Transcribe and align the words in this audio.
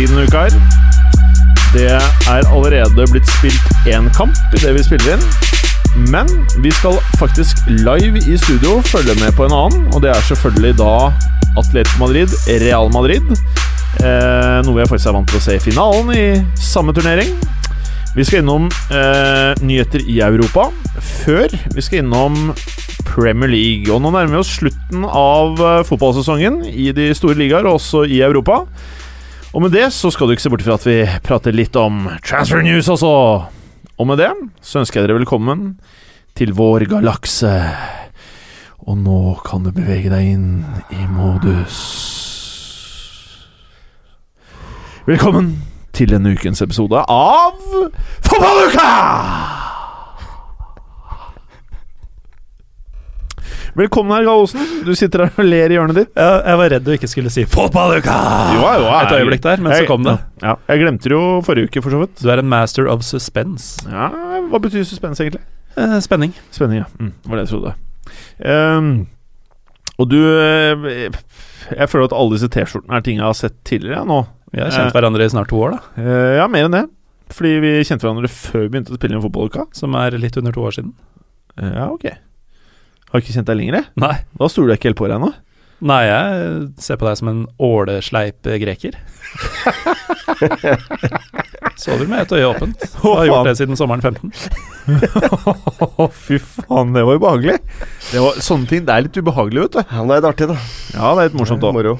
League 0.00 0.16
denne 0.16 0.28
uka. 0.28 0.46
Det 1.74 1.88
er 1.92 2.46
allerede 2.48 3.04
blitt 3.12 3.28
spilt 3.28 3.88
én 3.90 4.06
kamp 4.16 4.36
i 4.56 4.60
det 4.62 4.72
vi 4.72 4.84
spiller 4.86 5.16
inn. 5.16 5.24
Men 6.08 6.28
vi 6.64 6.70
skal 6.72 6.96
faktisk 7.20 7.58
live 7.68 8.22
i 8.22 8.38
studio 8.40 8.78
følge 8.86 9.16
med 9.20 9.34
på 9.36 9.44
en 9.44 9.52
annen, 9.52 9.88
og 9.92 10.00
det 10.00 10.12
er 10.14 10.22
selvfølgelig 10.24 10.78
da 10.78 10.94
Atletico 11.60 12.00
Madrid, 12.00 12.32
Real 12.62 12.88
Madrid. 12.94 13.34
Eh, 14.00 14.60
noe 14.64 14.80
jeg 14.80 14.88
faktisk 14.88 15.10
er 15.10 15.16
vant 15.18 15.28
til 15.28 15.40
å 15.40 15.44
se 15.44 15.58
i 15.58 15.64
finalen 15.64 16.12
i 16.14 16.24
samme 16.56 16.94
turnering. 16.96 17.34
Vi 18.16 18.24
skal 18.24 18.40
innom 18.40 18.70
eh, 18.94 19.52
nyheter 19.60 20.06
i 20.06 20.16
Europa 20.24 20.70
før 20.96 21.52
vi 21.74 21.84
skal 21.84 22.06
innom 22.06 22.54
Premier 23.10 23.52
League. 23.52 23.92
Og 23.92 24.00
nå 24.00 24.14
nærmer 24.14 24.38
vi 24.38 24.40
oss 24.40 24.54
slutten 24.62 25.04
av 25.04 25.60
eh, 25.60 25.84
fotballsesongen 25.90 26.62
i 26.70 26.88
de 26.96 27.10
store 27.18 27.36
ligaer, 27.42 27.68
og 27.68 27.82
også 27.82 28.06
i 28.08 28.22
Europa. 28.24 28.62
Og 29.50 29.64
med 29.64 29.72
det 29.74 29.88
så 29.90 30.12
skal 30.14 30.28
du 30.28 30.36
ikke 30.36 30.44
se 30.44 30.52
bort 30.52 30.62
fra 30.62 30.76
at 30.78 30.84
vi 30.86 30.98
prater 31.26 31.54
litt 31.54 31.74
om 31.78 32.04
transfer 32.22 32.62
news 32.62 32.90
også. 32.92 33.10
Og 33.98 34.06
med 34.06 34.20
det 34.22 34.30
så 34.62 34.82
ønsker 34.82 35.00
jeg 35.00 35.08
dere 35.08 35.18
velkommen 35.18 35.72
til 36.38 36.54
vår 36.54 36.86
galakse. 36.92 37.50
Og 38.86 39.00
nå 39.02 39.34
kan 39.44 39.66
du 39.66 39.72
bevege 39.74 40.12
deg 40.12 40.30
inn 40.36 40.46
i 40.94 41.02
modus 41.10 41.76
Velkommen 45.04 45.52
til 45.96 46.14
denne 46.14 46.32
ukens 46.36 46.62
episode 46.64 47.02
av 47.10 47.58
Fotballuka! 48.24 49.59
Velkommen 53.78 54.10
her, 54.16 54.24
Gallosen. 54.26 54.62
Du 54.82 54.90
sitter 54.98 55.26
her 55.26 55.36
og 55.38 55.46
ler 55.46 55.70
i 55.70 55.76
hjørnet 55.76 55.98
ditt. 56.00 56.10
Ja, 56.18 56.40
jeg 56.42 56.58
var 56.58 56.72
redd 56.72 56.84
du 56.86 56.90
ikke 56.96 57.08
skulle 57.10 57.30
si 57.30 57.44
'fotballuka' 57.46 58.16
et 59.04 59.12
øyeblikk 59.14 59.42
der, 59.44 59.60
men 59.62 59.72
så 59.76 59.86
kom 59.86 60.02
det. 60.02 60.16
Ja, 60.42 60.56
jeg 60.68 60.80
glemte 60.82 61.06
det 61.06 61.14
jo 61.14 61.40
forrige 61.46 61.70
uke, 61.70 61.82
for 61.82 61.94
så 61.94 62.00
vidt. 62.02 62.16
Du 62.22 62.30
er 62.30 62.42
en 62.42 62.48
master 62.50 62.88
of 62.90 63.04
suspense. 63.06 63.86
Ja, 63.86 64.08
Hva 64.50 64.58
betyr 64.58 64.82
suspense, 64.82 65.22
egentlig? 65.22 65.42
Eh, 65.76 66.00
spenning. 66.00 66.34
Spenning, 66.50 66.82
ja. 66.82 66.84
Mm, 66.98 67.12
var 67.26 67.36
det 67.36 67.46
jeg 67.46 67.52
trodde. 67.54 67.74
Um, 68.42 69.06
og 69.98 70.08
du 70.10 70.16
eh, 70.16 71.12
Jeg 71.70 71.88
føler 71.88 72.08
at 72.08 72.16
alle 72.16 72.32
disse 72.34 72.48
T-skjortene 72.48 72.96
er 72.96 73.04
ting 73.04 73.20
jeg 73.20 73.26
har 73.26 73.36
sett 73.38 73.54
tidligere 73.68 74.00
ja, 74.00 74.04
nå. 74.04 74.24
Vi 74.50 74.58
har 74.64 74.72
kjent 74.74 74.96
hverandre 74.96 75.22
i 75.22 75.30
snart 75.30 75.52
to 75.52 75.60
år, 75.60 75.76
da. 75.76 76.02
Eh, 76.02 76.38
ja, 76.40 76.48
mer 76.50 76.66
enn 76.66 76.74
det. 76.74 76.88
Fordi 77.30 77.60
vi 77.62 77.70
kjente 77.86 78.02
hverandre 78.02 78.26
før 78.32 78.64
vi 78.64 78.72
begynte 78.72 78.90
å 78.90 78.98
spille 78.98 79.14
inn 79.14 79.22
fotballuka. 79.22 79.68
Som 79.76 79.94
er 79.94 80.18
litt 80.18 80.34
under 80.40 80.56
to 80.56 80.64
år 80.66 80.74
siden. 80.74 80.96
Eh, 81.60 81.70
ja, 81.70 81.86
ok. 81.86 82.08
Har 83.10 83.18
ikke 83.22 83.34
kjent 83.34 83.48
deg 83.50 83.58
lenger, 83.58 83.74
jeg. 83.80 83.86
Nei. 83.98 84.16
Da 84.38 84.46
stoler 84.50 84.70
jeg 84.74 84.78
ikke 84.80 84.90
helt 84.92 85.00
på 85.00 85.08
deg 85.10 85.18
nå. 85.22 85.30
Nei, 85.80 86.02
jeg 86.04 86.60
ser 86.84 86.98
på 87.00 87.06
deg 87.08 87.16
som 87.16 87.30
en 87.30 87.38
ålesleip 87.64 88.44
greker. 88.60 88.98
Sover 91.80 92.04
med 92.04 92.20
ett 92.26 92.34
øye 92.36 92.50
åpent. 92.50 92.76
Jeg 92.84 93.00
Har 93.00 93.24
gjort 93.30 93.48
det 93.48 93.54
siden 93.56 93.78
sommeren 93.80 94.04
15. 94.04 94.28
Fy 96.12 96.36
faen, 96.44 96.92
det 96.92 97.00
var 97.08 97.16
ubehagelig. 97.16 97.56
Det 98.10 98.20
var, 98.20 98.36
sånne 98.44 98.68
ting 98.68 98.84
det 98.84 98.92
er 98.92 99.08
litt 99.08 99.16
ubehagelig, 99.16 99.64
vet 99.64 99.78
du. 99.78 99.80
Ja, 99.80 100.04
det 100.04 100.12
er 100.12 100.20
litt 100.20 100.28
artig, 100.34 100.50
da. 100.52 100.58
Ja, 100.92 101.16
det 101.16 101.24
er 101.24 101.28
litt 101.30 101.40
morsomt 101.40 101.64
òg. 101.64 101.72
Moro. 101.78 101.96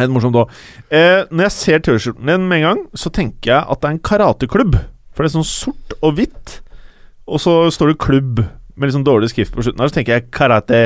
Litt 0.00 0.14
morsomt 0.16 0.40
også. 0.40 0.48
Eh, 0.88 1.20
når 1.28 1.42
jeg 1.50 1.56
ser 1.60 1.84
T-skjorten 1.84 2.24
din 2.32 2.48
med 2.48 2.56
en 2.62 2.66
gang, 2.70 2.80
så 2.96 3.12
tenker 3.14 3.46
jeg 3.52 3.60
at 3.60 3.76
det 3.84 3.88
er 3.90 3.94
en 3.98 4.04
karateklubb. 4.10 4.74
For 5.14 5.20
det 5.22 5.28
er 5.30 5.36
sånn 5.36 5.52
sort 5.52 5.88
og 6.00 6.10
hvitt, 6.16 6.48
og 7.28 7.36
så 7.40 7.52
står 7.72 7.86
det 7.92 8.00
'klubb' 8.00 8.44
med 8.74 8.88
litt 8.88 8.96
sånn 8.96 9.06
dårlig 9.06 9.30
skrift 9.32 9.54
på 9.54 9.64
slutten 9.64 9.82
her. 9.82 9.90
Så 9.90 9.98
tenker 9.98 10.18
jeg 10.18 10.30
karate 10.34 10.80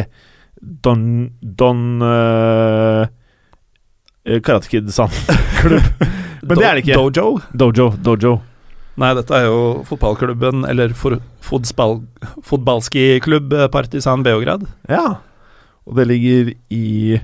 Don 0.59 1.03
Don 1.41 2.03
uh, 2.03 3.07
Karate 4.45 4.71
Kid-san 4.71 5.13
klubb. 5.61 6.07
Men 6.43 6.61
det 6.61 6.67
er 6.69 6.79
det 6.79 6.85
ikke. 6.85 6.99
Dojo. 6.99 7.41
Dojo. 7.53 7.91
Dojo. 8.05 8.37
Nei, 8.99 9.13
dette 9.15 9.35
er 9.37 9.47
jo 9.47 9.59
fotballklubben, 9.87 10.65
eller 10.67 10.91
for, 10.99 11.21
fotball, 11.45 12.01
fotballski 12.43 13.21
klubb 13.23 13.53
eh, 13.55 13.69
Partisan 13.71 14.25
Beograd. 14.27 14.65
Ja. 14.91 15.21
Og 15.87 15.95
det 16.01 16.09
ligger 16.11 16.51
i 16.75 17.21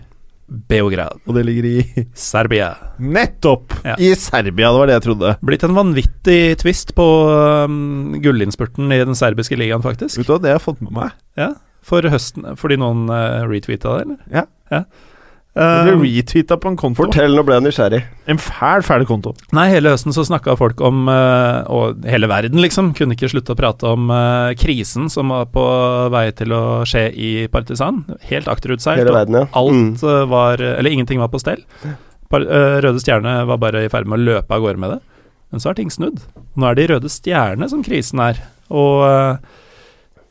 Beograd. 0.47 1.21
Og 1.25 1.37
det 1.39 1.45
ligger 1.49 1.67
i 1.69 2.05
Serbia. 2.19 2.75
Nettopp! 3.01 3.73
Ja. 3.85 3.97
I 3.99 4.13
Serbia, 4.19 4.71
det 4.71 4.81
var 4.81 4.91
det 4.91 4.99
jeg 4.99 5.07
trodde. 5.07 5.35
Blitt 5.45 5.65
en 5.67 5.77
vanvittig 5.77 6.41
twist 6.61 6.95
på 6.99 7.07
um, 7.65 8.19
gullinnspurten 8.23 8.93
i 8.93 9.01
den 9.03 9.17
serbiske 9.19 9.59
ligaen, 9.59 9.85
faktisk. 9.85 10.21
Vet 10.21 10.29
du 10.29 10.35
hva, 10.35 10.41
det 10.43 10.53
har 10.53 10.61
jeg 10.61 10.67
fått 10.67 10.85
med 10.85 10.95
meg. 10.99 11.17
Ja, 11.41 11.55
for 11.85 12.07
høsten 12.09 12.47
Fordi 12.57 12.79
noen 12.81 13.09
uh, 13.13 13.43
retweeta 13.49 13.97
det, 13.97 14.05
eller? 14.07 14.21
Ja. 14.33 14.47
ja. 14.73 14.85
Det 15.55 15.63
Um, 15.95 16.01
ble 16.01 16.11
retweeta 16.17 16.57
på 16.59 16.67
en 16.73 16.77
konto. 16.77 17.05
Fortell, 17.05 17.37
nå 17.37 17.45
ble 17.47 17.55
jeg 17.55 17.63
nysgjerrig. 17.63 18.01
En 18.27 18.41
fæl, 18.43 18.83
fæl 18.83 19.05
konto. 19.07 19.37
nei, 19.55 19.69
hele 19.71 19.93
høsten 19.93 20.11
så 20.11 20.25
snakka 20.27 20.57
folk 20.59 20.81
om, 20.83 21.05
uh, 21.07 21.63
og 21.71 22.03
hele 22.11 22.27
verden 22.27 22.59
liksom, 22.59 22.91
kunne 22.99 23.15
ikke 23.15 23.31
slutte 23.31 23.55
å 23.55 23.59
prate 23.61 23.87
om 23.87 24.11
uh, 24.11 24.51
krisen 24.59 25.07
som 25.13 25.31
var 25.31 25.47
på 25.55 25.67
vei 26.11 26.25
til 26.35 26.57
å 26.57 26.65
skje 26.83 27.05
i 27.15 27.31
Partisan. 27.53 28.03
Helt 28.27 28.51
akterutseilt. 28.51 29.05
Hele 29.05 29.15
og 29.15 29.21
verden, 29.21 29.39
ja. 29.45 29.47
Alt 29.55 30.03
mm. 30.03 30.33
var 30.33 30.59
Eller 30.59 30.91
ingenting 30.91 31.23
var 31.23 31.31
på 31.31 31.39
stell. 31.39 31.63
Par, 32.35 32.43
uh, 32.43 32.81
Røde 32.83 32.99
Stjerne 33.05 33.37
var 33.47 33.63
bare 33.63 33.85
i 33.87 33.93
ferd 33.93 34.11
med 34.11 34.19
å 34.19 34.27
løpe 34.33 34.59
av 34.59 34.65
gårde 34.65 34.83
med 34.83 34.97
det. 34.97 35.01
Men 35.55 35.63
så 35.63 35.71
har 35.71 35.79
ting 35.79 35.93
snudd. 35.95 36.19
Nå 36.59 36.67
er 36.67 36.75
det 36.75 36.89
i 36.89 36.91
Røde 36.91 37.13
Stjerne 37.13 37.71
som 37.71 37.87
krisen 37.87 38.19
er. 38.27 38.43
Og 38.75 39.07
uh, 39.07 39.39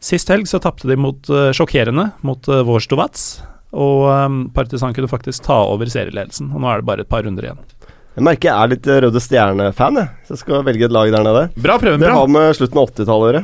sist 0.03 0.27
helg 0.35 0.51
så 0.51 0.59
tapte 0.59 0.91
de 0.91 0.99
mot 0.99 1.31
uh, 1.31 1.53
sjokkerende 1.55 2.09
mot 2.27 2.51
uh, 2.51 2.59
Vorstovac. 2.67 3.23
Og 3.73 4.05
um, 4.05 4.43
Partisan 4.53 4.93
kunne 4.93 5.09
faktisk 5.09 5.45
ta 5.47 5.63
over 5.65 5.89
serieledelsen. 5.89 6.51
Og 6.53 6.61
nå 6.61 6.69
er 6.69 6.81
det 6.81 6.87
bare 6.89 7.05
et 7.05 7.09
par 7.09 7.25
runder 7.25 7.47
igjen. 7.47 7.61
Jeg 8.13 8.25
merker 8.27 8.51
jeg 8.51 8.53
er 8.53 8.71
litt 8.75 8.87
eh, 8.87 8.99
Røde 9.01 9.21
Stjerne-fan, 9.23 9.97
jeg. 9.97 10.11
Så 10.27 10.35
jeg 10.35 10.41
skal 10.43 10.65
velge 10.67 10.85
et 10.85 10.93
lag 10.93 11.09
der 11.15 11.25
nede. 11.25 11.47
Bra 11.65 11.79
prøve, 11.81 11.97
Det 12.01 12.11
har 12.13 12.29
med 12.29 12.53
slutten 12.59 12.77
av 12.77 12.91
80-tallet 12.91 13.23
å 13.25 13.31
gjøre. 13.31 13.43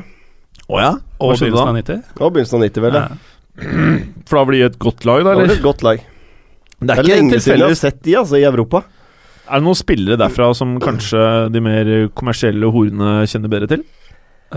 Å 0.69 0.83
ja? 0.83 0.91
Og 1.17 1.33
begynnelsen 1.33 1.71
av 1.71 1.79
90. 1.79 2.03
Og 2.19 2.35
begynnelsen 2.35 2.59
av 2.59 2.65
90, 2.67 2.85
vel. 2.85 2.99
Ja. 2.99 3.07
For 4.29 4.37
da 4.37 4.45
blir 4.51 4.61
det 4.61 4.69
et 4.69 4.79
godt 4.85 5.09
lag, 5.09 5.25
da? 5.25 5.33
Det 5.39 5.57
et 5.57 5.65
godt 5.65 5.81
lag. 5.87 6.05
Det 6.79 6.85
Det 6.85 6.97
er 7.01 7.09
lenge 7.09 7.41
siden 7.41 7.63
jeg 7.63 7.73
har 7.73 7.81
sett 7.81 8.01
de, 8.05 8.15
altså, 8.21 8.37
i 8.37 8.45
Europa. 8.45 8.83
Er 9.49 9.57
det 9.57 9.65
noen 9.65 9.79
spillere 9.79 10.19
derfra 10.21 10.51
som 10.53 10.77
kanskje 10.83 11.23
de 11.49 11.61
mer 11.65 11.89
kommersielle 12.13 12.69
horene 12.69 13.23
kjenner 13.27 13.49
bedre 13.49 13.71
til? 13.73 13.87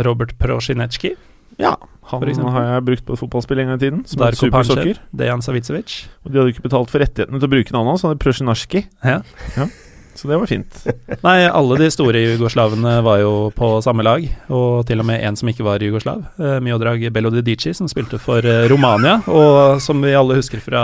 Robert 0.04 0.36
Prosjinetsjki, 0.40 1.14
Ja. 1.58 1.76
Han 2.12 2.22
har 2.52 2.64
jeg 2.66 2.84
brukt 2.84 3.04
på 3.06 3.14
et 3.14 3.20
fotballspill 3.22 3.60
en 3.62 3.70
gang 3.72 3.78
i 3.78 3.84
tiden. 3.84 4.02
Som 4.06 4.20
Darko. 4.24 4.50
Panchev, 4.52 4.98
Dejan 5.16 5.40
Savicevic. 5.44 6.08
Og 6.26 6.32
de 6.32 6.38
hadde 6.42 6.52
ikke 6.52 6.66
betalt 6.66 6.90
for 6.92 7.00
rettighetene 7.00 7.38
til 7.40 7.48
å 7.48 7.52
bruke 7.54 7.72
navnet 7.72 7.94
hans, 7.94 8.02
han 8.04 8.12
het 8.16 8.20
Prosjinasjki. 8.24 8.82
Ja. 9.06 9.20
Så 10.12 10.28
det 10.28 10.36
var 10.36 10.44
fint. 10.50 10.82
Nei, 11.24 11.46
alle 11.48 11.78
de 11.80 11.86
store 11.94 12.20
jugoslavene 12.20 12.98
var 13.06 13.22
jo 13.22 13.30
på 13.56 13.70
samme 13.86 14.04
lag, 14.04 14.26
og 14.52 14.82
til 14.90 15.00
og 15.00 15.06
med 15.08 15.22
en 15.25 15.38
som 15.40 15.49
ikke 15.49 15.64
var 15.64 15.81
jugoslav. 15.81 16.20
Eh, 16.37 16.58
Miodrag 16.60 17.06
Belodidici, 17.14 17.72
som 17.78 17.88
spilte 17.88 18.20
for 18.20 18.44
eh, 18.44 18.66
Romania, 18.69 19.22
og 19.31 19.81
som 19.81 20.02
vi 20.04 20.12
alle 20.19 20.37
husker 20.37 20.60
fra 20.60 20.82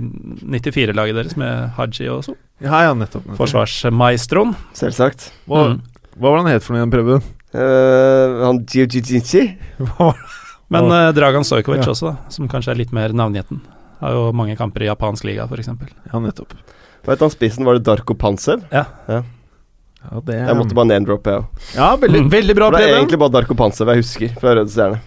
94-laget 0.00 1.18
deres 1.18 1.36
med 1.36 1.74
Haji 1.76 2.08
og 2.14 2.24
så. 2.30 2.36
Ja, 2.64 2.86
ja, 2.86 2.94
nettopp. 2.96 3.26
nettopp. 3.26 3.36
Forsvarsmaestroen. 3.42 4.56
Selvsagt. 4.76 5.28
Hva, 5.50 5.66
Mm. 5.74 5.80
hva 6.16 6.30
var 6.30 6.38
det 6.40 6.44
han 6.46 6.52
het 6.54 6.64
for 6.64 6.74
noe 6.74 6.80
i 6.80 6.86
den 6.88 6.94
prøven? 6.96 7.22
Uh, 7.54 8.44
han 8.46 8.60
Giugicinci. 8.66 9.44
Men 10.70 10.86
eh, 10.94 11.08
Dragan 11.16 11.42
Stojkovic 11.42 11.82
Ja. 11.82 11.90
også, 11.90 12.12
da, 12.12 12.30
som 12.30 12.46
kanskje 12.48 12.70
er 12.70 12.78
litt 12.78 12.92
mer 12.94 13.10
navngjetten. 13.16 13.58
Har 14.00 14.14
jo 14.14 14.28
mange 14.38 14.54
kamper 14.56 14.84
i 14.84 14.86
japansk 14.86 15.24
liga, 15.26 15.48
f.eks. 15.50 15.66
Ja, 16.12 16.20
nettopp. 16.22 16.54
Hva 17.02 17.16
het 17.16 17.24
han 17.24 17.32
spissen? 17.32 17.66
Var 17.66 17.80
det 17.80 17.84
Darko 17.88 18.14
Pansev? 18.14 18.62
Ja, 18.70 18.84
det 19.10 20.36
Jeg 20.38 20.56
måtte 20.56 20.76
bare 20.78 20.88
name-droppe, 20.92 21.32
jeg 21.34 21.42
òg. 21.42 21.66
Ja, 21.74 21.88
veldig, 22.00 22.22
Mm. 22.22 22.30
veldig 22.32 22.54
bra, 22.56 22.70
Det 22.70 22.80
er 22.86 22.96
egentlig 23.00 23.18
bare 23.18 23.34
Darko 23.34 23.54
Pansev 23.58 23.90
jeg 23.92 23.96
husker 24.04 24.38
fra 24.40 24.54
Røde 24.54 24.70
Stjerne. 24.70 25.00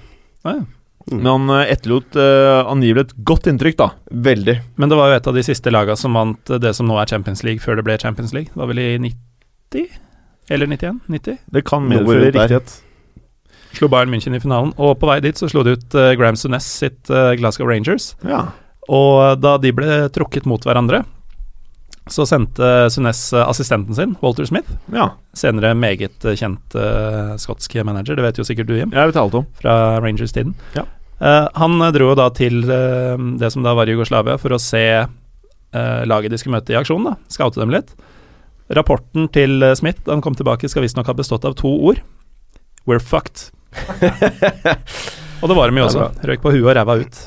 Ah, 0.43 0.59
ja. 0.59 0.65
Men 1.11 1.25
han 1.25 1.49
eh, 1.49 1.71
etterlot 1.73 2.15
uh, 2.15 2.63
angivelig 2.71 3.07
et 3.09 3.15
godt 3.27 3.47
inntrykk, 3.51 3.75
da. 3.77 3.89
Veldig. 4.11 4.61
Men 4.77 4.89
det 4.91 4.97
var 4.99 5.09
jo 5.11 5.15
et 5.17 5.27
av 5.27 5.33
de 5.35 5.43
siste 5.43 5.71
laga 5.73 5.95
som 5.99 6.13
vant 6.15 6.49
eh, 6.53 6.59
det 6.63 6.75
som 6.75 6.87
nå 6.87 6.95
er 7.01 7.07
Champions 7.11 7.43
League, 7.43 7.59
før 7.63 7.75
det 7.79 7.83
ble 7.87 7.97
Champions 7.99 8.31
League. 8.35 8.51
Det 8.53 8.59
var 8.61 8.67
vel 8.71 8.79
i 8.79 8.97
90? 8.99 9.89
Eller 10.51 10.67
91? 10.67 10.99
90? 11.07 11.37
Det 11.55 11.63
kan 11.67 11.85
medføre 11.87 12.31
riktighet. 12.31 12.75
Slo 13.73 13.87
Bayern 13.89 14.11
München 14.13 14.35
i 14.35 14.41
finalen. 14.43 14.73
Og 14.77 14.97
på 15.01 15.09
vei 15.09 15.19
dit 15.23 15.39
så 15.39 15.49
slo 15.49 15.63
de 15.65 15.77
ut 15.77 15.95
uh, 15.97 16.11
Graham 16.19 16.37
Sunes 16.37 16.67
sitt 16.67 17.09
uh, 17.09 17.31
Glasgow 17.39 17.69
Rangers. 17.69 18.11
Ja. 18.27 18.45
Og 18.91 19.39
da 19.41 19.55
de 19.63 19.71
ble 19.75 20.03
trukket 20.13 20.45
mot 20.49 20.63
hverandre, 20.67 21.01
så 22.11 22.25
sendte 22.27 22.89
Sunes 22.91 23.19
eh, 23.31 23.45
assistenten 23.47 23.95
sin, 23.95 24.17
Walter 24.19 24.43
Smith, 24.43 24.67
Ja, 24.91 25.13
senere 25.39 25.71
meget 25.77 26.25
eh, 26.27 26.35
kjent 26.35 26.75
uh, 26.75 27.37
skotsk 27.39 27.77
manager, 27.87 28.17
det 28.19 28.25
vet 28.25 28.41
jo 28.41 28.43
sikkert 28.43 28.67
du, 28.67 28.75
Jim, 28.75 28.91
jeg 28.91 29.11
vet 29.13 29.19
alt 29.21 29.37
om. 29.39 29.45
fra 29.55 30.01
Rangers-tiden. 30.03 30.51
Ja. 30.75 30.83
Uh, 31.23 31.47
han 31.55 31.79
eh, 31.81 31.93
dro 31.95 32.09
jo 32.11 32.17
da 32.19 32.27
til 32.35 32.63
uh, 32.67 33.15
det 33.39 33.53
som 33.53 33.63
da 33.63 33.75
var 33.77 33.87
Jugoslavia, 33.87 34.35
for 34.41 34.55
å 34.55 34.59
se 34.59 34.83
eh, 34.99 36.01
laget 36.09 36.33
de 36.33 36.39
skulle 36.41 36.57
møte 36.57 36.75
i 36.75 36.79
aksjon, 36.79 37.07
da. 37.07 37.15
Scoute 37.31 37.61
dem 37.61 37.71
litt. 37.73 37.93
Rapporten 38.71 39.27
til 39.33 39.63
eh, 39.63 39.75
Smith 39.79 40.05
da 40.05 40.15
han 40.15 40.23
kom 40.23 40.37
tilbake, 40.37 40.69
skal 40.71 40.85
visstnok 40.85 41.09
ha 41.09 41.17
bestått 41.17 41.45
av 41.47 41.57
to 41.59 41.71
ord. 41.89 41.99
We're 42.87 43.03
fucked. 43.03 43.49
og 45.41 45.49
det 45.49 45.57
var 45.57 45.71
de 45.71 45.81
jo 45.81 45.87
også. 45.87 46.09
Røyk 46.23 46.43
på 46.43 46.53
huet 46.55 46.67
og 46.67 46.75
ræva 46.77 46.99
ut. 47.03 47.23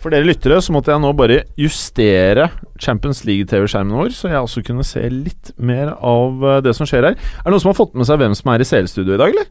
For 0.00 0.12
dere 0.12 0.24
lyttere 0.24 0.56
så 0.64 0.72
måtte 0.72 0.92
jeg 0.94 1.02
nå 1.02 1.10
bare 1.12 1.42
justere 1.60 2.48
Champions 2.80 3.20
League-TV-skjermen 3.28 3.98
vår, 4.00 4.14
så 4.16 4.30
jeg 4.32 4.40
også 4.40 4.62
kunne 4.64 4.84
se 4.86 5.02
litt 5.12 5.52
mer 5.60 5.92
av 5.94 6.44
eh, 6.44 6.60
det 6.64 6.72
som 6.76 6.88
skjer 6.88 7.10
her. 7.10 7.16
Er 7.16 7.48
det 7.48 7.52
noen 7.52 7.64
som 7.64 7.72
har 7.72 7.80
fått 7.80 7.96
med 7.98 8.08
seg 8.08 8.20
hvem 8.22 8.36
som 8.38 8.52
er 8.52 8.64
i 8.64 8.68
CL-studio 8.68 9.16
i 9.16 9.20
dag, 9.20 9.34
eller? 9.34 9.50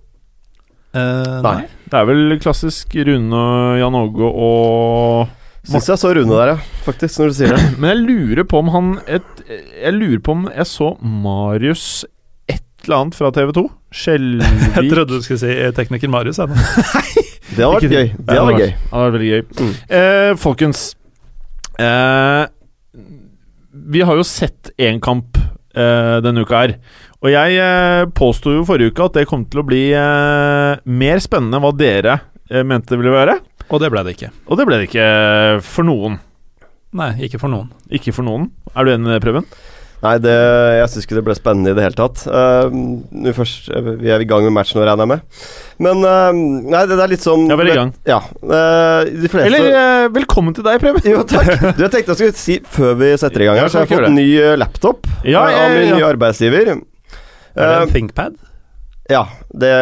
Eh, 0.97 1.35
Nei. 1.45 1.59
Det 1.89 1.99
er 1.99 2.07
vel 2.09 2.39
klassisk 2.41 2.97
Rune, 2.97 3.43
Jan 3.77 3.97
Åge 3.99 4.29
og 4.29 5.35
Syns 5.69 5.89
jeg 5.91 6.01
så 6.01 6.11
Rune 6.17 6.33
der, 6.33 6.53
ja. 6.55 6.57
Faktisk, 6.85 7.19
når 7.21 7.31
du 7.31 7.35
sier 7.37 7.51
det. 7.53 7.65
Men 7.77 7.91
jeg 7.91 7.99
lurer 8.07 8.47
på 8.49 8.61
om 8.63 8.69
han 8.73 8.87
et, 9.05 9.27
Jeg 9.49 9.93
lurer 9.93 10.21
på 10.25 10.33
om 10.33 10.47
jeg 10.49 10.65
så 10.69 10.87
Marius 11.05 11.83
et 12.49 12.63
eller 12.87 12.95
annet 13.03 13.17
fra 13.19 13.29
TV2. 13.35 13.65
Jeg 13.99 14.89
trodde 14.91 15.17
du 15.17 15.21
skulle 15.25 15.41
si 15.41 15.49
eh, 15.49 15.71
tekniker 15.75 16.09
Marius. 16.13 16.37
jeg, 16.37 16.49
nå. 16.49 16.55
Det 17.55 17.65
hadde 17.65 17.73
vært 17.75 17.93
gøy. 17.93 18.09
Det 18.17 18.37
hadde 18.37 18.47
vært 18.47 18.61
gøy. 18.61 18.71
Det 18.71 18.93
hadde 18.93 19.03
vært 19.03 19.15
veldig 19.17 19.29
gøy. 19.29 19.43
Mm. 19.59 19.71
Eh, 19.99 20.31
folkens 20.37 20.81
eh, 21.81 22.43
Vi 23.95 24.03
har 24.05 24.19
jo 24.19 24.25
sett 24.27 24.71
én 24.77 24.99
kamp 25.03 25.37
eh, 25.41 26.17
denne 26.25 26.45
uka 26.45 26.63
her. 26.63 26.75
Og 27.19 27.31
jeg 27.33 27.57
eh, 27.59 28.03
påsto 28.15 28.53
jo 28.55 28.65
forrige 28.67 28.93
uke 28.93 29.07
at 29.09 29.17
det 29.19 29.27
kom 29.29 29.43
til 29.51 29.61
å 29.63 29.67
bli 29.67 29.83
eh, 29.97 30.79
mer 30.87 31.19
spennende 31.23 31.57
enn 31.59 31.65
hva 31.65 31.73
dere 31.75 32.19
eh, 32.49 32.63
mente 32.63 32.93
det 32.93 33.01
ville 33.01 33.15
være. 33.17 33.39
Og 33.69 33.81
det 33.81 33.91
ble 33.93 34.03
det 34.05 34.15
ikke. 34.17 34.31
Og 34.49 34.57
det 34.59 34.65
ble 34.69 34.79
det 34.81 34.89
ikke 34.89 35.09
for 35.65 35.85
noen. 35.85 36.17
Nei, 36.97 37.11
ikke 37.27 37.37
for 37.41 37.53
noen. 37.53 37.69
Ikke 37.93 38.13
for 38.15 38.25
noen. 38.25 38.49
Er 38.73 38.87
du 38.87 38.95
enig 38.95 39.11
i 39.11 39.13
det, 39.13 39.21
Preben? 39.21 39.45
Nei, 39.99 40.13
det, 40.23 40.31
jeg 40.31 40.87
syns 40.93 41.05
ikke 41.05 41.17
det 41.17 41.23
ble 41.27 41.33
spennende 41.35 41.73
i 41.73 41.75
det 41.75 41.83
hele 41.83 41.97
tatt. 41.97 42.21
Uh, 42.23 42.71
nå 42.71 43.33
først, 43.35 43.67
eh, 43.75 43.89
vi 43.99 44.11
er 44.15 44.23
i 44.23 44.27
gang 44.27 44.45
med 44.47 44.53
matchen 44.55 44.79
nå, 44.79 44.85
regner 44.87 45.03
jeg 45.03 45.11
med. 45.11 45.41
Men 45.83 46.05
uh, 46.07 46.29
Nei, 46.71 46.83
det, 46.87 46.95
det 46.95 47.03
er 47.03 47.11
litt 47.11 47.25
sånn 47.25 47.43
Ja, 47.51 47.57
vi 47.59 47.65
er 47.65 47.71
i 47.73 47.77
gang. 47.81 47.91
Ja. 48.07 48.21
uh, 48.23 49.03
de 49.03 49.31
fleste 49.31 49.49
Eller 49.49 49.67
eh, 49.69 50.05
velkommen 50.15 50.55
til 50.55 50.63
deg, 50.65 50.79
Preben. 50.81 51.03
Jo, 51.03 51.25
takk. 51.27 51.51
Du, 51.77 51.83
jeg 51.83 51.91
tenkte 51.91 52.15
jeg 52.15 52.21
skulle 52.21 52.39
si 52.39 52.55
før 52.77 52.95
vi 53.01 53.11
setter 53.19 53.43
i 53.43 53.49
gang 53.49 53.59
her, 53.59 53.71
så 53.71 53.83
jeg 53.83 53.89
har 53.89 53.97
jeg 53.97 54.07
fått 54.07 54.15
ny 54.15 54.29
laptop 54.61 55.09
Ja, 55.27 55.43
jeg, 55.51 55.59
av 55.59 55.75
min 55.75 55.91
ja, 55.91 55.97
nye 55.99 56.07
arbeidsgiver. 56.13 56.71
Er 56.79 57.73
det 57.73 57.81
en 57.83 57.91
ThinkPad? 57.97 58.39
ja, 59.09 59.23
det 59.57 59.73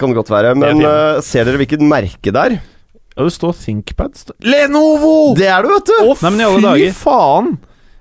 kan 0.00 0.12
det 0.12 0.14
godt 0.14 0.28
være. 0.30 0.54
Men 0.56 0.80
ser 1.26 1.44
dere 1.44 1.58
hvilket 1.58 1.82
merke 1.82 2.32
der? 2.32 2.60
Ja, 3.16 3.24
det 3.24 3.32
står 3.32 3.54
ThinkPad. 3.56 4.12
Stå- 4.20 4.34
Lenovo! 4.44 5.34
Det 5.38 5.46
er 5.48 5.62
det, 5.64 5.70
vet 5.72 5.86
du! 5.88 5.94
Å, 6.04 6.16
Nei, 6.20 6.30
fy 6.60 6.64
dager. 6.66 6.92
faen! 6.98 7.54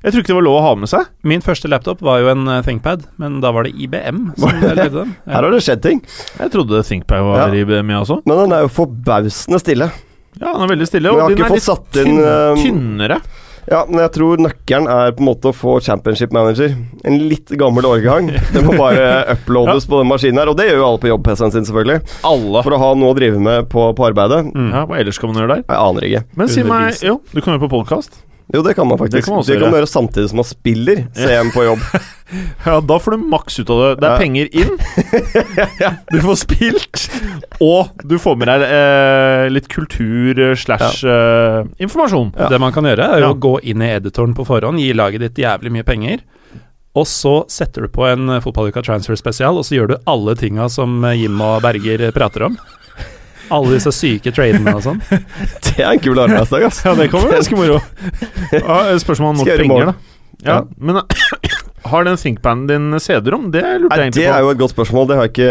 Jeg 0.06 0.14
tror 0.14 0.22
ikke 0.22 0.30
det 0.34 0.36
var 0.38 0.46
lov 0.46 0.56
å 0.60 0.64
ha 0.68 0.72
med 0.78 0.90
seg. 0.92 1.06
Min 1.26 1.42
første 1.42 1.70
laptop 1.72 2.02
var 2.06 2.20
jo 2.22 2.28
en 2.30 2.44
eh, 2.52 2.60
ThinkPad, 2.68 3.08
men 3.18 3.40
da 3.42 3.50
var 3.56 3.66
det 3.66 3.72
IBM 3.74 4.20
som 4.38 4.60
lagde 4.62 4.92
den. 4.94 5.16
Ja. 5.26 5.32
Her 5.38 5.48
har 5.48 5.56
det 5.56 5.62
skjedd 5.66 5.82
ting. 5.82 6.04
Jeg 6.38 6.52
trodde 6.54 6.84
ThinkPad 6.86 7.24
var 7.26 7.40
Ja. 7.40 7.48
i 7.56 7.64
jeg 7.66 7.98
også. 8.04 8.20
Men 8.30 8.38
den 8.44 8.54
er 8.54 8.68
jo 8.68 8.70
forbausende 8.76 9.58
stille. 9.64 9.88
Ja, 10.38 10.52
den 10.52 10.62
er 10.68 10.70
veldig 10.76 10.88
stille. 10.92 11.10
Men 11.10 11.16
jeg 11.16 11.24
Og 11.24 11.24
har 11.24 11.34
den 11.34 11.40
ikke 11.40 11.48
er 11.48 11.56
fått 11.56 11.62
litt 11.62 11.70
satt 11.72 12.00
inn 12.04 12.12
tynn, 12.12 12.22
eh, 12.28 12.62
tynnere. 12.62 13.18
Ja, 13.72 13.82
men 13.90 13.98
jeg 14.04 14.12
tror 14.14 14.42
nøkkelen 14.46 14.88
er 14.92 15.14
på 15.16 15.24
en 15.24 15.30
måte 15.30 15.50
å 15.50 15.56
få 15.56 15.78
Championship 15.86 16.34
Manager. 16.36 16.76
En 17.08 17.18
litt 17.32 17.50
gammel 17.58 17.88
årgang. 17.90 18.30
Det 18.54 18.62
må 18.66 18.76
bare 18.78 19.08
uploades 19.36 19.88
på 19.90 20.02
den 20.04 20.12
maskinen 20.12 20.42
her, 20.44 20.52
og 20.52 20.60
det 20.60 20.70
gjør 20.70 20.82
jo 20.84 20.88
alle 20.92 21.02
på 21.02 21.10
jobb-PC-en 21.10 21.56
sin, 21.56 21.66
selvfølgelig. 21.70 22.04
Alle. 22.30 22.62
For 22.68 22.78
å 22.78 22.82
ha 22.84 22.92
noe 23.00 23.16
å 23.16 23.18
drive 23.18 23.42
med 23.42 23.70
på, 23.74 23.88
på 23.98 24.08
arbeidet. 24.10 24.44
Mm. 24.54 24.70
Ja, 24.70 24.86
Hva 24.90 25.02
ellers 25.02 25.22
kan 25.22 25.34
man 25.34 25.42
gjøre 25.42 25.58
der? 25.58 25.66
Jeg 25.66 25.82
aner 25.82 26.10
ikke. 26.12 26.24
Men 26.38 26.54
si 26.54 26.66
meg 26.68 27.02
Jo, 27.06 27.20
du 27.34 27.42
kan 27.42 27.58
jo 27.58 27.66
på 27.66 27.72
podkast. 27.80 28.22
Jo, 28.54 28.62
det 28.62 28.76
kan 28.78 28.86
man 28.88 28.98
faktisk. 29.00 29.16
Det 29.18 29.26
kan 29.26 29.34
man 29.36 29.44
det 29.48 29.56
kan 29.60 29.72
man 29.72 29.80
gjøre 29.80 29.90
samtidig 29.90 30.30
som 30.30 30.38
man 30.38 30.46
spiller 30.48 31.00
CM 31.18 31.50
på 31.56 31.64
jobb. 31.66 31.80
Ja, 32.66 32.80
da 32.82 32.96
får 32.98 33.14
du 33.14 33.24
maks 33.30 33.60
ut 33.62 33.70
av 33.70 33.80
det. 33.84 33.90
Det 34.02 34.08
er 34.08 34.14
Ja. 34.16 34.18
penger 34.18 34.48
inn. 34.58 34.72
Du 36.12 36.18
får 36.24 36.38
spilt, 36.42 37.04
og 37.62 38.02
du 38.02 38.16
får 38.22 38.38
med 38.42 38.50
deg 38.50 38.64
eh, 38.66 39.46
litt 39.54 39.68
kultur 39.70 40.40
eh, 40.48 40.56
slash 40.58 41.04
eh, 41.06 41.60
informasjon. 41.86 42.32
Ja. 42.38 42.50
Det 42.50 42.60
man 42.62 42.74
kan 42.74 42.88
gjøre, 42.90 43.06
er 43.14 43.22
jo 43.22 43.28
Ja. 43.30 43.34
å 43.36 43.40
gå 43.46 43.54
inn 43.70 43.82
i 43.86 43.92
editoren 43.94 44.34
på 44.38 44.46
forhånd, 44.50 44.82
gi 44.82 44.90
laget 44.98 45.22
ditt 45.22 45.38
jævlig 45.46 45.72
mye 45.78 45.86
penger, 45.86 46.24
og 46.98 47.06
så 47.06 47.36
setter 47.52 47.86
du 47.86 47.94
på 47.94 48.08
en 48.10 48.40
fotballuka 48.42 48.82
transfer 48.86 49.16
spesial, 49.20 49.58
og 49.62 49.66
så 49.70 49.78
gjør 49.78 49.94
du 49.94 49.96
alle 50.10 50.34
tinga 50.40 50.66
som 50.74 50.98
eh, 51.06 51.14
Jim 51.22 51.38
og 51.46 51.62
Berger 51.62 52.10
prater 52.16 52.50
om. 52.50 52.58
Alle 53.54 53.76
disse 53.76 53.92
syke 53.94 54.34
tradene 54.34 54.74
og 54.76 54.84
sånn. 54.86 55.02
Det 55.66 55.78
er 55.84 55.92
en 55.92 56.02
kul 56.02 56.20
arbeidsdag, 56.22 56.66
ass. 56.70 56.82
Ja, 56.86 56.96
det 56.98 57.10
kommer 57.14 57.36
ganske 57.36 57.58
moro. 57.58 57.80
Ja, 58.54 58.80
spørsmål 59.02 59.34
om 59.36 59.42
nok 59.44 59.52
penger, 59.52 59.92
da. 59.92 59.94
da. 59.94 60.12
Ja, 60.46 60.58
men 60.78 61.02
har 61.86 62.04
den 62.08 62.18
ThinkPaden 62.18 62.64
din 62.70 62.86
CD-rom? 63.00 63.52
Det 63.54 63.62
lurte 63.82 63.96
jeg 63.98 64.10
egentlig 64.10 64.22
på. 64.22 64.26
det 64.26 64.32
er 64.34 64.42
jo 64.46 64.50
et 64.54 64.60
godt 64.62 64.74
spørsmål. 64.74 65.08
Det 65.12 65.18
ikke 65.30 65.50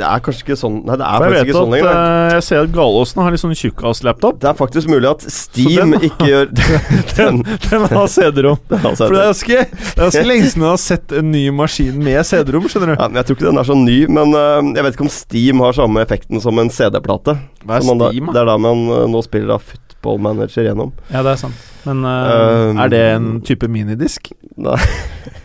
Det 0.00 0.06
er 0.10 0.22
kanskje 0.26 0.44
ikke 0.44 0.56
sånn 0.60 0.76
Nei, 0.86 0.96
det 1.00 1.06
er 1.08 1.24
faktisk 1.24 1.46
ikke 1.46 1.56
sånn 1.56 1.70
at 1.70 1.74
lenger. 1.76 1.90
eh, 2.00 2.34
jeg 2.36 2.44
ser 2.48 2.60
at 2.64 2.72
Galåsen 2.74 3.22
har 3.24 3.30
litt 3.34 3.42
sånn 3.44 3.56
tjukkas-laptop. 3.60 4.38
Det 4.42 4.48
er 4.50 4.58
faktisk 4.60 4.92
mulig 4.92 5.10
at 5.10 5.26
Steam 5.32 5.94
den- 5.94 6.06
ikke 6.10 6.28
gjør 6.30 6.50
den, 7.16 7.42
Den 7.70 7.86
har 7.94 8.06
CD-rom. 8.12 8.60
For 8.70 9.14
det 9.16 9.24
er 9.24 9.30
ganske, 9.32 10.24
lenge 10.28 10.50
siden 10.50 10.62
jeg 10.62 10.70
har 10.70 10.82
sett 10.84 11.12
en 11.20 11.30
ny 11.32 11.44
maskin 11.50 11.96
med 12.02 12.20
CD-rom, 12.28 12.68
skjønner 12.70 12.94
du. 12.94 13.00
ja, 13.02 13.08
men 13.08 13.16
Jeg 13.22 13.26
tror 13.30 13.36
ikke 13.40 13.48
den 13.50 13.58
er 13.64 13.68
så 13.70 13.76
ny, 13.80 13.98
men 14.08 14.34
uh, 14.36 14.60
jeg 14.76 14.84
vet 14.86 14.94
ikke 14.98 15.06
om 15.08 15.14
Steam 15.16 15.60
har 15.64 15.72
samme 15.76 16.04
effekten 16.04 16.40
som 16.44 16.58
en 16.62 16.70
CD-plate. 16.70 17.38
Hva 17.64 17.76
er 17.80 17.86
Steam, 17.86 17.98
da? 18.28 18.34
Det 18.36 18.42
er 18.44 18.50
da 18.52 18.56
man 18.60 18.86
uh, 18.90 19.06
nå 19.10 19.22
spiller 19.26 19.54
da 19.54 19.58
Football 19.58 20.20
Manager 20.24 20.64
gjennom. 20.68 20.92
Ja, 21.12 21.22
det 21.26 21.34
er 21.36 21.40
sant. 21.46 21.66
Men 21.86 22.02
Um, 22.04 22.76
Er 22.76 22.88
det 22.92 22.98
en 23.14 23.28
type 23.40 23.64
minidisk? 23.72 24.30
Nei, 24.60 24.76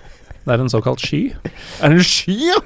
det 0.46 0.54
er 0.56 0.62
en 0.66 0.70
såkalt 0.70 1.02
sky. 1.02 1.24
Er 1.82 1.90
det 1.94 1.98
en 1.98 2.06
sky, 2.06 2.36
ja? 2.52 2.60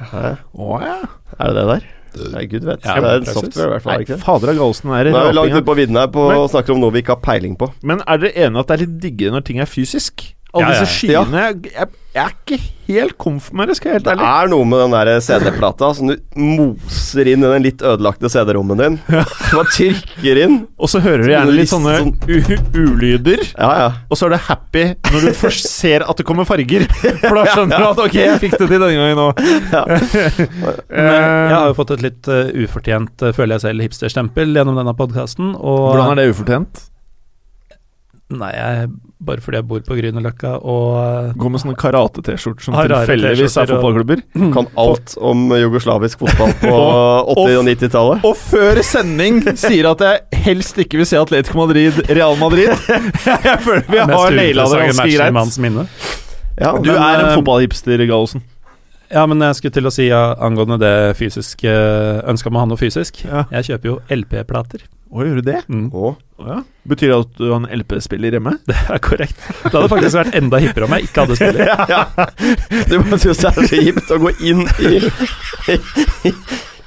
Å 0.54 0.81
ja. 0.84 0.98
er 1.40 1.48
det 1.50 1.56
det 1.56 1.66
der? 1.72 1.88
Nei, 2.34 2.44
gud 2.50 2.64
vet. 2.66 2.84
Ja, 2.84 2.96
det 3.00 3.10
er 3.10 3.20
en 3.22 3.27
software, 3.30 3.68
i 3.68 3.74
hvert 3.75 3.84
fall. 3.86 4.01
Nei, 4.01 4.18
fader 4.24 4.51
av 4.51 4.58
galsen 4.58 4.89
er 4.98 5.12
Nå 5.13 5.20
er 5.20 5.27
vi 5.30 5.36
langt 5.38 5.53
ute 5.53 5.65
på 5.68 5.75
vidden 5.77 6.00
her 6.01 6.08
på, 6.12 6.24
Men- 6.32 6.42
og 6.42 6.50
snakker 6.50 6.74
om 6.74 6.82
noe 6.82 6.92
vi 6.96 7.03
ikke 7.03 7.15
har 7.15 7.22
peiling 7.24 7.56
på. 7.60 7.70
Men 7.84 8.01
er 8.08 8.18
dere 8.18 8.34
enige 8.48 8.60
at 8.63 8.68
det 8.72 8.75
er 8.80 8.86
litt 8.86 9.00
diggere 9.03 9.36
når 9.38 9.46
ting 9.46 9.60
er 9.62 9.70
fysisk? 9.70 10.25
Alle 10.53 10.65
Ja, 10.65 10.74
ja, 10.74 10.80
disse 10.82 11.06
ja. 11.12 11.24
skyene 11.24 11.44
jeg, 11.46 11.89
jeg, 12.20 12.26
er 12.26 12.36
ikke 12.36 12.58
helt 12.90 13.16
komf 13.22 13.50
med 13.56 13.70
det, 13.70 13.76
skal 13.78 13.92
jeg 13.92 14.00
helt 14.00 14.08
Det 14.10 14.28
er 14.28 14.50
noe 14.52 14.66
med 14.68 14.82
den 14.82 14.96
der 14.96 15.22
CD-plata 15.24 15.92
som 15.96 16.10
du 16.10 16.16
moser 16.36 17.30
inn 17.32 17.46
i 17.46 17.52
den 17.54 17.66
litt 17.66 17.84
ødelagte 17.86 18.32
CD-rommen 18.34 18.82
din. 18.82 18.98
Ja. 19.14 19.24
Man 19.56 19.70
trykker 19.70 20.42
inn. 20.44 20.58
Og 20.80 20.92
så 20.92 21.02
hører 21.04 21.24
du 21.24 21.32
gjerne 21.32 21.56
litt 21.56 21.72
sånne 21.72 21.96
ulyder. 22.76 23.44
Ja, 23.54 23.72
ja. 23.84 23.90
Og 24.10 24.20
så 24.20 24.28
er 24.28 24.36
du 24.36 24.40
happy 24.50 24.86
når 25.14 25.30
du 25.30 25.32
først 25.38 25.70
ser 25.70 26.06
at 26.06 26.20
det 26.20 26.28
kommer 26.28 26.48
farger. 26.50 26.86
For 27.24 27.40
da 27.40 27.46
skjønner 27.54 27.86
du 27.86 27.88
at 27.92 28.04
ok, 28.06 28.18
jeg 28.20 28.44
fikk 28.44 28.58
det 28.58 28.68
til 28.68 28.76
denne 28.76 28.92
gangen 29.00 29.24
òg. 29.28 29.44
Ja. 29.74 29.84
Jeg 31.00 31.56
har 31.56 31.70
jo 31.70 31.76
fått 31.78 31.92
et 31.96 32.04
litt 32.04 32.28
uh, 32.30 32.50
ufortjent, 32.64 33.22
uh, 33.24 33.32
føler 33.36 33.58
jeg 33.58 33.64
selv, 33.64 33.84
hipsterstempel 33.86 34.52
gjennom 34.58 34.78
denne 34.78 34.94
podkasten. 34.98 35.54
Hvordan 35.58 36.14
er 36.14 36.20
det 36.20 36.26
ufortjent? 36.34 36.82
Nei, 38.30 38.52
jeg, 38.54 38.90
bare 39.20 39.42
fordi 39.44 39.58
jeg 39.60 39.66
bor 39.68 39.82
på 39.84 39.96
Grünerløkka 39.98 40.52
og 40.64 41.34
Går 41.40 41.52
med 41.52 41.60
sånne 41.60 41.76
karate-T-skjorter 41.80 42.64
som 42.70 42.78
tilfeldigvis 42.78 43.58
er 43.60 43.68
T-skjorter 43.68 43.74
og- 43.76 43.82
fotballklubber. 43.84 44.22
Kan 44.56 44.70
alt 44.80 45.16
om 45.32 45.42
jugoslavisk 45.60 46.22
fotball 46.24 46.54
på 46.62 46.76
80- 47.36 47.58
og 47.60 47.66
90-tallet. 47.68 48.24
Og 48.30 48.38
før 48.40 48.80
sending 48.88 49.42
sier 49.60 49.90
at 49.92 50.06
jeg 50.06 50.44
helst 50.46 50.80
ikke 50.80 51.02
vil 51.02 51.10
se 51.10 51.20
Atletico 51.20 51.60
Madrid, 51.60 52.00
Real 52.10 52.38
Madrid. 52.40 52.72
Jeg 53.50 53.60
føler 53.66 53.84
vi 53.92 54.00
har 54.00 54.32
naila 54.40 54.70
det 54.72 54.80
ganske 54.88 55.10
greit. 55.12 56.16
Ja, 56.60 56.72
Du 56.76 56.90
Men, 56.92 56.96
er 57.02 57.20
en 57.20 57.26
eh, 57.30 57.36
fotballhipster, 57.36 58.06
Gallosen. 58.08 58.42
Ja, 59.10 59.24
men 59.26 59.40
jeg 59.42 59.56
skulle 59.58 59.74
til 59.74 59.88
å 59.90 59.92
si 59.94 60.06
ja, 60.06 60.36
angående 60.38 60.76
det 60.78 61.16
fysiske 61.18 61.72
Ønska 62.30 62.52
om 62.52 62.60
å 62.60 62.62
ha 62.62 62.68
noe 62.70 62.78
fysisk. 62.78 63.24
Ja. 63.26 63.48
Jeg 63.58 63.72
kjøper 63.72 63.90
jo 63.90 63.96
LP-plater. 64.14 64.84
Å, 65.10 65.24
gjør 65.25 65.39
du 65.39 65.46
det? 65.48 65.60
Mm, 65.74 65.88
Å, 65.89 66.12
ja. 66.46 66.60
Betyr 66.89 67.10
det 67.10 67.16
at 67.18 67.32
du 67.39 67.48
har 67.50 67.56
en 67.63 67.80
LP-spiller 67.80 68.36
hjemme? 68.38 68.54
det 68.70 68.75
er 68.94 69.00
korrekt. 69.01 69.39
Det 69.63 69.72
hadde 69.74 69.89
faktisk 69.89 70.20
vært 70.20 70.38
enda 70.38 70.60
hippere 70.62 70.86
om 70.86 70.94
jeg 70.98 71.08
ikke 71.10 71.25
hadde 71.25 71.38
spiller. 71.39 71.72
Du 72.89 72.94
bare 73.01 73.20
syns 73.24 73.42
det 73.42 73.50
er 73.50 73.58
så 73.58 73.82
hipt 73.88 74.13
å 74.13 74.20
gå 74.22 74.34
inn 74.51 74.62
i, 74.86 75.01
i 76.30 76.34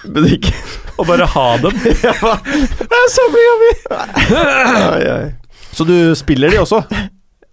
butikken. 0.07 0.62
Og 1.00 1.09
bare 1.09 1.26
ha 1.35 1.47
dem. 1.64 1.75
Det 1.83 2.99
er 3.02 3.11
så 3.11 3.26
mye 3.35 3.52
av 3.52 3.67
dem! 3.67 5.35
Så 5.73 5.87
du 5.88 5.95
spiller 6.19 6.52
de 6.52 6.61
også? 6.62 6.83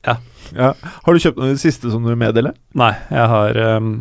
Ja. 0.06 0.18
ja. 0.54 0.74
Har 0.76 1.16
du 1.16 1.22
kjøpt 1.24 1.40
noen 1.40 1.54
i 1.54 1.58
det 1.58 1.64
siste 1.64 1.90
som 1.90 2.04
du 2.04 2.12
vil 2.12 2.20
meddele? 2.20 2.52
Nei, 2.78 2.92
jeg 3.10 3.30
har 3.34 3.60
um, 3.80 3.94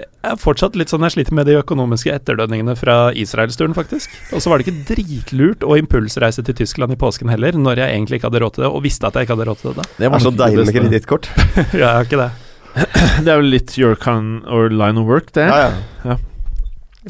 Jeg 0.00 0.32
er 0.34 0.38
fortsatt 0.40 0.76
litt 0.78 0.92
sånn 0.92 1.04
jeg 1.06 1.14
sliter 1.16 1.34
med 1.36 1.48
de 1.48 1.56
økonomiske 1.60 2.12
etterdønningene 2.14 2.74
fra 2.78 2.96
Israelsturen, 3.16 3.74
faktisk. 3.76 4.12
Og 4.32 4.42
så 4.44 4.52
var 4.52 4.60
det 4.60 4.68
ikke 4.68 4.84
dritlurt 4.94 5.64
å 5.66 5.76
impulsreise 5.80 6.44
til 6.46 6.56
Tyskland 6.60 6.94
i 6.94 6.98
påsken 7.00 7.32
heller, 7.32 7.56
når 7.56 7.82
jeg 7.84 7.96
egentlig 7.96 8.20
ikke 8.20 8.30
hadde 8.30 8.42
råd 8.44 8.56
til 8.56 8.66
det, 8.66 8.70
og 8.70 8.84
visste 8.84 9.08
at 9.10 9.16
jeg 9.18 9.28
ikke 9.28 9.36
hadde 9.38 9.48
råd 9.50 9.60
til 9.62 9.72
det 9.72 9.82
da. 9.82 9.88
Det 10.00 10.10
var 10.14 10.24
så 10.24 10.32
deilig 10.44 10.66
med 10.70 10.76
kredittkort. 10.78 11.30
ja, 11.56 11.84
Jeg 11.84 11.90
har 11.90 12.08
ikke 12.08 12.20
det. 12.24 12.30
Det 13.24 13.30
er 13.32 13.40
vel 13.40 13.48
litt 13.50 13.72
your 13.80 13.96
kind 13.98 14.44
or 14.46 14.68
line 14.70 15.00
of 15.00 15.08
work, 15.10 15.32
det. 15.36 15.48
Ja, 15.50 15.62
ja. 15.68 16.10
Ja. 16.12 16.18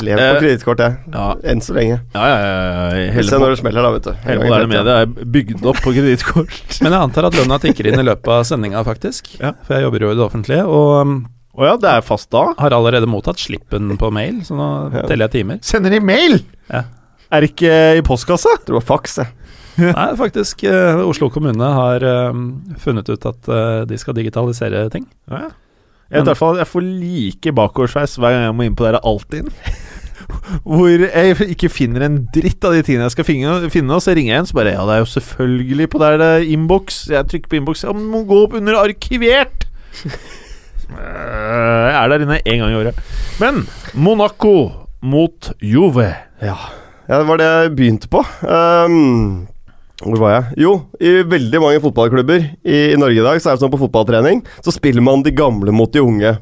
Lev 0.00 0.16
på 0.16 0.23
Eh, 0.23 0.37
kredittkort, 0.38 0.78
jeg. 0.80 0.97
Ja, 1.12 1.25
Enn 1.50 1.61
så 1.66 1.75
lenge. 1.75 1.97
ja, 2.14 2.26
ja, 2.30 2.37
ja. 2.94 3.23
Se 3.26 3.38
når 3.42 3.56
det 3.56 3.59
smeller, 3.59 3.82
da, 3.82 3.90
vet 3.97 4.06
du. 4.06 4.12
Hele 4.23 4.44
moderne 4.47 4.70
media 4.70 4.94
er 5.02 5.11
bygd 5.35 5.66
opp 5.66 5.80
på 5.82 5.92
kredittkort. 5.97 6.61
Men 6.85 6.94
jeg 6.94 7.00
antar 7.09 7.26
at 7.26 7.37
lønna 7.37 7.59
tikker 7.61 7.90
inn 7.90 7.99
i 7.99 8.06
løpet 8.06 8.30
av 8.30 8.47
sendinga, 8.47 8.85
faktisk. 8.87 9.32
Ja. 9.42 9.50
For 9.66 9.76
jeg 9.76 9.88
jobber 9.88 10.06
jo 10.06 10.12
i 10.14 10.18
det 10.20 10.25
offentlige, 10.25 10.64
og 10.70 11.26
Å 11.59 11.66
ja, 11.66 11.75
det 11.83 11.90
er 11.90 12.04
fast 12.07 12.30
da? 12.30 12.52
har 12.61 12.75
allerede 12.76 13.09
mottatt 13.11 13.40
slippen 13.42 13.97
på 13.99 14.11
mail, 14.14 14.40
så 14.47 14.54
nå 14.54 14.69
Ja. 14.95 15.02
teller 15.09 15.26
jeg 15.26 15.40
timer. 15.40 15.59
Sender 15.66 15.90
de 15.90 15.99
mail? 16.00 16.38
Ja. 16.71 16.85
Er 17.30 17.40
det 17.42 17.52
ikke 17.54 17.73
i 17.99 18.02
postkassa? 18.07 18.52
Jeg 18.54 18.64
tror 18.66 18.78
det 18.78 18.83
var 18.83 18.88
faks, 18.97 19.16
jeg. 19.23 19.35
Nei, 19.80 20.09
faktisk. 20.19 20.62
Uh, 20.66 21.02
Oslo 21.09 21.30
kommune 21.33 21.64
har 21.64 22.02
uh, 22.04 22.35
funnet 22.83 23.09
ut 23.09 23.26
at 23.26 23.49
uh, 23.50 23.83
de 23.88 23.99
skal 23.99 24.14
digitalisere 24.19 24.88
ting. 24.92 25.07
Ja, 25.30 25.47
ja. 25.49 25.50
Jeg, 26.11 26.19
vet 26.19 26.26
i 26.26 26.30
hvert 26.33 26.40
fall, 26.40 26.59
jeg 26.59 26.66
får 26.66 26.83
like 26.83 27.52
bakoversveis 27.54 28.16
hver 28.19 28.35
gang 28.35 28.42
jeg 28.49 28.54
må 28.59 28.64
inn 28.66 28.75
på 28.78 28.83
det 28.83 28.97
der 28.97 29.04
Altinn. 29.07 29.50
Hvor 30.66 30.90
jeg 30.90 31.37
ikke 31.54 31.71
finner 31.71 32.02
en 32.07 32.16
dritt 32.35 32.66
av 32.66 32.75
de 32.75 32.83
tingene 32.87 33.07
jeg 33.07 33.14
skal 33.14 33.26
finne, 33.26 33.71
finne 33.71 33.95
og 33.95 34.02
så 34.02 34.14
ringer 34.19 34.35
jeg 34.35 34.42
en, 34.42 34.49
så 34.50 34.59
bare 34.59 34.75
Ja, 34.75 34.83
det 34.88 34.97
er 34.97 35.02
jo 35.04 35.11
selvfølgelig 35.14 35.87
på 35.90 36.02
der 36.02 36.19
det 36.19 36.28
er 36.35 36.47
innboks. 36.54 37.00
Jeg 37.14 37.30
trykker 37.30 37.50
på 37.50 37.59
innboks. 37.61 37.87
Ja, 37.87 37.95
men 37.95 38.11
må 38.11 38.25
gå 38.26 38.42
opp 38.45 38.59
under 38.59 38.78
arkivert! 38.83 39.66
Jeg 40.97 41.94
er 41.97 42.12
der 42.12 42.25
inne 42.26 42.40
én 42.44 42.61
gang 42.62 42.75
i 42.75 42.80
året. 42.80 43.00
Men 43.40 43.64
Monaco 43.94 44.54
mot 45.02 45.52
Juve. 45.64 46.09
Ja. 46.42 46.56
ja, 47.09 47.14
det 47.18 47.26
var 47.28 47.40
det 47.40 47.49
jeg 47.49 47.73
begynte 47.76 48.11
på. 48.12 48.25
Um, 48.44 49.47
hvor 50.00 50.20
var 50.23 50.35
jeg? 50.35 50.61
Jo, 50.64 50.75
i 51.00 51.20
veldig 51.28 51.61
mange 51.61 51.80
fotballklubber 51.85 52.44
i, 52.64 52.78
i 52.94 52.99
Norge 53.00 53.20
i 53.20 53.25
dag, 53.25 53.40
så 53.40 53.50
er 53.50 53.56
det 53.56 53.64
sånn 53.64 53.73
på 53.73 53.82
fotballtrening, 53.82 54.40
så 54.64 54.73
spiller 54.73 55.04
man 55.04 55.25
de 55.26 55.35
gamle 55.37 55.75
mot 55.76 55.92
de 55.92 56.00
unge. 56.04 56.37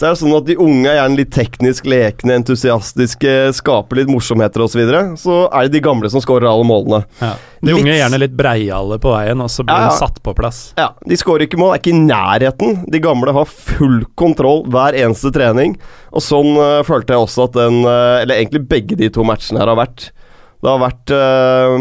Så 0.00 0.06
er 0.08 0.14
det 0.14 0.18
sånn 0.22 0.32
at 0.32 0.46
De 0.48 0.54
unge 0.56 0.88
er 0.88 0.94
gjerne 0.96 1.18
litt 1.18 1.32
teknisk 1.34 1.88
lekne, 1.92 2.38
entusiastiske, 2.40 3.32
skaper 3.58 3.98
litt 4.00 4.08
morsomheter 4.08 4.64
osv. 4.64 4.72
Så, 4.72 4.78
videre. 4.80 5.02
så 5.20 5.34
er 5.52 5.66
det 5.66 5.74
de 5.74 5.82
gamle 5.84 6.08
som 6.08 6.22
skårer 6.24 6.48
alle 6.48 6.64
målene. 6.64 7.02
De 7.20 7.68
Litt- 7.68 7.76
unge 7.76 7.92
er 7.92 7.98
gjerne 7.98 8.20
litt 8.22 8.32
breiale 8.38 8.96
på 9.02 9.12
veien, 9.12 9.44
og 9.44 9.50
så 9.52 9.66
blir 9.66 9.76
Ja, 9.76 9.90
ja. 9.90 9.90
de 9.92 10.00
satt 10.00 10.22
på 10.24 10.32
plass. 10.38 10.60
Ja, 10.80 10.94
De 11.04 11.18
skårer 11.20 11.44
ikke 11.44 11.60
mål, 11.60 11.74
er 11.74 11.82
ikke 11.82 11.92
i 11.92 12.00
nærheten. 12.00 12.86
De 12.90 13.02
gamle 13.04 13.34
har 13.36 13.44
full 13.44 14.06
kontroll 14.16 14.64
hver 14.72 14.96
eneste 14.96 15.34
trening. 15.36 15.76
Og 16.16 16.24
sånn 16.24 16.56
uh, 16.56 16.80
følte 16.88 17.12
jeg 17.12 17.26
også 17.26 17.50
at 17.50 17.60
den 17.60 17.84
uh, 17.84 18.22
Eller 18.22 18.40
egentlig 18.40 18.64
begge 18.72 18.96
de 18.96 19.10
to 19.12 19.22
matchene 19.22 19.60
her 19.60 19.68
har 19.68 19.76
vært. 19.76 20.08
Det 20.64 20.68
har 20.72 20.80
vært 20.80 21.12
uh, 21.12 21.76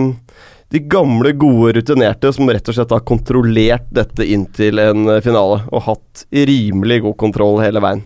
de 0.70 0.80
gamle, 0.86 1.32
gode, 1.40 1.74
rutinerte 1.80 2.30
som 2.36 2.50
rett 2.52 2.68
og 2.70 2.76
slett 2.78 2.92
har 2.94 3.02
kontrollert 3.08 3.88
dette 3.96 4.26
inntil 4.28 4.78
en 4.84 5.08
eh, 5.10 5.22
finale. 5.26 5.64
Og 5.74 5.82
hatt 5.88 6.26
rimelig 6.30 7.00
god 7.08 7.18
kontroll 7.18 7.58
hele 7.64 7.82
veien. 7.82 8.04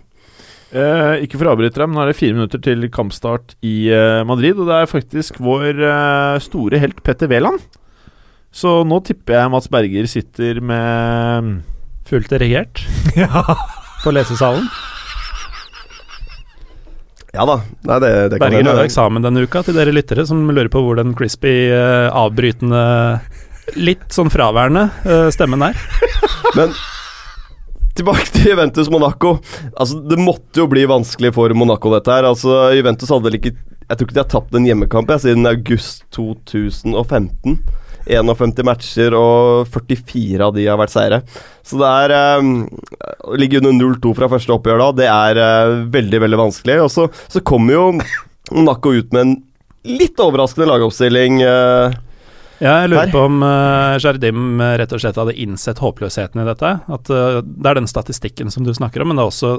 Eh, 0.73 1.23
ikke 1.27 1.37
for 1.37 1.45
å 1.49 1.53
avbryte 1.53 1.77
deg, 1.77 1.89
men 1.89 1.99
nå 1.99 2.03
er 2.03 2.09
det 2.09 2.17
fire 2.17 2.33
minutter 2.33 2.61
til 2.65 2.87
kampstart 2.93 3.53
i 3.61 3.75
eh, 3.93 4.23
Madrid. 4.25 4.57
Og 4.57 4.69
det 4.71 4.79
er 4.81 4.89
faktisk 4.89 5.37
vår 5.43 5.77
eh, 5.85 6.37
store 6.41 6.79
helt 6.81 7.03
Petter 7.05 7.29
Wæland. 7.29 7.61
Så 8.53 8.79
nå 8.85 8.97
tipper 9.05 9.37
jeg 9.37 9.51
Mats 9.53 9.69
Berger 9.73 10.09
sitter 10.09 10.59
med 10.61 11.61
Fullt 12.09 12.29
dirigert 12.33 12.83
Ja. 13.17 13.43
på 14.03 14.11
lesesalen. 14.13 14.65
Ja 17.33 17.45
da. 17.49 17.55
Nei, 17.89 17.95
det, 18.03 18.09
det 18.29 18.37
kan 18.37 18.51
Berger 18.51 18.67
har 18.69 18.83
eksamen 18.85 19.23
denne 19.25 19.41
uka, 19.47 19.63
til 19.65 19.73
dere 19.77 19.93
lyttere 19.95 20.25
som 20.29 20.43
lurer 20.53 20.69
på 20.73 20.83
hvor 20.85 20.99
den 20.99 21.15
crispy, 21.17 21.53
eh, 21.73 22.09
avbrytende 22.13 22.83
Litt 23.79 24.09
sånn 24.13 24.29
fraværende 24.29 24.89
eh, 25.07 25.29
stemmen 25.33 25.63
er. 25.65 25.77
Men 26.57 26.73
tilbake 27.97 28.25
til 28.33 28.51
Juventus 28.53 28.89
Monaco. 28.93 29.37
Altså, 29.77 29.99
Det 30.09 30.19
måtte 30.19 30.63
jo 30.63 30.67
bli 30.71 30.85
vanskelig 30.89 31.33
for 31.35 31.53
Monaco, 31.57 31.91
dette 31.93 32.11
her. 32.13 32.27
Altså, 32.29 32.73
Juventus 32.77 33.09
hadde 33.13 33.27
vel 33.29 33.39
ikke 33.39 33.53
Jeg 33.83 33.97
tror 33.99 34.07
ikke 34.07 34.15
de 34.15 34.21
har 34.23 34.31
tapt 34.31 34.53
en 34.55 34.65
hjemmekamp 34.65 35.09
jeg, 35.11 35.21
siden 35.25 35.45
august 35.49 36.05
2015. 36.15 37.57
51 38.07 38.63
matcher, 38.67 39.13
og 39.15 39.67
44 39.71 40.43
av 40.43 40.53
de 40.55 40.65
har 40.67 40.79
vært 40.79 40.91
seire. 40.91 41.19
Så 41.63 41.77
det 41.79 41.87
er 41.87 42.13
eh, 42.15 42.47
ligge 43.39 43.59
under 43.61 43.75
0-2 43.75 44.15
fra 44.17 44.29
første 44.31 44.55
oppgjør 44.55 44.81
da, 44.81 44.87
det 44.97 45.07
er 45.11 45.39
eh, 45.43 45.75
veldig, 45.93 46.19
veldig 46.25 46.39
vanskelig. 46.41 46.79
Og 46.83 46.91
så, 46.91 47.07
så 47.31 47.43
kommer 47.45 47.75
jo 47.77 47.85
Monaco 48.51 48.91
ut 48.95 49.13
med 49.15 49.21
en 49.27 49.35
litt 49.99 50.19
overraskende 50.23 50.67
lagoppstilling. 50.71 51.41
eh, 51.43 51.95
Ja, 52.63 52.77
jeg 52.79 52.93
lurer 52.93 53.09
Her. 53.09 53.11
på 53.11 53.25
om 53.27 53.41
uh, 53.43 53.99
Jardim 53.99 54.61
eh, 54.63 54.77
rett 54.79 54.93
og 54.95 55.01
slett 55.03 55.17
hadde 55.19 55.35
innsett 55.35 55.81
håpløsheten 55.83 56.39
i 56.39 56.47
dette. 56.47 56.69
At 56.95 57.11
uh, 57.11 57.41
Det 57.43 57.69
er 57.69 57.79
den 57.81 57.89
statistikken 57.91 58.53
som 58.53 58.63
du 58.63 58.71
snakker 58.71 59.03
om, 59.03 59.11
men 59.11 59.19
det 59.19 59.25
er 59.25 59.33
også 59.33 59.53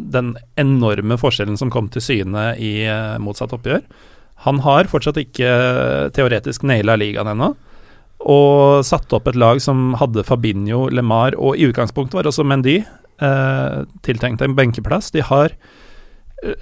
den 0.00 0.34
enorme 0.58 1.18
forskjellen 1.20 1.58
som 1.60 1.70
kom 1.70 1.90
til 1.92 2.02
syne 2.02 2.48
i 2.58 2.80
uh, 2.90 3.14
motsatt 3.22 3.54
oppgjør. 3.54 3.84
Han 4.44 4.60
har 4.64 4.88
fortsatt 4.90 5.18
ikke 5.20 5.46
eh, 5.48 6.08
teoretisk 6.16 6.66
naila 6.68 6.96
ligaen 7.00 7.30
ennå. 7.32 7.54
Og 8.26 8.84
satte 8.84 9.16
opp 9.18 9.28
et 9.30 9.38
lag 9.38 9.60
som 9.64 9.94
hadde 10.00 10.24
Fabinho, 10.26 10.86
LeMar 10.92 11.36
og 11.38 11.56
i 11.56 11.68
utgangspunktet 11.68 12.18
var 12.18 12.28
også 12.28 12.44
Mendy 12.48 12.78
eh, 12.82 13.78
tiltenkt 14.06 14.44
en 14.44 14.56
benkeplass. 14.58 15.12
De 15.14 15.24
har 15.24 15.52
eh, 15.52 15.56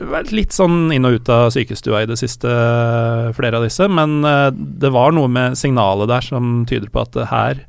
vært 0.01 0.33
litt 0.35 0.55
sånn 0.55 0.93
inn 0.95 1.05
og 1.09 1.19
ut 1.19 1.31
av 1.33 1.51
sykestua 1.55 2.03
i 2.05 2.09
det 2.11 2.17
siste, 2.21 2.49
eh, 2.51 3.31
flere 3.37 3.59
av 3.61 3.65
disse. 3.67 3.87
Men 3.91 4.25
eh, 4.25 4.51
det 4.55 4.91
var 4.95 5.13
noe 5.17 5.29
med 5.31 5.57
signalet 5.61 6.09
der 6.11 6.25
som 6.27 6.65
tyder 6.69 6.91
på 6.95 7.03
at 7.05 7.17
eh, 7.21 7.31
her 7.31 7.65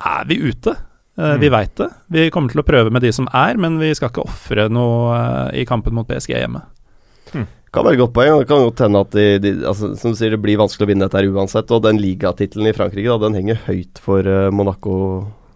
er 0.00 0.24
vi 0.28 0.38
ute. 0.42 0.76
Vi 1.16 1.48
Mm. 1.48 1.52
veit 1.54 1.74
det. 1.80 1.86
Vi 2.12 2.30
kommer 2.30 2.52
til 2.52 2.60
å 2.60 2.66
prøve 2.66 2.90
med 2.92 3.00
de 3.00 3.08
som 3.10 3.26
er, 3.32 3.56
men 3.56 3.78
vi 3.80 3.94
skal 3.96 4.10
ikke 4.10 4.26
ofre 4.26 4.66
noe 4.68 5.50
i 5.56 5.64
kampen 5.64 5.94
mot 5.96 6.06
PSG 6.06 6.34
hjemme. 6.36 6.60
Det 7.32 7.46
Kan 7.72 7.84
være 7.86 7.94
et 7.96 8.00
godt 8.02 8.12
poeng. 8.12 8.38
Det 8.40 8.48
kan 8.50 8.60
godt 8.66 8.82
hende 8.84 9.00
at 9.00 9.10
de, 9.16 9.24
de, 9.40 9.52
altså, 9.66 9.96
som 9.96 10.12
du 10.12 10.16
sier, 10.18 10.30
det 10.34 10.42
blir 10.42 10.58
vanskelig 10.60 10.84
å 10.84 10.90
vinne 10.90 11.08
dette 11.08 11.16
her 11.16 11.30
uansett. 11.32 11.72
Og 11.72 11.80
den 11.86 11.96
ligatittelen 12.02 12.68
i 12.68 12.74
Frankrike 12.76 13.08
da, 13.08 13.16
den 13.24 13.34
henger 13.36 13.56
høyt 13.64 13.96
for 14.04 14.28
Monaco 14.52 14.92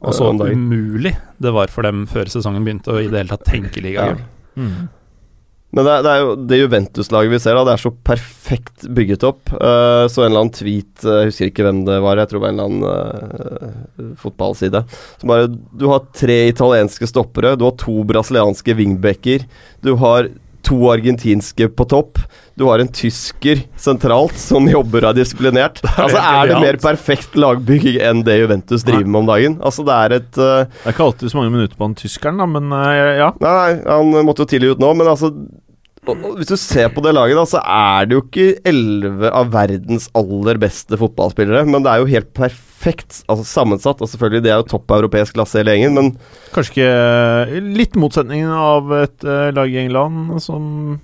Og 0.01 0.17
så 0.17 0.31
umulig 0.33 1.13
det 1.39 1.53
var 1.53 1.69
for 1.69 1.83
dem 1.85 2.07
før 2.09 2.25
sesongen 2.33 2.65
begynte 2.65 2.93
å 2.93 3.01
i 3.01 3.09
det 3.13 3.21
hele 3.21 3.37
tatt 3.37 3.45
tenke 3.45 3.85
ligagull. 3.85 4.25
Mm. 4.57 4.89
Men 5.71 5.87
det, 5.87 5.97
det 6.03 6.13
er 6.13 6.23
jo 6.23 6.31
det 6.51 6.59
Juventus-laget 6.59 7.31
vi 7.31 7.39
ser, 7.43 7.55
da, 7.55 7.63
det 7.69 7.75
er 7.77 7.83
så 7.85 7.93
perfekt 8.07 8.89
bygget 8.97 9.27
opp. 9.29 9.53
Uh, 9.55 10.07
så 10.11 10.25
en 10.25 10.33
eller 10.33 10.45
annen 10.45 10.55
tweet, 10.57 10.93
eh, 11.05 11.21
jeg 11.21 11.31
husker 11.31 11.51
ikke 11.53 11.67
hvem 11.69 11.85
det 11.87 12.01
var, 12.03 12.19
jeg 12.19 12.31
tror 12.31 12.41
det 12.41 12.45
var 12.45 12.55
en 12.55 12.59
eller 12.59 12.71
annen 12.73 14.09
uh, 14.11 14.13
fotballside. 14.19 14.83
Som 15.21 15.31
bare 15.31 15.51
Du 15.51 15.87
har 15.93 16.09
tre 16.17 16.41
italienske 16.51 17.07
stoppere, 17.11 17.55
du 17.55 17.69
har 17.69 17.77
to 17.79 18.01
brasilianske 18.09 18.75
wingbacker, 18.81 19.47
du 19.87 19.95
har 20.03 20.33
to 20.67 20.81
argentinske 20.91 21.71
på 21.73 21.87
topp. 21.89 22.19
Du 22.61 22.67
har 22.69 22.83
en 22.83 22.91
tysker 22.93 23.63
sentralt 23.81 24.37
som 24.37 24.67
jobber 24.69 25.07
og 25.07 25.11
er 25.15 25.23
disiplinert. 25.23 25.81
Altså 25.95 26.21
Er 26.21 26.51
det 26.51 26.59
mer 26.61 26.79
perfekt 26.83 27.39
lagbygging 27.41 27.97
enn 28.05 28.21
det 28.27 28.37
Juventus 28.43 28.85
driver 28.85 29.09
med 29.09 29.23
om 29.23 29.31
dagen? 29.31 29.57
Altså 29.65 29.87
Det 29.87 29.97
er 29.97 30.17
et 30.19 30.31
uh, 30.37 30.69
Det 30.69 30.85
er 30.85 30.95
ikke 30.95 31.09
alltid 31.09 31.33
så 31.33 31.41
mange 31.41 31.55
minutter 31.57 31.79
på 31.79 31.89
han 31.89 31.97
tyskeren, 31.97 32.43
da, 32.43 32.51
men 32.51 32.69
uh, 32.75 33.17
ja. 33.17 33.33
Nei, 33.41 33.81
han 33.87 34.13
måtte 34.29 34.45
jo 34.45 34.53
tidlig 34.53 34.75
ut 34.75 34.85
nå, 34.85 34.93
men 34.99 35.09
altså 35.09 35.33
Hvis 36.05 36.53
du 36.53 36.57
ser 36.61 36.93
på 36.93 37.01
det 37.07 37.17
laget, 37.17 37.41
da, 37.41 37.49
så 37.49 37.65
er 37.65 38.11
det 38.11 38.19
jo 38.19 38.27
ikke 38.27 38.49
elleve 38.69 39.33
av 39.41 39.53
verdens 39.57 40.11
aller 40.21 40.61
beste 40.61 41.01
fotballspillere, 41.01 41.65
men 41.65 41.87
det 41.87 41.95
er 41.95 42.05
jo 42.05 42.13
helt 42.13 42.33
perfekt 42.37 43.23
altså 43.25 43.45
sammensatt. 43.49 44.01
Og 44.05 44.09
selvfølgelig, 44.09 44.45
det 44.45 44.53
er 44.53 44.61
jo 44.61 44.73
topp 44.75 44.99
europeisk 45.01 45.37
klasse 45.39 45.63
hele 45.63 45.77
gjengen, 45.77 45.97
men 45.97 46.17
Kanskje 46.53 46.75
ikke 46.75 46.89
eh, 46.89 47.61
Litt 47.81 48.01
motsetningen 48.01 48.53
av 48.53 48.99
et 49.01 49.29
uh, 49.29 49.49
lag 49.57 49.73
i 49.73 49.87
England 49.87 50.41
som 50.45 50.99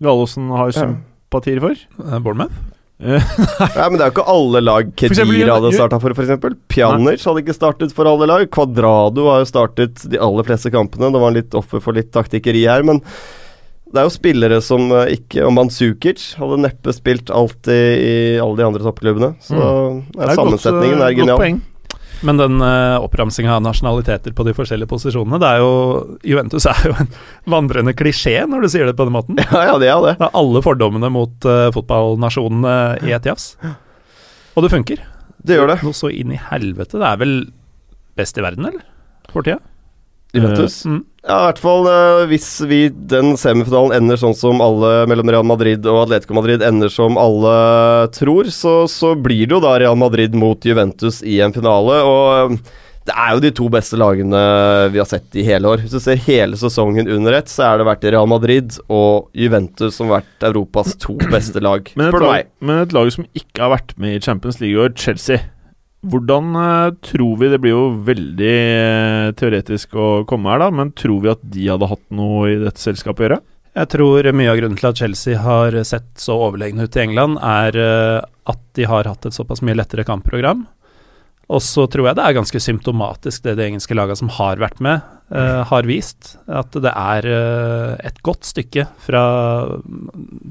Gallosen 0.00 0.50
har 0.56 0.72
sympatier 0.74 1.60
for. 1.62 1.80
Eh, 2.06 2.18
Bournemouth? 2.18 2.52
Ja, 3.00 3.86
men 3.88 3.96
det 3.96 4.04
er 4.04 4.10
jo 4.10 4.12
ikke 4.12 4.26
alle 4.28 4.60
lag 4.60 4.88
Kedira 4.92 5.54
hadde 5.56 5.70
starta 5.72 5.96
for, 6.02 6.12
f.eks. 6.12 6.42
Pjanic 6.68 7.22
hadde 7.24 7.40
ikke 7.40 7.54
startet 7.56 7.94
for 7.96 8.08
alle 8.10 8.28
lag. 8.28 8.44
Kvadrado 8.52 9.24
har 9.30 9.40
jo 9.40 9.48
startet 9.48 10.02
de 10.12 10.20
aller 10.20 10.44
fleste 10.44 10.68
kampene. 10.74 11.08
Det 11.14 11.22
var 11.22 11.32
litt 11.32 11.56
offer 11.56 11.80
for 11.80 11.96
litt 11.96 12.10
taktikkeri 12.12 12.66
her, 12.68 12.84
men 12.84 13.00
det 13.90 14.02
er 14.02 14.06
jo 14.06 14.12
spillere 14.14 14.60
som 14.62 14.84
eh, 14.94 15.16
ikke 15.16 15.42
Og 15.48 15.54
Manzukic 15.56 16.28
hadde 16.38 16.60
neppe 16.62 16.92
spilt 16.94 17.32
alt 17.34 17.70
i 17.72 18.36
alle 18.38 18.60
de 18.60 18.66
andre 18.68 18.84
toppklubbene. 18.84 19.32
Så 19.42 19.56
er 19.58 20.36
sammensetningen 20.36 21.00
godt, 21.00 21.06
eh, 21.06 21.08
er 21.08 21.18
genial. 21.18 21.60
Men 22.26 22.40
den 22.40 22.60
uh, 22.60 23.00
oppramsinga 23.00 23.54
av 23.56 23.62
nasjonaliteter 23.64 24.34
på 24.36 24.44
de 24.44 24.52
forskjellige 24.56 24.90
posisjonene, 24.90 25.38
det 25.40 25.48
er 25.48 25.62
jo 25.62 25.70
Juventus 26.26 26.66
er 26.68 26.82
jo 26.90 26.96
en 27.00 27.08
vandrende 27.54 27.94
klisjé 27.96 28.42
når 28.48 28.66
du 28.66 28.72
sier 28.72 28.90
det 28.90 28.96
på 28.98 29.06
den 29.08 29.16
måten. 29.16 29.40
Ja, 29.50 29.62
ja, 29.72 29.78
det 29.80 29.88
er 29.88 30.02
det. 30.04 30.16
Det 30.20 30.28
er 30.28 30.36
alle 30.42 30.62
fordommene 30.64 31.10
mot 31.12 31.48
uh, 31.48 31.70
fotballnasjonene 31.74 32.74
i 33.08 33.14
et 33.16 33.26
jafs. 33.30 33.54
Og 34.54 34.66
det 34.66 34.72
funker. 34.74 35.02
Det 35.40 35.56
gjør 35.56 35.72
det. 35.72 35.80
Noe 35.86 35.96
så 35.96 36.10
inn 36.12 36.34
i 36.36 36.40
helvete. 36.50 37.00
Det 37.00 37.08
er 37.08 37.20
vel 37.20 37.34
best 38.18 38.38
i 38.38 38.44
verden, 38.44 38.68
eller? 38.68 38.84
For 39.32 39.46
tida? 39.46 39.60
Juventus. 40.36 40.82
Mm. 40.86 41.02
Ja, 41.20 41.36
i 41.36 41.46
hvert 41.50 41.58
fall 41.60 41.84
uh, 41.84 42.26
hvis 42.30 42.48
vi 42.64 42.86
den 42.88 43.34
semifinalen 43.36 43.92
ender 43.98 44.20
sånn 44.20 44.36
som 44.36 44.62
alle 44.64 45.04
mellom 45.10 45.28
Real 45.28 45.44
Madrid 45.44 45.84
og 45.84 46.06
Atletico 46.06 46.36
Madrid 46.38 46.64
ender 46.64 46.92
som 46.92 47.18
alle 47.20 47.52
tror, 48.16 48.48
så, 48.54 48.86
så 48.88 49.12
blir 49.12 49.44
det 49.44 49.58
jo 49.58 49.60
da 49.64 49.74
Real 49.82 49.98
Madrid 50.00 50.36
mot 50.38 50.64
Juventus 50.64 51.20
i 51.20 51.42
en 51.44 51.52
finale. 51.52 51.98
Og 52.08 52.54
eh, 52.56 52.72
det 53.10 53.16
er 53.16 53.34
jo 53.34 53.44
de 53.44 53.52
to 53.56 53.68
beste 53.72 54.00
lagene 54.00 54.40
vi 54.94 55.00
har 55.02 55.08
sett 55.08 55.36
i 55.36 55.44
hele 55.44 55.68
år. 55.68 55.84
Hvis 55.84 55.98
du 55.98 56.00
ser 56.00 56.20
hele 56.24 56.56
sesongen 56.60 57.08
under 57.10 57.36
ett, 57.36 57.52
så 57.52 57.66
er 57.68 57.80
det 57.80 57.88
vært 57.90 58.08
Real 58.12 58.28
Madrid 58.30 58.80
og 58.88 59.28
Juventus 59.36 60.00
som 60.00 60.08
har 60.08 60.22
vært 60.22 60.50
Europas 60.52 60.96
to 61.00 61.18
beste 61.32 61.60
lag, 61.64 61.88
Men 62.00 62.14
et, 62.14 62.20
lag, 62.24 62.52
men 62.64 62.84
et 62.86 62.96
lag 62.96 63.12
som 63.12 63.28
ikke 63.36 63.64
har 63.66 63.74
vært 63.76 63.96
med 64.00 64.16
i 64.16 64.22
Champions 64.24 64.60
League 64.62 64.76
i 64.76 64.84
år, 64.88 64.96
Chelsea. 64.96 65.44
Hvordan 66.00 66.56
eh, 66.56 66.94
tror 67.04 67.36
vi 67.36 67.50
Det 67.52 67.60
blir 67.60 67.74
jo 67.74 67.84
veldig 68.06 68.56
eh, 68.56 69.30
teoretisk 69.36 69.94
å 69.98 70.08
komme 70.28 70.52
her, 70.52 70.62
da, 70.62 70.70
men 70.72 70.94
tror 70.96 71.20
vi 71.24 71.32
at 71.32 71.42
de 71.44 71.68
hadde 71.68 71.90
hatt 71.90 72.04
noe 72.16 72.48
i 72.48 72.58
dette 72.62 72.80
selskapet 72.80 73.20
å 73.20 73.26
gjøre? 73.28 73.40
Jeg 73.80 73.90
tror 73.92 74.26
mye 74.34 74.50
av 74.50 74.58
grunnen 74.58 74.78
til 74.80 74.88
at 74.88 74.98
Chelsea 74.98 75.38
har 75.38 75.76
sett 75.86 76.08
så 76.18 76.34
overlegne 76.48 76.88
ut 76.88 76.96
i 76.96 77.04
England, 77.04 77.38
er 77.44 77.76
eh, 77.78 78.18
at 78.50 78.62
de 78.78 78.88
har 78.88 79.06
hatt 79.06 79.28
et 79.28 79.36
såpass 79.36 79.62
mye 79.62 79.76
lettere 79.78 80.06
kampprogram. 80.08 80.64
Og 81.50 81.62
så 81.66 81.84
tror 81.90 82.08
jeg 82.08 82.16
det 82.18 82.24
er 82.24 82.36
ganske 82.36 82.62
symptomatisk 82.62 83.44
det 83.44 83.56
de 83.58 83.66
engelske 83.66 83.94
lagene 83.98 84.18
som 84.18 84.30
har 84.36 84.60
vært 84.62 84.78
med, 84.86 85.02
uh, 85.34 85.66
har 85.66 85.88
vist. 85.88 86.36
At 86.46 86.76
det 86.78 86.92
er 86.94 87.26
uh, 87.26 87.96
et 88.06 88.20
godt 88.22 88.46
stykke 88.46 88.84
fra 89.02 89.22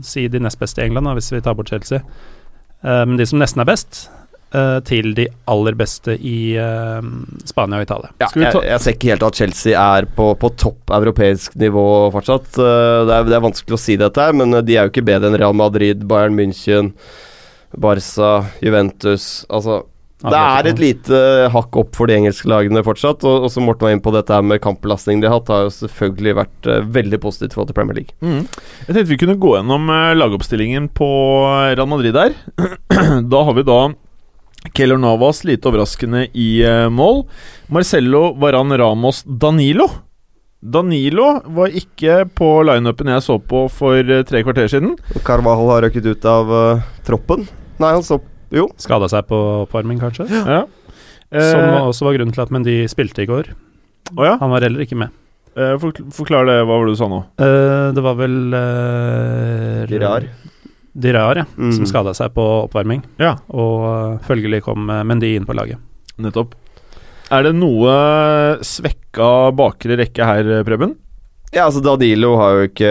si 0.03 0.25
de 0.27 0.41
nest 0.43 0.59
beste 0.59 0.83
i 0.83 0.89
England, 0.89 1.07
hvis 1.15 1.31
vi 1.31 1.39
tar 1.45 1.55
bort 1.55 1.71
Chelsea. 1.71 2.03
Eh, 2.83 3.05
Men 3.05 3.17
de 3.19 3.27
som 3.27 3.39
nesten 3.39 3.63
er 3.63 3.67
best, 3.67 4.07
eh, 4.53 4.79
til 4.87 5.13
de 5.17 5.27
aller 5.49 5.75
beste 5.79 6.15
i 6.17 6.55
uh, 6.57 6.99
Spania 7.49 7.79
og 7.81 7.85
Italia. 7.87 8.09
Ja, 8.21 8.27
Skal 8.31 8.41
vi 8.41 8.45
jeg, 8.47 8.55
ta- 8.57 8.65
jeg 8.69 8.83
ser 8.85 8.97
ikke 8.97 9.11
helt 9.13 9.27
at 9.29 9.39
Chelsea 9.41 9.75
er 9.99 10.07
på, 10.17 10.31
på 10.41 10.51
topp 10.57 10.93
europeisk 10.99 11.55
nivå 11.61 11.85
fortsatt. 12.15 12.49
Uh, 12.57 13.05
Det 13.09 13.15
er, 13.19 13.29
det 13.29 13.37
er 13.39 13.45
vanskelig 13.47 13.77
å 13.77 13.81
si 13.81 13.97
dette, 14.01 14.19
her, 14.29 14.33
men 14.33 14.51
de 14.65 14.75
er 14.77 14.87
jo 14.87 14.93
ikke 14.93 15.05
bedre 15.11 15.29
enn 15.31 15.39
Real 15.41 15.53
Madrid, 15.57 16.05
Bayern 16.09 16.35
München, 16.37 16.93
Barca, 17.77 18.45
Juventus 18.65 19.45
Altså, 19.49 19.83
det 20.19 20.35
er 20.35 20.67
et 20.67 20.79
lite 20.81 21.19
hakk 21.53 21.77
opp 21.79 21.93
for 21.95 22.09
de 22.09 22.15
engelske 22.17 22.49
lagene 22.51 22.81
fortsatt. 22.83 23.21
Og, 23.23 23.45
og 23.45 23.51
som 23.53 23.63
Morten 23.63 23.85
var 23.87 23.93
inne 23.93 24.03
på, 24.03 24.11
dette 24.11 24.33
her 24.35 24.43
med 24.43 24.59
kampbelastning 24.59 25.21
de 25.21 25.29
har 25.29 25.37
hatt, 25.37 25.47
har 25.53 25.61
jo 25.69 25.71
selvfølgelig 25.77 26.33
vært 26.41 26.67
uh, 26.67 26.81
veldig 26.97 27.19
positivt 27.23 27.55
for 27.55 27.69
til 27.69 27.77
Premier 27.77 28.01
League. 28.01 28.11
Mm. 28.19 28.41
Jeg 28.49 28.89
tenkte 28.97 29.05
vi 29.13 29.19
kunne 29.21 29.37
gå 29.39 29.53
gjennom 29.55 29.87
uh, 29.87 30.11
lagoppstillingen 30.19 30.89
på 30.97 31.07
Real 31.71 31.87
Madrid 31.87 32.17
der. 32.17 32.35
da 33.31 33.43
har 33.47 33.55
vi 33.55 33.63
da 33.69 33.79
Keylor 34.75 34.99
Navas, 34.99 35.43
lite 35.47 35.69
overraskende, 35.69 36.25
i 36.35 36.61
eh, 36.67 36.89
mål. 36.91 37.23
Marcello, 37.71 38.33
Varan 38.41 38.73
Ramos, 38.77 39.23
Danilo. 39.23 39.87
Danilo 40.59 41.29
var 41.55 41.71
ikke 41.71 42.25
på 42.35 42.49
lineupen 42.67 43.07
jeg 43.13 43.23
så 43.23 43.37
på 43.39 43.61
for 43.71 43.95
eh, 44.03 44.25
tre 44.27 44.41
kvarter 44.43 44.67
siden. 44.71 44.97
Carvajal 45.23 45.71
har 45.71 45.85
røkket 45.87 46.09
ut 46.11 46.27
av 46.27 46.51
eh, 46.51 46.83
troppen. 47.07 47.47
Nei, 47.79 47.93
han 47.95 48.03
så 48.03 48.19
Jo. 48.51 48.65
Skada 48.81 49.05
seg 49.11 49.27
på 49.29 49.37
oppvarming, 49.63 49.99
kanskje? 50.01 50.25
Ja. 50.33 50.63
Som 51.29 51.61
Eh, 51.61 51.83
også 51.85 52.07
var 52.07 52.15
grunnen 52.17 52.33
til 52.33 52.41
at 52.41 52.49
Mendy 52.49 52.75
spilte 52.89 53.21
i 53.21 53.27
går. 53.29 53.51
å 54.17 54.23
ja. 54.25 54.31
Han 54.41 54.49
var 54.49 54.63
heller 54.65 54.81
ikke 54.81 54.97
med. 54.97 55.13
Eh, 55.55 55.75
forkl- 55.77 56.07
forklar 56.11 56.47
det, 56.49 56.55
hva 56.65 56.79
var 56.79 56.87
det 56.89 56.95
du 56.95 56.97
sa 56.97 57.07
nå? 57.11 57.19
Eh, 57.37 57.91
det 57.93 58.01
var 58.01 58.15
vel 58.17 58.37
uh, 58.57 59.85
Dirar. 59.91 60.25
Dirar, 60.93 61.43
ja. 61.43 61.45
Mm. 61.57 61.73
Som 61.75 61.85
skada 61.89 62.13
seg 62.17 62.33
på 62.35 62.45
oppvarming. 62.65 63.03
Ja. 63.21 63.35
Og 63.49 63.85
eh, 63.89 64.15
følgelig 64.27 64.63
kom 64.65 64.89
uh, 64.89 65.03
Mendy 65.07 65.35
inn 65.37 65.45
på 65.47 65.55
laget. 65.57 65.81
Nettopp. 66.19 66.55
Er 67.29 67.45
det 67.45 67.53
noe 67.59 67.93
svekka 68.65 69.51
bakre 69.55 69.99
rekke 70.01 70.25
her, 70.25 70.49
Preben? 70.65 70.95
Ja, 71.49 71.63
altså 71.65 71.81
Danilo 71.81 72.35
har 72.37 72.57
jo 72.59 72.65
ikke 72.67 72.89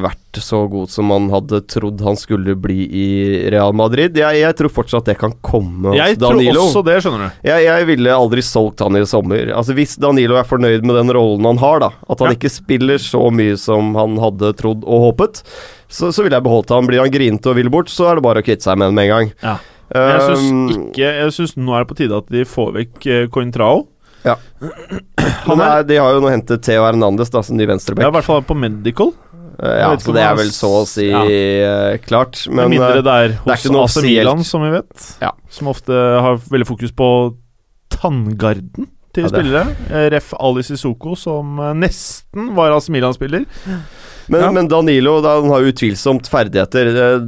vært 0.00 0.38
så 0.40 0.62
god 0.72 0.88
som 0.88 1.10
man 1.10 1.26
hadde 1.32 1.58
trodd 1.68 2.00
han 2.00 2.16
skulle 2.16 2.54
bli 2.56 2.86
i 2.86 3.08
Real 3.52 3.74
Madrid. 3.76 4.16
Jeg, 4.16 4.38
jeg 4.40 4.56
tror 4.56 4.72
fortsatt 4.72 5.10
det 5.10 5.18
kan 5.20 5.34
komme 5.44 5.90
hos 5.92 5.98
Jeg 5.98 6.16
tror 6.22 6.40
også 6.62 6.80
det, 6.86 6.94
skjønner 7.04 7.26
du. 7.26 7.42
Jeg, 7.50 7.66
jeg 7.66 7.88
ville 7.90 8.14
aldri 8.16 8.44
solgt 8.46 8.80
han 8.80 8.96
i 8.96 9.02
sommer. 9.08 9.52
Altså 9.52 9.76
Hvis 9.76 9.98
Danilo 10.00 10.38
er 10.40 10.48
fornøyd 10.48 10.86
med 10.88 10.96
den 10.96 11.12
rollen 11.16 11.50
han 11.50 11.60
har, 11.60 11.84
da 11.84 11.90
at 12.08 12.24
han 12.24 12.32
Ja. 12.32 12.38
ikke 12.38 12.52
spiller 12.54 13.02
så 13.04 13.26
mye 13.34 13.58
som 13.60 13.92
han 13.98 14.16
hadde 14.22 14.54
trodd 14.56 14.86
og 14.86 15.04
håpet, 15.10 15.42
så, 15.90 16.12
så 16.14 16.24
ville 16.24 16.38
jeg 16.38 16.46
beholdt 16.46 16.72
han. 16.74 16.88
Blir 16.88 17.02
han 17.02 17.12
grinete 17.12 17.50
og 17.50 17.58
vil 17.58 17.70
bort, 17.72 17.90
så 17.92 18.10
er 18.10 18.18
det 18.18 18.26
bare 18.26 18.42
å 18.42 18.46
kvitte 18.46 18.66
seg 18.66 18.78
med 18.78 18.90
ham 18.90 18.98
med 18.98 19.08
en 19.08 19.14
gang. 19.14 19.32
Ja. 19.42 19.56
Jeg 19.90 20.20
syns 20.22 20.76
ikke 20.76 21.02
Jeg 21.02 21.32
synes 21.34 21.56
nå 21.58 21.72
er 21.74 21.82
det 21.82 21.90
på 21.90 21.96
tide 21.98 22.18
at 22.20 22.28
de 22.30 22.44
får 22.46 22.68
vekk 22.76 23.08
eh, 23.10 23.24
Cointrao. 23.34 23.88
Ja. 24.22 24.36
Han 25.48 25.58
er, 25.58 25.80
er, 25.80 25.88
de 25.88 25.98
har 25.98 26.14
jo 26.14 26.22
nå 26.22 26.30
hentet 26.30 26.62
Theo 26.62 26.84
Hernandez 26.86 27.32
da, 27.32 27.42
som 27.42 27.58
ny 27.58 27.66
ja, 27.66 27.74
i 27.74 28.14
hvert 28.14 28.26
fall 28.26 28.44
på 28.46 28.54
medical. 28.54 29.10
Eh, 29.60 29.76
ja, 29.82 29.90
så 30.00 30.14
det 30.14 30.22
er 30.22 30.30
er 30.30 30.38
vel 30.38 30.52
så 30.54 30.70
å 30.78 30.86
si 30.88 31.08
ja. 31.10 31.24
eh, 31.26 31.98
klart. 32.04 32.44
Men 32.48 32.70
mindre 32.72 33.00
eh, 33.00 33.04
det 33.04 33.16
er 33.16 33.32
er 33.32 33.36
hos 33.42 33.64
ikke 33.64 33.74
noe 33.74 33.88
AC. 33.88 33.98
Milan, 34.06 34.46
som 34.46 34.64
vi 34.64 34.72
vet. 34.76 35.10
Ja. 35.24 35.34
Som 35.52 35.72
ofte 35.72 35.92
har 35.96 36.40
veldig 36.52 36.68
fokus 36.68 36.94
på 36.96 37.10
tanngarden 37.90 38.88
til 39.16 39.26
Ja, 39.26 39.30
spillere. 39.32 39.62
Eh, 39.90 40.06
Ref. 40.14 40.32
Ali 40.38 40.62
Sissoko, 40.66 41.16
som 41.18 41.58
eh, 41.58 41.72
nesten 41.74 42.52
var 42.56 42.72
AC 42.76 42.88
Milan-spiller. 42.94 43.44
Men, 44.30 44.40
Ja. 44.40 44.50
men 44.54 44.68
Danilo 44.70 45.16
da, 45.24 45.36
han 45.40 45.50
har 45.50 45.66
utvilsomt 45.66 46.28
ferdigheter. 46.30 46.92
Eh, 46.94 47.26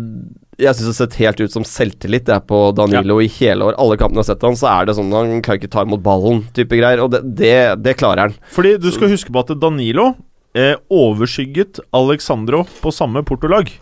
Jeg 0.63 0.77
syns 0.77 0.85
det 0.85 0.93
har 0.93 0.99
sett 1.09 1.15
helt 1.19 1.41
ut 1.41 1.51
som 1.51 1.65
selvtillit 1.67 2.27
det 2.29 2.35
er 2.37 2.43
på 2.47 2.59
Danilo 2.77 3.17
i 3.25 3.27
hele 3.27 3.65
år. 3.67 3.75
Alle 3.81 3.97
kampene 3.99 4.21
jeg 4.21 4.29
har 4.29 4.35
sett 4.35 4.43
han, 4.47 4.55
så 4.61 4.69
er 4.71 4.87
det 4.87 4.95
sånn 4.99 5.11
han 5.17 5.41
kan 5.43 5.57
ikke 5.59 5.71
ta 5.73 5.83
imot 5.83 6.03
ballen, 6.05 6.45
type 6.55 6.77
greier. 6.79 7.01
Og 7.03 7.11
det, 7.11 7.23
det, 7.41 7.55
det 7.83 7.97
klarer 7.99 8.29
han. 8.29 8.37
Fordi 8.53 8.77
du 8.79 8.91
skal 8.95 9.11
huske 9.11 9.33
på 9.33 9.41
at 9.43 9.51
Danilo 9.59 10.13
eh, 10.55 10.77
overskygget 10.93 11.81
Alexandro 11.97 12.63
på 12.83 12.93
samme 12.95 13.25
portolag. 13.27 13.73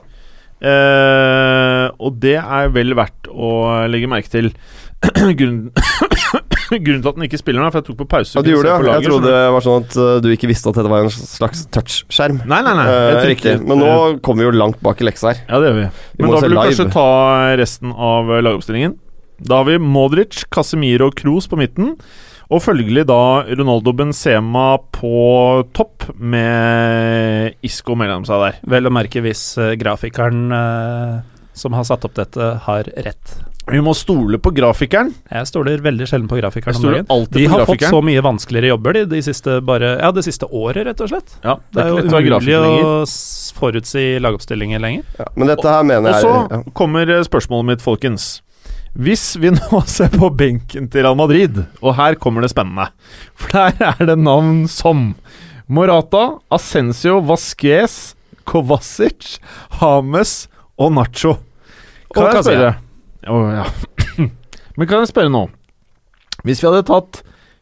Eh, 0.62 1.86
og 2.00 2.16
det 2.22 2.36
er 2.38 2.70
vel 2.72 2.94
verdt 2.96 3.28
å 3.32 3.50
legge 3.90 4.08
merke 4.08 4.30
til. 4.32 4.52
Grunnen, 5.40 5.70
grunnen 6.86 7.02
til 7.02 7.10
at 7.10 7.18
den 7.18 7.26
ikke 7.26 7.40
spiller 7.40 7.64
nå, 7.64 7.70
for 7.72 7.82
jeg 7.82 7.88
tok 7.90 7.98
på 8.00 8.08
pause. 8.14 8.36
Ja, 8.36 8.44
du 8.46 8.50
gjorde 8.52 8.70
det? 8.70 8.88
ja. 8.88 8.96
Jeg 8.98 9.10
trodde 9.10 9.34
det 9.34 9.44
var 9.56 9.66
sånn 9.66 9.84
at 9.84 9.98
uh, 9.98 10.14
du 10.24 10.30
ikke 10.32 10.50
visste 10.50 10.72
at 10.72 10.80
dette 10.80 10.92
var 10.92 11.06
en 11.06 11.12
slags 11.12 11.66
touchskjerm. 11.74 12.42
Nei, 12.50 12.62
nei, 12.66 12.74
nei. 12.78 12.88
Uh, 12.88 13.20
riktig. 13.30 13.58
Men 13.66 13.82
nå 13.82 13.92
kommer 14.24 14.44
vi 14.44 14.50
jo 14.50 14.56
langt 14.56 14.80
bak 14.84 15.02
i 15.02 15.08
leksa 15.08 15.32
her. 15.32 15.44
Ja, 15.46 15.60
det 15.60 15.70
gjør 15.70 15.78
vi. 15.80 15.86
Vi 16.16 16.24
Men 16.24 16.34
da 16.34 16.42
vil 16.44 16.56
du 16.56 16.60
kanskje 16.62 16.90
ta 16.94 17.10
resten 17.60 17.94
av 17.94 18.32
eh, 18.32 18.42
lagoppstillingen. 18.46 18.98
Da 19.40 19.62
har 19.62 19.70
vi 19.70 19.78
Modric, 19.80 20.44
Casemiro 20.52 21.08
og 21.10 21.16
Kroos 21.16 21.48
på 21.48 21.58
midten. 21.60 21.94
Og 22.50 22.62
følgelig 22.64 23.04
da 23.06 23.46
Ronaldo 23.46 23.92
Benzema 23.94 24.74
på 24.90 25.12
topp, 25.76 26.08
med 26.18 27.60
Isco 27.66 27.94
mellom 27.98 28.26
seg 28.26 28.42
der. 28.42 28.58
Vel 28.74 28.90
å 28.90 28.94
merke 28.94 29.22
hvis 29.22 29.44
eh, 29.62 29.76
grafikeren 29.78 30.50
eh, 30.56 31.14
som 31.54 31.76
har 31.78 31.86
satt 31.86 32.06
opp 32.08 32.18
dette, 32.18 32.52
har 32.66 32.90
rett. 33.06 33.36
Vi 33.72 33.80
må 33.84 33.94
stole 33.96 34.38
på 34.42 34.52
grafikeren. 34.54 35.12
Jeg 35.30 35.48
stoler 35.50 35.82
veldig 35.84 36.08
sjelden 36.08 36.28
på 36.30 36.38
grafikeren 36.40 36.74
Jeg 36.74 36.80
om 36.80 36.84
stoler 36.84 37.14
alltid 37.16 37.38
De 37.38 37.46
på 37.46 37.54
har 37.54 37.66
fått 37.70 37.86
så 37.92 38.02
mye 38.04 38.24
vanskeligere 38.24 38.72
jobber 38.72 38.98
de, 38.98 39.04
de 39.12 39.22
siste 39.24 39.56
bare, 39.66 39.94
ja, 40.00 40.10
det 40.16 40.24
siste 40.26 40.48
året, 40.50 40.84
rett 40.88 41.02
og 41.04 41.10
slett. 41.12 41.34
Ja, 41.44 41.56
Det 41.70 41.84
er 41.84 41.90
jo 41.90 42.02
er 42.02 42.06
jo 42.10 42.28
umulig 42.30 42.58
å 42.58 42.92
forutsi 43.60 44.04
lagoppstillinger 44.22 44.82
lenger. 44.82 45.08
Ja, 45.18 45.28
men 45.36 45.50
dette 45.52 45.74
her 45.74 45.86
mener 45.86 46.10
Og 46.10 46.14
jeg 46.14 46.26
så 46.26 46.36
ja. 46.38 46.62
kommer 46.76 47.10
eh, 47.10 47.24
spørsmålet 47.26 47.72
mitt, 47.72 47.84
folkens. 47.84 48.30
Hvis 48.98 49.36
vi 49.38 49.52
nå 49.58 49.82
ser 49.86 50.10
på 50.14 50.32
benken 50.34 50.90
til 50.90 51.06
Real 51.06 51.18
Madrid, 51.18 51.62
og 51.80 51.94
her 52.00 52.18
kommer 52.18 52.42
det 52.44 52.50
spennende 52.54 52.90
For 53.38 53.54
der 53.54 53.92
er 53.92 54.10
det 54.10 54.18
navn 54.18 54.64
som 54.70 55.12
Morata, 55.70 56.40
Ascencio, 56.50 57.20
Vasquez, 57.22 58.16
Kovacic, 58.42 59.36
Hames 59.78 60.48
og 60.80 60.96
Nacho. 60.96 61.36
Kan 62.10 62.24
Og 62.24 62.34
jeg 62.34 62.46
spørre 62.48 62.72
Å, 63.28 63.40
ja. 63.52 63.66
Men 64.76 64.88
kan 64.88 65.02
jeg 65.02 65.10
spørre 65.10 65.32
nå 65.32 65.42
Hvis 66.46 66.62
vi 66.62 66.68
hadde 66.70 66.86
tatt 66.88 67.20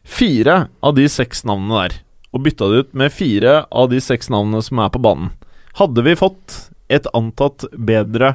fire 0.09 0.69
av 0.79 0.95
de 0.95 1.05
seks 1.11 1.43
navnene 1.45 1.83
der, 1.83 1.97
og 2.33 2.45
bytta 2.45 2.69
det 2.71 2.79
ut 2.79 2.95
med 2.97 3.13
fire 3.13 3.55
av 3.67 3.89
de 3.91 3.99
seks 4.01 4.31
navnene 4.31 4.63
som 4.65 4.79
er 4.81 4.89
på 4.93 5.01
banen, 5.03 5.33
hadde 5.77 6.05
vi 6.05 6.15
fått 6.17 6.55
et 6.89 7.05
antatt 7.13 7.67
bedre 7.75 8.31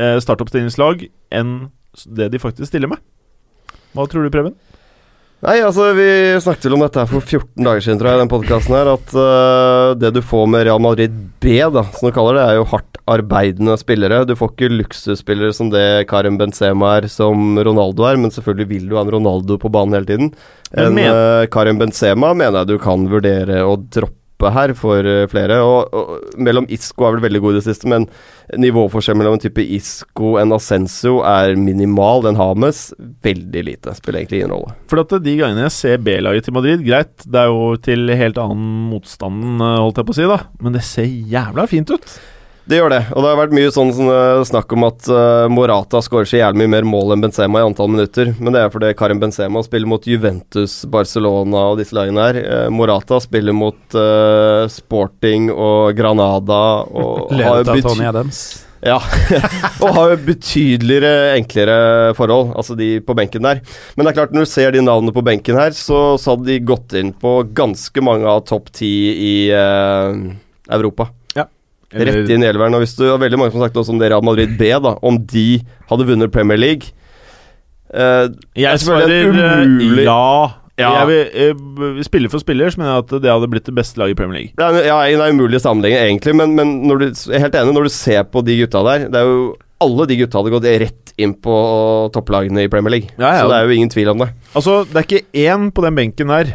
eh, 0.00 0.16
startoppstillingslag 0.22 1.04
enn 1.36 1.52
det 2.06 2.30
de 2.32 2.40
faktisk 2.40 2.70
stiller 2.70 2.88
med? 2.92 3.02
Hva 3.92 4.06
tror 4.08 4.24
du, 4.24 4.30
Preben? 4.32 4.54
Nei, 5.40 5.56
altså 5.64 5.90
Vi 5.96 6.08
snakket 6.44 6.68
vel 6.68 6.76
om 6.76 6.82
dette 6.84 7.00
her 7.00 7.08
for 7.10 7.24
14 7.24 7.64
dager 7.64 7.84
siden, 7.84 8.00
tror 8.00 8.10
jeg, 8.10 8.18
i 8.18 8.22
den 8.22 8.32
podkasten 8.32 8.76
her. 8.76 8.90
At 8.92 9.14
uh, 9.16 9.98
det 9.98 10.12
du 10.16 10.20
får 10.24 10.48
med 10.52 10.66
Real 10.68 10.82
Madrid 10.84 11.14
B, 11.40 11.56
da, 11.72 11.84
som 11.96 12.08
du 12.08 12.16
kaller 12.16 12.36
det, 12.36 12.46
er 12.46 12.58
jo 12.60 12.66
hardt 12.72 12.89
arbeidende 13.08 13.76
spillere. 13.80 14.24
Du 14.28 14.34
får 14.38 14.52
ikke 14.54 14.70
luksusspillere 14.74 15.54
som 15.56 15.70
det 15.72 16.06
Karim 16.10 16.36
Benzema 16.40 16.96
er, 17.00 17.08
som 17.08 17.58
Ronaldo 17.58 18.04
er, 18.10 18.16
men 18.20 18.30
selvfølgelig 18.34 18.68
vil 18.68 18.88
du 18.90 18.96
ha 18.96 19.02
en 19.06 19.14
Ronaldo 19.16 19.58
på 19.58 19.70
banen 19.72 19.94
hele 19.98 20.06
tiden. 20.10 20.32
Men 20.74 20.86
En 20.86 20.94
men- 20.94 21.12
øh, 21.12 21.46
Karim 21.50 21.78
Benzema 21.78 22.34
mener 22.34 22.58
jeg 22.60 22.66
du 22.74 22.78
kan 22.78 23.08
vurdere 23.10 23.62
å 23.64 23.76
droppe 23.90 24.16
her 24.54 24.72
for 24.72 25.04
eh, 25.04 25.26
flere. 25.28 25.58
Og, 25.60 25.92
og 25.92 26.36
mellom 26.40 26.64
Isco 26.72 27.04
er 27.04 27.12
vel 27.18 27.26
veldig 27.28 27.40
god 27.42 27.52
i 27.52 27.58
det 27.58 27.64
siste, 27.66 27.86
men 27.90 28.06
nivåforskjell 28.56 29.16
mellom 29.18 29.34
en 29.36 29.42
type 29.42 29.60
Isco 29.60 30.32
og 30.34 30.40
en 30.40 30.52
Ascenso 30.56 31.18
er 31.28 31.52
minimal. 31.60 32.22
Den 32.24 32.36
Hames 32.40 32.94
veldig 33.22 33.64
lite. 33.66 33.92
Spiller 33.98 34.22
egentlig 34.22 34.40
ingen 34.40 34.54
rolle. 34.54 34.72
For 34.88 35.02
at 35.02 35.12
de 35.22 35.36
gangene 35.36 35.66
jeg 35.68 35.76
ser 35.76 35.98
B-laget 35.98 36.44
til 36.48 36.54
Madrid, 36.56 36.84
greit, 36.86 37.12
det 37.26 37.36
er 37.42 37.52
jo 37.52 37.76
til 37.84 38.08
helt 38.16 38.38
annen 38.40 38.88
motstand, 38.94 39.60
eh, 39.60 39.76
holdt 39.82 40.00
jeg 40.00 40.06
på 40.08 40.16
å 40.16 40.20
si, 40.22 40.28
da, 40.32 40.40
men 40.62 40.72
det 40.78 40.82
ser 40.88 41.04
jævla 41.04 41.68
fint 41.68 41.90
ut. 41.92 42.20
Det 42.68 42.78
gjør 42.78 42.92
det, 42.92 43.00
og 43.16 43.24
det 43.24 43.30
har 43.30 43.38
vært 43.40 43.54
mye 43.56 43.70
sånn, 43.74 43.90
sånn 43.96 44.10
eh, 44.12 44.42
snakk 44.46 44.72
om 44.76 44.84
at 44.86 45.08
uh, 45.10 45.48
Morata 45.50 46.02
skårer 46.04 46.28
så 46.28 46.38
jævlig 46.38 46.62
mye 46.62 46.72
mer 46.76 46.86
mål 46.86 47.14
enn 47.16 47.24
Benzema 47.24 47.62
i 47.62 47.66
antall 47.66 47.90
minutter. 47.90 48.34
Men 48.38 48.54
det 48.54 48.62
er 48.62 48.72
fordi 48.74 48.92
Karim 48.98 49.22
Benzema 49.22 49.62
spiller 49.66 49.90
mot 49.90 50.06
Juventus, 50.06 50.80
Barcelona 50.90 51.64
og 51.72 51.80
disse 51.80 51.96
lagene 51.96 52.26
her. 52.28 52.40
Uh, 52.44 52.66
Morata 52.74 53.18
spiller 53.24 53.56
mot 53.56 53.80
uh, 53.96 54.68
Sporting 54.70 55.48
og 55.54 55.96
Granada 55.98 56.64
og 56.86 57.32
Ledet 57.40 57.72
av 57.72 57.86
Tony 57.88 58.06
Adams. 58.12 58.42
Ja, 58.80 58.96
og 59.82 59.90
har 59.92 60.14
jo 60.14 60.20
betydeligere 60.24 61.34
enklere 61.36 62.14
forhold, 62.16 62.54
altså 62.56 62.76
de 62.78 62.94
på 63.04 63.16
benken 63.16 63.44
der. 63.44 63.60
Men 63.94 64.06
det 64.06 64.12
er 64.12 64.18
klart, 64.22 64.32
når 64.36 64.46
du 64.46 64.52
ser 64.52 64.72
de 64.72 64.84
navnene 64.84 65.12
på 65.16 65.24
benken 65.24 65.58
her, 65.60 65.74
så, 65.76 66.16
så 66.20 66.34
hadde 66.34 66.48
de 66.48 66.60
gått 66.64 66.96
inn 66.96 67.12
på 67.12 67.40
ganske 67.56 68.04
mange 68.04 68.28
av 68.30 68.46
topp 68.48 68.72
ti 68.80 68.94
i 69.12 69.34
eh, 69.52 70.22
Rett 71.90 72.30
inn 72.30 72.44
i 72.44 72.46
elveren. 72.46 72.74
Og 72.76 72.84
hvis 72.84 72.94
du 72.98 73.04
har 73.08 73.18
veldig 73.18 73.38
mange 73.40 73.52
som 73.52 73.60
har 73.60 73.68
sagt 73.70 73.80
også 73.80 73.94
om 73.94 73.98
det 73.98 74.12
Real 74.12 74.22
Madrid 74.26 74.56
B, 74.58 74.70
da, 74.70 74.94
om 75.02 75.18
de 75.32 75.46
hadde 75.90 76.06
vunnet 76.06 76.32
Premier 76.34 76.60
League 76.60 76.92
uh, 77.94 78.30
Jeg 78.54 78.70
er 78.70 78.82
svarer 78.82 79.10
eh, 79.10 79.64
umulig- 79.66 80.06
ja. 80.06 80.56
Ja. 80.80 80.90
Jeg 81.02 81.08
vil, 81.10 81.96
jeg, 81.98 82.04
spiller 82.06 82.30
for 82.32 82.40
spiller, 82.40 82.70
så 82.72 82.80
mener 82.80 82.94
jeg 82.94 83.02
at 83.04 83.10
det 83.20 83.28
hadde 83.28 83.48
blitt 83.52 83.66
det 83.68 83.74
beste 83.76 84.00
laget 84.00 84.14
i 84.14 84.16
Premier 84.16 84.38
League. 84.38 84.54
Er, 84.56 84.78
ja, 84.86 84.96
Det 85.04 85.26
er 85.26 85.34
umulig 85.34 85.60
sammenligning, 85.60 86.00
egentlig, 86.00 86.32
men, 86.38 86.54
men 86.56 86.70
du, 86.88 87.04
jeg 87.10 87.36
er 87.36 87.44
helt 87.44 87.58
enig 87.60 87.74
når 87.76 87.90
du 87.90 87.92
ser 87.92 88.22
på 88.32 88.40
de 88.46 88.56
gutta 88.62 88.80
der. 88.86 89.04
Det 89.12 89.20
er 89.20 89.28
jo 89.28 89.42
Alle 89.84 90.06
de 90.08 90.16
gutta 90.22 90.40
hadde 90.40 90.54
gått 90.54 90.68
rett 90.80 91.12
inn 91.20 91.34
på 91.36 91.54
topplagene 92.14 92.64
i 92.64 92.70
Premier 92.72 92.94
League. 92.96 93.12
Ja, 93.18 93.34
ja. 93.34 93.42
Så 93.42 93.50
det 93.52 93.58
er 93.58 93.68
jo 93.68 93.76
ingen 93.76 93.92
tvil 93.92 94.12
om 94.14 94.24
det. 94.24 94.30
Altså, 94.54 94.78
det 94.88 94.96
er 94.96 95.06
ikke 95.08 95.22
én 95.44 95.68
på 95.72 95.84
den 95.84 95.96
benken 96.00 96.32
der 96.32 96.54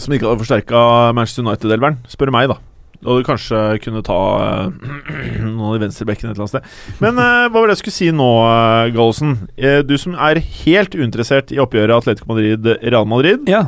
som 0.00 0.14
ikke 0.14 0.24
hadde 0.28 0.40
forsterka 0.40 0.80
Manchester 1.16 1.44
United-elveren, 1.44 1.98
spør 2.08 2.30
meg, 2.32 2.48
da. 2.52 2.56
Og 3.02 3.18
du 3.18 3.26
kanskje 3.26 3.60
kunne 3.82 4.04
ta 4.06 4.20
eh, 4.44 5.42
noen 5.42 5.62
av 5.66 5.76
de 5.76 5.84
venstrebekkene 5.86 6.30
et 6.30 6.36
eller 6.36 6.46
annet 6.46 6.54
sted. 6.54 6.98
Men 7.02 7.18
eh, 7.18 7.48
hva 7.48 7.58
var 7.58 7.68
det 7.68 7.76
jeg 7.76 7.82
skulle 7.84 7.98
si 7.98 8.10
nå, 8.14 8.30
uh, 8.46 8.88
Gallosen? 8.94 9.36
Eh, 9.58 9.80
du 9.86 9.96
som 9.98 10.14
er 10.14 10.42
helt 10.62 10.94
uinteressert 10.94 11.54
i 11.54 11.60
oppgjøret 11.62 11.96
Atletico 11.96 12.30
Madrid-Real 12.30 13.08
Madrid. 13.10 13.48
Ja. 13.50 13.66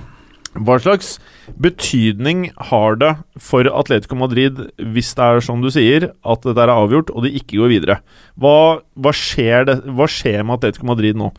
Hva 0.55 0.77
slags 0.79 1.17
betydning 1.59 2.47
har 2.71 3.01
det 3.01 3.11
for 3.43 3.67
Atletico 3.67 4.15
Madrid 4.21 4.61
hvis 4.79 5.11
det 5.19 5.27
er 5.27 5.43
som 5.43 5.65
du 5.65 5.71
sier, 5.75 6.13
at 6.23 6.47
dette 6.47 6.63
er 6.63 6.71
avgjort 6.71 7.11
og 7.11 7.27
de 7.27 7.35
ikke 7.35 7.59
går 7.59 7.73
videre? 7.73 7.99
Hva, 8.39 8.85
hva, 8.95 9.15
skjer, 9.19 9.67
det, 9.67 9.81
hva 9.99 10.07
skjer 10.11 10.47
med 10.47 10.61
Atletico 10.61 10.87
Madrid 10.93 11.19
nå? 11.19 11.33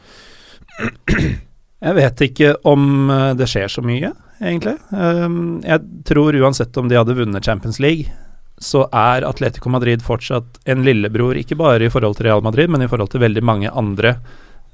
Jeg 1.86 1.95
vet 1.95 2.25
ikke 2.27 2.53
om 2.67 3.12
eh, 3.13 3.31
det 3.39 3.47
skjer 3.51 3.71
så 3.71 3.84
mye, 3.86 4.12
egentlig. 4.41 4.75
Um, 4.91 5.61
Jeg 5.63 5.81
tror 6.05 6.35
uansett 6.41 6.77
om 6.77 6.87
de 6.91 6.95
hadde 6.99 7.15
vunnet 7.17 7.43
Champions 7.45 7.79
League, 7.79 8.09
så 8.57 8.85
er 8.95 9.25
Atletico 9.27 9.69
Madrid 9.69 10.01
fortsatt 10.01 10.59
en 10.65 10.83
lillebror, 10.85 11.35
ikke 11.35 11.57
bare 11.59 11.85
i 11.85 11.89
forhold 11.91 12.15
til 12.17 12.29
Real 12.29 12.41
Madrid, 12.45 12.69
men 12.71 12.81
i 12.85 12.87
forhold 12.87 13.09
til 13.11 13.19
veldig 13.21 13.43
mange 13.43 13.71
andre 13.71 14.15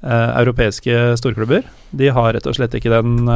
eh, 0.02 0.30
europeiske 0.42 1.16
storklubber. 1.18 1.64
De 1.90 2.08
har 2.14 2.32
rett 2.36 2.46
og 2.46 2.54
slett 2.54 2.74
ikke 2.78 2.92
den 2.94 3.26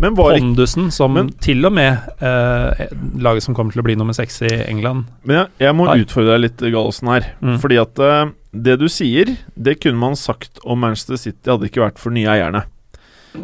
ikke 0.00 0.14
pondusen 0.16 0.90
som 0.92 1.12
Men- 1.12 1.30
til 1.40 1.64
og 1.66 1.72
med 1.72 1.98
eh, 2.22 2.86
laget 3.20 3.42
som 3.44 3.54
kommer 3.54 3.72
til 3.72 3.80
å 3.82 3.84
bli 3.84 3.96
nummer 3.96 4.14
seks 4.16 4.40
i 4.42 4.52
England 4.68 5.04
Men 5.24 5.36
jeg, 5.36 5.46
jeg 5.66 5.74
må 5.76 5.86
har. 5.88 5.96
utfordre 6.00 6.36
deg 6.36 6.40
litt, 6.46 6.58
Gallosen 6.72 7.08
her. 7.12 7.26
Mm. 7.42 7.58
Fordi 7.60 7.76
at 7.80 7.98
eh, 7.98 8.30
det 8.52 8.78
du 8.80 8.88
sier, 8.88 9.36
det 9.56 9.80
kunne 9.80 9.98
man 10.00 10.16
sagt 10.16 10.58
om 10.64 10.80
Manchester 10.80 11.16
City 11.20 11.50
hadde 11.50 11.68
ikke 11.68 11.84
vært 11.84 11.98
for 11.98 12.10
nye 12.10 12.28
eierne. 12.32 12.64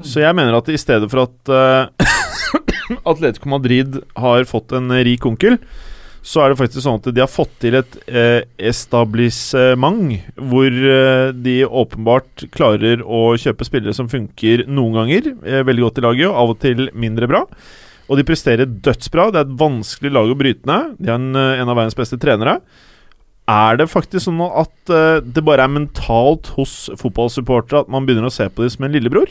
Så 0.03 0.23
jeg 0.23 0.37
mener 0.37 0.57
at 0.57 0.71
i 0.73 0.79
stedet 0.81 1.09
for 1.13 1.27
at 1.27 1.53
uh, 1.53 1.91
Atletico 3.13 3.51
Madrid 3.53 4.01
har 4.19 4.49
fått 4.49 4.75
en 4.77 4.91
rik 5.07 5.27
onkel, 5.27 5.59
så 6.27 6.43
er 6.43 6.51
det 6.51 6.59
faktisk 6.59 6.83
sånn 6.83 6.99
at 6.99 7.09
de 7.15 7.23
har 7.23 7.31
fått 7.31 7.53
til 7.63 7.77
et 7.79 7.93
eh, 8.11 8.41
establissement 8.59 10.17
hvor 10.51 10.67
eh, 10.67 11.29
de 11.31 11.55
åpenbart 11.63 12.49
klarer 12.55 13.05
å 13.07 13.37
kjøpe 13.39 13.67
spillere 13.69 13.95
som 13.95 14.11
funker 14.11 14.65
noen 14.67 14.99
ganger 14.99 15.29
eh, 15.47 15.63
veldig 15.67 15.85
godt 15.85 16.01
i 16.03 16.07
laget, 16.09 16.27
og 16.27 16.41
av 16.43 16.55
og 16.57 16.59
til 16.65 16.89
mindre 16.99 17.31
bra. 17.31 17.45
Og 18.07 18.19
de 18.19 18.27
presterer 18.27 18.67
dødsbra. 18.67 19.31
Det 19.31 19.41
er 19.41 19.47
et 19.47 19.57
vanskelig 19.63 20.13
lag 20.15 20.31
å 20.31 20.39
bryte 20.39 20.67
ned. 20.67 20.99
De 20.99 21.11
er 21.11 21.19
en, 21.19 21.31
eh, 21.39 21.63
en 21.63 21.71
av 21.71 21.79
verdens 21.79 21.99
beste 21.99 22.19
trenere. 22.23 22.59
Er 23.47 23.79
det 23.79 23.87
faktisk 23.91 24.27
sånn 24.27 24.43
at 24.47 24.91
eh, 24.91 25.23
det 25.23 25.47
bare 25.47 25.67
er 25.67 25.75
mentalt 25.79 26.51
hos 26.59 26.89
fotballsupportere 26.99 27.85
at 27.85 27.93
man 27.93 28.07
begynner 28.07 28.27
å 28.27 28.35
se 28.35 28.49
på 28.51 28.67
dem 28.67 28.75
som 28.75 28.87
en 28.87 28.99
lillebror? 28.99 29.31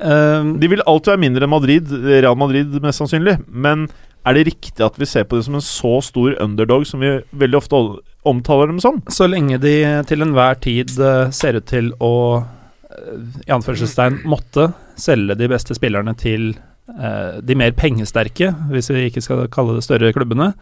Um, 0.00 0.56
De 0.60 0.70
vil 0.72 0.82
alltid 0.88 1.12
være 1.12 1.22
mindre 1.24 1.46
enn 1.46 1.52
Madrid, 1.52 1.92
Real 2.06 2.38
Madrid 2.38 2.72
mest 2.82 3.02
sannsynlig, 3.02 3.36
men 3.48 3.86
er 4.26 4.36
det 4.36 4.46
riktig 4.52 4.84
at 4.86 4.96
vi 5.00 5.06
ser 5.08 5.26
på 5.26 5.36
dem 5.36 5.44
som 5.46 5.58
en 5.58 5.64
så 5.66 5.92
stor 6.06 6.36
underdog 6.42 6.86
som 6.86 7.02
vi 7.02 7.16
veldig 7.34 7.58
ofte 7.58 7.80
omtaler 8.28 8.70
dem 8.70 8.78
som? 8.82 9.00
Så 9.10 9.26
lenge 9.26 9.58
de 9.62 9.74
til 10.08 10.22
enhver 10.22 10.60
tid 10.62 10.94
eh, 11.02 11.30
ser 11.34 11.58
ut 11.58 11.66
til 11.66 11.90
å 11.98 12.12
eh, 12.38 13.24
i 13.48 13.54
anførselstegn 13.54 14.20
måtte 14.30 14.70
selge 15.00 15.36
de 15.40 15.50
beste 15.50 15.74
spillerne 15.74 16.14
til 16.18 16.52
eh, 16.52 17.40
de 17.42 17.58
mer 17.58 17.74
pengesterke, 17.74 18.52
hvis 18.70 18.92
vi 18.94 19.08
ikke 19.08 19.24
skal 19.26 19.48
kalle 19.52 19.80
det 19.80 19.86
større 19.88 20.14
klubbene. 20.14 20.52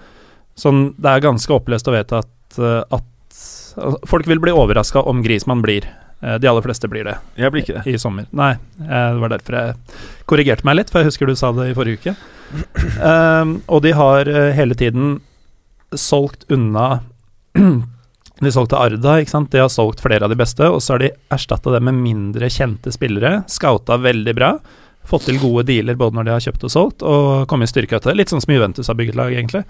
Sånn, 0.58 0.94
det 0.96 1.12
er 1.12 1.26
ganske 1.28 1.52
opplest 1.54 1.88
å 1.88 1.94
vite 1.94 2.24
at, 2.24 2.58
eh, 2.58 2.80
at 2.88 3.06
altså, 3.76 3.98
folk 4.08 4.28
vil 4.30 4.40
bli 4.42 4.56
overraska 4.56 5.04
om 5.04 5.20
Grismann 5.24 5.62
blir. 5.64 5.84
Eh, 6.22 6.36
de 6.38 6.48
aller 6.50 6.64
fleste 6.64 6.88
blir 6.88 7.06
det 7.08 7.16
Jeg 7.40 7.52
blir 7.52 7.64
ikke 7.64 7.78
det. 7.80 7.94
i 7.94 7.98
sommer. 7.98 8.26
Nei, 8.36 8.52
eh, 8.82 9.08
det 9.14 9.20
var 9.22 9.32
derfor 9.32 9.56
jeg 9.56 9.74
korrigerte 10.28 10.64
meg 10.68 10.76
litt, 10.76 10.90
for 10.92 11.00
jeg 11.00 11.10
husker 11.10 11.26
du 11.26 11.34
sa 11.38 11.52
det 11.56 11.70
i 11.70 11.76
forrige 11.76 12.00
uke. 12.00 12.16
Um, 13.00 13.62
og 13.72 13.82
de 13.82 13.92
har 13.96 14.28
eh, 14.28 14.50
hele 14.56 14.74
tiden 14.74 15.20
solgt 15.94 16.44
unna 16.50 17.00
De 18.40 18.48
solgte 18.48 18.78
Arda, 18.80 19.18
ikke 19.20 19.34
sant. 19.34 19.50
De 19.52 19.60
har 19.60 19.68
solgt 19.68 20.00
flere 20.00 20.24
av 20.24 20.32
de 20.32 20.36
beste, 20.40 20.64
og 20.64 20.78
så 20.80 20.94
har 20.94 21.02
de 21.02 21.10
erstatta 21.28 21.74
det 21.74 21.82
med 21.84 21.98
mindre 22.00 22.48
kjente 22.48 22.88
spillere. 22.88 23.42
Scouta 23.52 23.98
veldig 24.00 24.32
bra. 24.32 24.54
Fått 25.04 25.26
til 25.28 25.36
gode 25.42 25.66
dealer 25.68 25.98
både 26.00 26.16
når 26.16 26.24
de 26.24 26.32
har 26.32 26.44
kjøpt 26.46 26.64
og 26.64 26.72
solgt, 26.72 27.04
og 27.04 27.44
kommet 27.52 27.68
i 27.68 27.72
styrke 27.74 27.98
etter 27.98 28.14
det. 28.14 28.22
Litt 28.22 28.32
sånn 28.32 28.40
som 28.40 28.54
Juventus 28.54 28.88
har 28.88 28.96
bygget 28.96 29.18
lag, 29.20 29.34
egentlig. 29.36 29.60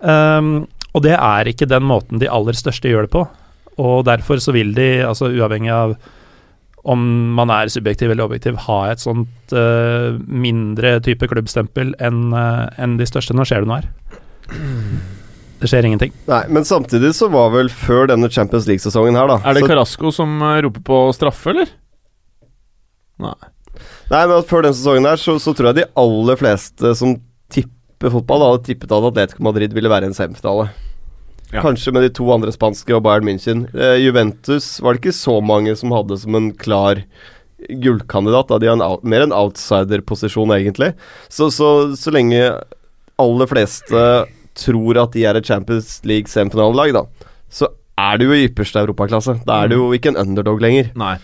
Um, 0.00 0.64
og 0.96 1.04
det 1.04 1.12
er 1.12 1.52
ikke 1.52 1.68
den 1.68 1.84
måten 1.84 2.22
de 2.22 2.30
aller 2.32 2.56
største 2.56 2.88
gjør 2.88 3.04
det 3.04 3.12
på. 3.12 3.26
Og 3.80 4.04
derfor 4.08 4.42
så 4.42 4.54
vil 4.56 4.74
de, 4.76 4.90
altså 5.08 5.30
uavhengig 5.32 5.72
av 5.74 5.96
om 6.88 7.00
man 7.36 7.50
er 7.52 7.68
subjektiv 7.68 8.12
eller 8.12 8.24
objektiv, 8.24 8.56
ha 8.64 8.78
et 8.88 9.02
sånt 9.02 9.52
uh, 9.52 10.16
mindre 10.16 10.94
type 11.04 11.28
klubbstempel 11.28 11.92
enn 12.00 12.30
uh, 12.32 12.70
en 12.80 12.96
de 12.96 13.08
største. 13.08 13.36
Nå 13.36 13.44
skjer 13.48 13.64
det 13.66 13.68
noe 13.68 13.82
her. 13.82 13.90
Det 15.60 15.68
skjer 15.68 15.90
ingenting. 15.90 16.14
Nei, 16.30 16.40
men 16.48 16.64
samtidig 16.64 17.12
så 17.18 17.28
var 17.32 17.52
vel 17.52 17.68
før 17.68 18.08
denne 18.08 18.30
Champions 18.32 18.64
League-sesongen 18.68 19.18
her, 19.18 19.28
da 19.28 19.40
Er 19.44 19.58
det 19.58 19.66
så, 19.66 19.68
Carasco 19.74 20.12
som 20.14 20.38
eh, 20.40 20.60
roper 20.64 20.84
på 20.86 21.00
straffe, 21.12 21.52
eller? 21.52 21.74
Nei. 23.20 23.36
Nei, 24.10 24.22
men 24.24 24.46
Før 24.48 24.64
den 24.64 24.76
sesongen 24.76 25.08
her 25.10 25.20
så, 25.20 25.36
så 25.42 25.52
tror 25.56 25.70
jeg 25.70 25.82
de 25.82 25.90
aller 26.00 26.40
fleste 26.40 26.94
som 26.96 27.18
tipper 27.52 28.14
fotball, 28.16 28.46
hadde 28.48 28.70
tippet 28.70 28.96
at 28.96 29.10
Atletico 29.10 29.44
Madrid 29.44 29.76
ville 29.76 29.92
være 29.92 30.08
en 30.08 30.16
semifinale. 30.16 30.70
Ja. 31.50 31.64
Kanskje 31.64 31.92
med 31.94 32.04
de 32.06 32.12
to 32.14 32.28
andre 32.30 32.52
spanske 32.54 32.94
og 32.94 33.02
Bayern 33.06 33.26
München. 33.26 33.64
Eh, 33.74 33.98
Juventus 34.04 34.76
var 34.82 34.94
det 34.94 35.02
ikke 35.02 35.16
så 35.18 35.40
mange 35.42 35.74
som 35.78 35.94
hadde 35.94 36.18
som 36.22 36.36
en 36.38 36.52
klar 36.54 37.02
gullkandidat. 37.68 38.48
Da. 38.52 38.58
De 38.58 38.70
har 38.70 38.78
en 38.78 38.84
out, 38.84 39.02
mer 39.04 39.24
en 39.24 39.34
outsider-posisjon, 39.34 40.54
egentlig. 40.54 40.92
Så, 41.28 41.50
så, 41.54 41.90
så 41.98 42.14
lenge 42.14 42.44
aller 43.20 43.50
fleste 43.50 44.04
tror 44.60 45.00
at 45.00 45.12
de 45.16 45.26
er 45.28 45.38
et 45.38 45.46
Champions 45.46 45.98
League-semifinalelag, 46.08 46.94
da, 46.96 47.04
så 47.52 47.70
er 48.00 48.18
det 48.18 48.26
jo 48.26 48.36
i 48.36 48.46
ypperste 48.48 48.82
europaklasse. 48.82 49.36
Da 49.46 49.62
er 49.62 49.70
det 49.70 49.78
jo 49.78 49.90
ikke 49.96 50.14
en 50.14 50.20
underdog 50.22 50.62
lenger. 50.62 50.90
Nei. 50.98 51.16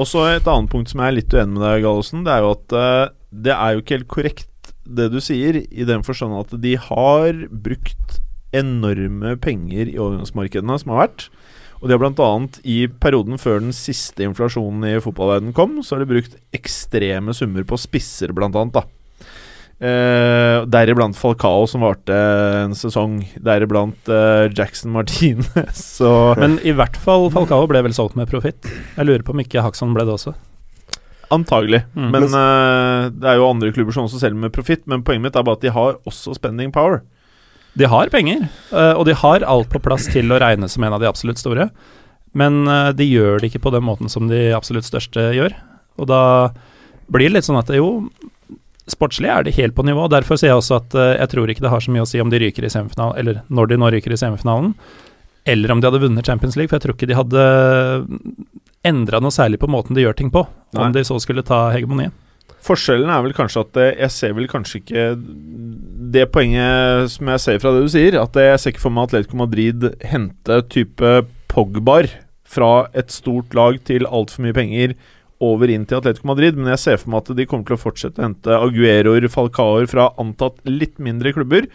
Og 0.00 0.08
så 0.08 0.24
et 0.30 0.48
annet 0.48 0.72
punkt 0.72 0.90
som 0.90 1.02
jeg 1.02 1.12
er 1.12 1.18
litt 1.18 1.34
uenig 1.34 1.58
med 1.58 1.64
deg, 1.66 1.84
Gallosen. 1.84 2.24
Det 2.26 2.32
er 2.32 2.44
jo 2.44 2.54
at 2.54 2.74
uh, 2.76 3.12
det 3.44 3.54
er 3.54 3.74
jo 3.74 3.82
ikke 3.82 3.96
helt 3.98 4.10
korrekt 4.10 4.48
det 4.82 5.10
du 5.12 5.20
sier, 5.22 5.60
i 5.62 5.86
den 5.86 6.02
forstand 6.06 6.34
at 6.40 6.54
de 6.62 6.74
har 6.88 7.44
brukt 7.64 8.18
enorme 8.56 9.36
penger 9.42 9.90
i 9.90 9.98
overgangsmarkedene 9.98 10.78
som 10.82 10.94
har 10.94 11.06
vært. 11.06 11.28
Og 11.82 11.90
de 11.90 11.96
har 11.96 12.02
bl.a. 12.02 12.32
i 12.62 12.78
perioden 13.02 13.40
før 13.42 13.58
den 13.64 13.74
siste 13.74 14.22
inflasjonen 14.22 14.86
i 14.86 14.98
fotballverdenen 15.02 15.54
kom, 15.56 15.80
så 15.82 15.96
har 15.96 16.04
de 16.04 16.12
brukt 16.12 16.36
ekstreme 16.54 17.34
summer 17.34 17.66
på 17.66 17.78
spisser, 17.80 18.30
da. 18.30 18.84
Eh, 19.82 20.62
Deriblant 20.70 21.16
Falcao, 21.18 21.66
som 21.66 21.82
varte 21.82 22.14
en 22.14 22.74
sesong. 22.78 23.16
Deriblant 23.42 24.06
eh, 24.06 24.46
Jackson 24.54 24.94
Martinez. 24.94 25.82
Men 26.42 26.60
i 26.62 26.74
hvert 26.76 26.96
fall 27.02 27.26
Falcao 27.34 27.66
ble 27.66 27.82
vel 27.88 27.96
solgt 27.96 28.14
med 28.18 28.30
profitt. 28.30 28.62
Jeg 28.94 29.08
lurer 29.08 29.26
på 29.26 29.34
om 29.34 29.42
ikke 29.42 29.64
Haxon 29.66 29.96
ble 29.96 30.06
det 30.06 30.14
også. 30.14 30.36
Antagelig. 31.34 31.82
Mm. 31.96 32.10
Men 32.14 32.28
eh, 32.28 33.08
det 33.16 33.32
er 33.32 33.40
jo 33.40 33.48
andre 33.50 33.72
klubber 33.74 33.96
som 33.96 34.06
også 34.06 34.22
selger 34.22 34.38
med 34.38 34.54
profitt. 34.54 34.86
Men 34.86 35.02
poenget 35.02 35.26
mitt 35.26 35.40
er 35.40 35.48
bare 35.50 35.58
at 35.58 35.66
de 35.66 35.74
har 35.74 35.98
også 36.06 36.36
spending 36.38 36.70
power. 36.70 37.02
De 37.78 37.88
har 37.88 38.10
penger, 38.12 38.46
eh, 38.72 38.92
og 38.92 39.06
de 39.08 39.16
har 39.16 39.44
alt 39.48 39.70
på 39.72 39.80
plass 39.80 40.08
til 40.12 40.32
å 40.32 40.40
regne 40.42 40.68
som 40.68 40.84
en 40.84 40.96
av 40.96 41.00
de 41.00 41.08
absolutt 41.08 41.40
store. 41.40 41.70
Men 42.36 42.66
eh, 42.68 42.90
de 42.96 43.06
gjør 43.08 43.40
det 43.40 43.52
ikke 43.52 43.64
på 43.66 43.72
den 43.74 43.86
måten 43.86 44.12
som 44.12 44.28
de 44.28 44.50
absolutt 44.56 44.88
største 44.88 45.30
gjør. 45.36 45.56
Og 46.00 46.08
da 46.10 46.22
blir 47.12 47.30
det 47.30 47.38
litt 47.38 47.48
sånn 47.48 47.60
at 47.60 47.72
jo, 47.76 48.08
sportslig 48.90 49.30
er 49.32 49.46
de 49.46 49.54
helt 49.56 49.76
på 49.76 49.86
nivå. 49.86 50.04
Derfor 50.12 50.40
sier 50.40 50.52
jeg 50.52 50.60
også 50.60 50.80
at 50.80 50.98
eh, 50.98 51.14
jeg 51.20 51.32
tror 51.32 51.52
ikke 51.52 51.64
det 51.64 51.72
har 51.72 51.84
så 51.84 51.94
mye 51.94 52.04
å 52.04 52.10
si 52.10 52.20
om 52.20 52.32
de 52.32 52.42
ryker 52.42 52.66
i 52.66 52.72
semifinalen, 52.72 53.16
eller 53.20 53.40
når 53.48 53.72
de 53.72 53.80
nå 53.80 53.92
ryker 53.96 54.12
i 54.14 54.20
semifinalen, 54.20 54.74
eller 55.48 55.72
om 55.74 55.80
de 55.80 55.88
hadde 55.88 56.02
vunnet 56.04 56.28
Champions 56.28 56.58
League, 56.58 56.70
for 56.70 56.78
jeg 56.78 56.86
tror 56.86 56.96
ikke 56.98 57.08
de 57.10 57.18
hadde 57.18 57.46
endra 58.86 59.18
noe 59.22 59.34
særlig 59.34 59.60
på 59.62 59.70
måten 59.70 59.96
de 59.96 60.04
gjør 60.04 60.16
ting 60.18 60.30
på, 60.34 60.44
Nei. 60.74 60.84
om 60.84 60.94
de 60.94 61.02
så 61.06 61.16
skulle 61.22 61.44
ta 61.46 61.64
hegemoniet. 61.74 62.14
Forskjellen 62.62 63.10
er 63.10 63.22
vel 63.24 63.34
kanskje 63.34 63.64
at 63.64 63.78
eh, 63.82 63.94
jeg 64.04 64.14
ser 64.14 64.34
vel 64.36 64.46
kanskje 64.50 64.80
ikke 64.82 65.06
det 66.12 66.26
poenget 66.34 67.10
som 67.10 67.30
jeg 67.32 67.42
ser 67.42 67.62
fra 67.62 67.72
det 67.74 67.86
du 67.86 67.90
sier, 67.90 68.18
at 68.20 68.36
jeg 68.38 68.60
ser 68.60 68.74
ikke 68.74 68.84
for 68.84 68.94
meg 68.94 69.08
Atletico 69.08 69.38
Madrid 69.40 69.88
hente 70.06 70.60
type 70.70 71.14
Pogbar 71.50 72.06
fra 72.52 72.86
et 72.96 73.10
stort 73.12 73.56
lag 73.56 73.78
til 73.88 74.06
altfor 74.06 74.44
mye 74.44 74.56
penger 74.56 74.94
over 75.42 75.72
inn 75.74 75.82
til 75.88 75.98
Atletico 75.98 76.28
Madrid, 76.30 76.54
men 76.54 76.70
jeg 76.70 76.78
ser 76.84 77.00
for 77.02 77.10
meg 77.10 77.24
at 77.24 77.32
de 77.34 77.46
kommer 77.50 77.66
til 77.66 77.74
å 77.74 77.82
fortsette 77.82 78.20
å 78.22 78.26
hente 78.28 78.54
Agueroer, 78.54 79.26
Falcaoer 79.32 79.88
fra 79.90 80.10
antatt 80.22 80.60
litt 80.68 81.00
mindre 81.02 81.32
klubber 81.34 81.66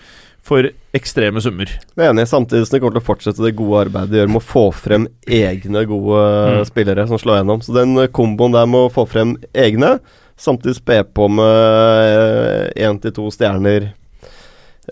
for 0.48 0.70
ekstreme 0.96 1.42
summer. 1.44 1.68
Jeg 1.68 2.06
er 2.06 2.14
enig, 2.14 2.24
samtidig 2.32 2.70
som 2.70 2.78
de 2.78 2.80
kommer 2.80 2.96
til 2.96 3.04
å 3.04 3.08
fortsette 3.10 3.44
det 3.44 3.58
gode 3.60 3.82
arbeidet 3.90 4.14
de 4.14 4.22
gjør 4.22 4.32
med 4.32 4.40
å 4.40 4.46
få 4.54 4.64
frem 4.72 5.10
egne 5.28 5.84
gode 5.90 6.22
Mm. 6.54 6.62
spillere 6.70 7.08
som 7.10 7.20
slår 7.20 7.42
gjennom. 7.42 7.60
Så 7.66 7.76
den 7.76 7.98
komboen 8.16 8.56
der 8.56 8.70
med 8.72 8.88
å 8.88 8.94
få 8.94 9.04
frem 9.10 9.36
egne, 9.52 9.98
samtidig 10.38 10.78
spe 10.80 11.02
på 11.18 11.30
med 11.32 12.74
én 12.78 13.00
til 13.02 13.16
to 13.16 13.28
stjerner 13.34 13.90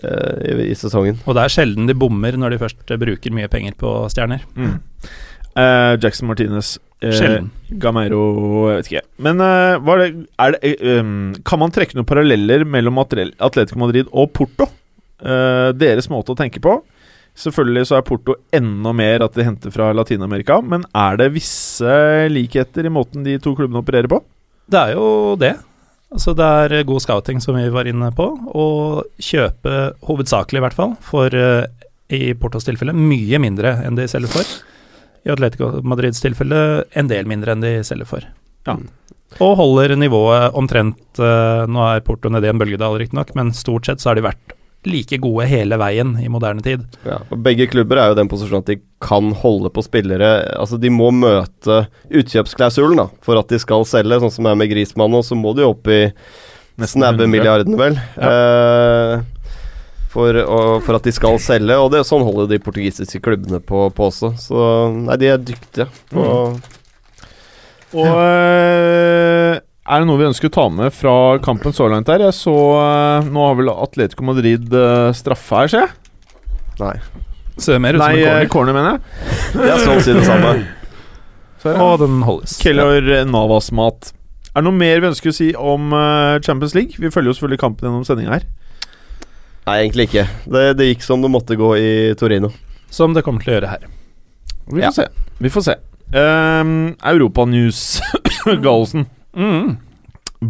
eh, 0.02 0.34
i, 0.42 0.70
i 0.70 0.74
sesongen. 0.78 1.20
Og 1.26 1.38
det 1.38 1.46
er 1.46 1.54
sjelden 1.56 1.88
de 1.88 1.96
bommer 1.98 2.38
når 2.38 2.54
de 2.54 2.62
først 2.64 2.90
eh, 2.90 3.00
bruker 3.00 3.34
mye 3.36 3.50
penger 3.52 3.76
på 3.78 3.94
stjerner. 4.12 4.44
Eh, 5.56 5.92
Jackson 6.02 6.28
Martinez 6.28 6.74
eh, 7.00 7.14
Sjelden. 7.16 7.52
Gameiro 7.80 8.24
Jeg 8.68 8.80
vet 8.80 8.90
ikke. 8.90 9.06
Men 9.24 9.40
uh, 9.40 9.78
hva 9.80 9.94
er 9.96 10.02
det, 10.02 10.26
er 10.42 10.56
det 10.56 10.72
eh, 10.74 10.98
um, 11.00 11.30
Kan 11.48 11.62
man 11.62 11.72
trekke 11.72 11.96
noen 11.96 12.08
paralleller 12.08 12.66
mellom 12.68 13.00
Atletico 13.00 13.80
Madrid 13.80 14.10
og 14.12 14.34
Porto? 14.36 14.68
Eh, 15.16 15.70
deres 15.72 16.10
måte 16.12 16.34
å 16.34 16.38
tenke 16.38 16.60
på. 16.60 16.76
Selvfølgelig 17.36 17.88
så 17.88 17.98
er 17.98 18.04
Porto 18.04 18.36
enda 18.54 18.92
mer 18.96 19.24
at 19.24 19.36
de 19.36 19.44
henter 19.44 19.72
fra 19.72 19.90
Latin-Amerika, 19.96 20.58
men 20.64 20.84
er 20.96 21.18
det 21.20 21.34
visse 21.34 21.96
likheter 22.32 22.88
i 22.88 22.92
måten 22.92 23.24
de 23.26 23.36
to 23.40 23.52
klubbene 23.56 23.82
opererer 23.82 24.08
på? 24.12 24.22
Det 24.66 24.82
er 24.82 24.96
jo 24.96 25.36
det. 25.38 25.54
Altså 26.14 26.32
det 26.38 26.46
er 26.46 26.86
god 26.86 27.02
scouting, 27.02 27.40
som 27.42 27.56
vi 27.58 27.66
var 27.72 27.88
inne 27.90 28.08
på, 28.14 28.28
og 28.56 29.22
kjøpe, 29.22 29.74
hovedsakelig 30.06 30.60
i 30.60 30.64
hvert 30.64 30.76
fall, 30.78 30.94
for 31.02 31.34
eh, 31.34 31.66
i 32.14 32.30
Portos 32.38 32.66
tilfelle 32.66 32.94
mye 32.96 33.40
mindre 33.42 33.74
enn 33.84 33.98
de 33.98 34.06
selger 34.10 34.30
for. 34.30 34.52
I 35.26 35.32
Atletico 35.34 35.72
Madrids 35.82 36.22
tilfelle 36.22 36.60
en 36.94 37.10
del 37.10 37.26
mindre 37.28 37.56
enn 37.56 37.64
de 37.64 37.72
selger 37.86 38.08
for. 38.08 38.26
Ja. 38.68 38.78
Og 39.42 39.56
holder 39.58 39.96
nivået 39.98 40.54
omtrent 40.56 41.20
eh, 41.20 41.64
Nå 41.68 41.82
er 41.90 42.04
Porto 42.06 42.30
nede 42.32 42.48
i 42.48 42.52
en 42.54 42.62
bølgedal, 42.62 42.98
riktignok, 43.02 43.34
men 43.38 43.52
stort 43.54 43.90
sett 43.90 44.02
så 44.02 44.12
har 44.12 44.18
de 44.18 44.28
vært 44.28 44.55
like 44.86 45.18
gode 45.22 45.46
hele 45.50 45.78
veien 45.80 46.14
i 46.22 46.28
moderne 46.32 46.62
tid. 46.64 46.84
Ja, 47.06 47.20
og 47.26 47.40
Begge 47.44 47.68
klubber 47.70 48.00
er 48.00 48.12
jo 48.12 48.18
den 48.18 48.30
posisjonen 48.30 48.64
at 48.64 48.70
de 48.70 48.78
kan 49.02 49.32
holde 49.36 49.68
på 49.74 49.82
spillere 49.84 50.28
Altså 50.56 50.78
De 50.80 50.88
må 50.88 51.10
møte 51.12 51.82
utkjøpsklausulen 52.08 53.02
da 53.02 53.08
for 53.26 53.38
at 53.40 53.50
de 53.52 53.58
skal 53.60 53.84
selge, 53.88 54.20
sånn 54.22 54.32
som 54.32 54.48
det 54.48 54.54
er 54.54 54.60
med 54.62 54.70
Grismann. 54.72 55.16
Og 55.18 55.26
så 55.26 55.38
må 55.38 55.52
de 55.56 55.66
opp 55.66 55.90
i 55.90 56.04
snaue 56.76 57.16
100. 57.16 57.30
milliarden, 57.32 57.76
vel. 57.80 57.96
Eh, 57.96 59.20
for, 60.12 60.38
og, 60.44 60.70
for 60.86 60.98
at 60.98 61.06
de 61.06 61.12
skal 61.14 61.38
selge. 61.42 61.76
Og 61.80 61.90
det, 61.92 62.04
sånn 62.08 62.24
holder 62.26 62.50
de 62.50 62.62
portugisiske 62.62 63.20
klubbene 63.24 63.60
på, 63.64 63.86
på 63.96 64.10
også. 64.10 64.34
Så 64.40 64.66
nei, 64.96 65.18
de 65.20 65.32
er 65.32 65.42
dyktige. 65.42 65.88
på 66.12 66.26
Og 67.96 68.12
eh, 68.12 69.56
er 69.88 70.02
det 70.02 70.06
noe 70.08 70.18
vi 70.20 70.26
ønsker 70.28 70.48
å 70.50 70.54
ta 70.56 70.64
med 70.72 70.92
fra 70.94 71.12
kampen 71.44 71.74
så 71.76 71.86
langt 71.92 72.08
her? 72.10 72.22
Jeg 72.26 72.34
så 72.36 72.54
eh, 72.80 73.28
Nå 73.32 73.44
har 73.46 73.54
vel 73.58 73.70
Atletico 73.72 74.24
Madrid 74.26 74.72
eh, 74.74 75.10
straffe 75.16 75.60
her, 75.62 75.70
ser 75.72 75.84
jeg. 75.86 75.94
Nei. 76.80 76.94
Ser 77.56 77.78
mer 77.80 77.96
ut 77.96 78.02
som 78.02 78.10
Nei, 78.10 78.20
en 78.20 78.26
eh, 78.42 78.48
corner. 78.50 78.50
corner, 78.52 78.76
mener 78.76 78.90
jeg. 78.96 79.54
Det 79.56 79.70
er 79.72 79.84
sånn 79.84 80.00
å 80.00 80.04
si 80.04 80.16
det 80.18 80.26
samme. 80.28 80.52
Så 81.62 81.72
er 81.72 81.80
Og 81.82 81.96
den 82.02 82.18
holdes. 82.26 82.58
Keller 82.60 83.10
Navas-mat. 83.30 84.12
Er 84.52 84.60
det 84.62 84.66
noe 84.68 84.76
mer 84.76 85.00
vi 85.02 85.08
ønsker 85.10 85.32
å 85.32 85.36
si 85.36 85.50
om 85.56 85.90
Champions 86.44 86.74
League? 86.76 86.96
Vi 87.00 87.10
følger 87.12 87.30
jo 87.32 87.36
selvfølgelig 87.38 87.60
kampen 87.62 87.88
gjennom 87.88 88.04
sendinga 88.08 88.36
her. 88.38 88.44
Nei, 89.66 89.74
egentlig 89.82 90.06
ikke. 90.10 90.26
Det, 90.52 90.62
det 90.78 90.86
gikk 90.92 91.02
som 91.04 91.24
det 91.24 91.30
måtte 91.32 91.56
gå 91.58 91.72
i 91.80 91.88
Torino. 92.20 92.52
Som 92.92 93.16
det 93.16 93.24
kommer 93.26 93.42
til 93.44 93.52
å 93.52 93.56
gjøre 93.58 93.72
her. 93.72 93.86
Vi 94.68 94.78
får 94.78 94.84
Ja. 94.84 94.92
se. 94.94 95.06
Vi 95.42 95.50
får 95.52 95.64
se. 95.66 95.74
Um, 96.14 96.94
Europanews, 97.02 97.80
Gallosen. 98.64 99.08
Mm. 99.36 99.76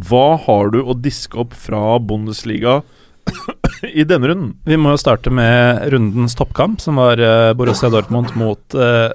Hva 0.07 0.37
har 0.46 0.70
du 0.75 0.81
å 0.83 0.96
diske 0.99 1.38
opp 1.42 1.55
fra 1.55 1.99
Bundesliga 2.03 2.81
i 3.83 4.05
denne 4.07 4.31
runden? 4.31 4.55
Vi 4.66 4.79
må 4.81 4.94
jo 4.94 5.01
starte 5.01 5.33
med 5.35 5.87
rundens 5.92 6.37
toppkamp, 6.38 6.81
som 6.83 6.99
var 7.01 7.20
eh, 7.22 7.53
Borussia 7.59 7.90
Dortmund 7.92 8.35
mot 8.38 8.75
eh, 8.79 9.11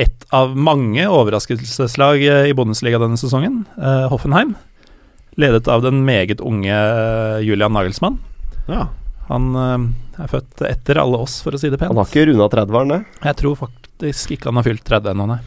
et 0.00 0.26
av 0.36 0.56
mange 0.56 1.04
overraskelseslag 1.08 2.24
eh, 2.24 2.48
i 2.50 2.56
Bundesliga 2.56 3.00
denne 3.02 3.20
sesongen, 3.20 3.62
Hoffenheim. 4.12 4.54
Ledet 5.40 5.68
av 5.70 5.84
den 5.84 6.02
meget 6.04 6.40
unge 6.44 6.74
Julian 7.44 7.72
Nagelsmann. 7.72 8.18
Ja. 8.68 8.88
Han 9.30 9.54
er 9.54 10.28
født 10.28 10.64
etter 10.66 10.98
alle 11.00 11.20
oss, 11.22 11.38
for 11.44 11.54
å 11.54 11.60
si 11.60 11.70
det 11.70 11.78
pent. 11.78 11.92
Han 11.92 12.00
har 12.00 12.10
ikke 12.10 12.26
runda 12.28 12.48
30-eren, 12.50 12.92
det. 12.92 13.00
Jeg 13.28 13.38
tror 13.40 13.56
faktisk 13.60 14.34
ikke 14.34 14.50
han 14.50 14.58
har 14.58 14.66
fylt 14.66 14.84
30 14.88 15.14
ennå, 15.14 15.28
nei. 15.30 15.38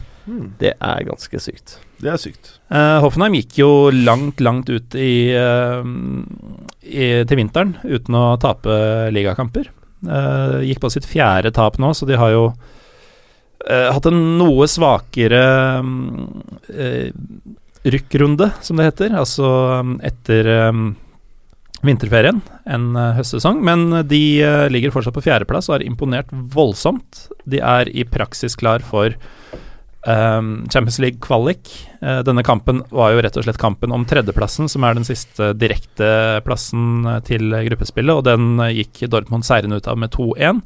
Det 0.60 0.72
er 0.80 1.04
ganske 1.04 1.40
sykt. 1.42 1.78
Det 2.00 2.10
er 2.10 2.20
sykt. 2.20 2.54
Eh, 2.72 2.98
Hoffenheim 3.04 3.36
gikk 3.38 3.58
jo 3.60 3.70
langt, 3.92 4.40
langt 4.44 4.70
ut 4.72 4.96
i, 4.96 5.32
eh, 5.36 5.88
i, 6.84 7.08
til 7.28 7.40
vinteren 7.40 7.76
uten 7.84 8.16
å 8.18 8.24
tape 8.40 8.78
ligakamper. 9.14 9.70
Eh, 10.04 10.56
gikk 10.70 10.82
på 10.84 10.92
sitt 10.92 11.08
fjerde 11.08 11.52
tap 11.54 11.78
nå, 11.80 11.92
så 11.96 12.08
de 12.08 12.18
har 12.20 12.32
jo 12.34 12.46
eh, 13.68 13.88
hatt 13.92 14.08
en 14.10 14.20
noe 14.40 14.68
svakere 14.70 15.44
mm, 15.84 16.26
eh, 16.72 17.08
rykkrunde, 17.84 18.50
som 18.64 18.80
det 18.80 18.90
heter. 18.90 19.16
Altså 19.20 19.48
mm, 19.84 19.96
etter 20.08 20.50
eh, 20.56 20.82
vinterferien 21.84 22.40
enn 22.64 22.96
høstsesong. 23.18 23.60
Men 23.64 23.90
de 24.08 24.24
eh, 24.40 24.66
ligger 24.72 24.92
fortsatt 24.94 25.16
på 25.16 25.26
fjerdeplass 25.28 25.68
og 25.68 25.78
har 25.78 25.86
imponert 25.86 26.32
voldsomt. 26.32 27.26
De 27.44 27.60
er 27.60 27.92
i 27.92 28.08
praksis 28.08 28.56
klar 28.56 28.84
for 28.84 29.12
Um, 29.16 29.70
Champions 30.70 30.98
League-kvalik. 31.02 31.70
Uh, 32.02 32.20
denne 32.26 32.44
kampen 32.46 32.82
var 32.92 33.14
jo 33.14 33.22
rett 33.24 33.36
og 33.40 33.46
slett 33.46 33.60
kampen 33.60 33.92
om 33.94 34.04
tredjeplassen, 34.08 34.68
som 34.68 34.84
er 34.84 34.98
den 34.98 35.06
siste 35.08 35.52
direkteplassen 35.56 36.42
plassen 36.44 37.22
til 37.26 37.54
gruppespillet, 37.68 38.14
og 38.14 38.24
den 38.26 38.60
uh, 38.60 38.68
gikk 38.74 39.04
Dortmund 39.12 39.46
seirende 39.46 39.80
ut 39.80 39.88
av 39.88 39.98
med 40.00 40.12
2-1. 40.14 40.60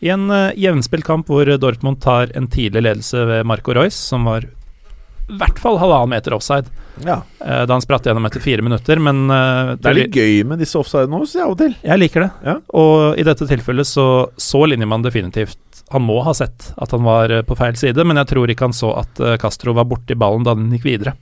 I 0.00 0.08
en 0.14 0.30
jevnspilt 0.56 1.04
kamp 1.04 1.28
hvor 1.28 1.44
Dortmund 1.60 2.00
tar 2.00 2.30
en 2.34 2.46
tidlig 2.48 2.80
ledelse 2.86 3.20
ved 3.28 3.44
Marco 3.44 3.74
Royce, 3.76 3.98
som 4.00 4.24
var 4.24 4.46
i 4.48 5.36
hvert 5.38 5.60
fall 5.60 5.76
halvannen 5.78 6.10
meter 6.14 6.32
offside 6.34 6.72
Ja. 7.04 7.20
da 7.38 7.68
han 7.68 7.84
spratt 7.84 8.08
gjennom 8.08 8.24
etter 8.26 8.40
fire 8.42 8.64
minutter, 8.64 8.98
men 8.98 9.28
Det 9.28 9.86
er 9.86 9.98
litt 9.98 10.16
gøy 10.16 10.40
med 10.48 10.58
disse 10.58 10.80
offsidene 10.80 11.20
jeg 11.36 11.44
av 11.44 11.52
og 11.52 11.58
til. 11.60 11.76
jeg 11.84 12.00
liker 12.00 12.24
det. 12.24 12.30
Ja. 12.48 12.56
Og 12.72 13.20
i 13.20 13.26
dette 13.28 13.46
tilfellet 13.46 13.86
så 13.86 14.06
så 14.40 14.64
man 14.88 15.04
definitivt 15.04 15.60
Han 15.90 16.04
må 16.06 16.20
ha 16.22 16.34
sett 16.36 16.70
at 16.78 16.92
han 16.94 17.02
var 17.06 17.32
eh, 17.34 17.42
på 17.46 17.56
feil 17.58 17.78
side, 17.78 18.04
men 18.06 18.20
jeg 18.20 18.30
tror 18.30 18.52
ikke 18.52 18.68
han 18.68 18.76
så 18.76 18.92
at 19.00 19.22
eh, 19.22 19.38
Castro 19.42 19.74
var 19.74 19.88
borti 19.90 20.14
ballen 20.18 20.46
da 20.46 20.54
den 20.54 20.70
gikk 20.74 20.86
videre. 20.86 21.16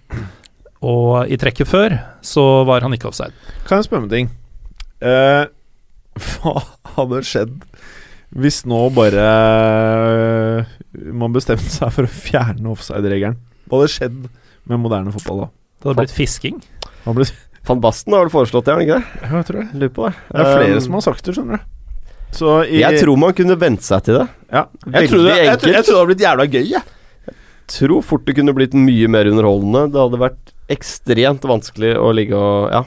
Og 0.85 1.26
i 1.26 1.38
trekket 1.40 1.70
før 1.70 1.94
så 2.24 2.44
var 2.68 2.85
han 2.85 2.94
ikke 2.94 3.09
offside. 3.11 3.35
Kan 3.66 3.81
jeg 3.81 3.88
spørre 3.88 4.04
om 4.04 4.11
en 4.11 4.12
ting? 4.12 4.28
Eh, 5.00 5.46
hva 6.18 6.54
hadde 6.98 7.22
skjedd 7.26 7.57
hvis 8.38 8.61
nå 8.68 8.83
bare 8.92 9.24
eh, 9.24 10.72
man 11.16 11.33
bestemte 11.33 11.70
seg 11.72 11.92
for 11.94 12.04
å 12.04 12.12
fjerne 12.12 12.68
offside-regelen? 12.74 13.38
Hva 13.68 13.81
hadde 13.81 13.94
skjedd 13.94 14.18
med 14.68 14.83
moderne 14.85 15.14
fotball 15.14 15.46
da? 15.46 15.50
Det 15.78 15.88
hadde 15.88 16.02
blitt 16.02 16.16
fisking. 16.16 16.61
Hva 17.07 17.14
ble, 17.16 17.28
Van 17.68 17.81
Basten 17.85 18.14
har 18.16 18.26
vel 18.26 18.33
foreslått 18.35 18.68
det, 18.68 18.74
har 18.74 18.81
han 18.83 18.87
ikke 18.87 19.00
det? 19.00 19.33
jeg 19.33 19.48
tror 19.48 19.61
det. 19.62 19.66
Lurer 19.81 19.94
på 19.96 20.07
det. 20.09 20.14
Det 20.28 20.44
er 20.44 20.54
flere 20.59 20.76
Um, 20.78 20.85
som 20.85 20.98
har 20.98 21.04
sagt 21.09 21.24
det, 21.24 21.35
skjønner 21.38 21.61
du. 21.62 21.74
Så 22.35 22.61
i, 22.67 22.83
Jeg 22.83 23.01
tror 23.03 23.19
man 23.21 23.35
kunne 23.37 23.57
vente 23.61 23.87
seg 23.87 24.05
til 24.07 24.19
det. 24.21 24.27
ja. 24.53 24.67
jeg, 24.93 25.09
trodde, 25.11 25.33
jeg, 25.33 25.47
jeg, 25.47 25.73
jeg 25.75 25.85
tror 25.87 25.95
det 25.95 25.99
hadde 25.99 26.11
blitt 26.12 26.25
jævla 26.27 26.47
gøy, 26.53 26.67
jeg. 26.75 27.35
Tror 27.69 28.05
fort 28.05 28.25
det 28.25 28.37
kunne 28.38 28.55
blitt 28.57 28.77
mye 28.77 29.09
mer 29.12 29.29
underholdende. 29.29 29.88
Det 29.93 30.01
hadde 30.01 30.21
vært 30.23 30.53
ekstremt 30.73 31.45
vanskelig 31.49 31.95
å 32.01 32.12
ligge 32.17 32.37
og 32.37 32.71
ja, 32.73 32.83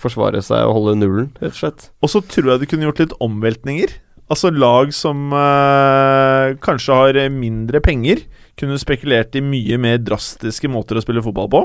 forsvare 0.00 0.42
seg 0.44 0.64
og 0.68 0.76
holde 0.78 0.96
nullen, 1.00 1.30
rett 1.40 1.54
og 1.54 1.60
slett. 1.60 1.88
Og 2.04 2.12
så 2.12 2.20
tror 2.24 2.54
jeg 2.54 2.64
det 2.64 2.70
kunne 2.72 2.88
gjort 2.88 3.00
litt 3.04 3.16
omveltninger. 3.24 3.94
Altså 4.32 4.50
lag 4.50 4.90
som 4.96 5.30
øh, 5.36 6.56
kanskje 6.64 6.96
har 6.98 7.18
mindre 7.30 7.80
penger, 7.84 8.24
kunne 8.58 8.78
spekulert 8.80 9.36
i 9.38 9.44
mye 9.44 9.76
mer 9.78 10.00
drastiske 10.02 10.68
måter 10.72 10.98
å 10.98 11.04
spille 11.04 11.22
fotball 11.22 11.50
på. 11.52 11.60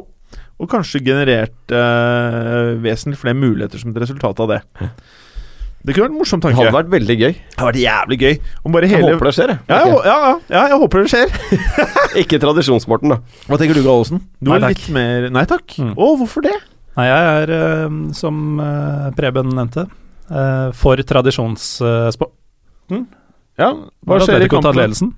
og 0.62 0.70
kanskje 0.70 1.02
generert 1.02 1.74
øh, 1.74 2.78
vesentlig 2.84 3.18
flere 3.18 3.40
muligheter 3.40 3.82
som 3.82 3.92
et 3.96 4.02
resultat 4.04 4.40
av 4.44 4.52
det. 4.52 4.60
Det 5.82 5.94
kunne 5.96 6.06
vært 6.06 6.14
en 6.14 6.20
morsom 6.22 6.42
tanke. 6.44 6.58
Det 6.58 6.62
hadde 6.68 6.76
vært 6.78 6.92
veldig 6.94 7.16
gøy. 7.18 7.32
Det 7.34 7.58
hadde 7.58 7.70
vært 7.72 7.80
jævlig 7.82 8.18
gøy. 8.22 8.36
Om 8.66 8.72
bare 8.76 8.90
Jeg 8.92 9.02
håper 9.06 9.26
det 9.30 9.34
skjer, 9.38 9.50
jeg. 9.54 9.60
ja, 9.68 9.78
jeg, 9.82 9.88
ja, 10.06 10.18
ja, 10.26 10.34
ja, 10.54 10.62
jeg 10.70 10.78
håper 10.84 11.02
det 11.02 11.10
skjer. 11.14 11.30
Ikke 12.22 12.40
tradisjonssporten, 12.44 13.14
da. 13.16 13.18
Hva 13.48 13.58
tenker 13.62 13.80
du, 13.80 13.84
Gallosen? 13.86 14.22
Du 14.42 14.52
er 14.54 14.62
litt 14.68 14.86
mer 14.94 15.30
Nei 15.34 15.46
takk. 15.50 15.66
Å, 15.80 15.82
Mm. 15.82 15.96
hvorfor 15.98 16.42
det? 16.46 16.54
Nei, 17.00 17.06
jeg 17.08 17.48
er, 17.48 17.52
uh, 17.88 17.92
som 18.14 18.60
uh, 18.60 19.10
Preben 19.16 19.50
nevnte, 19.56 19.88
uh, 20.30 20.70
for 20.76 21.00
tradisjonssporten. 21.02 23.08
Ja, 23.60 23.72
hva 24.06 24.20
skjer 24.22 24.46
i 24.46 24.50
kampen? 24.52 24.76
ledelsen. 24.78 25.14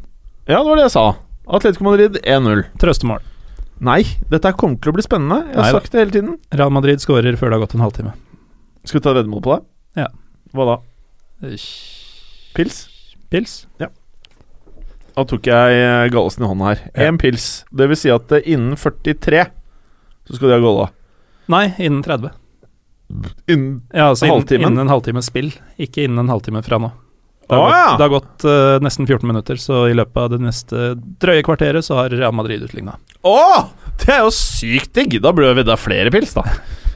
Ja, 0.48 0.62
det 0.62 0.68
var 0.70 0.76
det 0.80 0.86
jeg 0.88 0.96
sa. 0.96 1.06
Atletico 1.48 1.84
Madrid 1.88 2.18
1-0. 2.24 2.64
Trøstemål. 2.80 3.20
Nei, 3.84 4.04
dette 4.32 4.54
kommer 4.56 4.78
til 4.80 4.94
å 4.94 4.96
bli 4.96 5.04
spennende. 5.04 5.42
Jeg 5.50 5.58
har 5.60 5.66
Nei 5.68 5.72
sagt 5.76 5.92
det 5.92 6.00
hele 6.04 6.14
tiden. 6.16 6.38
Real 6.56 6.72
Madrid 6.72 7.02
skårer 7.04 7.36
før 7.40 7.52
det 7.52 7.58
har 7.58 7.64
gått 7.66 7.76
en 7.76 7.84
halvtime. 7.84 8.14
Skal 8.88 9.00
vi 9.00 9.04
ta 9.04 9.14
veddemål 9.18 9.44
på 9.44 9.56
det? 9.58 9.64
Ja. 10.04 10.08
Hva 10.54 10.66
da? 10.70 10.76
Pils? 12.54 12.78
Pils? 13.34 13.54
Ja. 13.82 13.90
Da 15.14 15.26
tok 15.30 15.46
jeg 15.50 15.78
eh, 15.78 16.08
Gallesen 16.14 16.46
i 16.46 16.50
hånda 16.50 16.72
her. 16.72 16.84
Ja. 16.98 17.12
Pils. 17.22 17.48
Det 17.74 17.88
vil 17.92 18.00
si 18.00 18.12
at 18.14 18.32
eh, 18.38 18.46
innen 18.54 18.78
43 18.80 19.44
så 20.24 20.38
skal 20.38 20.50
de 20.54 20.56
ha 20.58 20.64
golla. 20.64 20.88
Nei, 21.52 21.66
innen 21.84 22.02
30. 22.06 22.32
Innen 23.52 23.82
Ja, 23.94 24.08
altså 24.14 24.30
Halvtimen? 24.30 24.70
innen 24.72 24.86
en 24.86 24.92
halvtimes 24.94 25.28
spill, 25.30 25.52
ikke 25.82 26.06
innen 26.08 26.24
en 26.24 26.32
halvtime 26.32 26.62
fra 26.66 26.80
nå. 26.82 26.90
Det 27.44 27.58
har 27.58 27.60
Å, 27.60 27.68
gått, 27.68 27.98
det 28.00 28.06
har 28.06 28.14
gått 28.14 28.46
uh, 28.48 28.78
nesten 28.82 29.06
14 29.10 29.28
minutter, 29.28 29.60
så 29.60 29.82
i 29.92 29.98
løpet 29.98 30.18
av 30.22 30.30
det 30.32 30.40
neste 30.46 30.94
drøye 31.22 31.44
kvarteret 31.46 31.84
så 31.86 31.98
har 32.00 32.14
Real 32.16 32.32
Madrid 32.34 32.64
utligna. 32.64 32.96
Å! 33.28 33.36
Det 34.00 34.08
er 34.16 34.24
jo 34.24 34.32
sykt 34.34 34.94
digg! 34.96 35.18
Da 35.22 35.34
burde 35.36 35.52
vi 35.60 35.66
da 35.68 35.76
flere 35.78 36.10
pils, 36.16 36.32
da. 36.38 36.46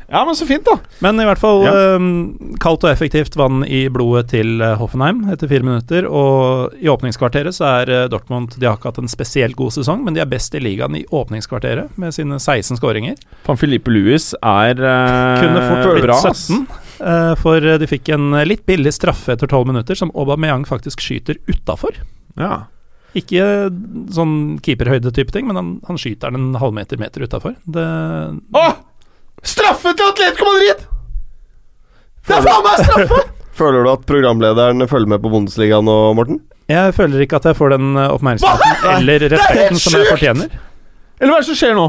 Ja, 0.07 0.21
men 0.25 0.35
så 0.39 0.45
fint, 0.47 0.63
da. 0.63 0.77
Men 1.03 1.19
i 1.19 1.25
hvert 1.27 1.39
fall 1.41 1.65
Ja. 1.65 1.73
um, 1.99 2.55
kaldt 2.63 2.85
og 2.87 2.91
effektivt 2.93 3.35
vann 3.35 3.65
i 3.67 3.89
blodet 3.91 4.29
til 4.31 4.61
eh, 4.63 4.77
Hoffenheim 4.79 5.25
etter 5.33 5.49
fire 5.51 5.65
minutter. 5.67 6.07
Og 6.07 6.77
i 6.79 6.87
åpningskvarteret 6.87 7.51
så 7.57 7.67
er 7.81 7.91
eh, 7.91 8.05
Dortmund 8.07 8.55
De 8.55 8.69
har 8.69 8.77
ikke 8.79 8.93
hatt 8.93 9.01
en 9.03 9.11
spesielt 9.11 9.57
god 9.59 9.75
sesong, 9.75 10.05
men 10.05 10.15
de 10.15 10.23
er 10.23 10.29
best 10.31 10.55
i 10.55 10.61
ligaen 10.63 10.95
i 10.95 11.03
åpningskvarteret 11.11 11.99
med 11.99 12.15
sine 12.15 12.39
16 12.39 12.79
skåringer. 12.79 13.19
Van 13.49 13.59
Filippe 13.59 13.91
Louis 13.91 14.29
er 14.39 14.79
uh, 14.79 15.43
Kunne 15.43 15.65
fort 15.67 15.91
blitt 15.93 16.07
bra, 16.07 16.19
17, 16.23 16.67
Uh, 16.97 17.35
for 17.37 17.61
de 17.61 17.85
fikk 17.85 18.09
en 18.15 18.31
litt 18.49 18.63
billig 18.65 18.89
straffe 18.95 19.35
etter 19.35 19.45
12 19.45 19.67
minutter, 19.69 19.93
som 19.99 20.09
Aubameyang 20.17 20.63
faktisk 20.65 21.03
skyter 21.03 21.37
utafor. 21.45 21.93
Ja. 22.41 22.63
Ikke 23.13 23.69
sånn 24.15 24.57
keeperhøyde-type 24.65 25.29
ting, 25.35 25.45
men 25.45 25.59
han, 25.59 25.69
han 25.85 25.99
skyter 26.01 26.33
den 26.33 26.47
en 26.55 26.57
halvmeter 26.57 26.97
meter 26.97 27.27
utafor. 27.27 27.53
Det 27.69 27.85
Å! 28.57 28.65
Straffe 29.45 29.93
til 29.97 30.09
Atletico 30.11 30.47
Madrid! 30.49 30.85
Det 32.27 32.35
er 32.37 32.45
faen 32.45 32.63
meg 32.65 32.83
straffe! 32.85 33.19
Føler 33.57 33.87
du 33.87 33.89
at 33.89 34.03
programlederen 34.05 34.85
følger 34.85 35.09
med 35.15 35.21
på 35.23 35.31
Bundesliga 35.33 35.79
nå, 35.81 35.93
Morten? 36.13 36.41
Jeg 36.69 36.91
føler 36.93 37.23
ikke 37.23 37.39
at 37.39 37.47
jeg 37.49 37.57
får 37.57 37.71
den 37.73 37.95
eh, 37.97 38.11
oppmerksomheten 38.13 38.83
Hva? 38.83 38.97
eller 38.99 39.23
respekten 39.33 39.79
som 39.81 39.95
jeg 39.97 40.09
fortjener. 40.11 40.51
Eller 41.17 41.31
hva 41.31 41.39
er 41.39 41.45
det 41.45 41.47
som 41.49 41.57
skjer 41.57 41.73
nå? 41.77 41.85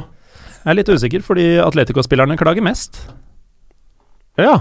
Jeg 0.62 0.70
er 0.72 0.78
litt 0.78 0.92
usikker, 0.94 1.24
fordi 1.26 1.44
Atletico-spillerne 1.61 2.38
klager 2.40 2.64
mest. 2.64 3.02
Ja. 4.40 4.54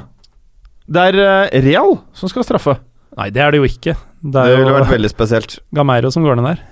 Det 0.89 1.05
er 1.13 1.19
eh, 1.23 1.61
Real 1.69 1.95
som 2.17 2.31
skal 2.33 2.43
straffe. 2.47 2.75
Nei, 3.15 3.29
det 3.31 3.45
er 3.45 3.55
det 3.55 3.61
jo 3.61 3.69
ikke. 3.69 3.95
Det 4.19 4.35
Det 4.49 4.57
ville 4.59 4.75
vært 4.75 4.91
veldig 4.97 5.13
spesielt. 5.13 5.57
Gameiro 5.79 6.11
som 6.11 6.27
går 6.27 6.41
ned 6.41 6.49
der. 6.51 6.65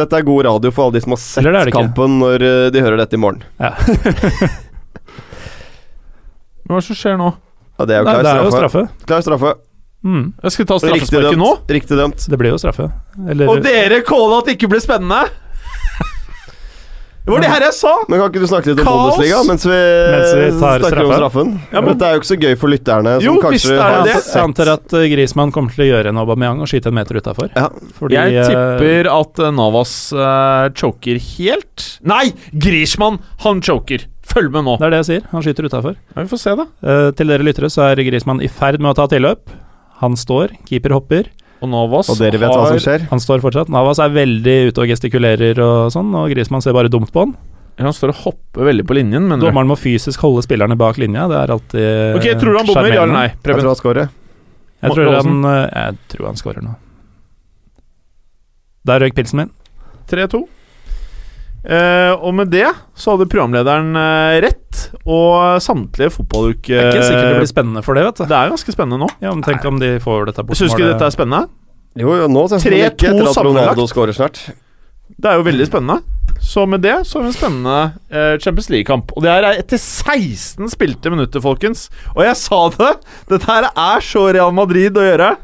Dette 0.00 0.16
er 0.16 0.24
god 0.26 0.46
radio 0.46 0.72
for 0.72 0.86
alle 0.86 0.96
de 0.96 1.04
som 1.04 1.12
har 1.16 1.20
sett 1.20 1.44
det 1.44 1.66
det 1.68 1.76
kampen 1.76 2.20
når 2.22 2.46
eh, 2.46 2.66
de 2.72 2.82
hører 2.86 3.02
dette 3.02 3.18
i 3.18 3.20
morgen. 3.20 3.44
Ja. 3.60 3.74
Hva 6.70 6.78
er 6.78 6.84
det 6.84 6.86
som 6.86 6.98
skjer 7.00 7.18
nå? 7.18 7.32
Ja, 7.80 7.84
det 7.90 7.96
er 7.96 7.98
jo 8.00 8.04
Nei, 8.06 8.12
klar 8.14 8.22
det 8.22 8.30
er 8.30 8.44
jo 8.44 8.50
straffe. 8.54 8.84
straffe. 8.86 9.06
Klar 9.10 9.22
straffe. 9.26 9.52
Mm, 10.06 10.22
Jeg 10.42 10.52
skal 10.54 10.64
ta 10.70 10.74
Riktig 10.78 10.88
straffesparket 10.88 11.30
dømt. 11.34 11.42
nå. 11.42 11.50
Riktig 11.74 11.96
dømt. 11.98 12.26
det 12.30 12.38
blir 12.40 12.50
jo 12.54 12.58
straffe. 12.62 12.86
Eller 13.28 13.48
Og 13.50 13.62
dere 13.64 13.98
calla 14.06 14.38
at 14.38 14.46
det 14.46 14.54
ikke 14.56 14.70
ble 14.70 14.80
spennende! 14.80 15.24
Det 17.20 17.34
var 17.34 17.42
det 17.44 17.50
her 17.52 17.62
jeg 17.66 17.74
sa! 17.76 17.90
Men 18.08 18.18
kan 18.18 18.30
ikke 18.32 18.40
du 18.40 18.48
snakke 18.48 18.70
litt 18.72 18.78
om 18.80 18.86
Kaos! 18.88 19.10
Bundesliga 19.12 19.40
mens 19.44 19.64
vi, 19.68 19.76
Mens 20.14 20.30
vi 20.38 20.46
tar 20.58 20.80
snakker 20.80 21.02
om 21.04 21.10
straffe? 21.10 21.18
straffen? 21.20 21.50
Ja, 21.74 21.80
men- 21.84 21.90
Dette 21.92 22.06
er 22.08 22.14
jo 22.16 22.20
ikke 22.22 22.30
så 22.30 22.38
gøy 22.40 22.54
for 22.58 22.68
lytterne 22.72 23.12
som 23.20 23.26
Jo, 23.26 23.34
visst 23.34 23.44
kanskje 23.44 23.74
er 23.76 23.82
har 23.82 24.04
det 24.06 24.14
det. 24.14 24.22
Jeg 24.32 24.42
antar 24.42 24.68
at 24.72 24.88
Griezmann 25.12 25.52
kommer 25.52 25.70
til 25.76 25.84
å 25.84 25.88
gjøre 25.92 26.06
en 26.08 26.16
Aubameyang 26.16 26.60
og 26.64 26.66
skyte 26.72 26.86
en 26.88 26.94
meter 26.96 27.20
utafor. 27.20 27.50
Ja. 27.54 27.68
Fordi 28.00 28.16
Jeg 28.16 28.34
eh, 28.40 28.48
tipper 28.48 29.10
at 29.20 29.38
eh, 29.38 29.50
Navas 29.52 29.92
eh, 30.16 30.68
choker 30.72 31.20
helt. 31.36 31.86
Nei! 32.02 32.32
Griezmann, 32.56 33.20
han 33.44 33.60
choker. 33.60 34.06
Følg 34.30 34.52
med 34.54 34.66
nå. 34.66 34.76
Det 34.78 34.86
er 34.86 34.94
det 34.94 35.02
jeg 35.02 35.08
sier. 35.08 35.26
Han 35.32 35.44
skyter 35.44 35.66
utafor. 35.66 35.98
Ja, 36.14 36.22
vi 36.22 36.30
får 36.30 36.40
se, 36.44 36.54
da. 36.58 36.66
Uh, 36.86 37.10
til 37.18 37.32
dere 37.32 37.46
lyttere 37.46 37.70
så 37.72 37.88
er 37.88 38.02
Grismann 38.06 38.42
i 38.44 38.50
ferd 38.50 38.78
med 38.82 38.92
å 38.92 38.96
ta 39.00 39.08
tilløp. 39.10 39.50
Han 40.00 40.16
står, 40.18 40.54
keeper 40.68 40.94
hopper. 40.96 41.30
Og 41.60 41.68
Navas 41.68 42.08
Og 42.08 42.16
dere 42.16 42.38
vet 42.40 42.48
hva 42.48 42.70
som 42.70 42.80
skjer? 42.80 43.04
Han 43.10 43.20
står 43.20 43.42
fortsatt. 43.44 43.68
Navas 43.72 44.00
er 44.00 44.12
veldig 44.14 44.56
ute 44.70 44.84
og 44.84 44.92
gestikulerer 44.92 45.58
og 45.60 45.90
sånn, 45.92 46.14
og 46.16 46.30
Grismann 46.32 46.64
ser 46.64 46.76
bare 46.76 46.92
dumt 46.92 47.12
på 47.12 47.26
han. 47.26 47.34
Han 47.80 47.94
står 47.96 48.12
og 48.12 48.22
hopper 48.24 48.66
veldig 48.68 48.84
på 48.88 48.96
linjen, 48.96 49.26
men 49.28 49.40
Dommeren 49.40 49.68
må 49.70 49.76
fysisk 49.78 50.20
holde 50.24 50.42
spillerne 50.44 50.76
bak 50.78 50.98
linja. 51.00 51.26
Det 51.30 51.36
er 51.38 51.52
alltid 51.54 52.18
Ok, 52.18 52.26
Tror 52.40 52.52
du 52.52 52.58
han 52.60 52.68
bommer, 52.68 52.92
ja 52.92 53.04
eller 53.06 53.16
nei? 53.16 53.26
Jeg 53.32 53.56
tror 53.56 53.70
han 53.70 53.78
scorer. 53.78 54.10
Jeg 54.80 54.96
tror 54.96 55.12
han, 55.16 55.44
eh, 55.48 55.66
jeg 55.74 55.98
tror 56.12 56.26
han 56.28 56.40
scorer 56.40 56.64
nå. 56.64 56.74
Der 58.88 59.04
røyk 59.04 59.16
pilsen 59.16 59.42
min. 59.42 59.52
3-2. 60.12 60.42
Eh, 61.60 62.12
og 62.16 62.32
med 62.38 62.48
det 62.48 62.68
så 62.96 63.12
hadde 63.12 63.26
programlederen 63.28 63.92
uh, 63.92 64.38
rett, 64.40 64.78
og 65.04 65.60
samtlige 65.60 66.14
fotballuke 66.14 66.72
Det 66.72 66.78
er 66.80 66.94
ikke 66.94 67.04
sikkert 67.04 67.26
det 67.26 67.42
blir 67.42 67.50
spennende 67.50 67.82
for 67.84 67.98
det, 67.98 68.04
vet 68.06 68.22
du. 68.22 68.24
Det 68.30 68.36
er 68.38 68.52
ganske 68.54 68.74
spennende 68.74 69.00
nå. 69.02 69.08
Ja, 69.20 69.34
men 69.34 69.44
Tenk 69.44 69.66
om 69.68 69.80
de 69.82 69.90
får 70.00 70.30
dette 70.30 70.46
Syns 70.56 70.72
du 70.72 70.78
ikke 70.78 70.94
dette 70.94 71.10
er 71.10 71.12
spennende? 71.12 71.50
Jo, 71.98 72.14
jo, 72.16 72.30
nå 72.32 72.46
synes 72.48 72.64
jeg 72.64 72.78
3-2 72.78 72.94
ikke 72.94 73.10
etter 73.10 73.28
at. 73.28 73.42
Ronaldo 73.44 73.86
skårer 73.90 74.16
snart. 74.16 74.40
Det 75.10 75.28
er 75.28 75.40
jo 75.40 75.44
veldig 75.50 75.66
spennende. 75.68 76.00
Så 76.40 76.64
med 76.70 76.80
det 76.80 76.94
så 77.04 77.18
har 77.18 77.26
vi 77.26 77.32
en 77.32 77.36
spennende 77.36 77.78
uh, 78.14 78.36
Champions 78.40 78.70
League-kamp. 78.72 79.12
Og 79.12 79.24
det 79.24 79.32
her 79.32 79.48
er 79.50 79.60
etter 79.60 79.80
16 79.80 80.70
spilte 80.72 81.12
minutter, 81.12 81.42
folkens. 81.44 81.88
Og 82.14 82.22
jeg 82.24 82.38
sa 82.40 82.60
det! 82.78 82.92
Dette 83.34 83.50
her 83.50 83.68
er 83.68 84.06
så 84.06 84.22
Real 84.30 84.54
Madrid 84.56 84.96
å 84.96 85.04
gjøre. 85.04 85.34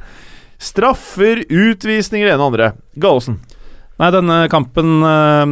Straffer, 0.63 1.43
utvisninger, 1.45 2.31
det 2.31 2.39
ene 2.39 2.41
og 2.47 2.55
andre. 2.55 2.71
Gallosen. 2.97 3.37
Nei, 4.01 4.09
denne 4.15 4.39
kampen 4.53 4.97
eh, 5.09 5.45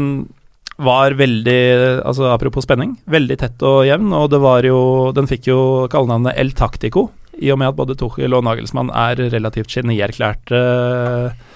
var 0.82 1.14
veldig 1.18 1.60
Altså 2.02 2.30
Apropos 2.32 2.66
spenning, 2.66 2.96
veldig 3.10 3.36
tett 3.38 3.62
og 3.66 3.84
jevn. 3.88 4.12
Og 4.16 4.30
det 4.32 4.40
var 4.42 4.66
jo 4.66 4.78
Den 5.14 5.28
fikk 5.30 5.48
jo 5.50 5.58
kallenavnet 5.92 6.38
El 6.40 6.54
Tactico, 6.56 7.08
i 7.38 7.50
og 7.50 7.58
med 7.60 7.72
at 7.72 7.78
både 7.78 7.96
Tuchel 7.98 8.34
og 8.36 8.44
Nagelsmann 8.46 8.92
er 8.94 9.18
relativt 9.32 9.72
genierklærte 9.74 10.60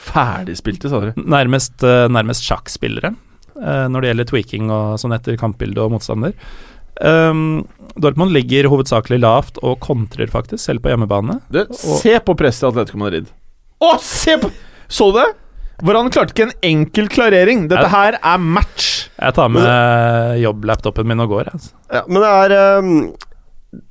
Ferdigspilte, 0.09 0.90
sa 0.90 1.02
dere. 1.02 1.14
nærmest, 1.18 1.76
eh, 1.87 2.09
nærmest 2.11 2.42
sjakkspillere 2.46 3.12
eh, 3.12 3.87
når 3.87 4.00
det 4.00 4.11
gjelder 4.11 4.31
tweaking 4.33 4.72
og 4.74 4.98
sånn 4.98 5.14
etter 5.14 5.38
kampbilde 5.38 5.85
og 5.85 5.94
motstander. 5.94 6.35
Um, 6.98 7.62
Dortmund 7.94 8.35
ligger 8.35 8.66
hovedsakelig 8.72 9.20
lavt 9.22 9.61
og 9.62 9.78
kontrer 9.85 10.31
faktisk, 10.33 10.64
selv 10.64 10.83
på 10.83 10.90
hjemmebane. 10.90 11.38
Du, 11.46 11.61
se 11.70 12.16
på 12.18 12.35
presset 12.38 12.66
i 12.66 12.70
Atletico 12.72 12.98
Madrid. 12.98 13.28
Å, 13.78 13.92
se 14.02 14.35
på 14.42 14.50
Så 14.90 15.12
du 15.12 15.20
det? 15.20 15.28
Hvor 15.85 15.95
han 15.95 16.11
klarte 16.11 16.35
ikke 16.35 16.49
en 16.49 16.57
enkel 16.67 17.09
klarering. 17.12 17.67
Dette 17.71 17.87
jeg, 17.87 17.95
her 17.95 18.19
er 18.19 18.43
match. 18.43 19.09
Jeg 19.14 19.35
tar 19.37 19.51
med 19.55 20.38
jobblaptopen 20.43 21.07
min 21.07 21.23
og 21.23 21.35
går, 21.37 21.53
altså. 21.55 21.75
Ja, 21.95 22.03
men 22.09 22.23
det 22.25 22.31
er 22.31 22.79
um, 22.83 22.95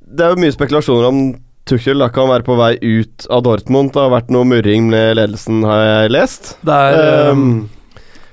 Det 0.08 0.24
er 0.24 0.34
jo 0.34 0.42
mye 0.44 0.54
spekulasjoner 0.54 1.08
om 1.08 1.22
Tuchel 1.68 2.00
da 2.00 2.08
kan 2.12 2.30
være 2.30 2.46
på 2.46 2.56
vei 2.56 2.74
ut 2.80 3.26
av 3.32 3.42
Dortmund. 3.44 3.92
Det 3.92 4.00
har 4.00 4.12
vært 4.12 4.30
noe 4.32 4.46
murring 4.48 4.88
med 4.92 5.18
ledelsen, 5.18 5.60
har 5.68 5.82
jeg 5.84 6.14
lest. 6.14 6.54
Det 6.64 6.76
er 6.92 7.32
um, 7.32 7.66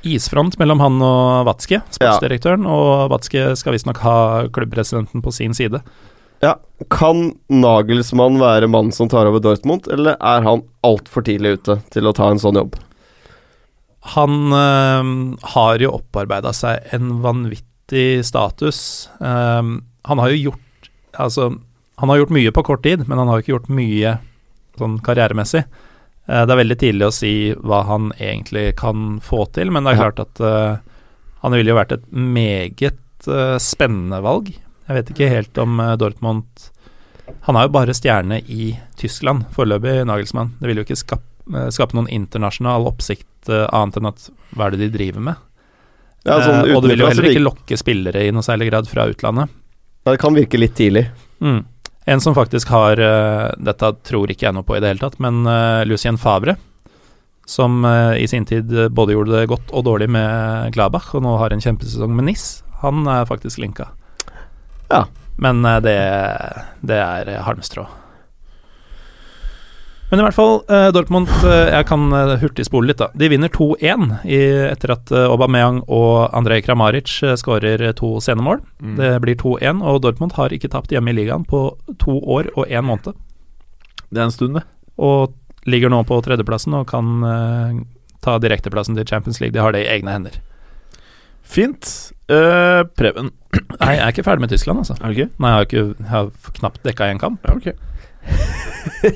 isfront 0.08 0.56
mellom 0.62 0.84
han 0.84 1.00
og 1.04 1.48
Watzke, 1.50 1.82
sportsdirektøren, 1.96 2.68
og 2.70 3.10
Watzke 3.12 3.50
skal 3.60 3.76
visstnok 3.76 4.00
ha 4.06 4.18
klubbpresidenten 4.56 5.24
på 5.26 5.34
sin 5.36 5.56
side. 5.58 5.82
ja, 6.44 6.56
kan 6.92 7.32
Nagelsmann 7.50 8.40
være 8.40 8.70
mannen 8.72 8.96
som 8.96 9.10
tar 9.10 9.28
over 9.28 9.42
Dortmund, 9.44 9.88
eller 9.92 10.20
er 10.20 10.46
han 10.46 10.64
altfor 10.86 11.26
tidlig 11.26 11.58
ute 11.60 11.80
til 11.96 12.08
å 12.08 12.14
ta 12.16 12.30
en 12.32 12.42
sånn 12.42 12.60
jobb? 12.60 12.78
Han 14.14 14.54
øhm, 14.54 15.16
har 15.56 15.82
jo 15.82 15.96
opparbeida 15.98 16.52
seg 16.54 16.86
en 16.94 17.18
vanvittig 17.24 18.26
status. 18.28 19.10
Um, 19.18 19.80
han 20.06 20.22
har 20.22 20.34
jo 20.34 20.50
gjort 20.50 20.62
Altså, 21.16 21.46
han 21.96 22.12
har 22.12 22.18
gjort 22.20 22.34
mye 22.36 22.52
på 22.52 22.62
kort 22.68 22.82
tid, 22.84 23.06
men 23.08 23.16
han 23.22 23.30
har 23.32 23.38
jo 23.38 23.44
ikke 23.46 23.54
gjort 23.54 23.70
mye 23.72 24.18
sånn 24.76 24.98
karrieremessig. 25.00 25.62
Uh, 26.28 26.42
det 26.44 26.52
er 26.52 26.60
veldig 26.60 26.78
tidlig 26.82 27.08
å 27.08 27.14
si 27.16 27.32
hva 27.56 27.86
han 27.88 28.10
egentlig 28.20 28.74
kan 28.82 29.22
få 29.24 29.46
til, 29.56 29.72
men 29.72 29.88
det 29.88 29.94
er 29.94 30.02
klart 30.02 30.20
at 30.26 30.42
uh, 30.44 30.76
han 31.46 31.56
ville 31.56 31.72
jo 31.72 31.78
vært 31.78 31.96
et 31.96 32.04
meget 32.12 33.30
uh, 33.32 33.56
spennende 33.64 34.20
valg. 34.26 34.52
Jeg 34.86 34.98
vet 35.00 35.12
ikke 35.14 35.32
helt 35.32 35.58
om 35.58 35.80
øh, 35.82 35.96
Dortmund 35.98 36.66
Han 37.48 37.58
er 37.58 37.66
jo 37.66 37.72
bare 37.74 37.96
stjerne 37.98 38.38
i 38.42 38.76
Tyskland 39.00 39.48
foreløpig, 39.56 40.04
Nagelsmann. 40.06 40.52
Det 40.60 40.70
vil 40.70 40.78
jo 40.78 40.86
ikke 40.86 41.00
skape, 41.00 41.64
skape 41.74 41.98
noen 41.98 42.12
internasjonal 42.14 42.86
oppsikt 42.86 43.26
eh, 43.52 43.68
annet 43.76 44.00
enn 44.00 44.10
at 44.10 44.28
hva 44.56 44.68
er 44.68 44.76
det 44.76 44.86
de 44.86 44.92
driver 44.94 45.24
med? 45.30 45.42
Ja, 46.26 46.40
sånn 46.42 46.64
uh, 46.66 46.74
og 46.74 46.84
du 46.84 46.90
vil 46.90 47.04
jo 47.04 47.10
heller 47.10 47.30
ikke 47.30 47.44
lokke 47.44 47.78
spillere 47.78 48.26
i 48.26 48.34
noe 48.34 48.46
særlig 48.46 48.72
grad 48.72 48.90
fra 48.90 49.08
utlandet. 49.12 49.52
Ja, 50.06 50.14
Det 50.14 50.22
kan 50.22 50.38
virke 50.38 50.60
litt 50.60 50.76
tidlig. 50.78 51.08
Mm. 51.44 51.64
En 52.06 52.22
som 52.22 52.36
faktisk 52.38 52.70
har 52.70 53.02
uh, 53.02 53.52
Dette 53.58 53.92
tror 54.06 54.32
ikke 54.32 54.48
jeg 54.48 54.56
noe 54.58 54.66
på 54.66 54.78
i 54.78 54.82
det 54.82 54.94
hele 54.94 55.02
tatt, 55.02 55.20
men 55.22 55.44
Lucien 55.90 56.18
Favre, 56.22 56.58
som 57.46 57.86
i 57.86 58.26
sin 58.26 58.46
tid 58.50 58.72
både 58.90 59.14
gjorde 59.14 59.36
det 59.36 59.50
godt 59.52 59.70
og 59.70 59.84
dårlig 59.86 60.08
med 60.10 60.74
Gladbach, 60.74 61.12
og 61.14 61.22
nå 61.22 61.36
har 61.38 61.54
en 61.54 61.62
kjempesesong 61.62 62.16
med 62.18 62.26
NIS, 62.32 62.64
han 62.82 63.06
er 63.06 63.28
faktisk 63.30 63.62
linka. 63.62 63.92
Ja. 64.90 65.04
Men 65.38 65.62
det, 65.86 65.94
det 66.82 66.98
er 66.98 67.30
halmstrå. 67.46 67.86
Men 70.10 70.22
i 70.22 70.26
hvert 70.26 70.38
fall, 70.38 70.60
eh, 70.70 70.88
Dortmund 70.94 71.32
eh, 71.44 71.72
Jeg 71.74 71.88
kan 71.90 72.04
hurtig 72.12 72.42
hurtigspole 72.44 72.92
litt, 72.92 73.02
da. 73.02 73.08
De 73.18 73.30
vinner 73.32 73.50
2-1 73.50 74.12
etter 74.26 74.94
at 74.94 75.12
eh, 75.12 75.26
Aubameyang 75.32 75.82
og 75.90 76.30
Andrej 76.36 76.62
Kramaric 76.68 77.18
eh, 77.26 77.34
skårer 77.40 77.82
to 77.98 78.16
scenemål. 78.22 78.62
Mm. 78.80 78.96
Det 79.00 79.12
blir 79.26 79.40
2-1, 79.42 79.82
og 79.82 80.04
Dortmund 80.06 80.38
har 80.38 80.54
ikke 80.54 80.70
tapt 80.72 80.94
hjemme 80.94 81.14
i 81.14 81.18
ligaen 81.18 81.48
på 81.50 81.68
to 82.02 82.20
år 82.22 82.52
og 82.54 82.70
én 82.70 82.86
måned. 82.86 83.18
Det 84.12 84.22
er 84.22 84.28
en 84.30 84.36
stund, 84.36 84.60
det. 84.60 84.66
Og 85.02 85.34
ligger 85.66 85.90
nå 85.90 86.04
på 86.06 86.20
tredjeplassen 86.22 86.76
og 86.78 86.86
kan 86.92 87.26
uh, 87.26 87.80
ta 88.24 88.38
direkteplassen 88.42 88.98
til 88.98 89.08
Champions 89.10 89.42
League. 89.42 89.56
De 89.56 89.64
har 89.64 89.74
det 89.74 89.82
i 89.84 89.90
egne 89.96 90.14
hender. 90.14 90.38
Fint. 91.42 91.90
Uh, 92.30 92.86
Preben. 92.98 93.34
Nei, 93.80 93.96
jeg 93.98 94.04
er 94.04 94.14
ikke 94.14 94.26
ferdig 94.28 94.46
med 94.46 94.54
Tyskland, 94.54 94.84
altså. 94.84 94.98
Er 95.02 95.10
du 95.10 95.18
ikke? 95.18 95.32
Nei, 95.42 95.52
jeg 95.52 95.58
har, 95.58 95.68
ikke, 95.68 95.84
jeg 95.98 96.12
har 96.14 96.32
knapt 96.62 96.86
dekka 96.86 97.10
én 97.10 97.22
kamp. 97.22 97.42
Ja, 97.50 97.58
ok. 97.58 97.95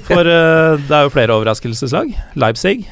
For 0.05 0.25
uh, 0.27 0.77
det 0.81 0.93
er 0.93 1.05
jo 1.07 1.13
flere 1.13 1.35
overraskelseslag. 1.35 2.13
Leipzig 2.39 2.87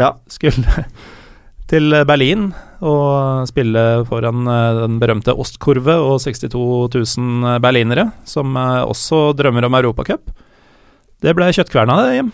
Ja. 0.00 0.14
skulle 0.28 0.84
til 1.72 1.94
Berlin 2.08 2.50
og 2.82 3.46
spille 3.46 3.82
foran 4.08 4.46
eh, 4.50 4.78
den 4.82 4.96
berømte 4.98 5.34
Ostkurve 5.38 5.94
og 6.02 6.16
62 6.20 6.50
000 7.18 7.60
berlinere, 7.62 8.08
som 8.26 8.56
eh, 8.58 8.82
også 8.82 9.30
drømmer 9.38 9.68
om 9.68 9.76
Europacup. 9.78 10.32
Det 11.22 11.34
ble 11.38 11.46
kjøttkverna, 11.54 12.00
det, 12.02 12.16
Jim. 12.16 12.32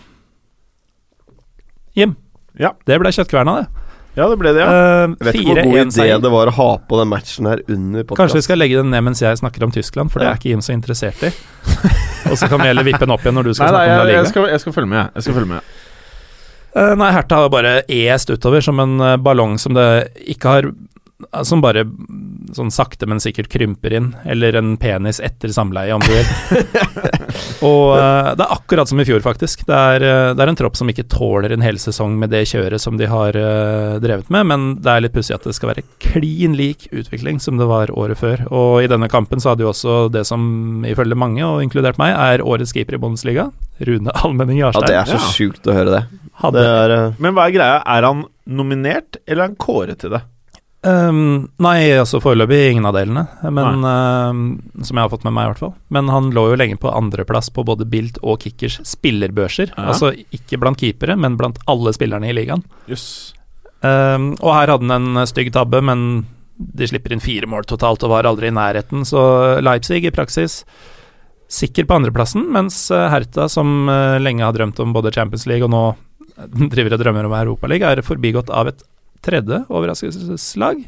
Jim. 1.99 2.15
Ja. 2.57 2.73
Det 2.89 2.97
ble 2.99 3.11
kjøttkverna, 3.13 3.59
det. 3.61 3.88
Ja, 4.17 4.25
det 4.27 4.37
ble 4.41 4.51
det, 4.55 4.63
ja. 4.65 4.69
Uh, 5.05 5.13
vet 5.23 5.35
ikke 5.37 5.53
hvor 5.53 5.59
god 5.61 5.75
idé 5.75 5.83
4-1-seier. 5.85 6.21
det 6.23 6.31
var 6.33 6.49
å 6.49 6.53
ha 6.57 6.69
på 6.89 6.97
den 6.99 7.07
matchen 7.11 7.45
her 7.47 7.61
under 7.69 8.03
podcast. 8.03 8.19
Kanskje 8.23 8.39
vi 8.41 8.45
skal 8.47 8.57
legge 8.59 8.79
den 8.81 8.89
ned 8.91 9.03
mens 9.05 9.21
jeg 9.21 9.37
snakker 9.39 9.63
om 9.67 9.71
Tyskland, 9.71 10.11
for 10.11 10.19
det 10.19 10.27
Ja. 10.27 10.31
er 10.33 10.41
ikke 10.41 10.49
Jim 10.49 10.63
så 10.65 10.73
interessert 10.73 11.21
i. 11.23 11.31
og 12.31 12.35
så 12.37 12.49
kan 12.49 12.59
vi 12.59 12.67
heller 12.67 12.83
vippe 12.83 12.99
den 13.05 13.13
opp 13.15 13.21
igjen 13.23 13.37
når 13.39 13.43
du 13.51 13.53
skal 13.53 13.69
Nei, 13.71 13.77
nei, 13.77 13.85
snakke 13.85 13.93
om 13.93 13.97
La 13.97 14.03
jeg, 14.03 14.09
Liga. 14.09 14.17
jeg, 14.23 14.31
skal, 14.33 14.49
jeg 14.49 14.59
skal 14.65 14.73
følge 14.79 14.89
med, 14.91 14.99
jeg. 14.99 15.11
jeg 15.15 15.23
skal 15.27 15.37
følge 15.39 15.51
med. 15.53 15.61
Eh, 16.79 16.95
nei, 17.01 17.11
Hertha 17.15 17.35
har 17.43 17.49
bare 17.53 17.71
est 17.87 18.29
utover 18.33 18.61
som 18.65 18.79
en 18.83 18.99
eh, 19.01 19.15
ballong 19.17 19.55
som 19.61 19.73
det 19.77 19.87
ikke 20.35 20.53
har 20.57 20.67
Som 21.43 21.59
bare 21.59 21.83
sånn 22.55 22.71
sakte, 22.71 23.05
men 23.05 23.19
sikkert 23.19 23.49
krymper 23.51 23.93
inn. 23.93 24.05
Eller 24.25 24.55
en 24.55 24.77
penis 24.79 25.19
etter 25.19 25.51
samleie, 25.53 25.91
om 25.93 26.01
du 26.01 26.13
vil. 26.13 26.29
og 27.69 27.97
uh, 27.99 28.29
det 28.39 28.45
er 28.45 28.53
akkurat 28.55 28.89
som 28.89 29.01
i 29.01 29.05
fjor, 29.05 29.19
faktisk. 29.25 29.65
Det 29.67 29.75
er, 29.75 30.05
uh, 30.05 30.29
det 30.33 30.45
er 30.45 30.51
en 30.53 30.57
tropp 30.57 30.79
som 30.79 30.89
ikke 30.89 31.05
tåler 31.11 31.51
en 31.53 31.65
hel 31.65 31.77
sesong 31.81 32.15
med 32.21 32.31
det 32.33 32.45
kjøret 32.49 32.81
som 32.81 32.97
de 32.97 33.09
har 33.11 33.35
uh, 33.35 33.99
drevet 34.01 34.31
med, 34.33 34.47
men 34.49 34.65
det 34.79 34.93
er 34.93 35.03
litt 35.05 35.15
pussig 35.17 35.35
at 35.35 35.45
det 35.45 35.53
skal 35.57 35.73
være 35.73 35.83
klin 36.01 36.55
lik 36.57 36.87
utvikling 36.95 37.43
som 37.43 37.59
det 37.59 37.67
var 37.69 37.91
året 37.91 38.17
før. 38.21 38.45
Og 38.49 38.79
i 38.85 38.89
denne 38.89 39.11
kampen 39.11 39.43
så 39.43 39.53
hadde 39.53 39.67
jo 39.67 39.73
også 39.73 39.99
det 40.15 40.23
som 40.29 40.85
ifølge 40.87 41.19
mange, 41.19 41.43
og 41.45 41.61
inkludert 41.67 41.99
meg, 42.01 42.15
er 42.15 42.45
årets 42.47 42.73
keeper 42.75 42.95
i 42.97 43.03
Bundesliga, 43.03 43.49
Rune 43.85 44.15
Almenning 44.23 44.63
Ja, 44.63 44.71
Jarstein. 44.71 44.87
det 44.89 44.97
er 45.03 45.13
så 45.13 45.19
Ja. 45.19 45.29
sjukt 45.35 45.67
å 45.69 45.75
høre 45.75 45.99
det. 45.99 46.03
hadde 46.41 46.63
Det 46.63 46.73
er 46.79 46.91
eh, 46.95 47.13
Men 47.19 47.35
hva 47.35 47.45
er 47.47 47.55
greia? 47.59 47.77
Er 47.85 48.07
han 48.07 48.25
nominert, 48.47 49.19
eller 49.27 49.43
er 49.43 49.47
han 49.51 49.55
kåret 49.59 49.99
til 49.99 50.15
det? 50.15 50.23
Ehm, 50.87 51.49
nei, 51.59 51.77
altså 51.99 52.21
foreløpig 52.23 52.59
ingen 52.69 52.87
av 52.87 52.95
delene, 52.95 53.25
men 53.51 53.83
uh, 53.83 54.83
som 54.85 54.95
jeg 54.95 55.03
har 55.03 55.11
fått 55.11 55.25
med 55.27 55.35
meg, 55.35 55.47
i 55.47 55.51
hvert 55.51 55.63
fall. 55.65 55.73
Men 55.91 56.11
han 56.13 56.31
lå 56.35 56.45
jo 56.51 56.59
lenge 56.59 56.79
på 56.79 56.91
andreplass 56.93 57.51
på 57.51 57.65
både 57.67 57.87
Bilt 57.89 58.21
og 58.23 58.45
Kickers 58.45 58.79
spillerbørser. 58.87 59.73
Ja. 59.75 59.89
Altså 59.91 60.13
ikke 60.35 60.61
blant 60.61 60.79
keepere, 60.79 61.17
men 61.19 61.35
blant 61.39 61.59
alle 61.69 61.93
spillerne 61.95 62.31
i 62.31 62.35
ligaen. 62.37 62.63
Yes. 62.91 63.07
Um, 63.83 64.33
og 64.39 64.53
her 64.55 64.73
hadde 64.75 64.87
han 64.87 65.17
en 65.17 65.27
stygg 65.27 65.51
tabbe, 65.55 65.83
men 65.83 66.23
de 66.59 66.87
slipper 66.87 67.15
inn 67.15 67.23
fire 67.23 67.47
mål 67.47 67.67
totalt 67.67 68.03
og 68.03 68.11
var 68.11 68.27
aldri 68.27 68.49
i 68.49 68.55
nærheten, 68.55 69.05
så 69.07 69.21
Leipzig 69.63 70.03
i 70.03 70.15
praksis 70.15 70.61
sikker 71.49 71.87
på 71.89 71.95
andreplassen, 71.97 72.43
mens 72.53 72.77
eh, 72.93 73.07
Hertha, 73.09 73.47
som 73.49 73.89
eh, 73.89 74.19
lenge 74.21 74.45
har 74.45 74.53
drømt 74.53 74.79
om 74.83 74.93
både 74.93 75.13
Champions 75.15 75.47
League 75.49 75.65
og 75.65 75.71
nå 75.73 75.83
driver 76.73 76.95
og 76.95 77.01
drømmer 77.01 77.27
om 77.27 77.35
Europaligaen, 77.39 77.97
er 77.97 78.05
forbigått 78.05 78.51
av 78.53 78.69
et 78.69 78.83
tredje 79.25 79.63
overraskelseslag. 79.69 80.83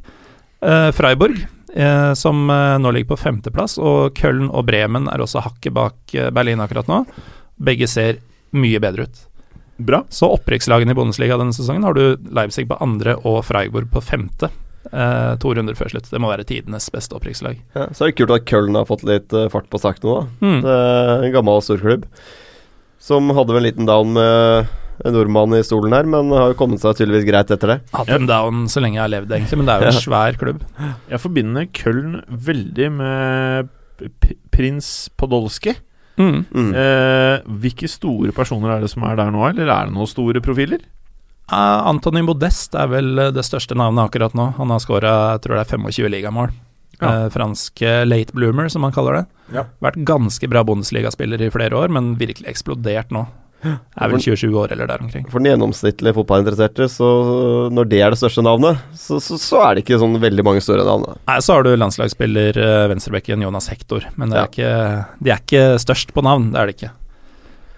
Eh, 0.61 0.89
Freiburg, 0.95 1.39
eh, 1.73 2.13
som 2.13 2.49
eh, 2.49 2.77
nå 2.81 2.91
ligger 2.91 3.13
på 3.13 3.21
femteplass, 3.23 3.77
og 3.81 4.15
Köln 4.17 4.49
og 4.49 4.65
Bremen 4.69 5.09
er 5.11 5.23
også 5.23 5.43
hakket 5.45 5.75
bak 5.75 6.15
eh, 6.15 6.31
Berlin 6.33 6.61
akkurat 6.63 6.89
nå. 6.91 7.03
Begge 7.61 7.89
ser 7.89 8.21
mye 8.51 8.81
bedre 8.83 9.07
ut. 9.07 9.21
Bra. 9.81 10.03
Så 10.13 10.29
opprykkslagene 10.29 10.93
i 10.93 10.97
Bundesliga 10.97 11.39
denne 11.41 11.55
sesongen 11.55 11.85
har 11.87 11.95
du 11.97 12.19
Leipzig 12.29 12.67
på 12.69 12.77
andre 12.83 13.15
og 13.25 13.41
Freiburg 13.47 13.89
på 13.93 14.03
femte. 14.05 14.51
Eh, 14.91 15.33
to 15.41 15.53
runder 15.55 15.77
før 15.77 15.91
slutt. 15.93 16.09
Det 16.11 16.21
må 16.21 16.29
være 16.29 16.45
tidenes 16.49 16.89
beste 16.93 17.15
opprykkslag. 17.17 17.57
ja, 17.77 17.87
Så 17.93 18.05
er 18.05 18.11
det 18.11 18.17
kult 18.19 18.33
at 18.35 18.45
Köln 18.49 18.77
har 18.77 18.85
fått 18.89 19.05
litt 19.07 19.33
uh, 19.33 19.47
fart 19.49 19.69
på 19.69 19.79
sakene 19.81 20.09
nå. 20.09 20.15
da. 20.19 20.45
Mm. 20.45 20.61
Det 20.65 20.77
er 20.77 21.25
en 21.27 21.35
gammel 21.37 21.61
storklubb 21.65 22.05
som 23.01 23.29
hadde 23.33 23.55
vel 23.55 23.63
en 23.63 23.65
liten 23.65 23.89
down 23.89 24.13
med 24.13 24.69
nordmann 25.09 25.57
i 25.57 25.63
stolen 25.65 25.95
her, 25.95 26.07
men 26.09 26.31
har 26.35 26.53
jo 26.53 26.57
kommet 26.59 26.83
seg 26.83 26.97
tydeligvis 26.99 27.27
greit 27.27 27.53
etter 27.53 27.75
det. 27.75 27.77
Hatt 27.95 28.09
dem 28.11 28.27
down 28.29 28.65
så 28.71 28.83
lenge 28.83 28.99
jeg 28.99 29.05
har 29.05 29.13
levd, 29.15 29.35
egentlig, 29.37 29.61
men 29.61 29.69
det 29.69 29.75
er 29.75 29.85
jo 29.85 29.91
en 29.91 30.01
svær 30.05 30.39
klubb. 30.41 30.65
Jeg 31.09 31.23
forbinder 31.23 31.69
Köln 31.77 32.19
veldig 32.49 32.89
med 32.99 33.71
prins 34.53 35.09
Podolsky. 35.17 35.75
Mm. 36.21 36.41
Mm. 36.53 36.71
Eh, 36.77 37.35
hvilke 37.63 37.89
store 37.89 38.33
personer 38.35 38.75
er 38.75 38.83
det 38.83 38.91
som 38.91 39.05
er 39.07 39.17
der 39.17 39.31
nå, 39.33 39.45
eller 39.49 39.69
er 39.69 39.89
det 39.89 39.95
noen 39.95 40.09
store 40.09 40.43
profiler? 40.43 40.83
Uh, 41.51 41.87
Antony 41.89 42.21
Modest 42.23 42.77
er 42.79 42.87
vel 42.87 43.17
eh, 43.19 43.31
det 43.35 43.43
største 43.43 43.75
navnet 43.75 44.07
akkurat 44.07 44.35
nå. 44.37 44.53
Han 44.55 44.71
har 44.71 44.79
skåra 44.79 45.15
jeg 45.33 45.43
tror 45.43 45.57
det 45.57 45.65
er 45.65 45.73
25 45.73 46.11
ligamål. 46.13 46.53
Ja. 47.01 47.25
Uh, 47.25 47.27
fransk 47.33 47.81
eh, 47.83 48.03
late 48.05 48.35
bloomer, 48.37 48.69
som 48.71 48.85
man 48.85 48.93
kaller 48.95 49.19
det. 49.19 49.23
Ja. 49.57 49.65
Vært 49.83 49.99
ganske 50.07 50.47
bra 50.47 50.63
Bundesliga-spiller 50.67 51.41
i 51.41 51.51
flere 51.51 51.75
år, 51.75 51.91
men 51.91 52.13
virkelig 52.21 52.47
eksplodert 52.53 53.11
nå. 53.11 53.25
Er 53.61 54.09
vel 54.09 54.21
27 54.23 54.47
år 54.57 54.71
eller 54.73 54.89
der 54.89 55.03
omkring. 55.03 55.27
For 55.29 55.41
den 55.41 55.51
gjennomsnittlige 55.51 56.15
fotballinteresserte, 56.17 56.87
så 56.89 57.09
når 57.73 57.89
det 57.91 57.99
er 58.01 58.13
det 58.13 58.19
største 58.21 58.43
navnet, 58.45 58.81
så, 58.97 59.19
så, 59.21 59.37
så 59.41 59.61
er 59.65 59.75
det 59.77 59.83
ikke 59.85 59.99
sånn 60.01 60.17
veldig 60.21 60.45
mange 60.47 60.63
store 60.65 60.85
navn. 60.87 61.05
Nei, 61.29 61.37
Så 61.45 61.57
har 61.57 61.67
du 61.67 61.71
landslagsspiller 61.77 62.57
uh, 62.57 62.87
venstrebekken 62.91 63.45
Jonas 63.45 63.69
Hector, 63.71 64.07
men 64.17 64.33
det 64.33 64.41
er 64.41 64.49
ikke, 64.49 64.73
de 65.21 65.33
er 65.35 65.43
ikke 65.45 65.63
størst 65.83 66.15
på 66.15 66.25
navn. 66.25 66.49
Det 66.55 66.61
er 66.61 66.71
det 66.71 66.77
ikke. 66.79 66.91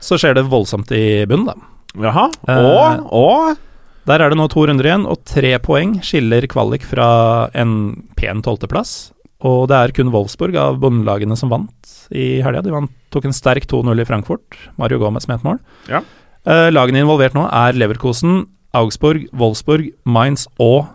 Så 0.03 0.19
skjer 0.19 0.35
det 0.39 0.47
voldsomt 0.51 0.91
i 0.95 1.23
bunnen, 1.29 1.51
da. 1.51 1.69
Jaha. 2.03 2.25
Eh, 2.49 2.65
og, 2.65 3.05
og 3.13 4.07
Der 4.09 4.19
er 4.19 4.33
det 4.33 4.37
nå 4.39 4.49
to 4.51 4.65
runder 4.67 4.87
igjen, 4.87 5.05
og 5.07 5.21
tre 5.29 5.53
poeng 5.63 5.99
skiller 6.03 6.47
kvalik 6.51 6.83
fra 6.83 7.49
en 7.55 8.03
pen 8.19 8.41
tolvteplass. 8.43 9.12
Og 9.43 9.67
det 9.67 9.75
er 9.77 9.93
kun 9.95 10.11
Wolfsburg 10.13 10.55
av 10.59 10.79
bondelagene 10.79 11.35
som 11.39 11.51
vant 11.51 11.93
i 12.15 12.41
helga. 12.45 12.63
De 12.63 12.71
vant, 12.73 12.91
tok 13.11 13.27
en 13.27 13.35
sterk 13.35 13.67
2-0 13.69 13.99
i 13.99 14.07
Frankfurt. 14.07 14.57
Mario 14.79 15.01
Gomez 15.01 15.27
med 15.27 15.41
et 15.41 15.47
mål. 15.47 15.59
Ja. 15.91 16.03
Eh, 16.47 16.69
lagene 16.71 17.03
involvert 17.03 17.35
nå 17.35 17.45
er 17.51 17.75
Leverkosen, 17.75 18.45
Augsburg, 18.75 19.27
Wolfsburg, 19.35 19.91
Mainz 20.07 20.47
og 20.63 20.87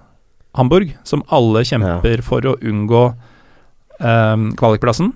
Hamburg, 0.59 0.97
som 1.07 1.23
alle 1.35 1.63
kjemper 1.69 2.25
for 2.27 2.45
å 2.49 2.57
unngå 2.65 3.05
eh, 4.01 4.45
kvalikplassen. 4.59 5.13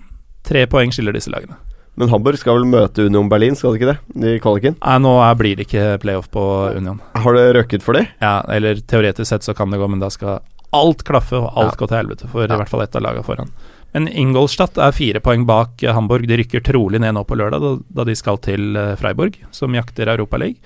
Tre 0.47 0.66
poeng 0.70 0.93
skiller 0.93 1.16
disse 1.16 1.33
lagene. 1.33 1.57
Men 2.01 2.09
Hamburg 2.09 2.39
skal 2.41 2.57
vel 2.57 2.68
møte 2.72 3.05
Union 3.05 3.28
Berlin, 3.28 3.57
skal 3.57 3.74
det 3.74 3.83
ikke 3.83 3.93
det? 3.93 4.28
I 4.37 4.39
kvaliken. 4.41 4.76
Nei, 4.80 4.95
nå 5.05 5.12
blir 5.37 5.59
det 5.59 5.66
ikke 5.66 5.99
playoff 6.01 6.30
på 6.33 6.45
Union. 6.78 7.03
Har 7.20 7.37
det 7.37 7.45
røkket 7.59 7.85
for 7.85 7.99
det? 7.99 8.07
Ja, 8.22 8.39
eller 8.49 8.80
teoretisk 8.80 9.28
sett 9.28 9.45
så 9.45 9.53
kan 9.57 9.72
det 9.72 9.80
gå, 9.80 9.89
men 9.93 10.01
da 10.01 10.09
skal 10.12 10.41
alt 10.72 11.04
klaffe 11.04 11.36
og 11.38 11.52
alt 11.56 11.74
Ja. 11.74 11.78
gå 11.82 11.88
til 11.88 11.98
helvete 11.98 12.28
for 12.28 12.46
Ja. 12.46 12.54
i 12.54 12.58
hvert 12.58 12.68
fall 12.68 12.82
ett 12.82 12.96
av 12.96 13.02
lagene 13.02 13.24
foran. 13.24 13.50
Men 13.92 14.08
Ingolstadt 14.08 14.78
er 14.78 14.92
fire 14.92 15.20
poeng 15.20 15.44
bak 15.46 15.82
eh, 15.82 15.92
Hamburg. 15.92 16.26
De 16.26 16.36
rykker 16.36 16.62
trolig 16.64 17.00
ned 17.00 17.14
nå 17.14 17.24
på 17.28 17.36
lørdag, 17.36 17.60
da, 17.60 17.72
da 18.00 18.04
de 18.04 18.14
skal 18.16 18.38
til 18.38 18.76
eh, 18.76 18.94
Freiburg, 18.96 19.36
som 19.50 19.72
jakter 19.74 20.08
Europaligaen. 20.08 20.56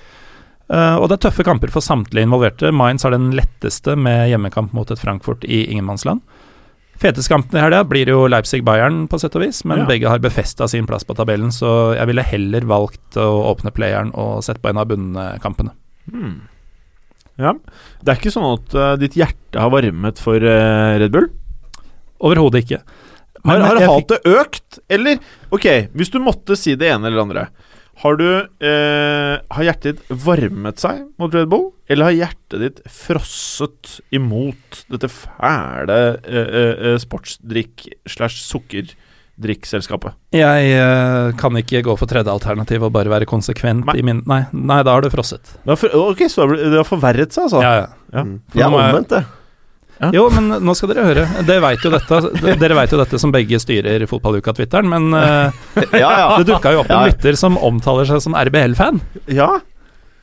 Uh, 0.66 0.96
og 0.98 1.08
det 1.08 1.20
er 1.20 1.30
tøffe 1.30 1.44
kamper 1.46 1.70
for 1.70 1.78
samtlige 1.80 2.26
involverte. 2.26 2.72
Mainz 2.74 3.04
har 3.06 3.12
den 3.14 3.28
letteste 3.30 3.94
med 3.96 4.32
hjemmekamp 4.32 4.72
mot 4.74 4.90
et 4.90 4.98
Frankfurt 4.98 5.44
i 5.46 5.60
ingenmannsland. 5.70 6.24
Feteskampene 6.98 7.52
kampen 7.52 7.58
i 7.60 7.62
helga 7.62 7.84
blir 7.86 8.08
jo 8.10 8.24
Leipzig-Bayern, 8.26 9.04
på 9.06 9.20
sett 9.20 9.36
og 9.36 9.42
vis, 9.44 9.64
men 9.64 9.84
Ja. 9.84 9.86
begge 9.86 10.08
har 10.08 10.18
befesta 10.18 10.66
sin 10.66 10.84
plass 10.84 11.04
på 11.04 11.14
tabellen, 11.14 11.52
så 11.52 11.94
jeg 11.94 12.06
ville 12.08 12.22
heller 12.22 12.60
valgt 12.62 13.14
å 13.14 13.54
åpne 13.54 13.70
playeren 13.70 14.10
og 14.14 14.42
sett 14.42 14.60
på 14.60 14.70
en 14.70 14.78
av 14.78 14.88
bunnkampene. 14.88 15.70
hmm. 16.10 16.40
Ja. 17.38 17.52
Det 18.02 18.12
er 18.14 18.20
ikke 18.20 18.32
sånn 18.32 18.46
at 18.54 18.76
uh, 18.78 18.94
ditt 19.00 19.16
hjerte 19.18 19.60
har 19.60 19.72
varmet 19.74 20.20
for 20.22 20.40
uh, 20.40 20.96
Red 21.00 21.12
Bull? 21.12 21.26
Overhodet 22.24 22.62
ikke. 22.64 22.80
Har, 23.46 23.58
Men 23.60 23.64
har 23.66 23.76
fikk- 23.78 23.92
hatet 23.92 24.28
økt, 24.32 24.78
eller 24.90 25.18
Ok, 25.54 25.66
hvis 25.94 26.10
du 26.10 26.16
måtte 26.24 26.56
si 26.58 26.74
det 26.80 26.88
ene 26.90 27.06
eller 27.10 27.20
det 27.20 27.26
andre. 27.28 27.46
Har 28.02 28.16
du 28.20 28.24
eh, 28.28 29.34
Har 29.56 29.62
hjertet 29.64 29.96
ditt 30.02 30.18
varmet 30.24 30.80
seg 30.82 30.98
mot 31.20 31.32
Red 31.32 31.46
Bull, 31.48 31.70
eller 31.88 32.10
har 32.10 32.16
hjertet 32.26 32.60
ditt 32.60 32.80
frosset 32.92 33.94
imot 34.12 34.82
dette 34.92 35.08
fæle 35.08 35.96
eh, 36.26 36.42
eh, 36.42 36.74
eh, 36.90 36.98
sportsdrikk 37.00 37.86
slash 38.10 38.42
sukkerdrikkselskapet? 39.36 40.14
Jeg 40.32 40.76
uh, 40.80 41.32
kan 41.36 41.56
ikke 41.56 41.82
gå 41.84 41.96
for 41.98 42.06
tredje 42.06 42.30
alternativ 42.32 42.82
og 42.82 42.92
bare 42.92 43.08
være 43.12 43.26
konsekvent 43.26 43.86
Nei. 43.86 43.98
i 43.98 44.02
min 44.02 44.22
Nei, 44.26 44.44
nei 44.52 44.82
da 44.82 44.92
har 44.96 45.02
du 45.02 45.10
frosset. 45.10 45.42
Det 45.64 45.78
for, 45.78 45.88
ok, 46.12 46.18
så 46.28 46.46
det 46.56 46.72
har- 46.76 46.84
forverret 46.84 47.32
seg, 47.32 47.44
altså? 47.44 47.62
Ja, 47.62 47.74
ja. 47.74 47.86
Ja. 48.12 48.22
Mm. 48.24 48.40
For 48.50 48.58
Jeg 48.58 48.62
er 48.62 48.72
omvendt, 48.72 48.94
omvendt, 48.94 49.10
jeg. 49.10 50.12
Jo, 50.12 50.28
men 50.28 50.48
nå 50.60 50.74
skal 50.76 50.90
dere 50.92 51.04
høre. 51.06 51.22
Dere 51.46 51.60
vet 51.64 51.80
jo 51.82 51.90
dette, 51.90 52.90
jo 52.92 52.98
dette 53.00 53.18
som 53.18 53.32
begge 53.32 53.56
styrer 53.58 54.04
fotballuka-twitteren, 54.06 54.88
men 54.88 55.08
uh, 55.14 55.50
Ja, 55.96 56.10
ja. 56.10 56.26
det 56.38 56.50
dukka 56.50 56.72
jo 56.74 56.82
opp 56.84 56.90
en 56.90 57.00
Ja. 57.00 57.06
lytter 57.08 57.36
som 57.36 57.56
omtaler 57.56 58.04
seg 58.04 58.20
som 58.20 58.34
RBL-fan. 58.34 59.00
ja. 59.28 59.60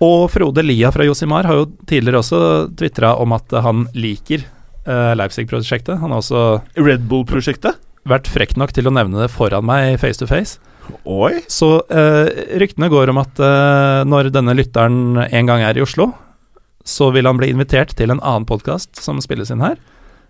Og 0.03 0.26
Frode 0.30 0.59
Lia 0.66 0.89
fra 0.91 1.05
Josimar 1.05 1.45
har 1.47 1.55
jo 1.55 1.66
tidligere 1.88 2.20
også 2.20 2.39
tvitra 2.76 3.14
om 3.22 3.32
at 3.32 3.53
han 3.64 3.86
liker 3.95 4.41
uh, 4.86 5.14
Leipzig-prosjektet. 5.16 5.95
Han 6.01 6.11
har 6.11 6.20
også 6.20 6.61
Red 6.76 7.05
Bull-prosjektet? 7.07 7.78
Vært 8.10 8.30
frekk 8.32 8.58
nok 8.60 8.74
til 8.76 8.89
å 8.89 8.93
nevne 8.93 9.24
det 9.24 9.32
foran 9.34 9.66
meg 9.68 9.97
face 10.01 10.20
to 10.20 10.28
face. 10.30 10.60
Oi. 11.08 11.39
Så 11.51 11.78
eh, 11.88 12.28
ryktene 12.60 12.89
går 12.91 13.14
om 13.14 13.22
at 13.22 13.39
eh, 13.39 14.04
når 14.08 14.34
denne 14.36 14.56
lytteren 14.58 15.20
en 15.24 15.49
gang 15.49 15.64
er 15.64 15.80
i 15.80 15.84
Oslo, 15.84 16.12
så 16.84 17.10
vil 17.16 17.28
han 17.30 17.39
bli 17.39 17.54
invitert 17.54 17.95
til 17.95 18.12
en 18.12 18.20
annen 18.20 18.47
podkast 18.47 18.99
som 18.99 19.22
spilles 19.24 19.54
inn 19.54 19.64
her. 19.64 19.80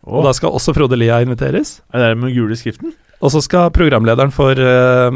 Og 0.03 0.26
da 0.28 0.34
skal 0.36 0.53
også 0.53 0.76
Frode 0.76 0.99
Lia 0.99 1.21
inviteres. 1.24 1.80
Er 1.95 2.03
det 2.03 2.19
med 2.21 2.36
gule 2.36 2.57
skriften? 2.59 2.93
Og 3.24 3.32
så 3.32 3.39
skal 3.39 3.71
programlederen 3.71 4.34
for 4.36 4.51
uh, 4.59 5.07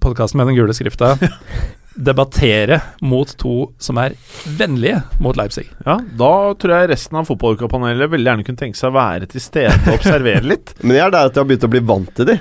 podkasten 0.00 0.40
med 0.40 0.48
den 0.48 0.56
gule 0.56 0.72
skrifta 0.72 1.18
debattere 1.98 2.78
mot 3.02 3.30
to 3.40 3.54
som 3.82 3.98
er 3.98 4.14
vennlige 4.58 5.00
mot 5.24 5.36
Leipzig. 5.38 5.64
Ja, 5.84 5.96
da 6.20 6.30
tror 6.54 6.74
jeg 6.76 6.90
resten 6.92 7.18
av 7.18 7.26
fotballuka-panelet 7.28 8.12
veldig 8.12 8.30
gjerne 8.30 8.46
kunne 8.46 8.60
tenke 8.60 8.78
seg 8.78 8.92
å 8.92 8.96
være 8.98 9.28
til 9.32 9.42
stede 9.42 9.74
og 9.88 9.96
observere 9.98 10.44
litt. 10.52 10.74
Men 10.84 10.98
jeg 10.98 11.06
er 11.08 11.14
der 11.16 11.30
at 11.30 11.34
jeg 11.34 11.42
har 11.42 11.50
begynt 11.50 11.66
å 11.68 11.72
bli 11.74 11.82
vant 11.90 12.12
til 12.18 12.30
de. 12.30 12.38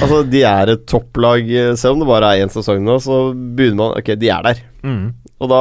Altså, 0.00 0.20
De 0.28 0.42
er 0.50 0.74
et 0.74 0.84
topplag, 0.90 1.48
eh, 1.50 1.72
selv 1.78 1.96
om 1.96 2.04
det 2.04 2.10
bare 2.10 2.32
er 2.34 2.44
én 2.44 2.52
sesong 2.52 2.84
nå. 2.84 2.98
Så 3.04 3.18
begynner 3.32 3.80
man 3.80 3.96
Ok, 4.00 4.12
de 4.20 4.30
er 4.34 4.44
der. 4.50 4.62
Mm. 4.84 5.06
Og 5.38 5.46
da, 5.52 5.58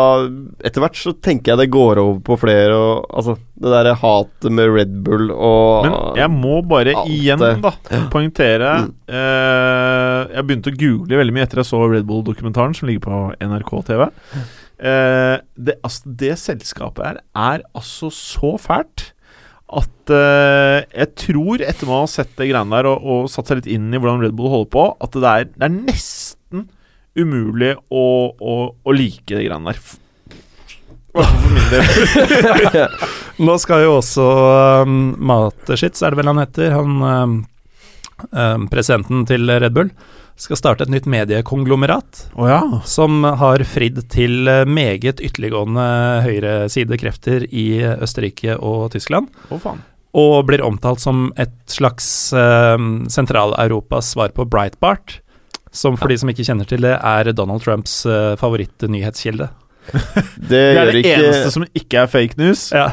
etter 0.65 0.81
hvert, 0.81 0.95
så 0.97 1.11
tenker 1.21 1.51
jeg 1.53 1.59
det 1.61 1.67
går 1.75 1.99
over 2.01 2.15
på 2.25 2.37
flere 2.41 2.73
og 2.73 3.03
Altså, 3.13 3.35
det 3.61 3.69
derre 3.75 3.91
hatet 4.01 4.47
med 4.57 4.71
Red 4.73 4.95
Bull 5.05 5.29
og 5.33 5.85
Men 5.85 5.97
jeg 6.17 6.31
må 6.33 6.55
bare 6.65 6.95
igjen 7.05 7.37
det. 7.43 7.51
da 7.61 7.73
poengtere 8.13 8.71
Mm. 8.87 8.93
eh, 9.13 10.35
Jeg 10.35 10.47
begynte 10.47 10.71
å 10.73 10.77
google 10.81 11.19
veldig 11.21 11.35
mye 11.35 11.45
etter 11.45 11.61
jeg 11.61 11.69
så 11.69 11.83
Red 11.91 12.07
Bull-dokumentaren 12.09 12.73
som 12.77 12.89
ligger 12.89 13.05
på 13.05 13.19
NRK 13.45 13.71
TV. 13.91 14.07
Eh, 14.77 15.35
det, 15.57 15.77
altså, 15.85 16.15
det 16.25 16.33
selskapet 16.41 17.05
her 17.05 17.21
er 17.35 17.63
altså 17.77 18.09
så 18.13 18.55
fælt 18.61 19.11
at 19.77 20.11
eh, 20.15 20.85
jeg 20.95 21.09
tror, 21.19 21.59
etter 21.65 21.89
man 21.89 22.03
har 22.05 22.07
sett 22.11 22.29
det 22.39 22.45
greiene 22.49 22.71
der 22.77 22.87
og, 22.87 23.01
og 23.03 23.25
satt 23.29 23.49
seg 23.51 23.59
litt 23.59 23.67
inn 23.77 23.89
i 23.91 23.97
hvordan 23.99 24.21
Red 24.23 24.35
Bull 24.37 24.47
holder 24.53 24.69
på, 24.71 24.85
at 25.03 25.11
det 25.17 25.27
er, 25.31 25.47
det 25.53 25.65
er 25.67 25.73
nesten 25.75 26.26
umulig 27.17 27.75
å, 27.89 28.05
å, 28.37 28.57
å 28.77 28.95
like 28.95 29.33
det 29.33 29.45
greiene 29.47 29.73
der. 29.73 29.79
Nå 33.37 33.57
skal 33.61 33.85
jo 33.85 33.97
også 33.99 34.25
um, 34.85 35.15
Mateschitz, 35.17 36.03
er 36.03 36.13
det 36.13 36.21
vel 36.21 36.29
han 36.31 36.41
heter, 36.41 36.75
han 36.75 37.01
um, 37.01 37.35
um, 38.31 38.67
presidenten 38.71 39.25
til 39.29 39.49
Red 39.49 39.75
Bull, 39.75 39.91
skal 40.37 40.59
starte 40.59 40.85
et 40.85 40.93
nytt 40.93 41.07
mediekonglomerat 41.09 42.27
oh 42.37 42.45
ja. 42.45 42.61
som 42.85 43.23
har 43.25 43.63
fridd 43.65 44.03
til 44.13 44.49
uh, 44.49 44.65
meget 44.69 45.21
ytterliggående 45.25 45.87
høyresidekrefter 46.27 47.47
i 47.49 47.67
Østerrike 47.97 48.59
og 48.61 48.91
Tyskland. 48.93 49.31
Å 49.49 49.61
faen. 49.61 49.81
Og 50.17 50.47
blir 50.49 50.63
omtalt 50.65 51.01
som 51.03 51.31
et 51.37 51.53
slags 51.69 52.33
um, 52.33 53.05
Sentral-Europas 53.11 54.13
svar 54.15 54.31
på 54.33 54.47
Breitbart. 54.49 55.19
Som 55.77 55.97
for 55.99 56.09
de 56.09 56.17
som 56.17 56.29
ikke 56.31 56.45
kjenner 56.47 56.65
til 56.69 56.81
det, 56.81 56.95
er 56.97 57.29
Donald 57.37 57.61
Trumps 57.61 57.99
uh, 58.09 58.33
favorittnyhetskilde. 58.41 59.49
Det 59.87 60.49
Det 60.49 60.57
er 60.59 60.73
gjør 60.75 60.89
det 60.91 61.01
ikke, 61.03 61.13
eneste 61.21 61.51
som 61.53 61.63
ikke 61.79 62.01
er 62.01 62.09
fake 62.11 62.35
news. 62.41 62.65
Ja. 62.75 62.87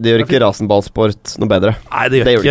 det 0.00 0.14
gjør 0.14 0.22
ikke 0.24 0.40
rasenballsport 0.44 1.34
noe 1.42 1.50
bedre. 1.50 1.74
Nei, 1.90 2.06
det 2.12 2.20
gjør 2.22 2.30
Det 2.30 2.34
gjør 2.36 2.48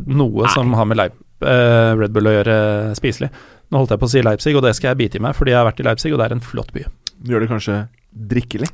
ikke 0.00 0.16
noe 0.18 0.48
som 0.56 0.72
har 0.74 0.88
med 0.90 0.98
Leip, 0.98 1.14
uh, 1.44 1.92
Red 2.00 2.16
Bull 2.16 2.30
å 2.32 2.34
gjøre 2.38 2.56
spiselig. 2.98 3.28
Nå 3.68 3.82
holdt 3.82 3.92
jeg 3.94 4.00
på 4.00 4.08
å 4.08 4.12
si 4.16 4.24
Leipzig, 4.24 4.56
og 4.56 4.64
det 4.64 4.72
skal 4.78 4.94
jeg 4.94 5.00
bite 5.04 5.20
i 5.20 5.22
meg, 5.22 5.36
fordi 5.36 5.52
jeg 5.52 5.60
har 5.60 5.68
vært 5.68 5.80
i 5.84 5.86
Leipzig, 5.86 6.12
og 6.16 6.18
det 6.22 6.26
er 6.30 6.34
en 6.38 6.42
flott 6.44 6.72
by. 6.74 6.86
Gjør 7.28 7.44
det 7.44 7.50
kanskje 7.52 7.78
drikkelig. 8.32 8.70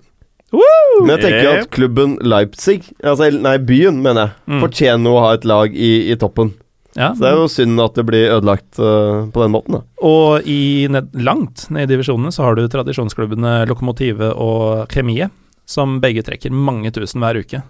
Men 0.54 1.10
jeg 1.16 1.24
tenker 1.24 1.48
Eh. 1.50 1.60
at 1.64 1.70
klubben 1.74 2.12
Leipzig, 2.22 2.84
altså, 3.02 3.26
nei, 3.42 3.56
byen, 3.58 3.96
mener 4.04 4.28
jeg, 4.28 4.32
Mm. 4.54 4.60
fortjener 4.62 5.10
å 5.10 5.20
ha 5.24 5.32
et 5.34 5.44
lag 5.44 5.74
i, 5.74 5.92
i 6.12 6.16
toppen. 6.16 6.54
Ja. 6.94 7.10
Så 7.14 7.24
det 7.24 7.30
er 7.30 7.40
jo 7.40 7.50
synd 7.50 7.82
at 7.82 7.96
det 7.98 8.04
blir 8.06 8.36
ødelagt 8.36 8.78
uh, 8.78 9.26
på 9.34 9.42
den 9.42 9.54
måten, 9.54 9.78
da. 9.78 9.82
Og 10.06 10.46
i 10.46 10.86
ned, 10.90 11.10
langt 11.26 11.66
ned 11.74 11.88
i 11.88 11.90
divisjonene 11.94 12.30
så 12.34 12.46
har 12.46 12.58
du 12.58 12.66
tradisjonsklubbene 12.70 13.64
Lokomotive 13.70 14.30
og 14.38 14.86
Kremiet, 14.92 15.34
som 15.66 15.98
begge 16.02 16.22
trekker 16.26 16.54
mange 16.54 16.92
tusen 16.94 17.24
hver 17.24 17.40
uke. 17.40 17.62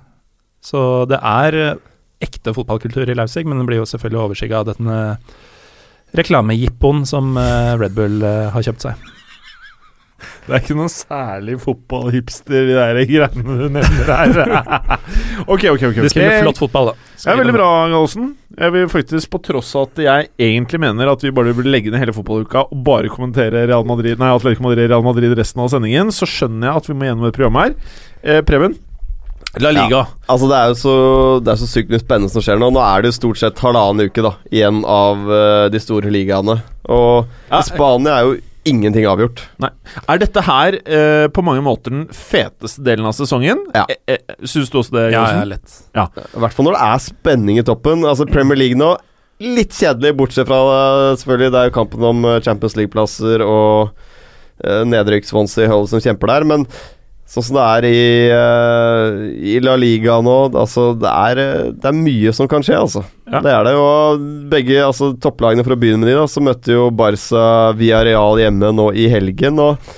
Så 0.64 0.80
det 1.08 1.20
er 1.20 1.56
eh, 1.60 1.80
ekte 2.24 2.54
fotballkultur 2.56 3.06
i 3.06 3.16
Leipzig, 3.16 3.44
men 3.46 3.60
den 3.60 3.68
blir 3.68 3.82
jo 3.82 3.88
selvfølgelig 3.88 4.22
overskygga 4.22 4.62
av 4.62 4.70
denne 4.72 5.00
reklamejippoen 6.16 7.04
som 7.06 7.36
eh, 7.38 7.74
Red 7.78 7.94
Bull 7.96 8.24
har 8.24 8.64
kjøpt 8.64 8.88
seg. 8.88 9.13
Det 10.44 10.52
er 10.52 10.60
ikke 10.60 10.74
noen 10.76 10.90
særlig 10.92 11.54
fotballhipster, 11.62 12.66
de 12.68 12.74
der 12.76 12.98
greiene 13.08 13.56
du 13.60 13.68
nevner 13.72 14.10
her. 14.10 14.98
ok, 15.52 15.70
ok, 15.72 15.84
ok. 15.88 16.00
De 16.04 16.10
spiller 16.12 16.42
flott 16.44 16.60
fotball, 16.60 16.90
da. 16.90 17.12
Det 17.16 17.32
er 17.32 17.38
veldig 17.40 17.54
bra, 17.56 17.68
Gallosen. 17.88 18.26
Jeg 18.58 18.74
vil 18.74 18.90
faktisk, 18.92 19.30
på 19.32 19.40
tross 19.46 19.72
av 19.74 19.88
at 19.88 20.02
jeg 20.04 20.28
egentlig 20.44 20.82
mener 20.84 21.08
at 21.10 21.24
vi 21.24 21.32
bare 21.34 21.54
burde 21.56 21.72
legge 21.72 21.90
ned 21.90 22.02
hele 22.02 22.14
fotballuka 22.14 22.66
og 22.68 22.82
bare 22.86 23.10
kommentere 23.10 23.64
Real 23.66 23.86
Madrid 23.88 24.20
Nei, 24.20 24.30
Atletico 24.36 24.68
Madrid 24.68 24.92
Real 24.92 25.02
Madrid 25.06 25.32
resten 25.38 25.64
av 25.64 25.72
sendingen, 25.72 26.12
så 26.12 26.28
skjønner 26.28 26.68
jeg 26.68 26.82
at 26.82 26.90
vi 26.90 26.98
må 26.98 27.08
gjennom 27.08 27.30
et 27.30 27.38
program 27.38 27.62
her. 27.62 27.78
Eh, 28.20 28.44
Preben? 28.44 28.76
La 29.62 29.70
Liga. 29.70 30.06
Altså 30.26 30.48
Det 30.50 30.56
er 30.58 30.70
jo 30.72 30.76
så 30.78 30.94
Det 31.44 31.52
er 31.52 31.58
så 31.60 31.68
sykt 31.70 31.92
mye 31.92 32.02
spennende 32.02 32.32
som 32.32 32.42
skjer 32.42 32.58
nå. 32.58 32.72
Nå 32.74 32.80
er 32.82 33.04
det 33.04 33.12
jo 33.12 33.18
stort 33.20 33.40
sett 33.40 33.60
halvannen 33.62 34.10
uke 34.10 34.24
da 34.24 34.32
igjen 34.50 34.80
av 34.82 35.28
uh, 35.30 35.66
de 35.70 35.80
store 35.82 36.10
ligaene. 36.12 36.58
Og 36.90 37.30
Ja, 37.52 37.62
Spania 37.62 38.18
er 38.18 38.28
jo 38.28 38.34
ingenting 38.68 39.06
avgjort. 39.08 39.42
Er 39.62 40.20
dette 40.22 40.42
her 40.46 40.76
eh, 40.82 41.26
på 41.32 41.44
mange 41.44 41.62
måter 41.64 41.92
den 41.94 42.04
feteste 42.14 42.84
delen 42.86 43.06
av 43.08 43.14
sesongen? 43.16 43.60
Ja. 43.74 43.84
Eh, 43.88 44.16
eh, 44.16 44.36
Syns 44.48 44.72
du 44.72 44.78
også 44.80 44.96
det, 44.96 45.08
Ja, 45.12 45.24
Gallosen? 45.24 45.40
ja, 45.94 46.06
lett. 46.08 46.30
I 46.36 46.44
hvert 46.44 46.56
fall 46.56 46.68
når 46.68 46.78
det 46.78 46.84
er 46.88 47.02
spenning 47.08 47.60
i 47.60 47.66
toppen. 47.66 48.04
Altså 48.08 48.26
Premier 48.30 48.58
League 48.60 48.78
nå 48.80 48.94
litt 49.44 49.74
kjedelig, 49.74 50.14
bortsett 50.16 50.46
fra 50.48 50.58
øh, 50.62 51.16
selvfølgelig 51.18 51.52
Det 51.52 51.60
er 51.60 51.68
jo 51.70 51.74
kampen 51.74 52.04
om 52.06 52.24
øh, 52.24 52.40
Champions 52.44 52.76
League-plasser 52.78 53.42
og 53.44 53.90
eh, 54.64 54.84
nedrykk 54.86 55.26
Swansea 55.26 55.68
Hull 55.72 55.88
som 55.90 56.02
kjemper 56.04 56.30
der, 56.30 56.46
men 56.48 56.66
sånn 57.34 57.46
som 57.48 57.56
det 57.58 57.64
er 57.66 57.86
i, 57.88 58.02
uh, 58.30 59.24
i 59.34 59.56
La 59.62 59.74
Liga 59.80 60.20
nå 60.22 60.36
Altså, 60.54 60.92
det 60.98 61.10
er, 61.10 61.40
øh, 61.42 61.72
det 61.74 61.90
er 61.90 61.96
mye 61.98 62.32
som 62.36 62.48
kan 62.50 62.62
skje, 62.62 62.78
altså. 62.78 63.02
Ja. 63.26 63.40
Det 63.42 63.50
er 63.50 63.66
det. 63.66 63.74
Og 63.80 64.24
begge 64.52 64.78
altså, 64.84 65.10
topplagene, 65.18 65.64
for 65.66 65.74
å 65.74 65.80
begynne 65.80 66.04
med 66.04 66.12
de, 66.12 66.18
da, 66.20 66.26
så 66.30 66.42
møtte 66.44 66.76
jo 66.76 66.90
Barca 66.94 67.74
Real 67.74 68.38
hjemme 68.38 68.70
nå 68.76 68.90
i 68.94 69.08
helgen. 69.10 69.58
og 69.62 69.94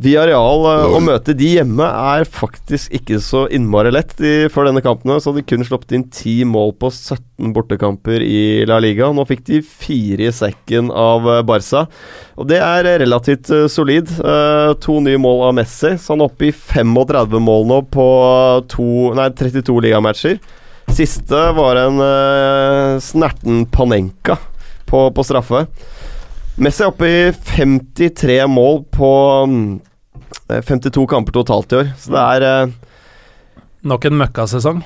Villarreal, 0.00 0.62
øh, 0.70 0.94
å 0.96 1.00
møte 1.04 1.34
de 1.36 1.50
hjemme 1.58 1.84
er 1.84 2.24
faktisk 2.24 2.94
ikke 2.96 3.18
så 3.20 3.42
innmari 3.52 3.90
lett. 3.92 4.14
De, 4.16 4.48
før 4.52 4.70
denne 4.70 4.80
kampen 4.84 5.12
så 5.18 5.28
hadde 5.28 5.42
de 5.42 5.50
kun 5.50 5.66
sluppet 5.68 5.92
inn 5.92 6.06
10 6.08 6.48
mål 6.48 6.72
på 6.80 6.88
17 6.88 7.52
bortekamper 7.52 8.24
i 8.24 8.64
La 8.68 8.78
Liga. 8.80 9.10
Nå 9.12 9.26
fikk 9.28 9.44
de 9.50 9.60
fire 9.60 10.30
i 10.30 10.32
sekken 10.32 10.88
av 10.88 11.28
øh, 11.28 11.42
Barca, 11.44 11.84
og 12.40 12.48
det 12.48 12.62
er 12.64 12.88
relativt 13.04 13.52
øh, 13.52 13.66
solid. 13.68 14.08
Eh, 14.16 14.72
to 14.80 14.96
nye 15.04 15.20
mål 15.20 15.44
av 15.50 15.56
Messi, 15.60 15.92
så 16.00 16.14
han 16.14 16.24
er 16.24 16.32
oppe 16.32 16.48
i 16.48 16.56
35 16.56 17.36
mål 17.44 17.68
nå 17.68 17.82
på 17.92 18.08
to, 18.72 18.88
nei, 19.18 19.28
32 19.36 19.76
ligamatcher. 19.90 20.40
Siste 20.92 21.38
var 21.56 21.78
en 21.78 22.00
uh, 22.02 22.98
snerten 23.00 23.62
Panenka 23.72 24.34
på, 24.88 25.06
på 25.14 25.24
straffe. 25.24 25.62
Messi 26.60 26.84
er 26.84 26.90
oppe 26.92 27.08
i 27.08 27.20
53 27.32 28.42
mål 28.52 28.82
på 28.92 29.10
mm, 29.48 29.62
eh, 30.52 30.60
52 30.68 31.06
kamper 31.08 31.32
totalt 31.38 31.72
i 31.72 31.80
år. 31.80 31.92
Så 31.98 32.12
det 32.12 32.24
er 32.36 32.66
uh, 32.66 32.74
Nok 33.88 34.04
en 34.06 34.18
møkkasesong. 34.20 34.82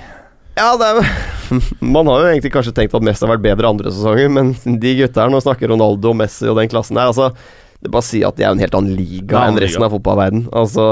Ja, 0.57 0.71
det 0.81 0.87
er 0.89 1.01
Man 1.97 2.09
har 2.09 2.23
jo 2.23 2.31
egentlig 2.31 2.53
kanskje 2.55 2.73
tenkt 2.77 2.95
at 2.97 3.05
Messi 3.05 3.27
har 3.27 3.35
vært 3.35 3.45
bedre 3.45 3.69
andre 3.75 3.93
sesonger, 3.93 4.31
men 4.33 4.55
de 4.81 4.95
gutta 5.03 5.25
her, 5.25 5.33
nå 5.35 5.43
snakker 5.45 5.71
Ronaldo, 5.75 6.15
Messi 6.17 6.49
og 6.49 6.59
den 6.61 6.71
klassen 6.73 6.99
der, 6.99 7.11
altså 7.13 7.33
det 7.77 7.91
er 7.91 7.93
bare 7.93 8.07
å 8.07 8.09
si 8.09 8.23
at 8.25 8.39
de 8.39 8.45
er 8.47 8.55
en 8.55 8.63
helt 8.63 8.75
annen 8.75 8.97
liga 8.97 9.43
enn 9.47 9.59
resten 9.61 9.83
liga. 9.83 9.91
av 9.91 9.93
fotballverden. 9.93 10.47
Altså, 10.57 10.85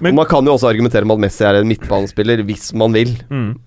Men- 0.00 0.16
man 0.16 0.26
kan 0.26 0.46
jo 0.46 0.54
også 0.54 0.70
argumentere 0.70 1.04
med 1.04 1.18
at 1.18 1.24
Messi 1.26 1.44
er 1.44 1.60
en 1.60 1.68
midtbanespiller, 1.68 2.40
hvis 2.48 2.72
man 2.72 2.96
vil. 2.96 3.12
Mm. 3.28 3.58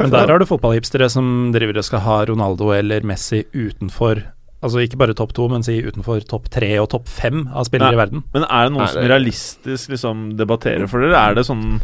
Men 0.00 0.10
der 0.10 0.32
har 0.32 0.40
du 0.40 0.46
fotballhipstere 0.48 1.10
som 1.12 1.52
driver 1.52 1.76
og 1.76 1.84
skal 1.84 2.00
ha 2.00 2.24
Ronaldo 2.24 2.72
eller 2.72 3.04
Messi 3.04 3.44
utenfor 3.52 4.24
Altså 4.62 4.82
ikke 4.84 4.98
bare 5.00 5.14
topp 5.16 5.32
to, 5.32 5.46
men 5.48 5.62
si 5.64 5.78
utenfor 5.80 6.20
topp 6.28 6.50
tre 6.52 6.74
og 6.82 6.90
topp 6.92 7.08
fem 7.08 7.46
av 7.56 7.64
spillere 7.64 7.94
Nei. 7.94 7.96
i 7.96 8.00
verden. 8.02 8.22
Men 8.34 8.44
er 8.44 8.66
det 8.68 8.72
noen 8.74 8.84
Nei, 8.84 8.90
som 8.92 9.00
det- 9.02 9.10
realistisk 9.10 9.88
liksom 9.94 10.36
debatterer 10.36 10.86
for 10.88 11.00
dere? 11.00 11.16
Er 11.30 11.34
det 11.34 11.46
sånn 11.48 11.80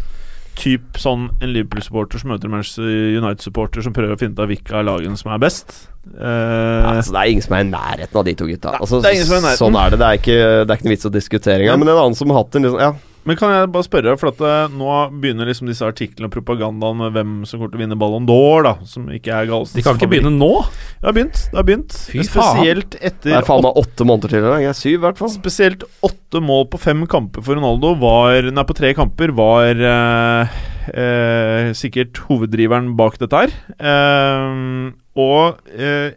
typ 0.56 0.96
sånn 0.96 1.30
en 1.42 1.50
Liverpool-supporter 1.52 2.18
som 2.20 2.30
møter 2.32 2.48
en 2.48 2.50
Manchester 2.56 2.84
United-supporter 3.20 3.82
som 3.84 3.92
prøver 3.92 4.14
å 4.16 4.18
finne 4.20 4.32
ut 4.32 4.38
av 4.40 4.48
hvilke 4.48 4.72
av 4.72 4.84
lagene 4.88 5.16
som 5.20 5.32
er 5.32 5.38
best? 5.38 5.88
Eh, 6.16 6.86
Altså, 6.96 7.12
det 7.12 7.20
er 7.20 7.30
ingen 7.32 7.42
som 7.42 7.56
er 7.56 7.64
i 7.64 7.70
nærheten 7.70 8.16
av 8.16 8.24
de 8.24 8.34
to 8.34 8.46
gutta. 8.46 8.72
Altså, 8.80 9.02
det 9.02 9.12
er. 9.16 9.56
Sånn 9.56 9.76
er 9.76 9.90
det. 9.90 9.98
Det 9.98 10.06
er 10.06 10.16
ikke, 10.20 10.38
det 10.66 10.70
er 10.70 10.76
ikke 10.76 10.84
noe 10.88 10.96
vits 10.96 11.08
å 11.08 11.12
diskutere 11.12 11.60
engang. 11.64 11.78
Men 11.80 11.88
en 11.88 11.96
annen 12.04 12.16
som 12.16 12.28
har 12.30 12.44
hatt 12.44 12.54
en 12.56 12.62
liksom 12.62 12.80
Ja, 12.80 12.92
Men 13.26 13.38
kan 13.38 13.50
jeg 13.50 13.70
bare 13.74 13.86
spørre, 13.86 14.12
for 14.20 14.30
at 14.30 14.42
eh, 14.46 14.74
nå 14.78 14.90
begynner 15.18 15.48
liksom 15.50 15.66
disse 15.66 15.82
artiklene 15.86 16.28
og 16.28 16.34
propagandaen 16.36 17.00
med 17.00 17.14
hvem 17.16 17.32
som 17.48 17.58
kommer 17.58 17.72
til 17.72 17.80
å 17.80 17.82
vinne 17.82 17.98
Ballon 17.98 18.28
d'Or, 18.28 18.62
da, 18.66 18.74
som 18.86 19.08
ikke 19.10 19.32
er 19.34 19.48
Galsens 19.50 19.74
De 19.74 19.82
kan 19.82 19.98
ikke 19.98 20.10
begynne 20.12 20.30
nå! 20.36 20.52
Det 21.00 21.08
har 21.08 21.16
begynt. 21.16 21.40
Det 21.50 21.58
har 21.58 21.66
begynt. 21.66 21.96
Fy 22.06 22.22
faen. 22.30 22.62
etter 22.62 23.32
det 23.32 23.34
er 23.40 23.48
faen 23.48 23.64
meg 23.66 23.80
åtte 23.82 24.06
måneder 24.06 24.32
til. 24.32 24.46
Eller? 24.46 24.62
Jeg 24.62 24.70
er 24.70 24.78
syv, 24.78 24.94
i 24.94 25.02
hvert 25.02 25.18
fall. 25.18 25.32
Spesielt 25.34 25.82
åtte 26.06 26.42
mål 26.44 26.68
på 26.70 26.80
fem 26.82 27.02
kamper 27.10 27.42
for 27.46 27.58
Ronaldo 27.58 27.96
var 27.98 28.46
Nei, 28.46 28.64
på 28.66 28.76
tre 28.78 28.92
kamper 28.96 29.32
var 29.36 29.82
eh, 29.90 30.60
eh, 30.94 31.72
sikkert 31.76 32.22
hoveddriveren 32.28 32.94
bak 32.98 33.18
dette 33.22 33.42
her. 33.42 33.58
Eh, 33.76 34.94
og 35.18 35.74
eh, 35.74 36.14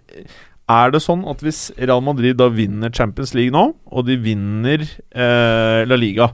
er 0.70 0.94
det 0.94 1.02
sånn 1.02 1.26
at 1.30 1.42
hvis 1.42 1.70
Real 1.80 2.04
Madrid 2.06 2.38
da 2.38 2.50
vinner 2.54 2.94
Champions 2.94 3.34
League 3.38 3.54
nå, 3.56 3.72
og 3.90 4.06
de 4.06 4.20
vinner 4.22 4.86
eh, 4.86 5.82
La 5.90 5.98
Liga, 5.98 6.30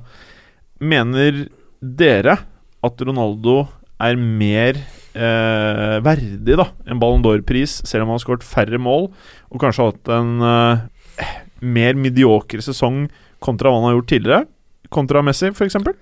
mener 0.82 1.46
dere 1.80 2.38
at 2.86 3.04
Ronaldo 3.08 3.66
er 4.02 4.18
mer 4.20 4.80
eh, 5.16 5.98
verdig 6.04 6.58
da 6.60 6.68
enn 6.86 7.00
Ballon 7.02 7.24
d'Or-pris, 7.24 7.80
selv 7.88 8.04
om 8.04 8.12
han 8.12 8.20
har 8.20 8.26
skåret 8.26 8.48
færre 8.48 8.80
mål 8.82 9.08
og 9.10 9.62
kanskje 9.62 9.90
hatt 9.90 10.12
en 10.16 10.34
eh, 10.44 11.30
mer 11.66 11.96
mediokre 12.00 12.64
sesong 12.64 13.06
kontra 13.44 13.72
hva 13.72 13.80
han 13.80 13.90
har 13.90 13.98
gjort 14.00 14.12
tidligere? 14.12 14.50
Kontra 14.94 15.24
Messi, 15.26 15.52
f.eks.? 15.52 15.80
For, 15.80 15.96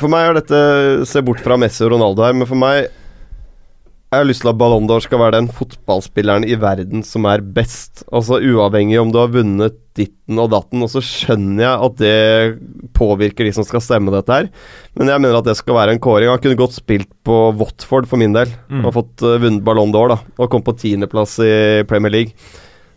For 0.00 0.12
meg 0.12 0.28
er 0.28 0.36
dette 0.38 0.58
Se 1.08 1.22
bort 1.24 1.40
fra 1.42 1.56
Messi 1.60 1.84
og 1.86 1.94
Ronaldo 1.94 2.26
her, 2.26 2.36
men 2.36 2.48
for 2.48 2.58
meg 2.58 2.90
jeg 4.12 4.20
har 4.20 4.26
lyst 4.28 4.42
til 4.44 4.50
at 4.50 4.58
Ballon 4.60 4.84
d'Or 4.84 5.00
skal 5.00 5.20
være 5.22 5.38
den 5.38 5.46
fotballspilleren 5.56 6.44
i 6.44 6.56
verden 6.60 7.00
som 7.06 7.24
er 7.30 7.40
best. 7.40 8.02
Altså 8.12 8.42
Uavhengig 8.44 8.98
om 9.00 9.08
du 9.08 9.16
har 9.16 9.30
vunnet 9.32 9.78
ditten 9.96 10.36
og 10.36 10.50
datten. 10.52 10.82
Og 10.84 10.90
så 10.92 11.00
skjønner 11.00 11.62
jeg 11.64 11.86
at 11.86 11.96
det 12.02 12.90
påvirker 12.92 13.48
de 13.48 13.54
som 13.56 13.64
skal 13.64 13.80
stemme 13.80 14.12
dette 14.12 14.36
her. 14.36 14.50
Men 15.00 15.08
jeg 15.14 15.24
mener 15.24 15.38
at 15.38 15.48
det 15.48 15.56
skal 15.56 15.78
være 15.78 15.96
en 15.96 16.02
kåring. 16.04 16.28
Han 16.28 16.42
kunne 16.44 16.60
godt 16.60 16.76
spilt 16.76 17.08
på 17.24 17.38
Watford 17.56 18.10
for 18.10 18.20
min 18.20 18.36
del. 18.36 18.52
Mm. 18.68 18.84
Og 18.84 18.98
fått 18.98 19.24
uh, 19.24 19.38
vunnet 19.40 19.64
Ballon 19.64 19.96
d'Or 19.96 20.12
da 20.12 20.20
og 20.36 20.52
kom 20.52 20.66
på 20.66 20.76
tiendeplass 20.76 21.38
i 21.40 21.54
Premier 21.88 22.12
League. 22.12 22.36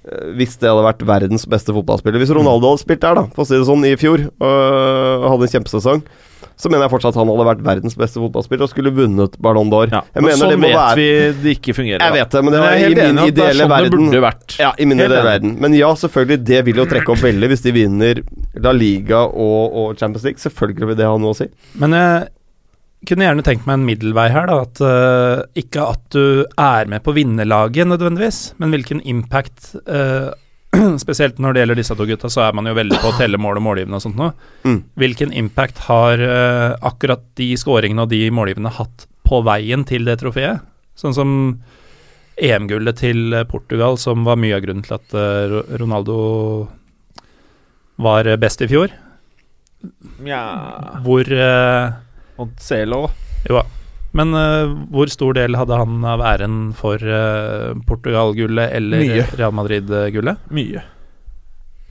Eh, 0.04 0.36
Hvis 0.36 0.60
det 0.60 0.68
hadde 0.68 0.84
vært 0.84 1.08
verdens 1.08 1.48
beste 1.48 1.72
fotballspiller. 1.80 2.20
Hvis 2.20 2.36
Ronaldo 2.36 2.74
hadde 2.74 2.84
spilt 2.84 3.08
der, 3.08 3.22
da 3.22 3.30
for 3.32 3.46
å 3.46 3.48
si 3.48 3.56
det 3.56 3.72
sånn, 3.72 3.88
i 3.88 3.96
fjor, 4.04 4.28
og 4.44 5.30
hadde 5.32 5.48
en 5.48 5.56
kjempesesong, 5.56 6.04
så 6.56 6.70
mener 6.72 6.86
jeg 6.86 6.92
fortsatt 6.94 7.14
at 7.16 7.20
han 7.20 7.32
hadde 7.34 7.46
vært 7.50 7.64
verdens 7.66 7.98
beste 8.00 8.22
fotballspiller 8.22 8.64
og 8.68 8.72
skulle 8.72 8.94
vunnet 8.96 9.34
Ballon 9.44 9.72
d'Or. 9.72 9.90
Ja, 9.92 10.02
Jeg 10.08 10.22
men 10.24 10.30
mener 10.30 10.40
sånn 10.40 10.54
det 10.54 10.60
må 10.62 10.70
vet 10.70 10.78
være 10.80 10.96
vi 11.02 11.08
det 11.44 11.56
ikke 11.58 11.76
fungerer. 11.76 12.04
Jeg 12.06 12.14
da. 12.14 12.20
vet 12.22 12.38
det, 12.38 12.44
men 12.48 12.56
det 12.56 12.62
er 12.64 12.78
i 12.78 12.94
min 12.96 13.20
er 13.24 13.32
ideelle 13.34 13.58
sånn 13.60 13.74
det 13.74 13.76
verden. 13.76 14.06
burde 14.10 14.22
vært. 14.28 14.56
Ja, 14.62 14.72
i 14.80 14.88
min 14.88 15.00
ideelle 15.02 15.26
verden. 15.28 15.58
Men 15.66 15.76
ja, 15.78 15.90
selvfølgelig, 16.06 16.40
det 16.52 16.62
vil 16.70 16.80
jo 16.84 16.88
trekke 16.94 17.14
opp 17.16 17.26
veldig 17.26 17.52
hvis 17.52 17.66
de 17.66 17.76
vinner 17.76 18.24
La 18.64 18.72
Liga 18.76 19.26
og, 19.28 19.76
og 19.84 20.00
Champions 20.00 20.24
League. 20.30 20.40
Selvfølgelig 20.44 20.94
vil 20.94 21.00
det 21.04 21.10
ha 21.12 21.18
noe 21.20 21.36
å 21.36 21.38
si. 21.42 21.50
Men 21.82 21.98
jeg 22.00 22.32
kunne 23.06 23.28
gjerne 23.28 23.44
tenkt 23.46 23.68
meg 23.68 23.78
en 23.78 23.86
middelvei 23.86 24.30
her, 24.34 24.48
da. 24.50 24.62
At 24.66 24.80
uh, 24.82 25.44
ikke 25.60 25.84
at 25.92 26.08
du 26.16 26.46
er 26.58 26.88
med 26.90 27.04
på 27.06 27.14
vinnerlaget 27.14 27.86
nødvendigvis, 27.92 28.40
men 28.64 28.72
hvilken 28.74 29.04
impact 29.06 29.76
eh, 29.86 30.32
Spesielt 31.04 31.40
når 31.42 31.56
det 31.56 31.64
gjelder 31.64 31.80
disse 31.82 31.98
to 31.98 32.08
gutta, 32.10 32.32
så 32.32 32.46
er 32.48 32.56
man 32.58 32.70
jo 32.70 32.76
veldig 32.78 33.00
på 33.02 33.12
å 33.12 33.18
telle 33.20 33.40
mål 33.42 33.62
og 33.62 33.66
målgivende 33.68 34.00
og 34.00 34.06
sånt 34.06 34.20
noe. 34.20 34.34
Mm. 34.68 34.80
Hvilken 35.02 35.34
impact 35.36 35.86
har 35.88 36.22
uh, 36.22 36.76
akkurat 36.86 37.24
de 37.40 37.52
skåringene 37.60 38.06
og 38.06 38.12
de 38.14 38.24
målgivende 38.34 38.74
hatt 38.78 39.08
på 39.26 39.42
veien 39.46 39.86
til 39.88 40.06
det 40.08 40.20
trofeet? 40.22 40.64
Sånn 40.96 41.16
som 41.16 41.32
EM-gullet 42.36 43.00
til 43.00 43.34
eh, 43.34 43.46
Portugal, 43.48 43.98
som 44.00 44.26
var 44.28 44.40
mye 44.40 44.58
av 44.58 44.64
grunnen 44.66 44.84
til 44.86 44.98
at 44.98 45.16
uh, 45.16 45.62
Ronaldo 45.80 46.18
var 48.04 48.28
eh, 48.28 48.40
best 48.40 48.64
i 48.66 48.70
fjor. 48.72 48.92
Ja 50.26 50.42
Hvor 51.06 51.30
uh, 51.30 51.94
Og 52.42 52.56
Celo, 52.60 53.06
da. 53.06 53.42
Jo 53.46 53.60
da. 53.60 53.75
Men 54.16 54.36
uh, 54.36 54.74
hvor 54.96 55.12
stor 55.12 55.36
del 55.38 55.58
hadde 55.60 55.78
han 55.80 56.04
av 56.08 56.24
æren 56.24 56.60
for 56.78 57.02
uh, 57.02 57.74
Portugal-gullet 57.88 58.76
eller 58.78 59.04
Mye. 59.04 59.26
Real 59.36 59.56
Madrid-gullet? 59.56 60.46
Mye. 60.56 60.84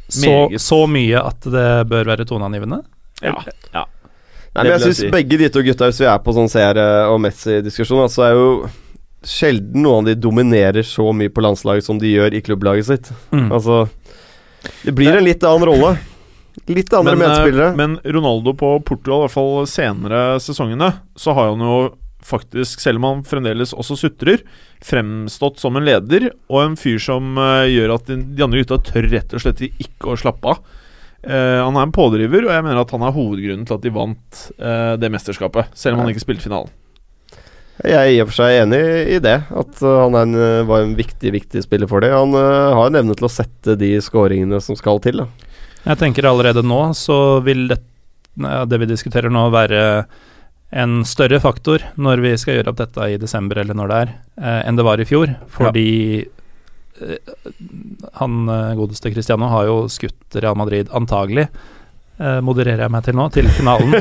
Så, 0.08 0.32
så 0.60 0.84
mye 0.90 1.20
at 1.20 1.44
det 1.52 1.68
bør 1.90 2.08
være 2.12 2.26
toneangivende? 2.28 2.82
Ja. 3.24 3.36
ja. 3.72 3.84
Nei, 4.54 4.62
men 4.62 4.72
jeg 4.76 4.84
syns 4.86 5.02
si. 5.02 5.10
begge 5.10 5.38
de 5.40 5.50
to 5.50 5.64
gutta, 5.66 5.88
hvis 5.90 6.00
vi 6.04 6.08
er 6.08 6.20
på 6.22 6.34
sånn 6.36 6.50
CR- 6.50 6.80
og 7.10 7.18
Messi-diskusjon, 7.24 8.06
så 8.12 8.26
er 8.28 8.36
jo 8.38 8.48
sjelden 9.24 9.82
noen 9.82 10.04
av 10.04 10.10
de 10.12 10.14
dominerer 10.20 10.86
så 10.86 11.08
mye 11.16 11.32
på 11.32 11.42
landslaget 11.44 11.86
som 11.86 11.98
de 11.98 12.12
gjør 12.12 12.36
i 12.36 12.42
klubblaget 12.44 12.88
sitt. 12.88 13.10
Mm. 13.32 13.48
Altså 13.48 13.86
Det 14.84 14.92
blir 14.94 15.16
en 15.16 15.24
litt 15.24 15.44
annen 15.44 15.66
rolle. 15.72 15.94
Litt 16.70 16.92
andre 16.94 17.16
Men, 17.16 17.24
eh, 17.24 17.28
medspillere. 17.28 17.76
Men 17.76 17.98
Ronaldo 18.04 18.54
på 18.54 18.76
Portugal, 18.86 19.24
i 19.24 19.26
hvert 19.26 19.34
fall 19.34 19.66
senere 19.66 20.22
sesongene, 20.40 20.92
så 21.16 21.34
har 21.34 21.50
han 21.50 21.64
jo 21.64 21.78
faktisk, 22.24 22.80
selv 22.82 23.00
om 23.00 23.08
han 23.08 23.24
fremdeles 23.28 23.74
også 23.76 23.96
sutrer, 24.00 24.44
fremstått 24.84 25.60
som 25.62 25.76
en 25.76 25.84
leder 25.86 26.30
og 26.48 26.60
en 26.62 26.78
fyr 26.78 27.00
som 27.02 27.36
uh, 27.40 27.66
gjør 27.68 27.96
at 27.98 28.08
de, 28.08 28.20
de 28.36 28.46
andre 28.46 28.62
gutta 28.62 28.80
tør 28.84 29.08
rett 29.12 29.34
og 29.36 29.44
slett 29.44 29.62
ikke 29.68 30.12
å 30.12 30.18
slappe 30.20 30.54
av. 30.54 30.62
Uh, 31.24 31.60
han 31.64 31.76
er 31.76 31.86
en 31.86 31.94
pådriver, 31.94 32.46
og 32.46 32.52
jeg 32.52 32.64
mener 32.66 32.80
at 32.82 32.96
han 32.96 33.04
er 33.04 33.14
hovedgrunnen 33.16 33.68
til 33.68 33.78
at 33.78 33.84
de 33.84 33.92
vant 33.94 34.42
uh, 34.58 34.94
det 35.00 35.12
mesterskapet, 35.12 35.70
selv 35.78 35.96
om 35.96 36.04
han 36.04 36.12
ikke 36.12 36.24
spilte 36.24 36.48
finalen. 36.48 36.72
Jeg 37.82 37.96
er 37.98 38.12
i 38.12 38.20
og 38.22 38.28
for 38.30 38.38
seg 38.38 38.60
enig 38.60 38.82
i 39.16 39.16
det, 39.18 39.38
at 39.50 39.80
han 39.82 40.14
er 40.14 40.28
en, 40.28 40.66
var 40.68 40.84
en 40.84 40.92
viktig 40.94 41.32
viktig 41.34 41.64
spiller 41.64 41.90
for 41.90 42.04
det. 42.04 42.12
Han 42.14 42.36
uh, 42.36 42.76
har 42.76 42.90
en 42.90 43.00
evne 43.00 43.16
til 43.18 43.26
å 43.26 43.32
sette 43.32 43.74
de 43.80 43.96
skåringene 44.04 44.60
som 44.62 44.78
skal 44.78 45.00
til. 45.04 45.24
Da. 45.24 45.50
Jeg 45.84 46.00
tenker 46.00 46.28
allerede 46.28 46.62
nå 46.64 46.86
så 46.96 47.40
vil 47.44 47.66
det, 47.72 47.80
det 48.70 48.78
vi 48.80 48.88
diskuterer 48.88 49.32
nå, 49.32 49.48
være 49.52 49.82
en 50.74 51.02
større 51.06 51.38
faktor 51.42 51.84
når 52.00 52.22
vi 52.24 52.32
skal 52.40 52.58
gjøre 52.58 52.72
opp 52.72 52.80
dette 52.80 53.10
i 53.12 53.20
desember 53.20 53.60
eller 53.62 53.76
når 53.78 53.90
det 53.90 54.00
er, 54.02 54.14
eh, 54.42 54.60
enn 54.66 54.78
det 54.78 54.86
var 54.86 55.00
i 55.00 55.06
fjor. 55.08 55.30
Fordi 55.54 55.86
ja. 56.24 57.20
han 58.18 58.42
eh, 58.50 58.74
godeste 58.80 59.12
Cristiano 59.14 59.50
har 59.52 59.68
jo 59.70 59.78
skutt 59.92 60.40
Real 60.42 60.58
Madrid 60.58 60.90
antagelig, 60.94 61.46
eh, 62.18 62.40
modererer 62.42 62.86
jeg 62.86 62.94
meg 62.96 63.06
til 63.06 63.18
nå, 63.20 63.28
til 63.34 63.50
finalen. 63.54 63.94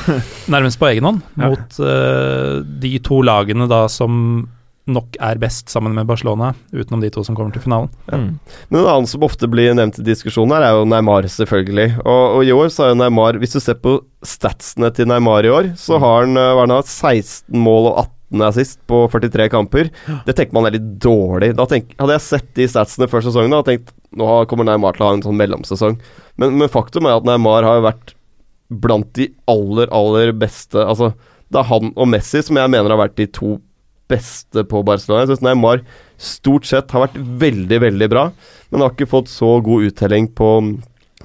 nærmest 0.54 0.78
på 0.80 0.90
egen 0.92 1.10
hånd, 1.10 1.20
mot 1.42 1.82
eh, 1.82 2.56
de 2.86 2.94
to 3.06 3.22
lagene 3.26 3.68
da 3.70 3.84
som 3.90 4.46
nok 4.92 5.16
er 5.22 5.40
best 5.40 5.70
sammen 5.72 5.94
med 5.96 6.08
Barcelona, 6.08 6.52
utenom 6.72 7.02
de 7.02 7.10
to 7.12 7.24
som 7.26 7.36
kommer 7.38 7.54
til 7.54 7.64
finalen. 7.64 7.90
Mm. 8.10 8.28
Men 8.68 8.80
en 8.80 8.90
annen 8.92 9.10
som 9.10 9.24
ofte 9.26 9.48
blir 9.50 9.74
nevnt 9.78 10.00
i 10.00 10.06
diskusjonen 10.06 10.56
her, 10.56 10.66
er 10.68 10.78
jo 10.78 10.86
Neymar, 10.88 11.28
selvfølgelig. 11.30 11.88
Og, 12.04 12.22
og 12.38 12.46
i 12.46 12.54
år 12.54 12.70
så 12.72 12.86
er 12.86 12.94
jo 12.94 13.00
Neymar 13.02 13.40
Hvis 13.40 13.56
du 13.56 13.60
ser 13.62 13.78
på 13.80 13.98
statsene 14.26 14.90
til 14.94 15.08
Neymar 15.10 15.46
i 15.46 15.52
år, 15.54 15.72
så 15.80 16.00
har 16.02 16.24
han, 16.24 16.36
hva 16.38 16.62
har 16.62 16.66
han 16.66 16.76
hatt 16.80 16.90
16 16.90 17.56
mål 17.56 17.92
og 17.92 18.02
18 18.04 18.44
assist 18.46 18.78
på 18.86 19.02
43 19.10 19.48
kamper. 19.50 19.88
Det 20.26 20.36
tenker 20.38 20.54
man 20.54 20.68
er 20.68 20.76
litt 20.76 20.92
dårlig. 21.02 21.50
Da 21.58 21.66
tenk, 21.70 21.96
hadde 21.98 22.14
jeg 22.14 22.26
sett 22.28 22.52
de 22.58 22.68
statsene 22.70 23.10
før 23.10 23.24
sesongen, 23.26 23.50
da 23.50 23.62
hadde 23.62 23.74
jeg 23.74 23.82
tenkt 23.82 23.96
nå 24.20 24.26
kommer 24.50 24.66
Neymar 24.66 24.96
til 24.96 25.04
å 25.04 25.10
ha 25.10 25.16
en 25.16 25.24
sånn 25.24 25.38
mellomsesong. 25.38 25.98
Men, 26.40 26.56
men 26.58 26.70
faktum 26.72 27.06
er 27.06 27.18
at 27.18 27.26
Neymar 27.28 27.66
har 27.66 27.84
vært 27.84 28.14
blant 28.70 29.10
de 29.18 29.28
aller, 29.50 29.90
aller 29.90 30.30
beste 30.38 30.78
Altså, 30.78 31.10
det 31.50 31.58
er 31.58 31.68
han 31.70 31.90
og 31.96 32.06
Messi 32.10 32.42
som 32.46 32.58
jeg 32.58 32.70
mener 32.70 32.92
har 32.92 33.00
vært 33.00 33.18
de 33.18 33.26
to 33.34 33.56
beste 34.10 34.64
på 34.68 34.82
Barcelona. 34.86 35.24
Jeg 35.24 35.32
syns 35.32 35.44
Neymar 35.46 35.82
stort 36.20 36.68
sett 36.68 36.92
har 36.92 37.06
vært 37.06 37.18
veldig, 37.18 37.80
veldig 37.86 38.08
bra, 38.12 38.28
men 38.70 38.84
har 38.84 38.94
ikke 38.94 39.10
fått 39.10 39.30
så 39.32 39.56
god 39.64 39.88
uttelling 39.88 40.28
på, 40.36 40.50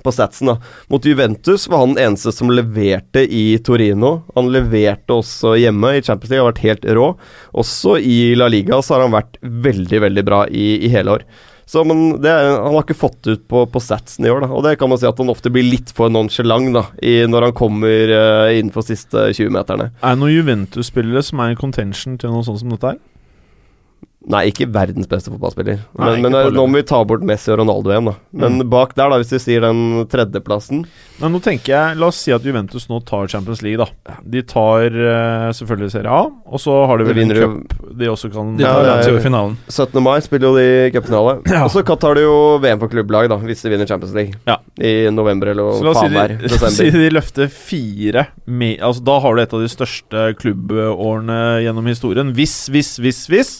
på 0.06 0.14
statsen. 0.16 0.54
da. 0.54 0.58
Mot 0.94 1.06
Juventus 1.06 1.68
var 1.72 1.84
han 1.84 1.96
den 1.96 2.06
eneste 2.06 2.34
som 2.36 2.54
leverte 2.54 3.26
i 3.26 3.58
Torino. 3.66 4.20
Han 4.38 4.54
leverte 4.54 5.20
også 5.20 5.56
hjemme 5.60 5.98
i 5.98 6.06
Champions 6.06 6.32
League, 6.32 6.46
har 6.46 6.54
vært 6.54 6.66
helt 6.68 6.88
rå. 6.98 7.10
Også 7.58 7.98
i 8.00 8.20
La 8.40 8.48
Liga 8.52 8.80
så 8.82 8.96
har 8.96 9.06
han 9.08 9.18
vært 9.18 9.42
veldig, 9.42 10.06
veldig 10.08 10.26
bra 10.28 10.46
i, 10.48 10.70
i 10.88 10.94
hele 10.94 11.20
år. 11.20 11.28
Så, 11.66 11.82
men 11.84 12.22
det, 12.22 12.30
Han 12.30 12.76
har 12.76 12.84
ikke 12.84 12.98
fått 12.98 13.28
ut 13.28 13.48
på, 13.50 13.64
på 13.66 13.82
statsen 13.82 14.28
i 14.28 14.30
år, 14.30 14.46
da. 14.46 14.52
og 14.54 14.62
det 14.68 14.76
kan 14.80 14.92
man 14.92 15.02
si 15.02 15.08
at 15.10 15.18
han 15.22 15.34
ofte 15.34 15.50
blir 15.54 15.66
litt 15.66 15.90
for 15.98 16.14
nonchalant 16.14 16.76
da, 16.76 16.86
i, 17.02 17.18
når 17.30 17.50
han 17.50 17.58
kommer 17.58 18.14
uh, 18.14 18.54
innenfor 18.54 18.86
siste 18.86 19.32
20-meterne. 19.34 19.90
Er 19.98 20.16
det 20.16 20.22
noen 20.22 20.36
Juventus-spillere 20.36 21.26
som 21.26 21.42
er 21.42 21.56
i 21.56 21.60
contention 21.60 22.20
til 22.22 22.34
noe 22.34 22.46
sånt 22.46 22.62
som 22.62 22.74
dette 22.76 22.94
her? 22.94 23.02
Nei, 24.26 24.48
ikke 24.50 24.66
verdens 24.74 25.06
beste 25.10 25.30
fotballspiller. 25.30 25.84
Nei, 26.02 26.16
Men, 26.24 26.34
eh, 26.34 26.48
nå 26.50 26.64
må 26.66 26.80
vi 26.80 26.86
ta 26.88 27.04
bort 27.06 27.22
Messi 27.26 27.52
og 27.54 27.60
Ronaldo 27.62 27.92
igjen, 27.94 28.08
da. 28.10 28.16
Men 28.42 28.64
bak 28.72 28.96
der, 28.98 29.12
da, 29.14 29.20
hvis 29.22 29.34
vi 29.36 29.40
sier 29.44 29.62
den 29.62 30.08
tredjeplassen 30.10 30.86
Men 31.22 31.32
nå 31.32 31.40
tenker 31.44 31.72
jeg 31.72 32.00
La 32.02 32.10
oss 32.10 32.18
si 32.26 32.34
at 32.34 32.44
Juventus 32.44 32.88
nå 32.90 33.00
tar 33.06 33.30
Champions 33.32 33.62
League, 33.62 33.78
da. 33.78 34.18
De 34.26 34.42
tar 34.42 34.90
uh, 34.98 35.52
selvfølgelig 35.54 35.94
Serie 35.94 36.10
A, 36.12 36.24
og 36.26 36.62
så 36.62 36.74
har 36.90 36.98
de 36.98 37.06
De 37.06 37.12
vel 37.12 37.22
en 37.22 37.30
vinner 37.36 37.44
cup 37.46 37.86
de 37.96 38.10
også 38.12 38.32
kan 38.34 38.56
De 38.58 38.66
tar 38.66 38.90
ja, 38.90 38.98
i 39.14 39.22
finalen. 39.24 39.56
17. 39.70 40.02
mai 40.04 40.18
spiller 40.26 40.50
jo 40.50 40.58
de 40.58 40.90
cupfinale. 40.96 41.38
Ja. 41.56 41.62
Og 41.64 41.72
så 41.72 41.86
tar 41.86 42.18
de 42.18 42.26
jo 42.26 42.36
VM 42.60 42.82
for 42.82 42.92
klubblag, 42.92 43.30
da, 43.32 43.38
hvis 43.40 43.62
de 43.64 43.70
vinner 43.72 43.88
Champions 43.88 44.12
League. 44.18 44.36
Ja. 44.50 44.58
I 44.76 45.08
november 45.14 45.54
eller 45.54 45.78
Så 45.78 45.86
la 45.86 45.94
oss 45.94 46.02
si 46.02 46.10
faen 46.10 46.18
der. 46.18 46.34
de, 46.42 46.72
si 46.80 46.90
de 46.92 47.14
løfter 47.14 47.48
fire 47.54 48.26
med, 48.46 48.82
altså 48.84 49.06
Da 49.06 49.20
har 49.24 49.38
du 49.38 49.46
et 49.46 49.56
av 49.56 49.64
de 49.64 49.72
største 49.72 50.28
klubbårene 50.42 51.40
gjennom 51.64 51.88
historien. 51.94 52.34
Hvis, 52.36 52.58
hvis, 52.74 52.96
hvis, 53.00 53.24
hvis. 53.32 53.54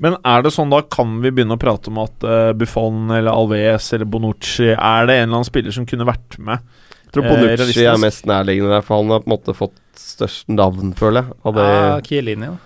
Men 0.00 0.14
er 0.22 0.44
det 0.46 0.52
sånn 0.54 0.70
da, 0.70 0.78
kan 0.94 1.16
vi 1.24 1.32
begynne 1.34 1.56
å 1.56 1.60
prate 1.60 1.90
om 1.90 1.98
at 2.04 2.22
uh, 2.22 2.52
Buffon 2.54 3.08
eller 3.10 3.32
Alves 3.34 3.88
eller 3.96 4.06
Bonucci 4.06 4.68
Er 4.70 5.08
det 5.08 5.16
en 5.16 5.24
eller 5.24 5.40
annen 5.40 5.48
spiller 5.48 5.74
som 5.74 5.88
kunne 5.90 6.06
vært 6.06 6.36
med? 6.38 6.62
Jeg 7.08 7.16
tror 7.16 7.26
Bonucci 7.32 7.82
eh, 7.82 7.90
er 7.90 7.98
mest 8.02 8.26
nærliggende 8.28 8.70
der, 8.76 8.84
for 8.86 9.00
han 9.02 9.10
har 9.14 9.24
på 9.24 9.30
en 9.30 9.34
måte 9.34 9.54
fått 9.58 9.74
størst 9.98 10.46
navn, 10.52 10.92
føler 10.98 11.24
jeg. 11.24 11.36
Av 11.48 11.54
det. 11.56 11.66
Ja, 11.72 12.00
Chiellini, 12.06 12.50
da. 12.52 12.56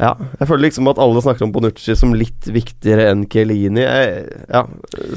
Ja, 0.00 0.14
jeg 0.40 0.48
føler 0.48 0.64
liksom 0.64 0.88
at 0.88 0.98
alle 1.04 1.20
snakker 1.20 1.44
om 1.44 1.50
Bonucci 1.52 1.92
som 2.00 2.14
litt 2.16 2.48
viktigere 2.48 3.10
enn 3.12 3.26
Kielini. 3.28 3.84
Ja. 3.84 4.62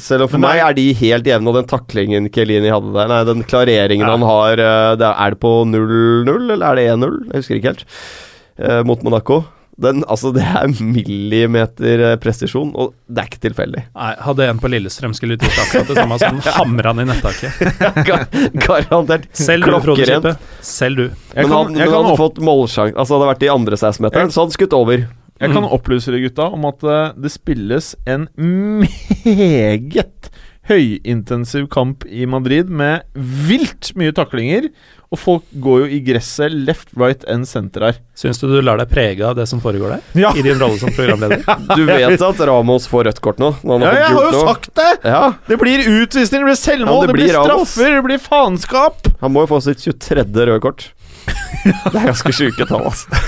Selv 0.03 0.25
om 0.25 0.33
for 0.33 0.35
er, 0.35 0.43
meg 0.43 0.59
er- 0.59 0.65
er 0.67 0.75
de 0.81 0.85
helt 0.99 1.29
jevne, 1.31 1.47
og 1.53 1.55
den 1.61 1.69
taklingen 1.71 2.27
Kielini 2.35 2.67
hadde 2.73 2.91
der 2.91 3.07
Nei, 3.13 3.21
den 3.31 3.45
klareringen 3.47 4.03
Ja. 4.03 4.11
han 4.17 4.27
har 4.27 4.59
eh, 4.59 4.95
det 4.99 5.07
er, 5.07 5.15
er 5.15 5.29
det 5.37 5.39
på 5.39 5.53
0-0, 5.71 6.51
eller 6.57 6.65
er 6.67 6.75
det 6.81 6.87
1-0? 6.99 7.15
Jeg 7.31 7.39
husker 7.39 7.61
ikke 7.61 7.71
helt. 7.71 7.85
Eh, 8.59 8.81
mot 8.83 9.01
Monaco. 9.07 9.39
Den, 9.81 10.03
altså, 10.05 10.29
det 10.35 10.43
er 10.45 10.67
millimeter 10.85 12.03
eh, 12.11 12.17
og 12.77 12.91
det 13.09 13.23
er 13.23 13.29
ikke 13.29 13.41
tilfeldig. 13.47 13.81
Nei, 13.95 14.11
hadde 14.21 14.45
en 14.51 14.59
på 14.61 14.69
Lillestrøm 14.69 15.15
skulle 15.17 15.37
gjort 15.39 15.57
akkurat 15.63 15.89
det 15.89 15.97
samme, 15.97 16.19
så 16.21 16.29
han 16.29 16.41
hamra 16.59 16.93
han 16.93 17.01
i 17.01 17.07
nettaket. 17.09 17.57
Gar- 18.07 18.27
Garantert. 18.53 19.25
Selv 19.33 19.65
du, 19.65 19.79
Frode. 19.81 20.05
Kippe. 20.05 20.35
Selv 20.61 21.01
du. 21.01 21.03
Jeg 21.33 21.47
Men 21.47 21.55
han, 21.55 21.73
kan, 21.73 21.81
han 21.89 21.97
hadde 22.05 22.21
fått 22.21 22.37
målsjanse 22.45 22.93
Altså, 22.93 23.17
hadde 23.17 23.31
vært 23.31 23.47
i 23.47 23.51
andre 23.55 23.79
16-meteren, 23.81 24.29
så 24.29 24.43
hadde 24.43 24.53
han 24.53 24.57
skutt 24.59 24.77
over. 24.77 25.07
jeg 25.41 25.55
kan 25.57 25.65
opplyse 25.65 26.13
dere 26.13 26.21
gutta 26.27 26.49
om 26.53 26.69
at 26.69 26.85
eh, 26.85 27.03
det 27.25 27.33
spilles 27.33 27.93
en 28.05 28.29
meget 28.37 30.29
høyintensiv 30.69 31.65
kamp 31.73 32.05
i 32.07 32.27
Madrid 32.29 32.69
med 32.71 33.03
vilt 33.49 33.89
mye 33.99 34.13
taklinger. 34.15 34.69
Og 35.13 35.19
folk 35.21 35.43
går 35.61 35.83
jo 35.83 35.87
i 35.93 35.99
gresset 36.01 36.49
left, 36.65 36.87
right 36.97 37.21
and 37.29 37.45
center 37.45 37.83
her. 37.85 37.97
Syns 38.17 38.39
du 38.41 38.47
du 38.49 38.55
lar 38.65 38.79
deg 38.81 38.89
prege 38.89 39.21
av 39.27 39.35
det 39.37 39.45
som 39.51 39.59
foregår 39.61 39.91
der? 39.93 39.99
Ja, 40.23 40.31
I 40.33 40.41
din 40.41 40.57
rolle 40.57 40.79
som 40.81 40.89
programleder? 40.95 41.43
Du 41.77 41.83
vet 41.85 42.21
at 42.25 42.41
Ramos 42.49 42.87
får 42.89 43.05
rødt 43.11 43.21
kort 43.21 43.37
nå? 43.37 43.51
Når 43.61 43.77
han 43.77 43.85
ja 43.85 43.91
har 43.91 43.99
jeg 43.99 44.15
har 44.17 44.25
jo 44.25 44.31
noe. 44.33 44.47
sagt 44.49 44.71
det! 44.79 44.89
Ja, 45.05 45.21
Det 45.51 45.59
blir 45.61 45.85
utvisning, 45.99 46.41
det 46.41 46.49
blir 46.49 46.57
selvmål, 46.57 46.95
Ja, 46.97 47.05
det 47.05 47.11
det, 47.13 47.17
blir 47.19 47.33
Ramos. 47.37 47.69
straffer, 47.75 47.93
det 47.99 48.03
blir 48.09 48.23
faenskap. 48.25 49.11
Han 49.21 49.35
må 49.37 49.45
jo 49.45 49.51
få 49.53 49.61
sitt 49.69 49.85
23. 49.85 50.25
røde 50.33 50.59
kort. 50.65 50.87
Det 51.63 51.93
er 51.93 52.09
ganske 52.09 52.33
sjuke 52.35 52.65
tall, 52.67 52.89
altså. 52.89 53.21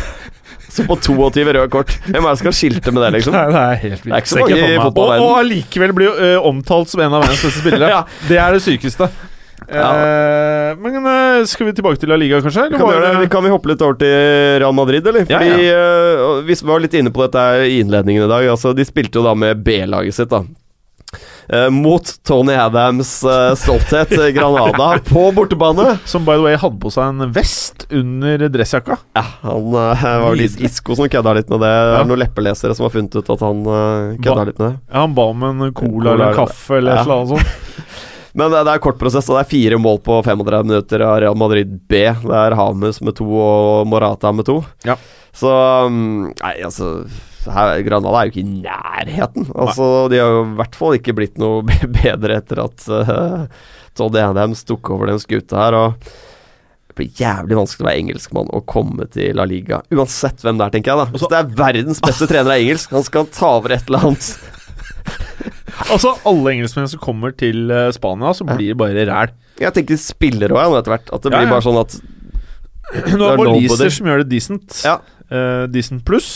Så 0.76 0.84
på 0.90 0.98
22 1.00 1.46
røde 1.54 1.70
kort. 1.72 1.94
Hvem 2.10 2.18
er 2.18 2.26
det 2.26 2.34
som 2.34 2.42
skal 2.42 2.56
skilte 2.58 2.92
med 2.92 3.06
det, 3.06 3.12
liksom? 3.20 3.38
Nei, 3.38 3.46
det 3.54 3.62
er 3.62 3.78
helt 3.86 4.02
Det 4.04 4.12
er 4.12 4.26
ikke 4.26 4.34
så 4.34 4.42
mange 4.42 4.58
i. 4.58 4.74
Fotballverdenen. 4.82 5.30
og 5.30 5.38
allikevel 5.40 5.94
blir 5.96 6.10
jo 6.10 6.16
ø, 6.18 6.34
omtalt 6.50 6.92
som 6.92 7.06
en 7.06 7.14
av 7.16 7.24
verdens 7.24 7.46
beste 7.46 7.62
spillere. 7.62 7.94
Ja. 7.94 8.02
Det 8.28 8.42
er 8.42 8.58
det 8.58 8.66
sykeste. 8.66 9.08
Eh, 9.66 10.76
men 10.78 11.06
eh, 11.10 11.46
skal 11.50 11.70
vi 11.70 11.74
tilbake 11.78 12.00
til 12.02 12.12
La 12.12 12.18
Liga, 12.20 12.42
kanskje? 12.44 12.68
Eller 12.68 12.78
Kan 12.82 12.90
vi, 12.92 13.00
det? 13.02 13.14
det- 13.24 13.30
kan 13.34 13.44
vi 13.44 13.50
hoppe 13.54 13.72
litt 13.72 13.82
over 13.82 13.96
til 14.02 14.60
Real 14.62 14.74
Madrid, 14.78 15.08
eller? 15.08 15.26
Ja, 15.30 15.40
Fordi 15.40 15.70
eh, 15.72 16.44
Vi 16.46 16.60
var 16.68 16.80
litt 16.84 16.94
inne 16.94 17.12
på 17.16 17.26
dette 17.26 17.46
i 17.66 17.80
innledningen 17.82 18.28
i 18.28 18.30
dag. 18.30 18.46
Altså, 18.52 18.76
De 18.76 18.86
spilte 18.86 19.20
jo 19.22 19.24
da 19.26 19.34
med 19.36 19.64
B-laget 19.66 20.14
sitt, 20.14 20.30
da. 20.30 20.44
Eh, 21.48 21.70
mot 21.70 22.02
Tony 22.26 22.54
Adams' 22.58 23.22
eh, 23.24 23.54
stolthet, 23.56 24.10
Granada, 24.36 25.00
på 25.06 25.28
bortebane. 25.32 25.98
Som 26.10 26.26
by 26.26 26.34
the 26.40 26.42
way 26.42 26.56
hadde 26.58 26.80
på 26.82 26.90
seg 26.92 27.12
en 27.14 27.32
vest 27.36 27.86
under 27.94 28.48
dressjakka. 28.50 28.98
Ja, 29.16 29.24
han 29.46 29.70
var 29.72 30.32
vel 30.32 30.42
Isko 30.48 30.66
Isco 30.66 30.96
som 30.98 31.10
kødda 31.14 31.36
litt 31.38 31.50
med 31.54 31.62
det. 31.62 31.70
Det 31.70 31.94
Ja. 31.94 32.00
er 32.02 32.10
noen 32.10 32.22
leppelesere 32.24 32.76
som 32.76 32.88
har 32.90 32.96
funnet 32.98 33.16
ut 33.16 33.30
at 33.30 33.46
han 33.46 33.62
uh, 33.66 34.16
kødda 34.18 34.46
litt 34.50 34.60
med 34.60 34.68
det. 34.72 34.80
Ja, 34.90 35.00
han 35.06 35.14
ba 35.18 35.28
om 35.32 35.44
en 35.52 35.62
cola, 35.72 35.74
Cola 35.86 36.14
eller 36.18 36.28
en 36.34 36.40
kaffe 36.42 36.78
eller 36.82 36.98
Ja. 36.98 37.06
annet 37.06 37.36
sånt. 37.36 37.62
Men 38.36 38.52
det, 38.52 38.66
det 38.68 38.74
er 38.76 38.82
kort 38.84 39.00
prosess, 39.00 39.30
og 39.32 39.38
det 39.38 39.46
er 39.46 39.52
fire 39.54 39.78
mål 39.80 40.02
på 40.04 40.18
35 40.26 40.68
minutter 40.68 41.04
av 41.08 41.20
Real 41.24 41.38
Madrid 41.40 41.72
B. 41.88 42.02
Det 42.12 42.36
er 42.42 42.56
Hames 42.60 43.00
med 43.06 43.16
to 43.16 43.28
og 43.32 43.88
Morata 43.88 44.34
med 44.36 44.48
to. 44.50 44.60
Ja. 44.88 44.98
Så 45.36 45.52
um, 45.88 46.34
Nei, 46.42 46.54
altså 46.68 47.06
her, 47.52 47.80
Granada 47.86 48.20
er 48.20 48.28
jo 48.28 48.34
ikke 48.34 48.44
i 48.44 48.62
nærheten. 48.66 49.50
Altså, 49.54 49.88
De 50.12 50.20
har 50.20 50.32
jo 50.34 50.44
i 50.48 50.56
hvert 50.60 50.78
fall 50.78 50.98
ikke 50.98 51.16
blitt 51.18 51.40
noe 51.42 51.64
bedre 52.02 52.40
etter 52.42 52.64
at 52.66 52.88
uh, 52.90 53.68
Todd 53.96 54.18
Adams 54.20 54.66
tok 54.68 54.92
over 54.96 55.12
den 55.14 55.22
skuta 55.22 55.62
her. 55.62 55.78
Og 55.80 56.10
det 56.90 56.98
blir 57.00 57.22
jævlig 57.22 57.60
vanskelig 57.60 57.86
å 57.86 57.90
være 57.90 58.04
engelskmann 58.04 58.52
og 58.56 58.68
komme 58.72 59.08
til 59.14 59.38
La 59.40 59.48
Liga. 59.48 59.80
Uansett 59.96 60.44
hvem 60.44 60.60
det 60.60 60.68
er, 60.68 60.76
tenker 60.76 60.92
jeg. 60.92 61.04
da 61.06 61.16
Hvis 61.16 61.28
det 61.32 61.40
er 61.40 61.56
verdens 61.64 62.04
beste 62.04 62.28
trener 62.32 62.56
er 62.56 62.66
engelsk, 62.66 62.96
han 62.96 63.08
skal 63.08 63.32
ta 63.32 63.56
over 63.60 63.76
et 63.78 63.88
eller 63.88 64.10
annet. 64.10 64.34
Altså, 65.92 66.14
alle 66.28 66.54
engelskmenn 66.56 66.88
som 66.92 67.02
kommer 67.04 67.34
til 67.36 67.72
eh, 67.74 67.90
Spania, 67.96 68.32
så 68.36 68.48
blir 68.48 68.72
det 68.74 68.78
bare 68.80 69.08
ræl. 69.10 69.34
Jeg 69.60 69.76
tenker 69.76 70.00
spillere 70.00 70.56
òg, 70.56 70.78
etter 70.80 70.96
hvert. 70.96 71.12
At 71.12 71.26
det 71.26 71.34
blir 71.34 71.48
ja. 71.48 71.52
bare 71.52 71.66
sånn 71.66 71.82
at 71.82 71.98
Nå 73.18 73.28
er 73.28 73.38
det 73.40 73.44
Baliser 73.50 73.94
som 73.94 74.10
gjør 74.10 74.24
det 74.24 74.30
decent. 74.32 74.80
Ja. 74.86 75.00
Uh, 75.26 75.66
decent 75.74 76.04
pluss. 76.06 76.36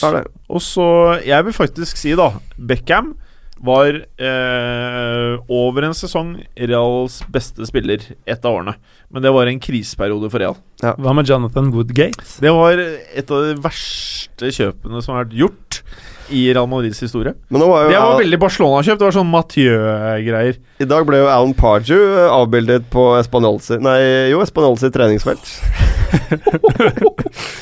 Og 0.50 0.64
så 0.66 0.86
Jeg 1.22 1.46
vil 1.46 1.54
faktisk 1.54 2.00
si, 2.00 2.16
da 2.18 2.32
Beckham 2.58 3.14
var 3.60 3.92
eh, 3.92 5.34
over 5.52 5.84
en 5.84 5.96
sesong 5.98 6.30
Reals 6.56 7.20
beste 7.32 7.66
spiller 7.68 8.06
et 8.24 8.46
av 8.48 8.56
årene. 8.56 8.76
Men 9.12 9.26
det 9.26 9.34
var 9.36 9.52
en 9.52 9.60
kriseperiode 9.60 10.30
for 10.32 10.40
Real. 10.42 10.56
Hva 10.80 11.16
med 11.16 11.28
Jonathan 11.28 11.72
Woodgate? 11.74 12.24
Det 12.40 12.54
var 12.56 12.80
et 12.80 13.34
av 13.36 13.50
de 13.50 13.58
verste 13.60 14.54
kjøpene 14.56 15.04
som 15.04 15.16
har 15.16 15.26
vært 15.26 15.36
gjort 15.42 15.82
i 16.30 16.54
Real 16.54 16.68
Madrids 16.70 17.00
historie. 17.04 17.34
Men 17.50 17.62
nå 17.64 17.68
var 17.70 17.86
jo 17.86 17.92
Det 17.92 18.00
var 18.00 18.14
Al- 18.14 18.22
veldig 18.24 18.40
Barcelona-kjøpt. 18.42 19.00
Det 19.02 19.08
var 19.08 19.16
sånn 19.16 19.32
Mathieu-greier. 19.32 20.60
I 20.80 20.88
dag 20.90 21.08
ble 21.08 21.22
jo 21.22 21.30
Alan 21.32 21.54
Pardew 21.58 22.04
eh, 22.06 22.28
avbildet 22.32 22.86
på 22.94 23.06
Espanolsi 23.20 23.80
Nei, 23.84 24.00
jo, 24.32 24.42
Espanolsi 24.46 24.92
treningsfelt. 24.94 25.50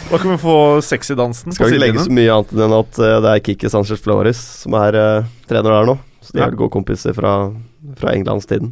Da 0.08 0.16
kan 0.22 0.32
vi 0.32 0.38
få 0.40 0.58
sexy-dansen 0.86 1.52
Skal 1.52 1.74
ikke 1.74 1.82
legge 1.82 2.04
så 2.06 2.14
mye 2.16 2.32
annet 2.32 2.54
enn 2.64 2.76
at 2.78 3.00
uh, 3.02 3.18
det 3.24 3.32
er 3.34 3.42
Kiki 3.44 3.68
Sanchez 3.72 4.00
Flores 4.00 4.40
som 4.62 4.78
er 4.80 4.96
uh, 4.96 5.26
trener 5.50 5.74
der 5.74 5.90
nå. 5.90 5.98
Så 6.24 6.36
de 6.36 6.44
er 6.44 6.56
gode 6.56 6.72
kompiser 6.72 7.16
fra, 7.16 7.34
fra 8.00 8.14
englandstiden. 8.16 8.72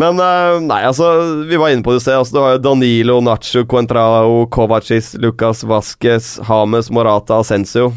Men 0.00 0.20
nei, 0.64 0.78
altså, 0.86 1.08
vi 1.48 1.58
var 1.60 1.72
inne 1.74 1.84
på 1.84 1.92
det 1.92 2.04
i. 2.06 2.14
Altså, 2.14 2.36
det 2.36 2.42
var 2.44 2.54
jo 2.54 2.60
Danilo, 2.64 3.16
Nacho, 3.24 3.64
Cuentrao, 3.68 4.46
Kovacis, 4.52 5.10
Lucas 5.20 5.64
Vasques, 5.68 6.38
Hames, 6.48 6.88
Morata, 6.94 7.40
Ascencio. 7.42 7.90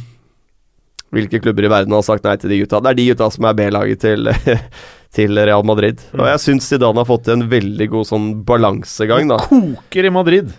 Hvilke 1.11 1.41
klubber 1.43 1.67
i 1.67 1.71
verden 1.71 1.95
har 1.95 2.03
sagt 2.07 2.23
nei 2.27 2.37
til 2.39 2.53
de 2.53 2.61
gutta? 2.61 2.79
Det 2.79 2.93
er 2.93 2.99
de 2.99 3.07
gutta 3.11 3.27
som 3.35 3.47
er 3.49 3.55
B-laget 3.57 3.99
til, 4.03 4.31
til 5.17 5.39
Real 5.39 5.65
Madrid. 5.67 6.03
Og 6.15 6.25
jeg 6.29 6.43
syns 6.45 6.69
Zidane 6.71 7.03
har 7.03 7.09
fått 7.09 7.25
til 7.27 7.39
en 7.39 7.47
veldig 7.51 7.87
god 7.91 8.07
sånn 8.07 8.29
balansegang, 8.47 9.31
da. 9.33 9.41
Koker 9.43 10.07
i 10.07 10.13
Madrid. 10.13 10.53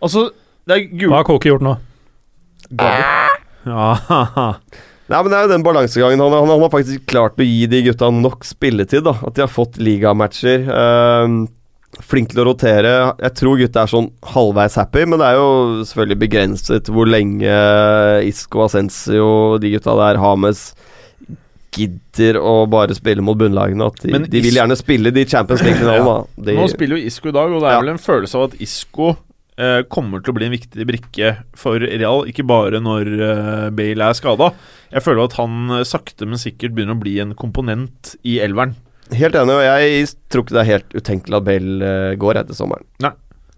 Altså, 0.00 0.30
det 0.68 0.78
er 0.78 0.86
gul... 0.88 1.12
Hva 1.12 1.20
har 1.20 1.28
Koke 1.28 1.52
gjort 1.52 1.66
nå? 1.66 1.76
Ja, 3.68 3.90
Nei, 5.08 5.22
men 5.24 5.32
Det 5.32 5.36
er 5.38 5.46
jo 5.46 5.52
den 5.54 5.64
balansegangen. 5.64 6.20
Han, 6.20 6.34
han, 6.36 6.50
han 6.52 6.62
har 6.66 6.72
faktisk 6.72 7.06
klart 7.08 7.40
å 7.40 7.46
gi 7.46 7.62
de 7.70 7.80
gutta 7.86 8.10
nok 8.12 8.44
spilletid. 8.44 9.06
da 9.06 9.14
At 9.24 9.38
de 9.38 9.44
har 9.46 9.52
fått 9.52 9.78
ligamatcher. 9.80 10.66
Uh, 10.68 11.48
flink 12.04 12.30
til 12.32 12.42
å 12.42 12.46
rotere. 12.50 12.92
Jeg 13.20 13.34
tror 13.40 13.58
gutta 13.58 13.82
er 13.84 13.90
sånn 13.90 14.10
halvveis 14.34 14.76
happy, 14.78 15.04
men 15.10 15.18
det 15.18 15.26
er 15.32 15.38
jo 15.40 15.48
selvfølgelig 15.88 16.20
begrenset 16.22 16.90
hvor 16.94 17.08
lenge 17.10 17.56
Isco, 18.28 18.62
Ascencio, 18.66 19.30
de 19.62 19.72
gutta 19.76 19.96
der, 19.98 20.20
Hames 20.22 20.68
gidder 21.78 22.38
å 22.40 22.64
bare 22.70 22.94
spille 22.96 23.22
mot 23.22 23.38
bunnlagene. 23.38 23.86
At 23.92 24.00
de, 24.02 24.18
de 24.32 24.40
vil 24.42 24.56
gjerne 24.56 24.76
spille 24.78 25.12
de 25.14 25.24
Champions 25.28 25.62
League-finalene. 25.62 26.04
da. 26.08 26.44
De, 26.48 26.56
Nå 26.58 26.66
spiller 26.72 26.98
jo 26.98 27.10
Isco 27.10 27.30
i 27.30 27.34
dag, 27.36 27.52
og 27.52 27.62
det 27.62 27.68
er 27.70 27.76
Ja. 27.76 27.80
vel 27.84 27.92
en 27.94 28.02
følelse 28.02 28.38
av 28.40 28.46
at 28.48 28.56
Isco 28.64 29.10
eh, 29.58 29.82
kommer 29.90 30.22
til 30.24 30.32
å 30.32 30.38
bli 30.38 30.46
en 30.48 30.54
viktig 30.56 30.86
brikke 30.88 31.32
for 31.58 31.78
Real, 31.82 32.24
ikke 32.30 32.46
bare 32.48 32.80
når 32.82 33.12
eh, 33.18 33.70
Bale 33.74 34.08
er 34.10 34.18
skada. 34.18 34.52
Jeg 34.94 35.04
føler 35.04 35.24
at 35.28 35.36
han 35.38 35.70
eh, 35.80 35.84
sakte, 35.86 36.26
men 36.26 36.40
sikkert 36.40 36.74
begynner 36.74 36.96
å 36.96 37.02
bli 37.04 37.18
en 37.22 37.34
komponent 37.38 38.14
i 38.24 38.38
elveren. 38.42 38.74
Helt 39.16 39.38
enig, 39.38 39.54
og 39.54 39.64
jeg 39.64 40.10
tror 40.28 40.44
ikke 40.44 40.56
det 40.56 40.60
er 40.62 40.72
helt 40.72 40.98
utenkelig 40.98 41.38
at 41.38 41.46
Bale 41.46 41.88
eh, 41.88 42.18
går 42.20 42.42
etter 42.42 42.58
sommeren. 42.58 42.86
Nei. 43.04 43.14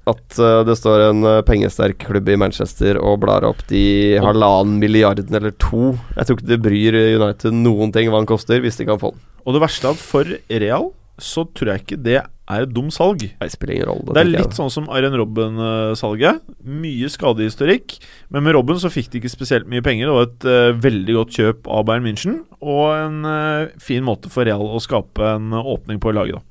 At 0.09 0.39
uh, 0.41 0.63
det 0.65 0.79
står 0.79 1.03
en 1.11 1.27
eh, 1.29 1.43
pengesterk 1.47 1.99
klubb 2.07 2.31
i 2.33 2.39
Manchester 2.41 2.97
og 2.99 3.19
blar 3.23 3.45
opp 3.47 3.61
de 3.69 4.17
halvannen 4.23 4.79
milliarden 4.81 5.37
eller 5.37 5.53
to. 5.61 5.93
Jeg 6.17 6.27
tror 6.27 6.39
ikke 6.39 6.49
det 6.49 6.63
bryr 6.65 6.97
United 7.21 7.59
noen 7.59 7.93
ting 7.95 8.09
hva 8.09 8.23
han 8.23 8.31
koster, 8.31 8.63
hvis 8.65 8.81
de 8.81 8.89
kan 8.89 9.01
få 9.03 9.13
den. 9.13 9.21
Og 9.45 9.57
det 9.57 9.63
verste 9.63 9.91
er 9.91 9.95
at 9.95 10.03
for 10.03 10.33
Real 10.63 10.91
så 11.23 11.47
tror 11.55 11.75
jeg 11.75 11.85
ikke 11.85 12.01
det 12.03 12.19
er 12.21 12.65
et 12.65 12.73
dumt 12.75 12.95
salg. 12.95 13.23
Det 13.23 13.51
spiller 13.53 13.77
ingen 13.77 13.91
rolle. 13.93 14.17
Det 14.17 14.25
er 14.25 14.31
litt 14.31 14.57
sånn 14.57 14.73
som 14.73 14.89
Arjen 14.91 15.15
Robben-salget. 15.21 16.43
Mye 16.67 17.11
skadehistorikk. 17.13 17.99
Men 18.35 18.47
med 18.47 18.57
Robben 18.59 18.81
så 18.83 18.91
fikk 18.93 19.13
de 19.13 19.23
ikke 19.23 19.33
spesielt 19.33 19.71
mye 19.71 19.85
penger. 19.87 20.11
Det 20.11 20.17
var 20.17 20.29
et 20.29 20.49
uh, 20.51 20.83
veldig 20.89 21.19
godt 21.21 21.39
kjøp 21.39 21.71
av 21.71 21.87
Bayern 21.89 22.07
München. 22.09 22.41
Og 22.61 22.87
en 22.97 23.21
uh, 23.29 23.73
fin 23.83 24.05
måte 24.07 24.33
for 24.33 24.49
Real 24.49 24.67
å 24.67 24.83
skape 24.83 25.35
en 25.37 25.55
åpning 25.61 26.03
på 26.03 26.15
laget, 26.17 26.41
da. 26.41 26.47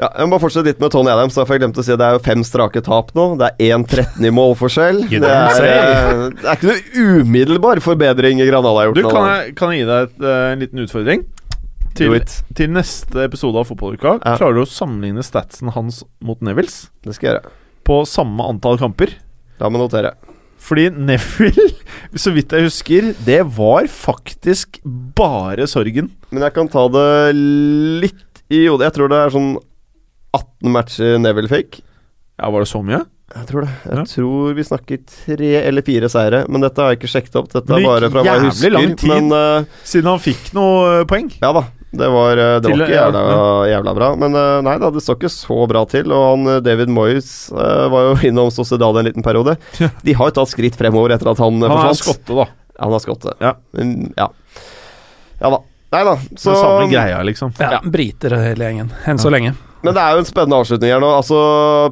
Ja, 0.00 0.08
jeg 0.16 0.26
må 0.26 0.34
bare 0.34 0.42
fortsette 0.42 0.66
litt 0.66 0.80
med 0.82 0.90
Tony 0.90 1.10
Adams. 1.12 1.36
For 1.36 1.52
jeg 1.54 1.62
glemte 1.62 1.82
å 1.82 1.86
si 1.86 1.92
at 1.94 2.00
Det 2.00 2.06
er 2.06 2.16
jo 2.16 2.22
fem 2.24 2.42
strake 2.46 2.80
tap 2.82 3.12
nå. 3.14 3.26
Det 3.38 3.50
er 3.52 3.76
1-13 3.76 4.24
i 4.26 4.32
målforskjell. 4.34 5.02
Det 5.12 5.20
er, 5.20 5.66
eh, 5.68 6.22
det 6.40 6.48
er 6.48 6.56
ikke 6.56 6.70
noe 6.70 7.20
umiddelbar 7.20 7.82
forbedring 7.84 8.40
Granada 8.42 8.72
har 8.80 8.90
gjort. 8.90 8.98
Du, 8.98 9.04
nå, 9.06 9.12
kan 9.14 9.28
jeg, 9.28 9.54
kan 9.58 9.74
jeg 9.74 9.82
gi 9.82 9.90
deg 9.92 10.08
et, 10.08 10.26
en 10.32 10.64
liten 10.64 10.82
utfordring? 10.86 11.26
Til, 11.98 12.14
til 12.56 12.70
neste 12.72 13.24
episode 13.26 13.58
av 13.60 13.66
Fotballuka 13.68 14.14
Ja. 14.24 14.36
klarer 14.38 14.54
du 14.56 14.62
å 14.64 14.68
sammenligne 14.68 15.22
statsen 15.26 15.72
hans 15.74 16.02
mot 16.24 16.40
Nevils 16.40 16.86
Det 17.04 17.14
skal 17.16 17.28
jeg 17.28 17.36
gjøre. 17.42 17.50
på 17.84 17.96
samme 18.08 18.46
antall 18.48 18.78
kamper. 18.80 19.12
La 19.60 19.68
meg 19.68 19.82
notere. 19.82 20.14
Fordi 20.62 20.88
Neville, 20.94 21.68
så 22.22 22.30
vidt 22.32 22.52
jeg 22.54 22.68
husker, 22.68 23.08
det 23.26 23.40
var 23.56 23.88
faktisk 23.90 24.78
bare 25.18 25.66
sorgen. 25.66 26.10
Men 26.30 26.42
jeg 26.46 26.54
kan 26.54 26.68
ta 26.70 26.86
det 26.88 27.34
litt 27.34 28.42
i 28.52 28.64
hodet. 28.68 28.86
Jeg 28.92 28.94
tror 29.00 29.10
det 29.10 29.18
er 29.24 29.34
sånn 29.34 29.50
18 30.32 30.70
matcher 30.72 31.18
Neville 31.20 31.50
fikk. 31.50 31.80
Ja, 32.38 32.48
var 32.50 32.62
det 32.64 32.70
så 32.70 32.80
mye? 32.86 33.02
Jeg 33.32 33.46
tror 33.48 33.64
det. 33.64 33.72
Jeg 33.88 33.96
Ja. 33.98 34.04
tror 34.04 34.54
vi 34.54 34.62
snakker 34.62 34.98
tre 35.08 35.50
eller 35.66 35.82
fire 35.82 36.08
seire. 36.08 36.44
Men 36.48 36.60
dette 36.60 36.76
har 36.82 36.92
jeg 36.92 37.00
ikke 37.00 37.12
sjekket 37.12 37.36
opp. 37.40 37.48
Dette 37.52 37.70
er 37.72 37.82
bare 37.84 38.10
fra 38.12 38.22
hva 38.22 38.34
jeg 38.38 38.46
husker. 38.50 38.70
lang 38.76 38.96
tid. 38.96 39.08
Men 39.08 39.32
uh, 39.32 39.64
Siden 39.84 40.10
han 40.10 40.18
fikk 40.20 40.52
noe 40.54 41.00
eh, 41.00 41.04
poeng. 41.08 41.30
ja 41.40 41.52
da. 41.52 41.64
Det 41.92 42.08
var, 42.08 42.38
eh, 42.40 42.54
det 42.60 42.70
Til- 42.70 42.78
var 42.80 42.86
ikke 42.88 42.96
jævla, 42.96 43.22
jævla 43.68 43.92
bra. 43.98 44.06
Men 44.16 44.34
eh, 44.40 44.60
nei 44.64 44.76
da, 44.80 44.88
det 44.94 45.02
står 45.04 45.18
ikke 45.20 45.30
så 45.34 45.58
bra 45.68 45.82
til. 45.92 46.08
Og 46.12 46.22
han 46.30 46.46
eh, 46.54 46.60
David 46.64 46.88
Moyes 46.88 47.28
var 47.52 48.06
jo 48.08 48.14
innom 48.30 48.48
Sociedad 48.54 48.96
en 48.96 49.04
liten 49.10 49.22
periode. 49.26 49.58
De 50.02 50.14
har 50.16 50.30
jo 50.32 50.36
tatt 50.40 50.52
skritt 50.54 50.78
fremover 50.80 51.12
etter 51.16 51.28
at 51.34 51.42
han, 51.44 51.60
eh, 51.62 51.68
Han 51.68 51.76
er 51.82 51.90
forsvant. 51.92 52.22
skotte, 52.24 52.38
da. 52.40 52.46
Han 52.82 52.94
har 52.96 53.02
skottet. 53.04 53.36
Ja. 53.44 53.52
Ja. 54.16 54.28
ja 55.42 55.50
da. 55.52 55.58
Nei 55.92 56.04
da. 56.08 56.14
Så 56.32 56.48
Så, 56.48 56.54
samme 56.56 56.88
greia, 56.88 57.18
liksom. 57.28 57.52
Ja, 57.60 57.82
Briter 57.84 58.32
hele 58.40 58.64
gjengen. 58.70 58.88
Enn 59.04 59.20
så 59.20 59.28
lenge. 59.30 59.52
Men 59.82 59.96
det 59.96 60.02
er 60.02 60.14
jo 60.14 60.22
en 60.22 60.28
spennende 60.28 60.58
avslutning 60.62 60.92
her 60.94 61.00
nå. 61.02 61.08
Altså, 61.18 61.38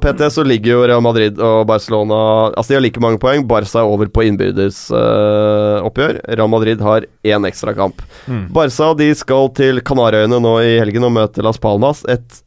PT 0.03 0.28
så 0.30 0.45
ligger 0.47 0.72
jo 0.72 0.82
Real 0.86 1.03
Madrid 1.03 1.41
og 1.43 1.64
Barcelona 1.66 2.20
Altså 2.53 2.70
De 2.70 2.76
har 2.78 2.84
like 2.84 3.03
mange 3.03 3.18
poeng. 3.22 3.43
Barca 3.51 3.82
er 3.82 3.91
over 3.91 4.11
på 4.12 4.24
innbyrdes 4.28 4.84
uh, 4.95 5.82
oppgjør. 5.88 6.20
Real 6.30 6.53
Madrid 6.53 6.84
har 6.86 7.09
én 7.26 7.49
ekstrakamp. 7.49 8.03
Mm. 8.30 8.45
Barca 8.55 8.93
de 8.99 9.11
skal 9.18 9.51
til 9.59 9.82
Kanariøyene 9.86 10.38
nå 10.43 10.55
i 10.62 10.76
helgen 10.78 11.09
og 11.09 11.16
møte 11.18 11.43
Las 11.45 11.59
Palmas. 11.62 12.05
Et 12.11 12.43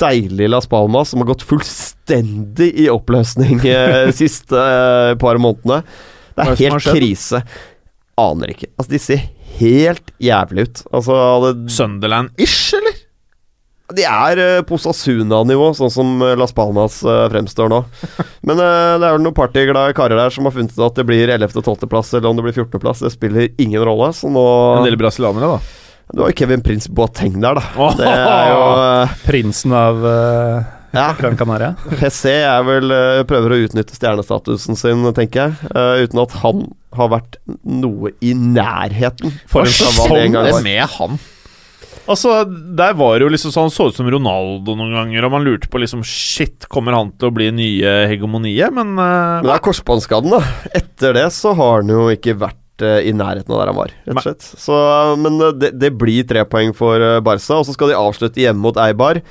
deilig 0.00 0.50
Las 0.50 0.66
Palmas 0.70 1.12
som 1.12 1.22
har 1.22 1.30
gått 1.30 1.46
fullstendig 1.46 2.72
i 2.82 2.90
oppløsning 2.92 3.62
eh, 3.62 4.06
de 4.10 4.16
siste 4.24 4.56
uh, 4.58 5.14
par 5.20 5.38
månedene. 5.40 5.84
Det 6.34 6.46
er 6.46 6.56
det 6.56 6.66
helt 6.66 6.90
krise. 6.90 7.44
Aner 8.20 8.52
ikke. 8.52 8.72
Altså, 8.74 8.90
de 8.90 9.00
ser 9.06 9.28
helt 9.60 10.10
jævlig 10.18 10.66
ut. 10.66 10.82
Altså, 10.90 11.54
Sunderland-ish, 11.78 12.74
eller? 12.80 12.89
De 13.96 14.04
er 14.06 14.40
uh, 14.40 14.62
på 14.66 14.76
Osasuna-nivå, 14.78 15.70
sånn 15.78 15.92
som 15.92 16.22
eh, 16.24 16.36
Las 16.38 16.54
Palmas 16.56 17.00
eh, 17.02 17.26
fremstår 17.32 17.70
nå. 17.72 17.82
Men 18.46 18.60
eh, 18.62 18.96
det 19.00 19.06
er 19.06 19.16
vel 19.16 19.24
noen 19.24 19.36
partyglade 19.36 19.94
karer 19.96 20.18
der 20.20 20.34
som 20.34 20.48
har 20.48 20.54
funnet 20.54 20.74
ut 20.76 20.82
at 20.86 20.98
det 21.00 21.06
blir 21.08 21.30
11. 21.30 21.52
og 21.54 21.64
12.-plass, 21.64 22.14
eller 22.16 22.30
om 22.30 22.38
det 22.38 22.46
blir 22.48 22.56
14.-plass. 22.56 23.04
Det 23.04 23.12
spiller 23.14 23.48
ingen 23.60 23.84
rolle. 23.86 24.12
Så 24.16 24.30
nå 24.32 24.44
En 24.78 24.86
del 24.86 24.98
brasilianere, 25.00 25.56
da. 25.56 25.86
Du 26.10 26.24
har 26.24 26.32
jo 26.32 26.38
Kevin 26.40 26.62
Prince 26.62 26.90
Boateng 26.90 27.38
der, 27.38 27.60
da. 27.60 27.64
Oh, 27.78 27.94
Det 27.96 28.06
er 28.08 28.50
jo 28.50 28.62
uh, 28.74 29.16
Prinsen 29.28 29.74
av 29.76 30.02
uh, 30.02 30.68
Ja. 30.96 31.10
Gran 31.18 31.38
Canaria. 31.38 31.74
PC 32.00 32.32
er 32.40 32.64
vel 32.66 32.90
uh, 32.90 33.22
prøver 33.30 33.54
å 33.54 33.60
utnytte 33.66 33.94
stjernestatusen 33.94 34.78
sin, 34.78 35.06
tenker 35.16 35.44
jeg. 35.44 35.74
Uh, 35.74 36.02
uten 36.02 36.22
at 36.24 36.34
han 36.42 36.64
har 36.98 37.12
vært 37.12 37.38
noe 37.62 38.10
i 38.26 38.34
nærheten. 38.34 39.38
For 39.50 39.68
en 39.68 39.76
sånn 39.76 40.34
det 40.34 40.64
med 40.66 40.82
han? 40.98 41.20
Altså, 42.10 42.42
der 42.48 42.96
var 42.98 43.18
det 43.18 43.26
jo 43.26 43.32
liksom 43.32 43.52
sånn 43.54 43.72
så 43.72 43.88
ut 43.90 43.98
som 43.98 44.08
Ronaldo 44.10 44.74
noen 44.78 44.96
ganger, 44.96 45.26
og 45.26 45.34
man 45.36 45.44
lurte 45.46 45.70
på 45.70 45.80
liksom 45.82 46.02
Shit, 46.06 46.66
kommer 46.72 46.96
han 46.96 47.12
til 47.14 47.30
å 47.30 47.34
bli 47.34 47.50
nye 47.54 47.92
hegemoniet? 48.10 48.74
Men, 48.74 48.96
uh, 48.98 49.38
Men 49.40 49.50
det 49.50 49.54
er 49.54 49.66
korsbåndskaden, 49.68 50.34
da. 50.34 50.40
Etter 50.80 51.14
det 51.20 51.28
så 51.36 51.54
har 51.58 51.80
han 51.80 51.92
jo 51.92 52.08
ikke 52.12 52.34
vært 52.40 52.84
uh, 52.84 52.98
i 52.98 53.14
nærheten 53.14 53.54
av 53.54 53.62
der 53.62 53.70
han 53.72 53.78
var, 53.78 53.94
rett 54.08 54.16
og 54.16 54.26
slett. 54.26 54.48
Så, 54.64 54.80
men 55.22 55.38
uh, 55.38 55.52
det, 55.54 55.72
det 55.78 55.92
blir 56.00 56.26
tre 56.26 56.42
poeng 56.50 56.74
for 56.76 56.98
eh, 56.98 57.20
Barca, 57.24 57.60
og 57.60 57.68
så 57.68 57.76
skal 57.76 57.92
de 57.92 58.00
avslutte 58.00 58.42
hjemme 58.42 58.64
mot 58.64 58.82
Eibar. 58.82 59.22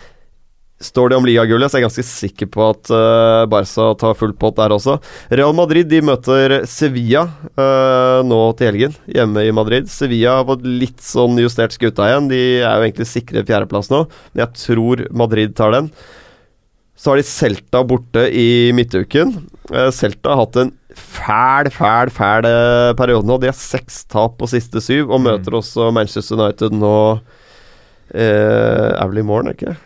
Står 0.80 1.10
det 1.12 1.18
om 1.20 1.26
ligagullet, 1.28 1.68
så 1.68 1.76
er 1.76 1.82
jeg 1.82 1.90
ganske 1.90 2.08
sikker 2.08 2.48
på 2.54 2.62
at 2.70 2.90
uh, 2.94 3.44
Barca 3.52 3.90
tar 4.00 4.14
full 4.16 4.32
pott 4.40 4.56
der 4.56 4.72
også. 4.72 4.94
Real 5.28 5.52
Madrid 5.52 5.90
de 5.92 6.00
møter 6.08 6.62
Sevilla 6.72 7.26
uh, 7.60 8.22
nå 8.24 8.38
til 8.56 8.70
helgen, 8.70 8.96
hjemme 9.12 9.44
i 9.44 9.52
Madrid. 9.56 9.90
Sevilla 9.92 10.38
har 10.38 10.48
fått 10.48 10.64
litt 10.64 11.04
sånn 11.04 11.36
justert 11.44 11.76
skuta 11.76 12.08
igjen. 12.08 12.30
De 12.32 12.40
er 12.62 12.80
jo 12.80 12.86
egentlig 12.88 13.10
sikre 13.12 13.44
fjerdeplass 13.44 13.92
nå, 13.92 14.06
men 14.32 14.44
jeg 14.46 14.62
tror 14.62 15.04
Madrid 15.20 15.58
tar 15.60 15.76
den. 15.76 15.92
Så 16.96 17.12
har 17.12 17.20
de 17.20 17.28
Celta 17.28 17.84
borte 17.84 18.24
i 18.32 18.48
midtuken. 18.76 19.36
Uh, 19.74 19.90
Celta 19.92 20.32
har 20.32 20.46
hatt 20.46 20.62
en 20.64 20.74
fæl, 20.96 21.74
fæl, 21.76 22.14
fæl 22.16 22.50
periode 23.04 23.28
nå. 23.28 23.36
De 23.44 23.52
har 23.52 23.60
seks 23.60 24.06
tap 24.08 24.40
på 24.40 24.48
siste 24.56 24.80
syv, 24.88 25.12
og 25.12 25.26
møter 25.28 25.60
også 25.60 25.92
Manchester 25.92 26.40
United 26.40 26.80
nå 26.80 26.96
uh, 27.20 28.16
Er 28.16 29.06
vel 29.12 29.26
i 29.26 29.28
morgen, 29.28 29.52
ikke 29.52 29.74
det? 29.74 29.78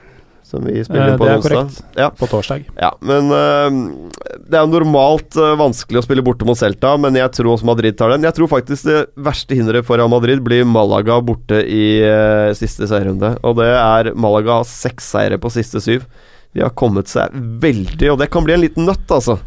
Som 0.53 0.67
vi 0.69 0.83
spiller 0.85 1.15
på 1.17 1.25
onsdag. 1.25 1.25
det 1.25 1.33
er 1.33 1.45
korrekt. 1.47 1.77
Ja, 1.97 2.07
På 2.13 2.27
torsdag. 2.29 2.67
ja, 2.77 2.91
men 3.01 3.31
uh, 3.33 4.09
Det 4.37 4.59
er 4.59 4.67
normalt 4.69 5.33
uh, 5.39 5.55
vanskelig 5.57 6.03
å 6.03 6.05
spille 6.05 6.21
borte 6.25 6.45
mot 6.45 6.59
Celta, 6.59 6.91
men 7.01 7.17
jeg 7.17 7.31
tror 7.33 7.55
også 7.55 7.65
Madrid 7.65 7.97
tar 7.97 8.13
den. 8.13 8.27
Jeg 8.27 8.37
tror 8.37 8.51
faktisk 8.51 8.85
det 8.85 8.99
verste 9.17 9.57
hinderet 9.57 9.87
for 9.87 9.97
Real 9.97 10.11
Madrid 10.13 10.43
blir 10.45 10.67
Malaga 10.69 11.17
borte 11.25 11.63
i 11.65 11.87
uh, 12.05 12.53
siste 12.53 12.85
seierrunde. 12.85 13.33
Og 13.41 13.57
det 13.57 13.71
er 13.73 14.11
Malaga 14.13 14.59
har 14.59 14.69
seks 14.69 15.09
seire 15.15 15.41
på 15.41 15.49
siste 15.57 15.81
syv. 15.81 16.05
De 16.53 16.61
har 16.61 16.75
kommet 16.77 17.09
seg 17.09 17.33
veldig, 17.33 18.13
og 18.13 18.21
det 18.21 18.29
kan 18.29 18.45
bli 18.45 18.53
en 18.53 18.61
liten 18.61 18.85
nøtt, 18.85 19.09
altså. 19.09 19.39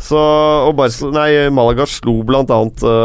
Så, 0.00 0.18
og 0.18 0.74
Barca, 0.80 1.12
nei, 1.14 1.30
Malaga 1.54 1.86
slo 1.86 2.22
bl.a. 2.26 2.42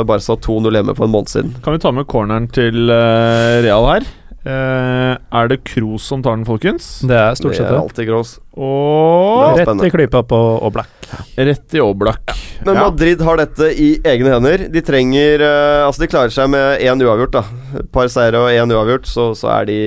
Barca 0.08 0.38
2-0 0.48 0.80
hjemme 0.80 0.96
for 0.98 1.06
en 1.06 1.14
måned 1.14 1.30
siden. 1.30 1.56
kan 1.62 1.76
vi 1.76 1.82
ta 1.84 1.92
med 1.94 2.08
corneren 2.10 2.48
til 2.50 2.90
eh, 2.90 3.62
Real 3.68 3.86
her? 3.92 4.08
Eh, 4.46 5.14
er 5.18 5.48
det 5.50 5.64
Kroos 5.66 6.06
som 6.06 6.22
tar 6.22 6.36
den, 6.38 6.46
folkens? 6.46 7.00
Det 7.02 7.16
er 7.18 7.38
stort 7.38 7.56
sett 7.58 7.66
Det 7.66 7.74
er 7.74 7.82
alltid 7.82 8.10
Kroos. 8.12 8.36
Og 8.54 9.58
Rett 9.58 9.86
i 9.88 9.90
klypa 9.90 10.22
på 10.30 10.42
Oblak. 10.68 10.92
rett 11.36 11.74
i 11.74 11.82
Oblak. 11.82 12.36
Men 12.66 12.78
Madrid 12.78 13.22
har 13.26 13.40
dette 13.42 13.72
i 13.74 13.88
egne 14.06 14.36
hender. 14.36 14.68
De 14.72 14.84
trenger 14.86 15.42
uh, 15.42 15.88
Altså, 15.88 16.04
de 16.04 16.10
klarer 16.12 16.34
seg 16.34 16.52
med 16.54 16.84
én 16.86 17.02
uavgjort, 17.02 17.34
da. 17.34 17.42
Et 17.82 17.90
par 17.92 18.12
seire 18.14 18.44
og 18.44 18.54
én 18.54 18.76
uavgjort, 18.76 19.10
så, 19.10 19.32
så 19.38 19.50
er 19.58 19.66
de 19.72 19.80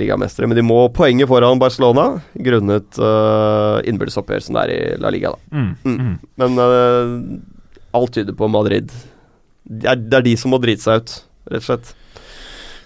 ligamestere. 0.00 0.46
Men 0.50 0.60
de 0.60 0.66
må 0.66 0.78
poenget 0.94 1.28
foran 1.30 1.58
Barcelona, 1.62 2.06
grunnet 2.46 3.02
uh, 3.02 3.82
innbyrdesoppgjør 3.82 4.46
som 4.46 4.60
det 4.60 4.64
er 4.64 4.74
i 4.76 5.02
La 5.02 5.10
Liga, 5.14 5.34
da. 5.34 5.58
Mm. 5.58 5.74
Mm. 5.82 5.98
Mm. 5.98 6.14
Men 6.38 6.62
uh, 6.62 7.98
alt 7.98 8.14
tyder 8.14 8.38
på 8.38 8.50
Madrid. 8.50 8.94
Det 9.64 9.90
er, 9.90 9.98
det 9.98 10.20
er 10.20 10.26
de 10.30 10.38
som 10.38 10.54
må 10.54 10.62
drite 10.62 10.86
seg 10.86 11.02
ut, 11.02 11.18
rett 11.50 11.66
og 11.66 11.70
slett. 11.72 11.94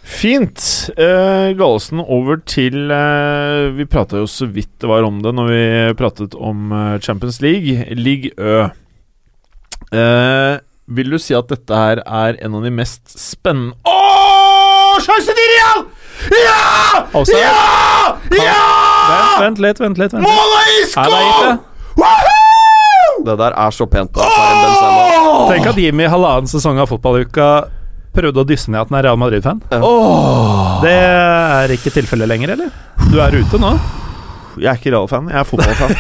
Fint. 0.09 0.89
Uh, 0.97 1.53
Galesen, 1.59 2.01
over 2.01 2.41
til 2.49 2.89
uh, 2.89 3.69
Vi 3.77 3.85
prata 3.91 4.23
jo 4.23 4.29
så 4.31 4.49
vidt 4.49 4.71
det 4.81 4.89
var 4.89 5.05
om 5.05 5.21
det 5.23 5.35
når 5.37 5.51
vi 5.51 5.61
pratet 5.99 6.35
om 6.35 6.73
uh, 6.73 6.97
Champions 7.05 7.43
League. 7.45 7.85
Ligue 7.93 8.33
Ø. 8.39 8.65
Uh, 9.93 10.57
vil 10.89 11.13
du 11.13 11.19
si 11.21 11.37
at 11.37 11.51
dette 11.53 11.77
her 11.77 12.01
er 12.03 12.39
en 12.45 12.57
av 12.57 12.65
de 12.65 12.73
mest 12.73 13.13
spennende 13.21 13.77
Åh, 13.89 14.97
Sjanse 15.05 15.33
til 15.37 15.53
Real! 15.53 15.85
Ja! 16.35 17.05
Også, 17.13 17.37
Ja! 17.37 18.17
Ja! 18.33 18.57
Vent, 19.09 19.45
vent 19.45 19.63
litt, 19.63 19.81
vent 19.81 20.01
litt. 20.01 20.17
Vent. 20.17 20.25
Målet 20.25 20.59
er 20.59 20.69
i 20.69 20.81
det 20.81 20.81
er 20.81 20.81
gitt, 20.81 20.93
skål! 20.97 21.45
det. 21.45 22.01
Woohoo! 22.01 23.25
Det 23.29 23.37
der 23.39 23.57
er 23.67 23.75
så 23.75 23.87
pent. 23.91 24.17
Da, 24.17 24.27
Tenk 25.53 25.69
at 25.71 25.79
Jimmy 25.81 26.09
halvannen 26.11 26.51
sesong 26.51 26.81
av 26.83 26.91
fotballuka 26.91 27.49
prøvde 28.19 28.43
å 28.43 28.49
dysse 28.49 28.73
ned 28.75 28.83
at 28.83 28.91
han 28.93 28.99
er 29.01 29.09
Real 29.09 29.23
Madrid-fan. 29.23 29.63
Åh. 29.79 30.83
Det 30.85 30.99
er 30.99 31.79
ikke 31.79 31.95
tilfellet 31.95 32.31
lenger, 32.31 32.57
eller? 32.59 32.75
Du 33.09 33.19
er 33.23 33.39
ute 33.39 33.63
nå? 33.63 33.73
Jeg 34.59 34.69
er 34.73 34.79
ikke 34.79 34.93
Real-fan, 34.93 35.29
jeg 35.31 35.39
er 35.39 35.47
fotballfan. 35.47 35.93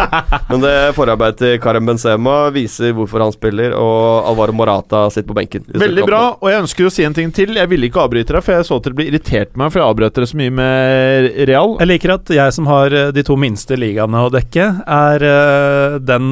Men 0.50 0.62
det 0.62 0.74
forarbeidet 0.96 1.38
til 1.40 1.56
Karim 1.62 1.88
Benzema 1.88 2.36
viser 2.54 2.94
hvorfor 2.96 3.24
han 3.24 3.34
spiller, 3.34 3.74
og 3.78 4.28
Alvaro 4.30 4.54
Morata 4.56 5.04
sitter 5.12 5.28
på 5.30 5.36
benken. 5.38 5.64
Veldig 5.82 6.04
bra, 6.06 6.22
og 6.38 6.50
jeg 6.50 6.64
ønsker 6.64 6.88
å 6.88 6.92
si 6.94 7.06
en 7.06 7.16
ting 7.16 7.32
til. 7.34 7.56
Jeg 7.58 7.70
ville 7.72 7.88
ikke 7.90 8.04
avbryte 8.04 8.36
deg, 8.36 8.44
for 8.46 8.56
jeg 8.56 8.68
så 8.68 8.78
at 8.78 8.86
dere 8.86 8.98
ble 9.00 9.08
irritert 9.10 9.54
på 9.54 9.62
meg, 9.62 9.72
for 9.72 9.82
jeg 9.82 9.88
avbrøt 9.88 10.18
dere 10.18 10.30
så 10.30 10.40
mye 10.40 10.54
med 10.60 11.30
Real. 11.50 11.76
Jeg 11.82 11.90
liker 11.90 12.14
at 12.16 12.34
jeg 12.38 12.56
som 12.58 12.70
har 12.70 12.94
eh, 12.94 13.10
de 13.16 13.26
to 13.26 13.38
minste 13.40 13.78
ligaene 13.80 14.24
å 14.28 14.30
dekke, 14.32 14.70
er 15.00 15.26
eh, 15.30 15.98
den 16.04 16.30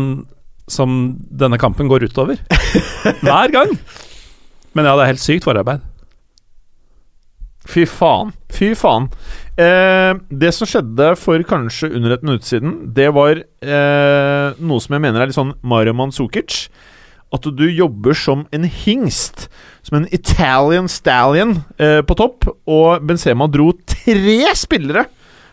som 0.71 1.03
denne 1.43 1.59
kampen 1.61 1.91
går 1.91 2.07
utover. 2.13 2.39
Hver 3.27 3.55
gang. 3.59 3.75
Men 4.77 4.89
ja, 4.89 4.95
det 4.97 5.05
er 5.05 5.13
helt 5.15 5.25
sykt 5.25 5.49
forarbeid. 5.49 5.83
Fy 7.69 7.85
faen. 7.87 8.33
Fy 8.53 8.73
faen. 8.79 9.07
Eh, 9.61 10.13
det 10.35 10.51
som 10.57 10.69
skjedde 10.69 11.13
for 11.21 11.45
kanskje 11.47 11.93
under 11.93 12.17
et 12.17 12.25
minutt 12.27 12.47
siden, 12.49 12.75
det 12.97 13.13
var 13.15 13.39
eh, 13.39 14.59
noe 14.59 14.83
som 14.83 14.97
jeg 14.97 15.05
mener 15.05 15.23
er 15.23 15.31
litt 15.31 15.39
sånn 15.39 15.55
Mario 15.63 15.95
Manzukic. 15.97 16.67
At 17.33 17.47
du 17.47 17.65
jobber 17.71 18.17
som 18.19 18.45
en 18.53 18.67
hingst, 18.69 19.47
som 19.87 20.01
en 20.01 20.09
Italian 20.13 20.91
stallion 20.91 21.63
eh, 21.81 22.03
på 22.05 22.17
topp, 22.19 22.51
og 22.69 23.07
Benzema 23.09 23.49
dro 23.49 23.71
tre 23.89 24.51
spillere 24.59 25.07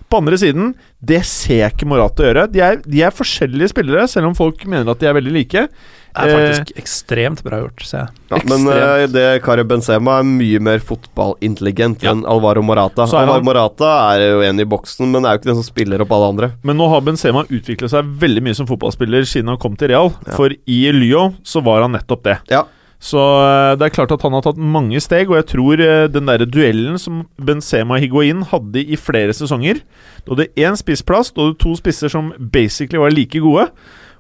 på 0.10 0.20
andre 0.20 0.40
siden. 0.42 0.74
Det 1.00 1.22
ser 1.30 1.70
ikke 1.70 1.88
Morata 1.88 2.26
gjøre. 2.26 2.50
De 2.52 2.64
er, 2.66 2.82
de 2.84 3.06
er 3.06 3.16
forskjellige 3.16 3.72
spillere, 3.72 4.10
selv 4.12 4.32
om 4.32 4.36
folk 4.36 4.66
mener 4.66 4.92
at 4.92 5.00
de 5.00 5.08
er 5.08 5.16
veldig 5.16 5.36
like. 5.38 5.68
Det 6.16 6.26
er 6.34 6.40
faktisk 6.56 6.72
ekstremt 6.82 7.44
bra 7.46 7.60
gjort, 7.62 7.84
ser 7.86 8.00
jeg. 8.08 8.10
Ja, 8.32 8.40
men 8.50 8.66
eh, 8.74 9.04
det 9.14 9.26
Karim 9.46 9.68
Benzema 9.70 10.18
er 10.20 10.26
mye 10.28 10.60
mer 10.60 10.80
fotballintelligent 10.80 12.02
Ja. 12.04 12.12
enn 12.12 12.26
Alvaro 12.26 12.62
Morata. 12.66 13.06
Han- 13.06 13.28
Alvaro 13.28 13.44
Morata 13.44 13.92
er 14.16 14.26
jo 14.32 14.42
en 14.42 14.60
i 14.60 14.66
boksen, 14.66 15.12
men 15.12 15.26
er 15.26 15.36
jo 15.38 15.40
ikke 15.40 15.52
den 15.54 15.62
som 15.62 15.68
spiller 15.70 16.02
opp 16.02 16.12
alle 16.12 16.30
andre. 16.34 16.52
Men 16.64 16.78
nå 16.78 16.90
har 16.90 17.02
Benzema 17.02 17.46
utviklet 17.48 17.90
seg 17.94 18.04
veldig 18.20 18.42
mye 18.44 18.56
som 18.56 18.68
fotballspiller 18.68 19.22
siden 19.26 19.48
han 19.50 19.58
kom 19.62 19.76
til 19.78 19.90
Real. 19.90 20.12
Ja. 20.28 20.36
For 20.36 20.50
i 20.68 20.92
Lyon 20.92 21.38
så 21.44 21.62
var 21.64 21.82
han 21.86 21.92
nettopp 21.94 22.24
det. 22.24 22.38
Ja. 22.50 22.64
Så 23.00 23.16
eh, 23.16 23.76
det 23.80 23.86
er 23.86 23.96
klart 23.96 24.12
at 24.12 24.22
han 24.24 24.34
har 24.36 24.42
tatt 24.44 24.58
mange 24.60 25.00
steg, 25.00 25.30
og 25.30 25.38
jeg 25.40 25.46
tror 25.54 25.80
eh, 25.80 26.08
den 26.12 26.26
der 26.28 26.44
duellen 26.46 26.98
som 27.00 27.22
Benzema 27.40 27.96
og 27.96 28.02
Higuain 28.04 28.42
hadde 28.52 28.82
i 28.84 28.98
flere 29.00 29.32
sesonger 29.32 29.80
Du 30.26 30.34
hadde 30.36 30.50
én 30.60 30.76
spissplass, 30.76 31.32
du 31.32 31.40
hadde 31.46 31.58
to 31.64 31.76
spisser 31.80 32.10
som 32.12 32.34
basically 32.38 33.00
var 33.00 33.10
like 33.16 33.40
gode, 33.40 33.70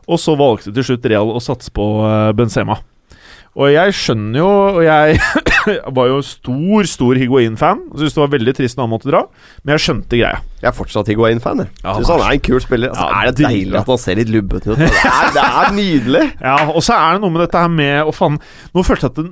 og 0.09 0.19
så 0.21 0.33
valgte 0.39 0.73
til 0.73 0.83
slutt 0.87 1.05
Real 1.11 1.29
å 1.35 1.41
satse 1.43 1.69
på 1.75 1.85
eh, 2.07 2.31
Benzema. 2.37 2.79
Og 3.59 3.65
jeg 3.73 3.91
skjønner 3.97 4.37
jo 4.39 4.47
Og 4.77 4.83
jeg 4.85 5.15
var 5.97 6.05
jo 6.11 6.19
stor, 6.23 6.85
stor 6.87 7.17
Higuain-fan. 7.17 7.79
Syntes 7.97 8.13
det 8.15 8.21
var 8.21 8.29
veldig 8.31 8.53
trist 8.55 8.77
når 8.77 8.85
han 8.85 8.91
måtte 8.93 9.09
dra, 9.09 9.21
men 9.65 9.73
jeg 9.73 9.83
skjønte 9.87 10.19
greia. 10.21 10.37
Jeg 10.61 10.69
er 10.69 10.75
fortsatt 10.77 11.09
Higuain-fan. 11.09 11.63
Jeg 11.65 11.71
Ja, 11.83 11.95
Synes 11.97 12.11
han 12.13 12.23
er 12.27 12.35
en 12.37 12.43
kul 12.45 12.61
spiller. 12.63 12.93
Altså, 12.93 13.07
Ja, 13.09 13.17
er 13.23 13.31
det 13.33 13.43
deilig 13.47 13.79
at 13.81 13.89
han 13.89 14.01
ser 14.05 14.19
litt 14.21 14.31
lubben 14.31 14.61
ut? 14.61 14.69
Det 14.69 14.87
er, 14.87 15.31
det 15.35 15.43
er 15.49 15.73
nydelig! 15.75 16.23
Ja, 16.49 16.55
og 16.69 16.81
så 16.85 16.93
er 16.95 17.17
det 17.17 17.23
noe 17.25 17.33
med 17.35 17.43
dette 17.47 17.63
her 17.65 17.73
med 17.73 18.05
Å, 18.05 18.13
faen. 18.15 18.37
Nå 18.77 18.85
følte 18.87 19.09
jeg 19.09 19.15
at 19.15 19.19
det, 19.23 19.25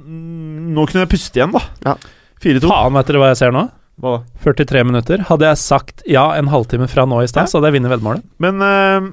Nå 0.78 0.88
kunne 0.90 1.06
jeg 1.06 1.12
puste 1.14 1.40
igjen, 1.40 1.54
da. 1.56 1.62
Ja. 1.86 1.96
4-2. 2.44 2.66
Faen, 2.74 2.98
vet 2.98 3.08
dere 3.14 3.22
hva 3.24 3.30
jeg 3.32 3.40
ser 3.46 3.54
nå? 3.56 3.64
Hva? 4.02 4.16
43 4.44 4.84
minutter. 4.90 5.24
Hadde 5.30 5.48
jeg 5.54 5.62
sagt 5.62 6.04
ja 6.10 6.26
en 6.38 6.50
halvtime 6.52 6.90
fra 6.92 7.06
nå 7.10 7.22
i 7.24 7.30
stad, 7.30 7.46
Ja. 7.46 7.54
så 7.54 7.62
hadde 7.62 7.70
jeg 7.72 7.80
vunnet 7.80 7.94
veddemålet. 7.96 8.26
Men 8.44 8.62
eh, 8.66 9.08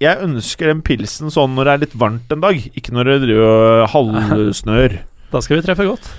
jeg 0.00 0.24
ønsker 0.24 0.70
den 0.70 0.80
pilsen 0.86 1.30
sånn 1.32 1.54
når 1.56 1.68
det 1.68 1.72
er 1.72 1.82
litt 1.84 1.96
varmt 2.00 2.32
en 2.32 2.42
dag, 2.44 2.58
ikke 2.76 2.94
når 2.96 3.10
det 3.10 3.16
driver 3.26 3.86
halvsnør. 3.92 4.98
Da 5.30 5.42
skal 5.44 5.58
vi 5.60 5.64
treffe 5.66 5.86
godt. 5.88 6.10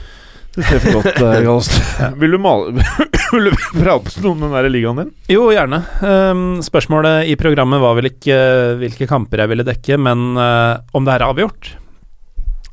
Det 0.51 0.65
treffer 0.67 0.97
godt, 0.97 1.19
Gallost. 1.21 1.75
Vil 2.19 2.36
du 2.36 2.39
male 2.43 2.73
Vil 3.32 3.47
du 3.47 3.53
prate 3.79 4.19
noe 4.19 4.34
om 4.36 4.41
den 4.43 4.51
der 4.51 4.67
ligaen 4.67 4.97
din? 4.99 5.11
Jo, 5.32 5.45
gjerne. 5.55 5.79
Um, 6.03 6.41
spørsmålet 6.65 7.29
i 7.32 7.38
programmet 7.39 7.79
var 7.79 7.95
vel 7.95 8.09
ikke 8.09 8.36
eh, 8.36 8.73
hvilke 8.82 9.07
kamper 9.07 9.45
jeg 9.45 9.51
ville 9.53 9.63
dekke, 9.67 9.99
men 10.03 10.34
uh, 10.36 10.82
om 10.97 11.07
det 11.07 11.13
er 11.15 11.23
avgjort. 11.29 11.69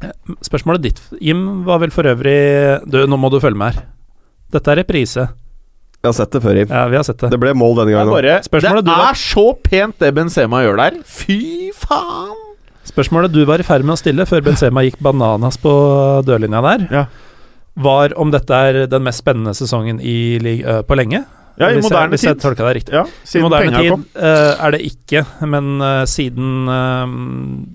Eh, 0.03 0.11
Spørsmålet 0.43 0.89
ditt, 0.89 0.99
Jim, 1.23 1.45
var 1.69 1.79
vel 1.85 1.95
for 1.95 2.07
øvrig 2.11 2.35
Du, 2.91 2.99
nå 3.07 3.19
må 3.19 3.31
du 3.31 3.39
følge 3.43 3.59
med 3.63 3.79
her. 3.79 3.87
Dette 4.51 4.75
er 4.75 4.83
reprise. 4.83 5.29
Jeg 6.09 6.15
har 6.15 6.19
sett 6.25 6.33
det 6.37 6.43
før, 6.43 6.57
Jim. 6.63 6.69
Ja, 6.73 6.83
vi 6.89 6.97
har 6.97 7.05
sett 7.07 7.21
det. 7.23 7.31
Det 7.37 7.41
ble 7.43 7.53
mål 7.55 7.77
denne 7.83 7.93
Det 7.93 7.95
er, 7.95 8.01
gangen 8.01 8.09
òg. 8.09 8.19
bare, 8.19 8.75
det 8.81 8.85
du 8.85 8.91
var- 8.91 9.11
er 9.13 9.15
så 9.21 9.47
pent 9.63 9.99
det 10.01 10.15
Benzema 10.17 10.63
gjør 10.65 10.77
der. 10.81 10.99
Fy 11.05 11.71
faen! 11.77 12.37
Spørsmålet 12.89 13.31
du 13.33 13.45
var 13.45 13.61
i 13.61 13.67
ferd 13.69 13.85
med 13.85 13.93
å 13.95 14.01
stille 14.01 14.25
før 14.27 14.41
Benzema 14.43 14.81
gikk 14.83 14.97
bananas 15.05 15.59
på 15.61 15.71
dørlinja 16.25 16.63
der, 16.65 16.89
Ja. 16.91 17.07
var 17.77 18.11
om 18.17 18.31
dette 18.33 18.51
er 18.51 18.87
den 18.87 19.05
mest 19.05 19.23
spennende 19.23 19.53
sesongen 19.55 20.01
i 20.01 20.39
lig 20.41 20.65
på 20.65 20.97
lenge. 20.97 21.25
Ja, 21.59 21.69
i 21.71 21.75
hvis 21.75 21.89
moderne 21.91 22.03
jeg, 22.07 22.11
hvis 22.11 22.23
jeg 22.23 22.35
tid. 22.39 22.43
tolka 22.43 22.65
deg 22.69 22.77
riktig. 22.79 22.93
Ja, 22.95 23.03
I 23.03 23.43
moderne 23.43 23.73
tid 23.83 23.91
kom. 23.91 24.05
ø, 24.15 24.55
er 24.67 24.71
det 24.71 24.81
ikke, 24.81 25.27
men 25.43 25.83
uh, 25.83 26.05
siden 26.07 26.69
uh, 26.69 27.07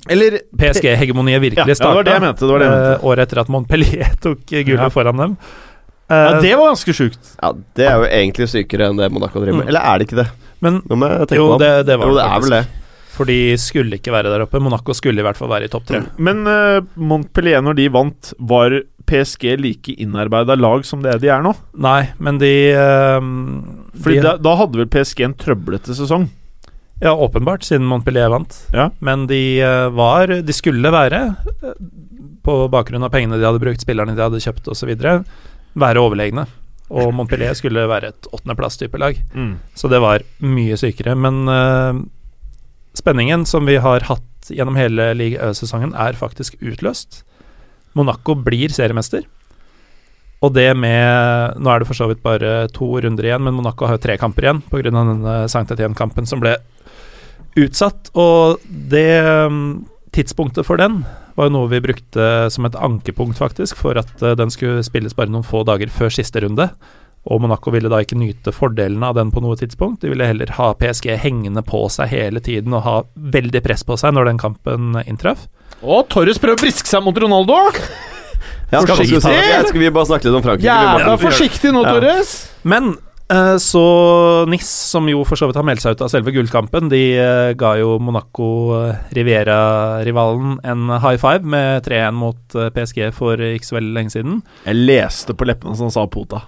Eller 0.10 0.40
PSG-hegemoniet 0.56 1.36
ja, 1.36 1.40
virkelig 1.44 1.58
ja, 1.58 1.66
det 1.68 1.76
starta, 1.76 2.04
det 2.08 2.14
jeg 2.14 2.22
mente. 2.24 2.40
Det 2.40 2.50
var 2.54 2.60
det 2.64 2.70
jeg 2.70 2.80
mente. 2.80 3.04
året 3.04 3.20
etter 3.28 3.42
at 3.44 3.50
Montpellier 3.50 4.16
tok 4.24 4.46
gullet 4.48 4.80
Ja. 4.80 4.90
foran 4.90 5.18
dem. 5.20 5.38
Ja, 6.14 6.38
Eh, 6.38 6.42
det 6.46 6.54
var 6.60 6.72
ganske 6.72 6.96
sjukt. 6.96 7.34
Ja, 7.42 7.52
det 7.78 7.90
er 7.90 8.00
jo 8.00 8.08
egentlig 8.10 8.50
sykere 8.52 8.90
enn 8.90 9.02
det 9.02 9.10
Monaco 9.14 9.42
driver 9.42 9.60
med. 9.60 9.68
Mm. 9.68 9.74
Eller 9.74 9.90
er 9.90 10.00
det 10.00 10.10
ikke 10.10 10.22
det? 10.24 10.30
men 10.64 10.80
Nå 10.88 10.96
må 11.00 11.10
jeg 11.12 11.28
tenke 11.34 11.42
jo, 11.42 11.60
det, 11.60 11.74
det 11.90 12.00
var 12.00 12.10
Jo, 12.10 12.16
det 12.18 12.26
er 12.26 12.44
vel 12.46 12.56
det. 12.58 12.64
For 13.14 13.30
de 13.30 13.38
skulle 13.62 14.00
ikke 14.00 14.14
være 14.14 14.32
der 14.32 14.46
oppe. 14.46 14.62
Monaco 14.64 14.96
skulle 14.98 15.22
i 15.22 15.26
hvert 15.26 15.38
fall 15.38 15.52
være 15.52 15.68
i 15.68 15.72
topp 15.72 15.86
tre. 15.90 16.02
Men 16.18 16.48
uh, 16.50 16.80
Montpellier, 16.98 17.62
når 17.62 17.78
de 17.78 17.90
vant, 17.94 18.32
var 18.42 18.74
PSG 19.10 19.52
like 19.60 19.94
innarbeida 20.02 20.56
lag 20.58 20.86
som 20.88 21.04
det 21.04 21.20
de 21.22 21.30
er 21.30 21.44
nå? 21.46 21.52
Nei, 21.84 22.08
men 22.24 22.40
de, 22.42 22.54
uh, 22.74 23.20
Fordi 24.02 24.18
de 24.18 24.26
da, 24.26 24.38
da 24.42 24.56
hadde 24.64 24.82
vel 24.82 24.90
PSG 24.96 25.28
en 25.28 25.38
trøblete 25.38 25.94
sesong. 25.98 26.26
Ja, 27.04 27.14
åpenbart, 27.14 27.68
siden 27.68 27.86
Montpellier 27.90 28.34
vant. 28.34 28.58
Ja. 28.74 28.88
Men 29.04 29.28
de 29.30 29.44
uh, 29.62 29.92
var 29.94 30.34
De 30.42 30.56
skulle 30.56 30.94
være, 30.94 31.26
på 32.44 32.58
bakgrunn 32.74 33.06
av 33.06 33.14
pengene 33.14 33.38
de 33.38 33.46
hadde 33.46 33.62
brukt, 33.62 33.84
spillerne 33.84 34.18
de 34.18 34.26
hadde 34.26 34.42
kjøpt 34.42 34.74
osv., 34.74 34.96
være 35.80 36.02
overlegne. 36.04 36.46
Og 36.94 37.14
Montpellier 37.16 37.56
skulle 37.58 37.88
være 37.90 38.12
et 38.12 38.28
åttendeplass-type 38.30 39.00
lag. 39.02 39.18
Så 39.74 39.90
det 39.90 40.02
var 40.04 40.26
mye 40.44 40.78
sykere. 40.78 41.16
Men 41.18 41.48
uh, 41.50 42.04
spenningen 42.98 43.48
som 43.50 43.66
vi 43.66 43.80
har 43.82 44.06
hatt 44.10 44.52
gjennom 44.52 44.78
hele 44.78 45.14
Ligue 45.18 45.40
Ø-sesongen, 45.40 45.96
er 45.96 46.20
faktisk 46.20 46.60
utløst. 46.62 47.24
Monaco 47.98 48.36
blir 48.36 48.74
seriemester. 48.74 49.24
Og 50.44 50.52
det 50.52 50.74
med 50.76 51.56
Nå 51.64 51.72
er 51.72 51.80
det 51.80 51.88
for 51.88 51.96
så 51.96 52.10
vidt 52.12 52.24
bare 52.26 52.68
to 52.76 52.90
runder 53.00 53.24
igjen, 53.24 53.46
men 53.46 53.56
Monaco 53.56 53.88
har 53.88 53.98
jo 53.98 54.04
tre 54.04 54.18
kamper 54.20 54.50
igjen 54.50 54.62
pga. 54.68 54.90
denne 54.90 55.36
Saint 55.48 55.72
Etienne-kampen 55.72 56.28
som 56.28 56.44
ble 56.44 56.58
utsatt. 57.56 58.12
Og 58.14 58.60
det 58.68 59.24
um, 59.24 59.86
tidspunktet 60.12 60.68
for 60.68 60.82
den 60.82 61.06
var 61.36 61.48
jo 61.50 61.54
noe 61.56 61.70
vi 61.72 61.80
brukte 61.84 62.28
som 62.54 62.66
et 62.70 62.76
ankepunkt, 62.76 63.38
faktisk, 63.42 63.78
for 63.80 63.98
at 64.02 64.12
uh, 64.22 64.34
den 64.40 64.52
skulle 64.54 64.84
spilles 64.86 65.16
bare 65.18 65.32
noen 65.34 65.46
få 65.48 65.64
dager 65.68 65.90
før 65.94 66.14
siste 66.14 66.42
runde. 66.44 66.70
Og 67.24 67.40
Monaco 67.40 67.72
ville 67.72 67.88
da 67.88 68.02
ikke 68.04 68.18
nyte 68.20 68.52
fordelene 68.52 69.08
av 69.08 69.16
den 69.16 69.30
på 69.32 69.40
noe 69.42 69.56
tidspunkt. 69.56 70.02
De 70.04 70.10
ville 70.12 70.26
heller 70.28 70.50
ha 70.58 70.74
PSG 70.76 71.14
hengende 71.24 71.64
på 71.64 71.86
seg 71.94 72.12
hele 72.12 72.42
tiden 72.44 72.74
og 72.76 72.84
ha 72.84 72.96
veldig 73.16 73.62
press 73.64 73.86
på 73.88 73.96
seg 74.02 74.12
når 74.18 74.28
den 74.28 74.42
kampen 74.42 74.98
inntraff. 75.08 75.46
Og 75.84 76.10
Torres 76.12 76.40
prøver 76.40 76.60
å 76.60 76.64
briske 76.66 76.88
seg 76.92 77.04
mot 77.06 77.16
Ronaldo! 77.24 77.62
Ja, 78.74 78.82
skal, 78.82 78.96
Forsiktig. 78.98 79.22
skal, 79.22 79.38
vi- 79.38 79.68
skal 79.70 79.80
vi 79.86 79.90
bare 79.94 80.10
snakke 80.10 80.26
litt 80.28 80.36
om 80.36 80.44
Frankrike? 80.44 80.68
eller, 80.76 81.00
Jævla 81.06 81.18
forsiktig 81.22 81.72
nå, 81.76 81.84
Ja. 81.86 81.94
Torres! 81.94 82.32
Men 82.64 82.90
eh, 82.98 83.13
så 83.60 83.84
NIS, 84.50 84.68
som 84.92 85.08
jo 85.10 85.24
for 85.26 85.40
så 85.40 85.48
vidt 85.48 85.58
har 85.58 85.66
meldt 85.66 85.82
seg 85.82 85.96
ut 85.96 86.02
av 86.06 86.10
selve 86.12 86.34
gullkampen, 86.36 86.90
de 86.92 87.02
eh, 87.18 87.54
ga 87.58 87.72
jo 87.80 87.96
Monaco 88.04 88.48
eh, 88.78 89.00
Riviera-rivalen 89.16 90.58
en 90.64 90.92
high 91.00 91.18
five 91.22 91.48
med 91.48 91.88
3-1 91.88 92.20
mot 92.20 92.58
eh, 92.60 92.70
PSG 92.76 93.08
for 93.16 93.40
ikke 93.40 93.70
så 93.70 93.80
veldig 93.80 93.96
lenge 93.96 94.14
siden. 94.14 94.42
Jeg 94.68 94.82
leste 94.84 95.34
på 95.38 95.48
leppene 95.50 95.80
som 95.80 95.90
sa 95.94 96.06
Pota. 96.12 96.44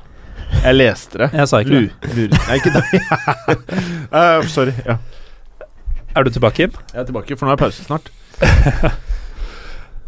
Jeg 0.62 0.78
leste 0.78 1.24
det. 1.24 1.32
Jeg 1.34 1.50
sa 1.50 1.64
ikke 1.64 1.80
det. 1.80 2.14
Lur. 2.20 2.36
Nei, 2.36 2.60
ikke 2.60 2.76
det. 2.76 2.84
uh, 4.14 4.46
sorry. 4.56 4.76
Ja. 4.86 5.00
Er 6.16 6.28
du 6.28 6.32
tilbake, 6.32 6.60
Kim? 6.60 6.78
Jeg 6.94 7.02
er 7.02 7.10
tilbake, 7.10 7.40
for 7.40 7.48
nå 7.50 7.56
er 7.56 7.64
pause 7.66 7.88
snart. 7.88 8.12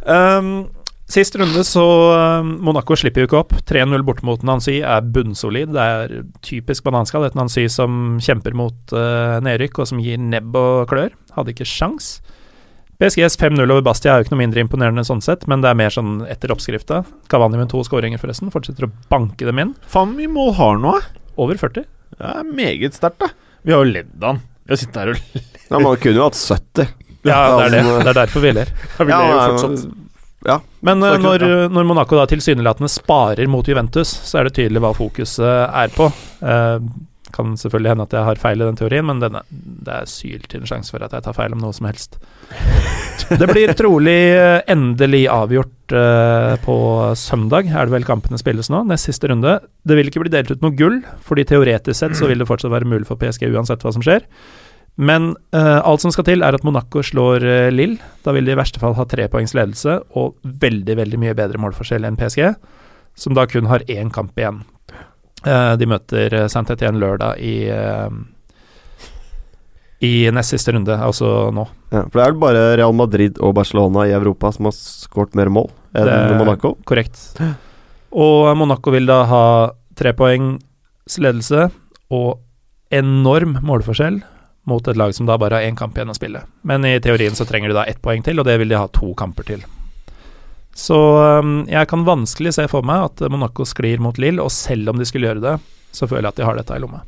Um, 0.07 0.69
sist 1.07 1.35
runde 1.39 1.63
så 1.63 1.83
um, 2.41 2.49
Monaco 2.67 2.95
slipper 2.99 3.23
jo 3.23 3.27
ikke 3.29 3.39
opp. 3.41 3.53
3-0 3.69 4.03
borte 4.07 4.25
mot 4.27 4.41
Nancy 4.47 4.79
er 4.81 5.05
bunnsolid. 5.13 5.71
Det 5.75 5.83
er 5.83 6.15
typisk 6.45 6.83
bananskall. 6.87 7.27
Et 7.27 7.37
Nancy 7.37 7.67
som 7.71 8.17
kjemper 8.23 8.55
mot 8.57 8.95
uh, 8.95 9.37
nedrykk, 9.45 9.79
og 9.83 9.89
som 9.91 10.01
gir 10.03 10.19
nebb 10.19 10.57
og 10.59 10.87
klør. 10.91 11.15
Hadde 11.37 11.53
ikke 11.55 11.67
sjans. 11.67 12.17
PSGs 12.97 13.35
5-0 13.37 13.61
over 13.69 13.83
Bastia 13.85 14.15
er 14.15 14.19
jo 14.21 14.25
ikke 14.25 14.33
noe 14.33 14.41
mindre 14.41 14.61
imponerende 14.63 15.03
sånn 15.05 15.21
sett, 15.21 15.43
men 15.45 15.61
det 15.61 15.69
er 15.69 15.77
mer 15.77 15.93
sånn 15.93 16.23
etter 16.25 16.49
oppskrifta. 16.55 17.03
Cavani 17.29 17.59
med 17.59 17.69
to 17.69 17.83
skåringer, 17.85 18.17
forresten. 18.17 18.49
Fortsetter 18.53 18.87
å 18.87 18.93
banke 19.11 19.45
dem 19.45 19.61
inn. 19.61 19.75
Faen, 19.91 20.15
vi 20.17 20.25
mye 20.25 20.33
mål 20.33 20.55
har 20.57 20.79
nå. 20.81 20.95
Over 21.37 21.59
40. 21.61 21.85
Det 22.17 22.31
er 22.33 22.47
meget 22.57 22.97
sterkt, 22.97 23.19
da. 23.21 23.29
Vi 23.67 23.75
har 23.75 23.85
jo 23.85 23.91
ledd 23.93 24.15
av 24.17 24.31
han. 24.31 24.41
Vi 24.65 24.73
har 24.73 24.81
sittet 24.81 24.97
her 25.03 25.13
og 25.13 25.43
Ja, 25.67 25.77
Man 25.83 25.99
kunne 26.01 26.17
jo 26.17 26.25
hatt 26.25 26.39
70. 26.41 26.89
Ja, 27.27 27.37
det 27.59 27.67
er 27.67 27.75
det. 27.75 27.83
Det 27.85 28.11
er 28.11 28.17
derfor 28.23 28.43
vi 28.43 28.51
ler. 28.57 28.73
vi 28.97 29.11
Ja, 29.13 29.21
ler 29.27 29.35
jo 29.35 29.39
fortsatt. 29.53 29.85
Ja, 30.47 30.57
Men 30.87 31.03
Så 31.03 31.11
eh, 31.11 31.17
er 31.17 31.43
det 31.43 31.49
når, 31.51 31.75
når 31.75 31.91
Monaco 31.91 32.19
da 32.19 32.25
tilsynelatende 32.31 32.89
sparer 32.91 33.51
mot 33.51 33.67
Juventus, 33.67 34.09
så 34.27 34.41
er 34.41 34.47
det 34.47 34.57
tydelig 34.57 34.83
hva 34.83 34.95
fokuset 34.97 35.45
er 35.67 35.93
på. 35.95 36.09
Uh, 36.41 36.79
kan 37.35 37.57
selvfølgelig 37.59 37.91
hende 37.91 38.05
at 38.07 38.13
jeg 38.15 38.25
har 38.27 38.39
feil 38.41 38.61
i 38.61 38.67
den 38.67 38.77
teorien, 38.79 39.05
men 39.07 39.19
denne, 39.21 39.43
det 39.51 39.93
er 39.93 40.09
syltynn 40.09 40.67
sjanse 40.69 40.93
for 40.93 41.03
at 41.03 41.13
jeg 41.15 41.25
tar 41.25 41.35
feil 41.35 41.55
om 41.55 41.61
noe 41.63 41.75
som 41.75 41.89
helst. 41.89 42.19
Det 43.27 43.47
blir 43.49 43.73
trolig 43.75 44.19
eh, 44.37 44.61
endelig 44.71 45.25
avgjort 45.31 45.95
uh, 45.97 46.53
på 46.63 46.77
søndag, 47.19 47.67
er 47.67 47.89
det 47.89 47.95
vel 47.97 48.05
kampene 48.07 48.39
spilles 48.39 48.69
nå. 48.71 48.85
Nest 48.87 49.09
siste 49.09 49.27
runde. 49.27 49.57
Det 49.83 49.97
vil 49.97 50.07
ikke 50.07 50.21
bli 50.23 50.31
delt 50.31 50.53
ut 50.53 50.63
noe 50.63 50.75
gull, 50.77 51.01
fordi 51.25 51.43
teoretisk 51.49 51.97
sett 51.97 52.15
så 52.15 52.29
vil 52.29 52.39
det 52.39 52.47
fortsatt 52.47 52.71
være 52.71 52.87
mulig 52.87 53.09
for 53.09 53.19
PSG 53.19 53.49
uansett 53.49 53.83
hva 53.83 53.91
som 53.95 54.05
skjer. 54.05 54.23
Men 54.97 55.35
uh, 55.53 55.79
alt 55.85 56.01
som 56.01 56.11
skal 56.13 56.25
til, 56.25 56.41
er 56.41 56.55
at 56.57 56.63
Monaco 56.65 57.03
slår 57.05 57.43
uh, 57.45 57.67
Lill. 57.73 57.97
Da 58.25 58.33
vil 58.33 58.47
de 58.49 58.55
i 58.55 58.57
verste 58.57 58.81
fall 58.81 58.95
ha 58.97 59.05
tre 59.05 59.27
poengs 59.29 59.53
ledelse 59.53 59.99
og 60.17 60.33
veldig 60.43 60.95
veldig 60.97 61.19
mye 61.21 61.35
bedre 61.37 61.61
målforskjell 61.61 62.07
enn 62.07 62.17
PSG, 62.17 62.47
som 63.17 63.37
da 63.37 63.45
kun 63.49 63.69
har 63.69 63.85
én 63.89 64.09
kamp 64.13 64.33
igjen. 64.41 64.63
Uh, 65.45 65.75
de 65.77 65.85
møter 65.85 66.33
eh, 66.33 66.47
Saint-Étienne 66.49 66.97
lørdag 66.97 67.37
i 67.45 67.69
eh, 67.69 68.09
I 70.01 70.11
nest 70.33 70.49
siste 70.55 70.73
runde, 70.73 70.93
altså 70.97 71.51
nå. 71.53 71.67
Ja, 71.93 72.01
for 72.09 72.17
det 72.17 72.23
er 72.25 72.31
vel 72.33 72.41
bare 72.41 72.63
Real 72.77 72.95
Madrid 72.97 73.37
og 73.41 73.53
Barcelona 73.57 74.07
i 74.09 74.15
Europa 74.17 74.49
som 74.55 74.65
har 74.69 74.73
skåret 74.77 75.37
mer 75.37 75.49
mål 75.53 75.69
enn 75.93 76.09
Det- 76.09 76.39
Monaco. 76.41 76.73
Korrekt. 76.89 77.21
Og 78.17 78.49
Monaco 78.57 78.91
vil 78.93 79.05
da 79.09 79.19
ha 79.29 79.43
tre 79.97 80.13
poengs 80.17 81.17
ledelse 81.21 81.69
og 82.13 82.39
enorm 82.93 83.57
målforskjell 83.61 84.19
mot 84.67 84.87
et 84.87 84.99
lag 84.99 85.15
som 85.15 85.27
da 85.29 85.37
bare 85.39 85.59
har 85.61 85.67
én 85.67 85.77
kamp 85.79 85.95
igjen 85.97 86.11
å 86.11 86.17
spille. 86.17 86.43
Men 86.67 86.85
i 86.85 86.97
teorien 87.03 87.35
så 87.37 87.47
trenger 87.47 87.71
de 87.71 87.77
da 87.79 87.85
ett 87.87 88.01
poeng 88.03 88.23
til, 88.25 88.39
og 88.39 88.47
det 88.47 88.57
vil 88.59 88.71
de 88.71 88.79
ha 88.79 88.87
to 88.91 89.13
kamper 89.17 89.47
til. 89.47 89.63
Så 90.77 90.97
um, 91.41 91.63
jeg 91.71 91.89
kan 91.89 92.03
vanskelig 92.05 92.53
se 92.57 92.67
for 92.69 92.85
meg 92.85 93.07
at 93.07 93.23
Monaco 93.33 93.65
sklir 93.65 94.01
mot 94.03 94.19
Lille, 94.21 94.43
og 94.43 94.53
selv 94.53 94.91
om 94.91 94.99
de 94.99 95.07
skulle 95.09 95.31
gjøre 95.31 95.41
det, 95.41 95.55
så 95.95 96.05
føler 96.05 96.27
jeg 96.27 96.35
at 96.35 96.41
de 96.41 96.45
har 96.45 96.59
dette 96.59 96.75
i 96.75 96.83
lomma. 96.83 97.01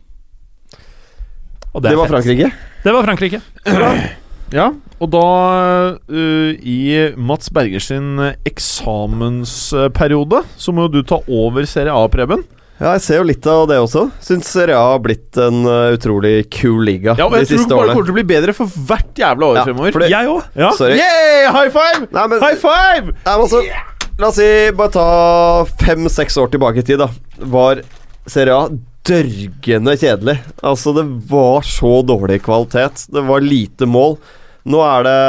Og 1.69 1.83
Det, 1.83 1.91
er 1.91 1.99
var 1.99 2.07
fett. 2.07 2.15
Frankrike. 2.15 2.49
Det 2.81 2.95
var 2.95 3.05
Frankrike. 3.05 3.41
Ja, 4.49 4.71
og 4.97 5.11
da 5.13 5.25
uh, 6.09 6.51
i 6.57 7.13
Mats 7.13 7.51
Bergers 7.53 7.91
sin 7.91 8.17
eksamensperiode, 8.49 10.41
så 10.57 10.73
må 10.73 10.87
jo 10.87 10.95
du 10.95 11.03
ta 11.05 11.19
over 11.27 11.67
Serie 11.69 11.93
A, 11.93 12.07
Preben. 12.09 12.41
Ja, 12.79 12.93
jeg 12.95 13.01
ser 13.03 13.19
jo 13.19 13.25
litt 13.27 13.47
av 13.51 13.65
det 13.67 13.77
også. 13.83 14.05
Syns 14.23 14.47
Serie 14.47 14.77
A 14.79 14.93
har 14.93 15.01
blitt 15.03 15.35
en 15.41 15.65
uh, 15.67 15.91
utrolig 15.97 16.45
kul 16.53 16.79
liga 16.87 17.11
Ja, 17.17 17.25
og 17.27 17.33
årene. 17.35 17.43
jeg 17.43 17.59
tror 17.59 17.75
bare 17.75 17.89
det 17.89 17.95
kommer 17.97 18.07
til 18.07 18.13
å 18.13 18.17
bli 18.21 18.27
bedre 18.29 18.55
for 18.55 18.71
hvert 18.87 19.19
jævla 19.19 19.49
år 19.49 19.59
Ja, 19.59 19.65
fremover. 19.67 20.05
Jeg 20.13 20.31
òg. 20.31 20.45
Ja. 20.55 20.69
Sorry. 20.77 20.95
Yeah, 20.99 21.49
high 21.51 21.73
five! 21.75 22.07
Nei, 22.15 22.27
men, 22.31 22.39
High 22.45 22.59
five! 22.61 23.11
nei, 23.11 23.33
men 23.33 23.43
altså, 23.43 23.63
La 24.19 24.29
oss 24.31 24.39
si 24.39 24.47
bare 24.75 24.91
ta 24.91 25.07
fem-seks 25.79 26.35
år 26.39 26.49
tilbake 26.51 26.81
i 26.81 26.87
tid, 26.87 26.99
da. 26.99 27.07
Var 27.51 27.83
Serie 28.27 28.55
A 28.55 28.65
dørgende 29.09 29.95
kjedelig. 29.99 30.37
Altså, 30.63 30.91
det 30.97 31.05
var 31.31 31.63
så 31.67 31.99
dårlig 32.05 32.41
kvalitet. 32.45 33.05
Det 33.11 33.23
var 33.27 33.43
lite 33.43 33.87
mål. 33.87 34.17
Nå 34.69 34.81
er 34.83 35.05
det 35.07 35.19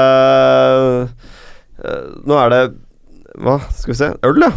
eh, 1.86 2.08
Nå 2.26 2.38
er 2.42 2.50
det 2.54 2.62
Hva 3.40 3.56
skal 3.72 3.92
vi 3.92 3.96
se? 3.96 4.08
Øl, 4.26 4.42
ja. 4.44 4.50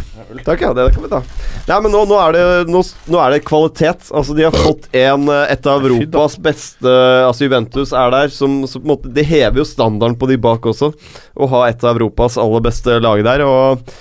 Takk, 0.44 0.60
ja. 0.60 0.72
Det 0.76 0.84
kan 0.92 1.04
vi 1.06 1.10
ta. 1.12 1.20
Nei, 1.68 1.78
men 1.86 1.94
nå, 1.94 2.02
nå, 2.10 2.18
er, 2.20 2.36
det, 2.36 2.72
nå, 2.72 2.82
nå 3.12 3.20
er 3.22 3.34
det 3.34 3.44
kvalitet. 3.46 4.10
Altså, 4.12 4.36
de 4.36 4.44
har 4.44 4.56
fått 4.56 4.90
en 4.92 5.28
eh, 5.32 5.52
Et 5.54 5.68
av 5.70 5.84
Europas 5.84 6.36
beste 6.44 6.92
Altså, 7.24 7.46
Juventus 7.46 7.94
er 7.96 8.12
der. 8.12 8.34
Som, 8.34 8.60
som 8.68 8.82
på 8.82 8.88
en 8.88 8.92
måte 8.92 9.14
Det 9.16 9.24
hever 9.30 9.62
jo 9.62 9.68
standarden 9.68 10.18
på 10.20 10.28
de 10.30 10.36
bak 10.40 10.68
også. 10.68 10.92
Å 11.34 11.50
ha 11.54 11.64
et 11.70 11.84
av 11.86 11.96
Europas 11.96 12.36
aller 12.40 12.64
beste 12.64 12.98
lag 13.00 13.24
der. 13.24 13.46
Og 13.48 13.94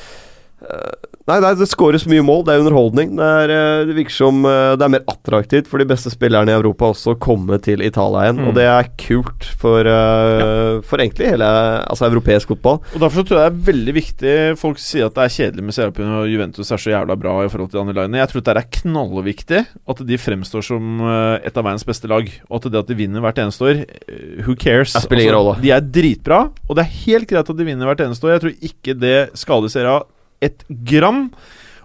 eh, 0.68 0.92
Nei, 1.24 1.38
nei, 1.40 1.54
det 1.56 1.70
skåres 1.72 2.04
mye 2.12 2.24
mål. 2.26 2.42
Det 2.44 2.52
er 2.54 2.62
underholdning. 2.66 3.14
Det, 3.16 3.28
er, 3.44 3.52
eh, 3.56 3.84
det 3.88 3.96
virker 3.96 4.16
som 4.16 4.44
eh, 4.44 4.74
det 4.76 4.84
er 4.84 4.92
mer 4.92 5.06
attraktivt 5.08 5.70
for 5.72 5.80
de 5.80 5.88
beste 5.88 6.12
spillerne 6.12 6.52
i 6.52 6.58
Europa 6.58 6.90
også 6.92 7.14
å 7.14 7.20
komme 7.22 7.60
til 7.64 7.84
Italia 7.86 8.26
igjen. 8.26 8.42
Mm. 8.42 8.48
Og 8.50 8.58
det 8.58 8.66
er 8.68 8.90
kult 9.00 9.48
for, 9.62 9.88
ja. 9.88 10.82
for 10.84 11.04
egentlig 11.04 11.30
hele 11.32 11.48
altså, 11.80 12.10
europeisk 12.10 12.52
fotball. 12.52 12.82
Og 12.92 13.00
Derfor 13.00 13.22
så 13.22 13.28
tror 13.30 13.40
jeg 13.40 13.44
det 13.44 13.54
er 13.54 13.68
veldig 13.70 13.94
viktig 13.96 14.34
Folk 14.60 14.82
sier 14.82 15.08
at 15.08 15.16
det 15.16 15.24
er 15.24 15.34
kjedelig 15.34 15.66
med 15.66 15.76
Serapin 15.76 16.12
og 16.20 16.28
Juventus 16.30 16.72
er 16.74 16.82
så 16.82 16.92
jævla 16.92 17.16
bra 17.20 17.38
i 17.44 17.52
forhold 17.52 17.72
til 17.72 17.80
de 17.80 17.84
andre 17.84 17.96
lagene. 18.02 18.20
Jeg 18.20 18.32
tror 18.32 18.44
det 18.44 18.56
er 18.60 18.72
knallviktig 18.80 19.62
at 19.94 20.04
de 20.10 20.20
fremstår 20.20 20.66
som 20.68 21.04
eh, 21.08 21.48
et 21.48 21.56
av 21.56 21.64
verdens 21.64 21.88
beste 21.88 22.10
lag. 22.12 22.28
Og 22.50 22.60
at 22.60 22.68
det 22.68 22.82
at 22.84 22.92
de 22.92 22.98
vinner 23.00 23.24
hvert 23.24 23.40
eneste 23.40 23.70
år 23.70 23.86
eh, 23.86 24.44
Who 24.44 24.58
cares? 24.60 24.98
Rolle. 25.14 25.56
De 25.64 25.72
er 25.72 25.86
dritbra, 25.94 26.48
og 26.68 26.76
det 26.76 26.84
er 26.84 26.96
helt 27.06 27.30
greit 27.30 27.48
at 27.48 27.58
de 27.58 27.66
vinner 27.68 27.88
hvert 27.88 28.04
eneste 28.04 28.28
år. 28.28 28.36
Jeg 28.36 28.44
tror 28.44 28.68
ikke 28.70 28.96
det 29.00 29.18
skader 29.40 29.72
Serie 29.72 30.02
A 30.44 30.50
et 30.50 30.66
gram. 30.90 31.28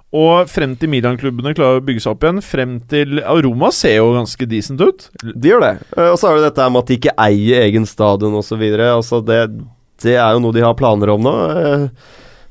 Og 0.09 0.48
frem 0.48 0.72
til 0.80 0.88
Milan-klubbene 0.88 1.50
klarer 1.52 1.82
å 1.82 1.84
bygge 1.84 2.00
seg 2.00 2.14
opp 2.14 2.22
igjen, 2.24 2.38
frem 2.40 2.78
til 2.88 3.18
Roma 3.44 3.68
ser 3.76 3.98
jo 3.98 4.14
ganske 4.14 4.46
decent 4.48 4.80
ut. 4.80 5.04
De 5.20 5.50
gjør 5.50 5.61
det. 5.66 5.72
Eh, 5.98 6.09
Og 6.14 6.16
så 6.16 6.30
er 6.30 6.38
det 6.38 6.46
dette 6.48 6.68
med 6.72 6.80
at 6.80 6.88
de 6.88 6.96
ikke 6.96 7.12
eier 7.26 7.66
egen 7.66 7.84
stadion 7.84 8.38
osv. 8.40 8.62
Altså 8.80 9.20
det, 9.20 9.42
det 10.00 10.14
er 10.16 10.32
jo 10.32 10.40
noe 10.46 10.56
de 10.56 10.64
har 10.64 10.78
planer 10.80 11.12
om 11.12 11.20
nå. 11.26 11.34
Eh, 11.61 11.84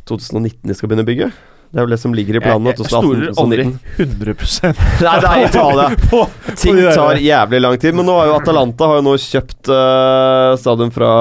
2019 0.05 0.69
de 0.69 0.77
skal 0.77 0.91
begynne 0.91 1.03
å 1.07 1.09
bygge. 1.09 1.31
Det 1.67 1.81
er 1.81 1.85
vel 1.85 1.93
det 1.93 1.99
som 1.99 2.13
ligger 2.15 2.37
i 2.39 2.41
planene. 2.41 2.71
jeg, 2.71 2.79
jeg 2.79 2.89
stoler 2.89 3.31
aldri 3.43 3.65
100% 3.99 4.79
Nei, 5.05 5.15
det 5.19 5.31
er 5.31 5.41
Italia. 5.49 5.87
på, 6.09 6.21
Ting 6.55 6.79
de 6.79 6.87
tar 6.95 7.19
jævlig 7.19 7.61
lang 7.63 7.77
tid. 7.81 7.97
Men 7.97 8.07
nå 8.07 8.15
har 8.21 8.31
jo 8.31 8.37
Atalanta 8.37 8.87
har 8.91 9.01
jo 9.01 9.05
nå 9.09 9.15
kjøpt 9.21 9.71
uh, 9.73 10.55
stadion 10.61 10.93
fra 10.95 11.11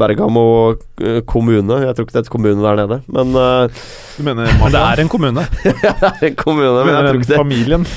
Bergamo 0.00 0.46
eh, 1.00 1.20
kommune. 1.24 1.80
Jeg 1.86 1.96
tror 1.96 2.06
ikke 2.06 2.18
det 2.18 2.22
heter 2.22 2.36
kommune 2.36 2.64
der 2.64 2.82
nede, 2.82 3.00
men 3.08 3.36
uh, 3.36 3.84
Du 4.18 4.24
mener 4.26 4.52
Men 4.60 4.74
det 4.76 4.82
er 4.84 5.04
en 5.04 5.12
kommune. 5.12 5.46
det 5.64 6.10
er 6.12 6.26
en 6.28 6.40
kommune. 6.44 6.80
Men 6.84 6.94
jeg 6.94 7.06
tror 7.06 7.22
ikke 7.22 7.32
det. 7.32 7.40
familien 7.40 7.88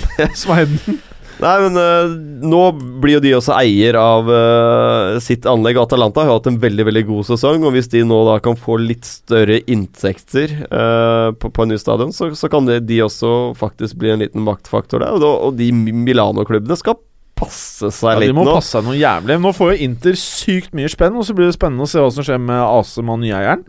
Sveiden? 0.46 1.02
Nei, 1.42 1.54
men 1.66 1.78
uh, 1.80 2.12
nå 2.46 2.62
blir 3.02 3.18
jo 3.18 3.24
de 3.24 3.32
også 3.38 3.56
eier 3.58 3.98
av 4.00 4.30
uh, 4.30 5.20
sitt 5.24 5.48
anlegg. 5.50 5.80
Atalanta 5.82 6.24
har 6.24 6.38
hatt 6.38 6.50
en 6.52 6.60
veldig 6.62 6.86
veldig 6.88 7.06
god 7.10 7.30
sesong, 7.32 7.66
og 7.66 7.74
hvis 7.76 7.90
de 7.92 8.04
nå 8.08 8.20
da 8.30 8.38
kan 8.44 8.58
få 8.60 8.78
litt 8.82 9.08
større 9.08 9.60
inntekter 9.66 10.54
uh, 10.70 11.34
på, 11.36 11.50
på 11.50 11.66
en 11.66 11.74
ny 11.74 11.80
stadion, 11.82 12.14
så, 12.16 12.30
så 12.38 12.52
kan 12.52 12.70
det, 12.70 12.84
de 12.88 13.02
også 13.04 13.54
faktisk 13.60 13.98
bli 14.00 14.14
en 14.14 14.24
liten 14.24 14.46
maktfaktor 14.46 15.04
der. 15.04 15.18
Og, 15.18 15.24
da, 15.24 15.34
og 15.48 15.58
de 15.60 15.72
Milano-klubbene 15.74 16.78
skal 16.80 17.00
passe 17.38 17.90
seg 17.92 18.20
Ja, 18.20 18.28
de 18.28 18.36
må 18.36 18.46
nå. 18.46 18.58
passe 18.60 18.78
seg 18.78 18.86
noe 18.86 18.98
jævlig. 19.00 19.40
Nå 19.42 19.54
får 19.58 19.74
jo 19.74 19.88
Inter 19.90 20.20
sykt 20.20 20.76
mye 20.78 20.92
spenn, 20.92 21.18
og 21.18 21.26
så 21.28 21.36
blir 21.36 21.50
det 21.50 21.58
spennende 21.58 21.88
å 21.88 21.92
se 21.92 22.02
hva 22.02 22.12
som 22.14 22.26
skjer 22.26 22.40
med 22.42 22.62
Asema, 22.62 23.18
nyeieren. 23.20 23.66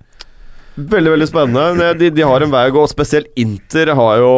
Veldig, 0.74 1.12
veldig 1.14 1.26
spennende. 1.30 1.92
De, 1.98 2.08
de 2.10 2.24
har 2.26 2.42
en 2.42 2.50
vei 2.50 2.64
å 2.66 2.74
gå, 2.74 2.82
og 2.82 2.90
spesielt 2.90 3.30
Inter 3.38 3.92
har 3.94 4.18
jo 4.18 4.30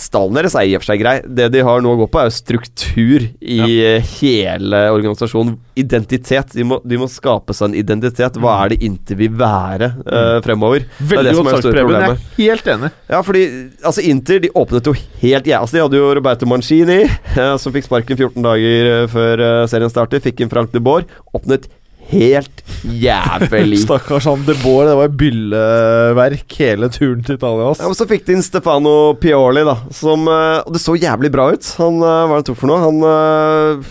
Stallen 0.00 0.34
deres 0.34 0.56
er 0.58 0.66
i 0.66 0.74
og 0.74 0.82
for 0.82 0.90
seg 0.90 1.02
grei. 1.02 1.14
Det 1.22 1.46
de 1.54 1.62
har 1.66 1.82
nå 1.82 1.92
å 1.94 1.98
gå 2.02 2.08
på, 2.10 2.20
er 2.20 2.26
jo 2.28 2.34
struktur 2.34 3.26
i 3.38 3.58
ja. 3.60 3.92
hele 4.16 4.80
organisasjonen. 4.94 5.54
Identitet. 5.78 6.54
De 6.54 6.66
må, 6.66 6.80
de 6.86 6.98
må 6.98 7.08
skape 7.10 7.54
seg 7.54 7.70
en 7.70 7.76
identitet. 7.78 8.38
Hva 8.42 8.56
er 8.64 8.74
det 8.74 8.80
Inter 8.86 9.18
vil 9.18 9.34
være 9.38 9.90
uh, 10.02 10.40
fremover? 10.44 10.86
Er 10.98 11.10
Veldig 11.14 11.36
godt 11.38 11.50
sagt, 11.56 11.70
Preben. 11.74 11.94
Jeg 11.94 12.10
er 12.10 12.26
helt 12.40 12.72
enig. 12.74 12.90
Ja, 13.10 13.22
fordi 13.26 13.44
altså 13.82 14.04
Inter 14.10 14.42
de 14.42 14.50
åpnet 14.54 14.90
jo 14.90 14.96
helt 15.22 15.48
ja, 15.50 15.60
Altså, 15.62 15.78
de 15.78 15.84
hadde 15.84 16.00
jo 16.00 16.10
Roberto 16.18 16.48
Mancini, 16.50 17.04
uh, 17.38 17.54
som 17.62 17.74
fikk 17.74 17.88
sparken 17.88 18.18
14 18.18 18.38
dager 18.44 18.90
eh, 18.90 19.06
før 19.10 19.42
uh, 19.42 19.62
serien 19.70 19.92
startet. 19.92 20.24
Fikk 20.26 20.42
inn 20.42 20.52
Frank 20.52 20.74
de 20.74 20.82
Boer. 20.82 21.06
Åpnet 21.36 21.70
helt 22.12 22.62
jævlig. 22.84 23.80
Stakkars 23.86 24.28
han 24.28 24.44
De 24.46 24.56
Boer, 24.62 24.90
det 24.90 24.96
var 25.00 25.18
bylleverk 25.24 26.56
hele 26.60 26.90
turen 26.92 27.24
til 27.26 27.38
Italia. 27.38 27.72
Ja, 27.78 27.90
men 27.90 27.98
Så 27.98 28.08
fikk 28.10 28.26
de 28.28 28.36
inn 28.38 28.44
Stefano 28.44 29.14
Pioli, 29.20 29.64
da. 29.66 29.78
Som, 29.94 30.28
eh, 30.28 30.62
og 30.64 30.76
det 30.76 30.82
så 30.84 30.96
jævlig 30.98 31.32
bra 31.34 31.50
ut. 31.54 31.74
Han, 31.80 32.00
var 32.04 32.26
Hva 32.28 32.38
er 32.38 32.44
det 32.44 32.50
to 32.52 32.58
for 32.58 32.70
noe? 32.70 32.82
Han 32.84 33.84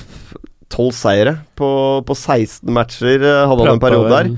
Tolv 0.73 0.93
seire 0.97 1.37
på, 1.57 1.69
på 2.07 2.15
16 2.17 2.71
matcher 2.73 3.21
eh, 3.21 3.43
hadde 3.49 3.65
han 3.65 3.75
en 3.75 3.81
periode 3.83 4.09
der. 4.13 4.31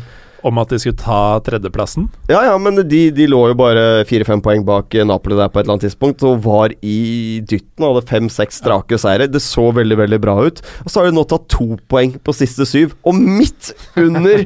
Om 0.46 0.60
at 0.62 0.70
de 0.70 0.78
skulle 0.82 1.00
ta 1.02 1.39
tredjeplassen. 1.46 2.06
Ja, 2.30 2.43
ja, 2.46 2.54
men 2.62 2.78
de, 2.78 3.02
de 3.16 3.26
lå 3.32 3.39
jo 3.50 3.58
bare 3.58 4.04
fire-fem 4.06 4.43
poeng 4.46 4.66
bak 4.68 4.93
Napoli 5.08 5.39
der 5.39 5.50
på 5.50 5.58
et 5.58 5.66
eller 5.66 5.78
annet 5.80 5.88
tidspunkt, 5.88 6.22
og 6.28 6.43
var 6.46 6.76
i 6.86 7.41
dytten 7.50 7.86
og 7.86 7.96
hadde 7.96 8.12
fem-seks 8.12 8.62
strake 8.62 9.00
seire. 9.02 9.26
Det 9.32 9.41
så 9.41 9.72
veldig, 9.74 9.98
veldig 10.04 10.22
bra 10.22 10.38
ut. 10.46 10.62
Og 10.86 10.91
så 10.91 11.02
har 11.02 11.10
de 11.10 11.18
nå 11.18 11.26
tatt 11.30 11.50
to 11.50 11.80
poeng 11.89 12.14
på 12.22 12.38
siste 12.38 12.68
syv, 12.70 12.93
og 13.02 13.18
midt 13.18 13.74
under 13.98 14.46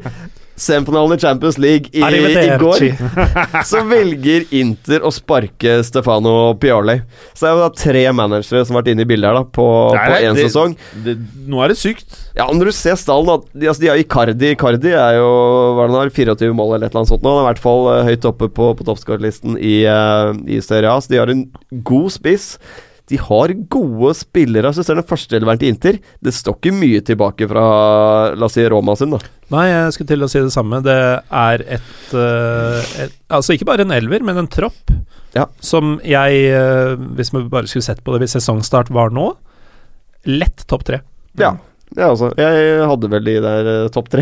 semifinalen 0.59 1.17
i 1.17 1.21
Champions 1.21 1.57
League 1.61 1.89
i, 1.93 2.01
i 2.03 2.47
går 2.59 2.85
så 3.69 3.83
velger 3.87 4.45
Inter 4.59 5.05
å 5.05 5.11
sparke 5.13 5.79
Stefano 5.87 6.53
Pioli. 6.59 6.99
Så 7.33 7.45
det 7.45 7.51
er 7.51 7.55
jo 7.55 7.63
da 7.63 7.69
tre 7.83 8.03
managere 8.15 8.63
som 8.65 8.75
har 8.75 8.83
vært 8.83 8.91
inne 8.93 9.05
i 9.05 9.09
bildet 9.09 9.29
her 9.29 9.39
da 9.39 9.45
på 9.59 9.67
Nei, 9.95 10.05
på 10.05 10.19
én 10.27 10.41
sesong. 10.41 10.75
Det, 11.05 11.15
nå 11.49 11.63
er 11.63 11.73
det 11.73 11.79
sykt. 11.79 12.17
Ja, 12.37 12.49
Når 12.51 12.71
du 12.71 12.75
ser 12.75 12.99
stallen 12.99 13.29
da, 13.29 13.37
de, 13.53 13.69
altså, 13.71 13.83
de 13.83 13.91
har 13.91 14.01
Icardi. 14.01 14.53
Icardi 14.55 14.93
er 14.93 15.19
jo 15.19 15.29
hva 15.77 15.87
er 15.87 15.93
det 15.93 16.03
har, 16.03 16.13
24 16.19 16.59
mål 16.59 16.75
eller 16.75 16.89
et 16.89 16.91
eller 16.91 17.03
annet 17.03 17.13
sånt. 17.13 17.25
nå 17.25 17.33
Han 17.33 17.41
er 17.41 17.47
i 17.47 17.49
hvert 17.51 17.63
fall 17.63 17.89
eh, 17.93 18.03
høyt 18.11 18.29
oppe 18.29 18.51
på, 18.59 18.69
på 18.79 18.87
toppskårerlisten 18.87 19.57
i, 19.57 19.79
uh, 19.87 20.35
i 20.49 20.61
Serie 20.65 20.91
A. 20.91 20.99
Så 21.01 21.11
de 21.13 21.21
har 21.21 21.31
en 21.31 21.47
god 21.87 22.13
spiss. 22.15 22.53
De 23.09 23.17
har 23.17 23.53
gode 23.73 24.13
spillere. 24.17 24.69
Jeg 24.75 24.85
ser 24.85 24.99
den 24.99 25.07
førsteelveren 25.09 25.59
til 25.61 25.71
Inter 25.73 25.97
Det 26.21 26.33
står 26.35 26.59
ikke 26.59 26.73
mye 26.77 27.01
tilbake 27.05 27.47
fra 27.49 27.63
La 28.37 28.45
oss 28.45 28.53
si 28.57 28.65
Roma 28.69 28.95
sin. 28.99 29.09
da 29.15 29.19
Nei, 29.49 29.65
jeg 29.71 29.95
skulle 29.95 30.11
til 30.11 30.25
å 30.25 30.29
si 30.29 30.39
det 30.45 30.53
samme. 30.53 30.81
Det 30.85 30.93
er 31.25 31.63
et, 31.77 32.13
eh, 32.13 32.91
et 33.05 33.15
Altså 33.33 33.55
ikke 33.57 33.65
bare 33.65 33.81
en 33.87 33.91
elver, 33.95 34.21
men 34.23 34.37
en 34.37 34.47
tropp 34.47 34.93
Ja. 35.35 35.45
som 35.61 35.99
jeg, 36.03 36.45
eh, 36.53 36.95
hvis 37.17 37.33
vi 37.33 37.43
bare 37.49 37.67
skulle 37.69 37.83
sett 37.85 38.03
på 38.03 38.13
det 38.13 38.21
hvis 38.27 38.37
sesongstart 38.37 38.89
var 38.89 39.09
nå, 39.13 39.35
lett 40.25 40.65
topp 40.67 40.83
tre. 40.85 41.01
Ja, 41.37 41.55
ja 41.97 42.09
altså, 42.11 42.29
jeg 42.37 42.83
hadde 42.85 43.09
vel 43.09 43.23
de 43.25 43.33
der 43.41 43.69
eh, 43.71 43.87
topp 43.89 44.09
tre. 44.13 44.21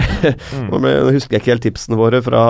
Mm. 0.56 0.68
Nå 0.72 0.80
ble- 0.84 0.94
nå 1.03 1.11
husker 1.18 1.35
jeg 1.35 1.41
ikke 1.44 1.52
helt 1.56 1.65
tipsene 1.68 1.98
våre 1.99 2.22
fra 2.23 2.41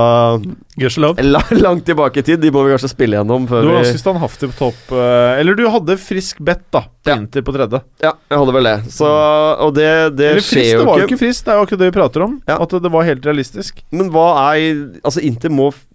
Gudskjelov. 0.77 1.17
la, 1.25 1.41
langt 1.57 1.85
tilbake 1.87 2.21
i 2.21 2.25
tid. 2.27 2.39
De 2.43 2.51
må 2.53 2.61
vi 2.67 2.73
kanskje 2.75 2.91
spille 2.91 3.17
gjennom 3.17 3.47
før 3.49 3.65
Du 3.65 3.71
har 3.71 3.79
vi 3.81 3.87
ganske 3.87 4.03
standhaftig 4.03 4.51
på 4.53 4.57
topp. 4.59 4.93
eh, 4.93 5.39
Eller 5.41 5.57
du 5.57 5.65
hadde 5.73 5.97
frisk 5.97 6.37
bet, 6.45 6.61
da. 6.71 6.83
På 7.01 7.09
Ja. 7.13 7.15
Inter 7.17 7.41
på 7.47 7.53
tredje. 7.55 7.81
Ja, 8.03 8.11
jeg 8.29 8.37
hadde 8.43 8.53
vel 8.59 8.67
det. 8.69 8.75
Så, 8.93 9.07
og 9.63 9.73
det, 9.77 9.89
det 10.19 10.29
Eller 10.35 10.43
frist, 10.43 10.53
skjer 10.53 10.65
det 10.67 10.73
jo 10.75 10.85
var 10.85 10.99
jo 11.01 11.05
ikke. 11.07 11.13
ikke 11.15 11.23
frist. 11.25 11.45
Det 11.47 11.53
er 11.53 11.57
jo 11.57 11.65
akkurat 11.65 11.79
det 11.85 11.89
vi 11.89 11.97
prater 11.99 12.25
om. 12.27 12.37
Ja. 12.51 12.57
At 12.61 12.77
det 12.83 12.91
var 12.93 13.07
helt 13.07 13.25
realistisk. 13.25 13.81
Men 13.95 14.11
hva 14.13 14.27
er 14.53 14.83
Altså, 15.07 15.23
Inter 15.23 15.49
må 15.49 15.69
f- 15.71 15.86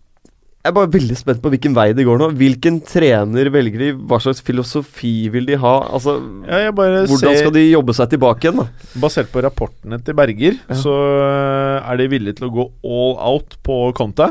Jeg 0.62 0.70
er 0.70 0.74
bare 0.76 0.92
veldig 0.94 1.16
spent 1.18 1.40
på 1.42 1.50
hvilken 1.50 1.72
vei 1.74 1.88
det 1.90 2.04
går 2.06 2.20
nå. 2.20 2.28
Hvilken 2.38 2.76
trener 2.86 3.48
velger 3.50 3.80
de? 3.82 3.86
Hva 4.06 4.20
slags 4.22 4.38
filosofi 4.46 5.26
vil 5.34 5.48
de 5.48 5.56
ha? 5.58 5.72
Altså, 5.90 6.12
Ja, 6.46 6.68
Hvordan 6.70 7.08
ser, 7.10 7.34
skal 7.40 7.54
de 7.56 7.64
jobbe 7.72 7.96
seg 7.98 8.12
tilbake 8.12 8.46
igjen, 8.46 8.60
da? 8.62 8.68
Basert 9.02 9.32
på 9.32 9.42
rapportene 9.42 9.98
til 10.06 10.14
Berger, 10.14 10.60
Ja. 10.70 10.76
så 10.78 10.92
øh, 10.94 11.90
er 11.90 11.98
de 11.98 12.06
villige 12.12 12.38
til 12.38 12.46
å 12.46 12.52
gå 12.54 12.66
all 12.86 13.16
out 13.32 13.56
på 13.66 13.78
Conte. 13.98 14.28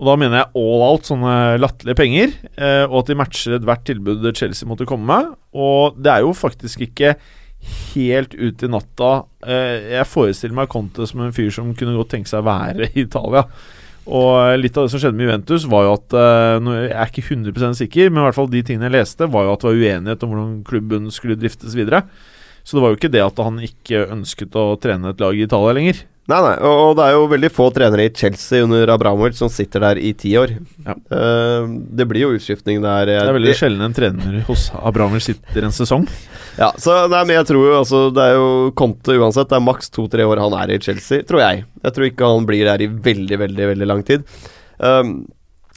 Og 0.00 0.08
da 0.08 0.14
mener 0.16 0.38
jeg 0.40 0.48
all 0.62 0.84
out, 0.86 1.04
sånne 1.04 1.34
latterlige 1.60 1.98
penger, 1.98 2.32
eh, 2.56 2.86
og 2.88 3.02
at 3.02 3.10
de 3.12 3.18
matcher 3.20 3.58
ethvert 3.58 3.84
tilbud 3.84 4.24
Chelsea 4.32 4.64
måtte 4.66 4.86
komme 4.88 5.04
med. 5.04 5.34
Og 5.52 5.98
det 6.00 6.14
er 6.14 6.24
jo 6.24 6.32
faktisk 6.32 6.86
ikke 6.88 7.18
helt 7.92 8.32
ut 8.32 8.64
i 8.64 8.72
natta. 8.72 9.10
Eh, 9.44 9.92
jeg 9.98 10.08
forestiller 10.08 10.56
meg 10.56 10.72
Conte 10.72 11.04
som 11.04 11.20
en 11.20 11.36
fyr 11.36 11.52
som 11.52 11.68
kunne 11.76 11.98
godt 12.00 12.14
tenke 12.16 12.32
seg 12.32 12.40
å 12.40 12.48
være 12.48 12.88
i 12.94 13.04
Italia. 13.04 13.44
Og 14.08 14.58
litt 14.58 14.76
av 14.78 14.86
det 14.86 14.92
som 14.94 15.02
skjedde 15.02 15.18
med 15.18 15.28
Juventus, 15.28 15.66
var 15.68 15.86
jo 15.86 15.94
at 15.98 16.14
eh, 16.16 16.68
Jeg 16.86 16.96
er 16.96 17.10
ikke 17.12 17.26
100 17.36 17.78
sikker, 17.82 18.10
men 18.10 18.22
i 18.22 18.26
hvert 18.26 18.38
fall 18.38 18.50
de 18.52 18.62
tingene 18.64 18.88
jeg 18.88 18.96
leste, 18.96 19.28
var 19.30 19.46
jo 19.46 19.54
at 19.54 19.64
det 19.64 19.68
var 19.68 19.80
uenighet 19.80 20.24
om 20.24 20.32
hvordan 20.32 20.54
klubben 20.66 21.10
skulle 21.14 21.38
driftes 21.38 21.76
videre. 21.78 22.04
Så 22.64 22.76
det 22.76 22.84
var 22.84 22.92
jo 22.92 23.00
ikke 23.00 23.12
det 23.12 23.22
at 23.24 23.40
han 23.40 23.60
ikke 23.64 24.06
ønsket 24.12 24.56
å 24.58 24.66
trene 24.80 25.12
et 25.12 25.22
lag 25.22 25.36
i 25.36 25.44
Italia 25.46 25.76
lenger. 25.76 26.02
Nei, 26.30 26.38
nei, 26.44 26.52
og, 26.62 26.80
og 26.84 26.92
det 26.98 27.06
er 27.08 27.16
jo 27.16 27.24
veldig 27.32 27.50
få 27.50 27.66
trenere 27.74 28.06
i 28.06 28.12
Chelsea 28.14 28.62
under 28.62 28.92
Abramovic 28.94 29.38
som 29.38 29.50
sitter 29.50 29.82
der 29.82 29.98
i 29.98 30.12
ti 30.14 30.36
år. 30.38 30.52
Ja. 30.86 30.94
Uh, 31.10 31.66
det 31.98 32.06
blir 32.10 32.28
jo 32.28 32.34
utskiftning 32.36 32.78
der. 32.84 33.10
Det 33.10 33.16
er 33.24 33.34
veldig 33.34 33.56
sjelden 33.58 33.82
en 33.88 33.96
trener 33.96 34.36
hos 34.46 34.68
Abramovic 34.78 35.26
sitter 35.26 35.66
en 35.66 35.74
sesong. 35.74 36.06
Ja, 36.60 36.70
så 36.78 37.02
nei, 37.10 37.24
men 37.24 37.38
jeg 37.38 37.46
tror 37.48 37.62
jo 37.64 37.74
altså 37.78 37.98
Det 38.12 38.24
er 38.26 38.34
jo 38.36 38.70
Conte 38.76 39.14
uansett. 39.16 39.48
Det 39.50 39.58
er 39.58 39.64
maks 39.64 39.90
to-tre 39.94 40.26
år 40.28 40.42
han 40.42 40.54
er 40.60 40.74
i 40.74 40.80
Chelsea, 40.82 41.24
tror 41.26 41.42
jeg. 41.42 41.64
Jeg 41.82 41.96
tror 41.96 42.08
ikke 42.10 42.30
han 42.34 42.48
blir 42.48 42.64
der 42.68 42.84
i 42.84 42.90
veldig, 43.10 43.40
veldig 43.46 43.68
veldig 43.72 43.90
lang 43.90 44.06
tid. 44.06 44.24
Um, 44.78 45.14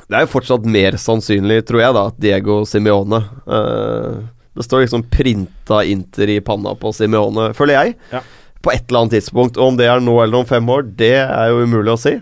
det 0.09 0.19
er 0.19 0.25
jo 0.25 0.33
fortsatt 0.35 0.65
mer 0.69 0.97
sannsynlig, 0.99 1.63
tror 1.65 1.81
jeg, 1.81 1.95
da, 1.95 2.05
at 2.11 2.21
Diego 2.21 2.61
Simione 2.67 3.19
uh, 3.47 4.21
Det 4.53 4.65
står 4.67 4.83
liksom 4.83 5.05
printa 5.09 5.81
Inter 5.89 6.35
i 6.35 6.39
panna 6.45 6.75
på 6.77 6.91
Simione, 6.93 7.51
føler 7.57 7.79
jeg. 7.79 7.97
Ja. 8.13 8.21
På 8.63 8.71
et 8.71 8.85
eller 8.87 9.03
annet 9.03 9.17
tidspunkt. 9.19 9.57
Og 9.59 9.73
om 9.73 9.77
det 9.79 9.89
er 9.91 9.99
nå 10.03 10.15
eller 10.23 10.39
om 10.39 10.47
fem 10.47 10.69
år, 10.71 10.85
det 10.99 11.13
er 11.25 11.49
jo 11.51 11.65
umulig 11.67 11.93
å 11.93 11.99
si. 11.99 12.15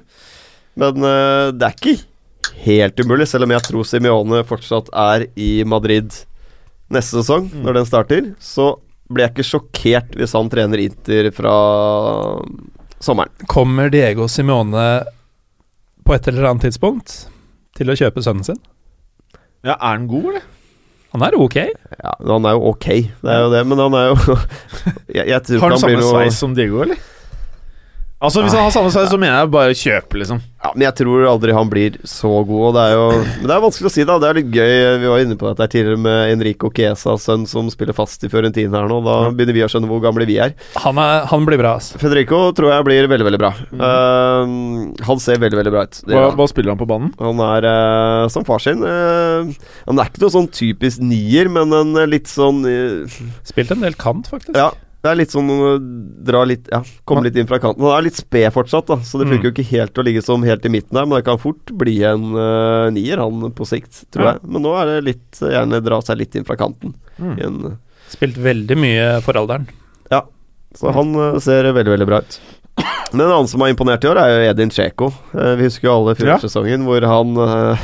Men 0.81 1.03
uh, 1.05 1.51
det 1.53 1.68
er 1.68 1.76
ikke 1.77 1.97
helt 2.65 2.99
umulig, 3.01 3.27
selv 3.30 3.45
om 3.47 3.53
jeg 3.53 3.65
tror 3.68 3.85
Simione 3.88 4.41
fortsatt 4.47 4.89
er 4.93 5.27
i 5.39 5.51
Madrid 5.68 6.11
neste 6.91 7.22
sesong, 7.22 7.47
Mm. 7.51 7.61
når 7.65 7.73
den 7.80 7.88
starter, 7.88 8.26
så 8.43 8.65
blir 9.11 9.26
jeg 9.27 9.34
ikke 9.35 9.47
sjokkert 9.47 10.15
hvis 10.19 10.34
han 10.38 10.49
trener 10.51 10.81
Inter 10.84 11.30
fra 11.35 11.53
sommeren. 13.01 13.31
Kommer 13.51 13.89
Diego 13.91 14.27
Simione 14.31 15.03
på 16.05 16.15
et 16.15 16.27
eller 16.31 16.49
annet 16.49 16.65
tidspunkt 16.69 17.15
til 17.77 17.91
å 17.91 17.95
kjøpe 17.97 18.23
sønnen 18.26 18.45
sin? 18.47 18.59
Ja, 19.63 19.76
Er 19.77 19.95
han 19.97 20.07
god, 20.09 20.26
eller? 20.31 20.45
Han 21.11 21.23
er 21.27 21.35
ok. 21.35 21.57
Ja, 21.57 22.13
Han 22.27 22.45
er 22.47 22.55
jo 22.55 22.67
ok, 22.71 22.88
det 23.21 23.31
er 23.33 23.41
jo 23.43 23.49
det, 23.51 23.63
men 23.67 23.81
han 23.83 23.95
er 23.99 24.05
jo 24.11 24.38
Jeg, 25.17 25.25
jeg 25.27 25.41
tror 25.47 25.59
Har 25.59 25.67
han 25.67 25.75
han 25.75 25.81
samme 25.83 25.99
noe 25.99 26.11
sveis 26.13 26.38
som 26.39 26.53
Diego, 26.55 26.83
eller? 26.85 27.01
Altså 28.22 28.43
Hvis 28.45 28.53
han 28.53 28.68
har 28.68 28.73
samme 28.73 28.91
sveis, 28.93 29.10
så 29.10 29.18
mener 29.18 29.39
jeg 29.39 29.49
bare 29.49 29.73
kjøpe, 29.77 30.19
liksom. 30.22 30.41
ja, 30.61 30.72
Men 30.76 30.84
jeg 30.85 30.95
tror 30.99 31.23
aldri 31.26 31.56
han 31.57 31.69
blir 31.72 31.95
så 32.06 32.30
god, 32.45 32.65
og 32.68 32.76
det 32.76 32.84
er 32.84 32.91
jo 32.93 33.06
Men 33.18 33.48
det 33.49 33.56
er 33.56 33.64
vanskelig 33.64 33.89
å 33.89 33.93
si, 33.95 34.06
da. 34.06 34.18
Det 34.22 34.27
er 34.27 34.38
litt 34.38 34.52
gøy. 34.53 34.73
Vi 35.02 35.10
var 35.10 35.23
inne 35.23 35.38
på 35.41 35.48
dette 35.49 35.68
tidligere 35.73 36.02
med 36.03 36.34
Enrico 36.35 36.69
Chiesas 36.69 37.26
sønn 37.26 37.48
som 37.49 37.72
spiller 37.73 37.98
fast 37.98 38.22
i 38.27 38.30
Fiorentina 38.30 38.84
her 38.84 38.91
nå. 38.91 38.99
Da 39.07 39.15
begynner 39.34 39.57
vi 39.57 39.64
å 39.65 39.69
skjønne 39.73 39.89
hvor 39.89 40.03
gamle 40.06 40.27
vi 40.30 40.38
er. 40.43 40.53
Han, 40.84 41.02
er, 41.02 41.26
han 41.31 41.48
blir 41.49 41.57
bra, 41.64 41.73
ass. 41.81 41.95
Federico 42.02 42.43
tror 42.57 42.76
jeg 42.76 42.88
blir 42.91 43.10
veldig, 43.10 43.27
veldig 43.31 43.41
bra. 43.41 43.52
Uh, 43.73 44.93
han 45.10 45.23
ser 45.23 45.41
veldig, 45.41 45.57
veldig 45.64 45.73
bra 45.73 45.88
ut. 45.89 46.03
Det 46.06 46.19
Hva, 46.19 46.30
hva 46.38 46.49
spiller 46.52 46.76
han 46.76 46.81
på 46.84 46.89
banen? 46.93 47.10
Han 47.18 47.41
er 47.48 47.69
uh, 47.72 48.27
som 48.34 48.45
far 48.45 48.61
sin. 48.61 48.85
Uh, 48.85 49.49
han 49.89 49.98
er 49.98 50.14
ikke 50.14 50.27
noe 50.27 50.35
sånn 50.38 50.52
typisk 50.53 51.02
nier, 51.02 51.49
men 51.49 51.73
en 51.73 51.98
eh, 51.98 52.10
litt 52.10 52.30
sånn 52.30 52.61
Spilt 53.48 53.73
en 53.73 53.81
del 53.81 53.98
kant, 53.98 54.30
faktisk. 54.30 54.53
Ja, 54.53 54.69
det 55.02 55.10
er 55.11 55.15
litt 55.18 55.32
sånn 55.34 55.49
dra 56.23 56.44
litt 56.45 56.68
Ja, 56.72 56.84
komme 57.10 57.23
litt 57.26 57.36
inn 57.41 57.48
fra 57.49 57.57
kanten. 57.60 57.82
Han 57.82 57.95
er 57.98 58.06
litt 58.06 58.19
sped 58.19 58.52
fortsatt, 58.53 58.86
da 58.91 58.98
så 59.02 59.18
det 59.18 59.28
Mm. 59.28 59.32
funker 59.34 59.49
jo 59.49 59.53
ikke 59.56 59.69
helt 59.72 59.98
å 59.98 60.03
ligge 60.06 60.22
som 60.23 60.44
helt 60.45 60.65
i 60.65 60.69
midten 60.69 60.94
der. 60.94 61.06
Men 61.10 61.18
det 61.18 61.26
kan 61.26 61.40
fort 61.41 61.65
bli 61.73 62.03
en 62.06 62.36
uh, 62.38 62.90
nier, 62.94 63.18
han 63.18 63.52
på 63.57 63.65
sikt, 63.65 64.03
tror 64.14 64.26
Ja. 64.26 64.32
jeg. 64.34 64.45
Men 64.52 64.61
nå 64.61 64.76
er 64.78 64.86
det 64.86 65.03
litt 65.10 65.41
eh, 65.41 65.56
gjerne 65.57 65.82
dra 65.84 65.99
seg 66.02 66.18
litt 66.22 66.36
inn 66.36 66.45
fra 66.45 66.56
kanten. 66.56 66.94
Mm. 67.19 67.36
En, 67.45 67.78
Spilt 68.11 68.36
veldig 68.38 68.76
mye 68.78 69.22
for 69.23 69.34
alderen. 69.40 69.68
Ja, 70.11 70.22
så 70.76 70.91
han 70.94 71.15
uh, 71.15 71.40
ser 71.40 71.64
veldig, 71.73 71.94
veldig 71.98 72.07
bra 72.07 72.19
ut. 72.22 72.40
Men 73.11 73.26
en 73.26 73.32
annen 73.34 73.48
som 73.52 73.60
har 73.61 73.68
imponert 73.73 74.03
i 74.03 74.07
år, 74.07 74.18
er 74.22 74.30
jo 74.32 74.49
Edin 74.52 74.69
Dzeko. 74.72 75.10
Uh, 75.36 75.56
vi 75.60 75.65
husker 75.68 75.88
jo 75.90 75.95
alle 75.98 76.14
Ja. 76.15 76.38
fjorårssesongen 76.38 76.86
hvor 76.88 77.03
han 77.03 77.34
uh, 77.38 77.78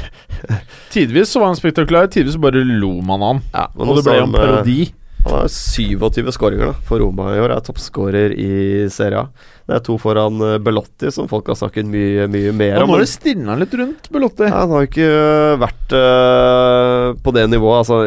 Tidvis 0.94 1.30
så 1.34 1.40
var 1.42 1.52
han 1.52 1.58
spektakulær, 1.60 2.08
tidvis 2.12 2.36
så 2.38 2.42
bare 2.42 2.62
lo 2.64 2.94
man 3.02 3.22
av 3.24 3.34
han. 3.34 3.42
ja, 3.54 3.66
Og 3.76 3.96
det 3.98 4.06
ble 4.06 4.16
jo 4.18 4.24
en 4.28 4.36
eh, 4.36 4.40
parodi. 4.40 4.78
Han 5.26 5.34
har 5.34 5.48
27 5.52 6.32
skåringer 6.32 6.76
for 6.88 7.02
Roma 7.04 7.34
i 7.36 7.40
år. 7.44 7.56
Er 7.58 7.64
toppskårer 7.66 8.36
i 8.38 8.52
Serie 8.94 9.26
A. 9.26 9.54
Det 9.68 9.76
er 9.76 9.82
to 9.84 9.98
foran 10.00 10.40
eh, 10.46 10.60
Belotti, 10.64 11.10
som 11.12 11.28
folk 11.28 11.50
har 11.52 11.58
snakket 11.60 11.90
mye 11.92 12.30
mye 12.32 12.54
mer 12.56 12.78
om. 12.80 12.88
nå 12.88 12.96
har 12.96 13.04
det 13.04 13.10
stilna 13.12 13.58
litt 13.60 13.74
rundt 13.76 14.08
Belotti. 14.14 14.48
Ja, 14.48 14.62
han 14.62 14.72
har 14.72 14.88
ikke 14.88 15.10
øh, 15.10 15.58
vært 15.60 15.98
uh, 15.98 17.10
på 17.24 17.36
det 17.36 17.50
nivået. 17.52 17.84
Altså 17.84 18.00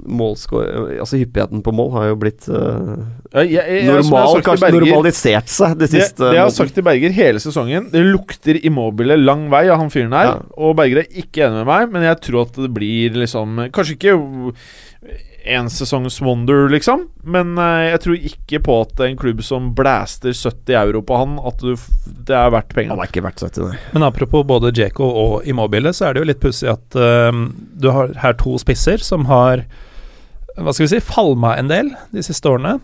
Altså 0.00 1.18
hyppigheten 1.20 1.60
på 1.60 1.74
mål 1.76 1.90
har 1.92 2.06
jo 2.08 2.14
blitt 2.22 2.46
uh, 2.48 3.02
jeg, 3.36 3.50
jeg, 3.52 3.82
normal, 3.84 4.40
kanskje 4.40 4.70
Berger- 4.70 4.86
normalisert 4.94 5.52
seg 5.52 5.74
de 5.76 5.84
Det, 5.84 5.90
siste 5.92 6.24
det 6.24 6.38
jeg 6.38 6.46
har 6.46 6.54
sagt 6.56 6.72
til 6.72 6.86
Berger 6.86 7.12
hele 7.12 7.42
sesongen 7.42 7.90
Det 7.92 8.00
lukter 8.06 8.56
immobile 8.64 9.18
lang 9.20 9.50
vei 9.52 9.66
av 9.68 9.76
han 9.82 9.92
fyren 9.92 10.16
her. 10.16 10.30
Ja. 10.32 10.38
Og 10.56 10.72
Berger 10.80 11.02
er 11.04 11.20
ikke 11.22 11.44
enig 11.46 11.60
med 11.60 11.68
meg, 11.68 11.92
men 11.92 12.08
jeg 12.08 12.20
tror 12.24 12.48
at 12.48 12.56
det 12.64 12.72
blir 12.74 13.20
liksom 13.20 13.60
Kanskje 13.76 13.98
ikke 13.98 14.16
en 15.44 15.70
sesongs 15.72 16.20
wonder, 16.22 16.68
liksom, 16.72 17.06
men 17.22 17.58
eh, 17.58 17.90
jeg 17.90 18.00
tror 18.04 18.26
ikke 18.30 18.60
på 18.66 18.78
at 18.84 19.02
en 19.06 19.18
klubb 19.20 19.42
som 19.46 19.70
blaster 19.76 20.34
70 20.36 20.76
euro 20.82 21.02
på 21.06 21.20
han, 21.20 21.38
at 21.48 21.62
du, 21.62 21.74
det 22.06 22.36
er 22.36 22.52
verdt 22.54 22.76
Han 22.76 22.98
er 22.98 23.10
ikke 23.10 23.24
verdt 23.24 23.44
70, 23.44 23.70
nei. 23.70 23.78
Men 23.94 24.06
apropos 24.08 24.44
både 24.48 24.72
Djeko 24.76 25.08
og 25.22 25.48
Immobile, 25.48 25.94
så 25.96 26.08
er 26.08 26.16
det 26.16 26.24
jo 26.24 26.30
litt 26.32 26.42
pussig 26.42 26.70
at 26.72 26.98
øhm, 26.98 27.46
du 27.80 27.90
har 27.94 28.12
her 28.20 28.36
to 28.40 28.58
spisser 28.60 29.02
som 29.04 29.28
har 29.30 29.64
hva 30.60 30.72
skal 30.74 30.84
vi 30.84 30.92
si, 30.92 31.00
falma 31.04 31.54
en 31.56 31.70
del 31.70 31.92
de 32.12 32.24
siste 32.26 32.48
årene. 32.50 32.78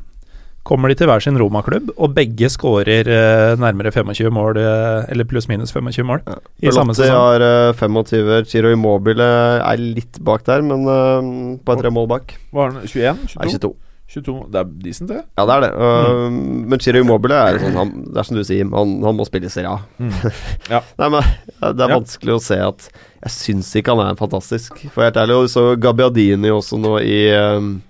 Kommer 0.66 0.90
de 0.90 0.96
til 0.98 1.06
hver 1.06 1.22
sin 1.22 1.36
Roma-klubb, 1.38 1.92
og 1.96 2.14
begge 2.16 2.48
skårer 2.50 3.06
øh, 3.06 3.54
nærmere 3.62 3.92
25 3.94 4.30
mål, 4.34 4.56
øh, 4.58 5.04
eller 5.12 5.24
pluss-minus 5.30 5.70
25 5.72 6.04
mål, 6.08 6.20
Ja. 6.26 6.34
i 6.58 6.72
samme 6.74 6.90
Belotti 6.90 7.06
sesong. 7.06 7.16
har 7.16 7.46
øh, 7.68 7.74
25, 7.74 8.44
Chiro 8.50 8.72
Immobile 8.74 9.22
er 9.62 9.76
litt 9.78 10.18
bak 10.26 10.42
der, 10.46 10.62
men 10.66 10.82
øh, 10.90 11.58
bare 11.64 11.82
tre 11.84 11.90
mål 11.94 12.08
bak. 12.10 12.34
Hva 12.52 12.66
har 12.66 12.72
han? 12.80 12.82
21? 12.82 13.06
Er 13.06 13.14
22? 13.46 13.60
22. 13.60 13.74
22? 14.08 14.34
Det 14.54 14.58
er 14.60 14.68
decent, 14.84 15.08
det. 15.10 15.20
Ja, 15.38 15.44
det 15.46 15.54
er 15.54 15.60
det. 15.64 15.70
Øh, 15.86 16.32
Men 16.70 16.80
Chiro 16.80 17.00
Immobile 17.02 17.34
er 17.34 17.58
sånn 17.58 17.74
han, 17.74 17.88
Det 18.06 18.20
er 18.22 18.26
som 18.28 18.36
du 18.38 18.42
sier, 18.46 18.68
han, 18.70 18.92
han 19.02 19.16
må 19.18 19.24
spille 19.26 19.46
i 19.46 19.50
Serie 19.50 19.70
A. 19.72 19.78
Mm. 19.98 20.12
Ja. 20.70 20.80
Nei, 20.98 21.08
men 21.10 21.22
Det 21.58 21.82
er 21.82 21.90
Ja. 21.90 21.96
vanskelig 21.98 22.36
å 22.36 22.42
se 22.42 22.58
at 22.62 22.86
Jeg 23.22 23.30
syns 23.34 23.72
ikke 23.80 23.96
han 23.96 24.06
er 24.06 24.14
fantastisk, 24.18 24.78
for 24.94 25.02
helt 25.02 25.16
ærlig. 25.18 25.34
Og 25.34 25.48
så 25.50 25.64
Gabbiadini 25.82 26.50
også 26.54 26.78
nå 26.78 26.98
i 27.02 27.18
um, 27.34 27.82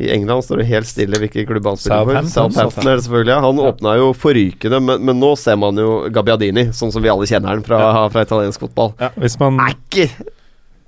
I 0.00 0.08
England 0.14 0.46
står 0.46 0.62
det 0.62 0.68
helt 0.70 0.88
stille 0.88 1.18
hvilke 1.20 1.44
klubb 1.48 1.66
han 1.68 1.78
spiller 1.80 2.08
for. 2.08 2.28
Southampton. 2.32 2.88
Er 2.88 3.00
det 3.00 3.04
selvfølgelig. 3.04 3.32
ja. 3.34 3.40
Han 3.44 3.62
åpna 3.68 3.94
jo 4.00 4.10
forrykende, 4.16 4.80
men, 4.80 5.04
men 5.04 5.20
nå 5.20 5.34
ser 5.36 5.58
man 5.60 5.76
jo 5.80 5.90
Gabbiadini, 6.12 6.70
sånn 6.76 6.92
som 6.94 7.04
vi 7.04 7.12
alle 7.12 7.28
kjenner 7.28 7.52
han 7.52 7.64
fra, 7.66 7.80
fra 8.12 8.24
italiensk 8.24 8.64
fotball. 8.64 8.94
Hvis 9.20 9.36
man 9.40 9.60
Er 9.66 9.76
ikke 9.76 10.08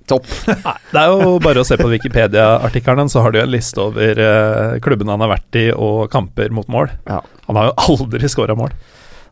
topp. 0.09 0.27
Nei, 0.67 0.77
det 0.93 1.03
er 1.03 1.13
jo 1.13 1.37
bare 1.43 1.63
å 1.63 1.67
se 1.67 1.79
på 1.81 1.91
Wikipedia-artikkelen, 1.93 3.11
så 3.13 3.25
har 3.25 3.33
du 3.33 3.41
jo 3.41 3.47
en 3.47 3.53
liste 3.53 3.83
over 3.83 4.23
uh, 4.23 4.79
klubbene 4.85 5.15
han 5.15 5.25
har 5.25 5.33
vært 5.35 5.61
i, 5.61 5.67
og 5.75 6.09
kamper 6.13 6.55
mot 6.55 6.69
mål. 6.73 6.91
Ja. 7.09 7.21
Han 7.49 7.61
har 7.61 7.71
jo 7.71 7.77
aldri 7.93 8.31
scora 8.33 8.57
mål. 8.59 8.75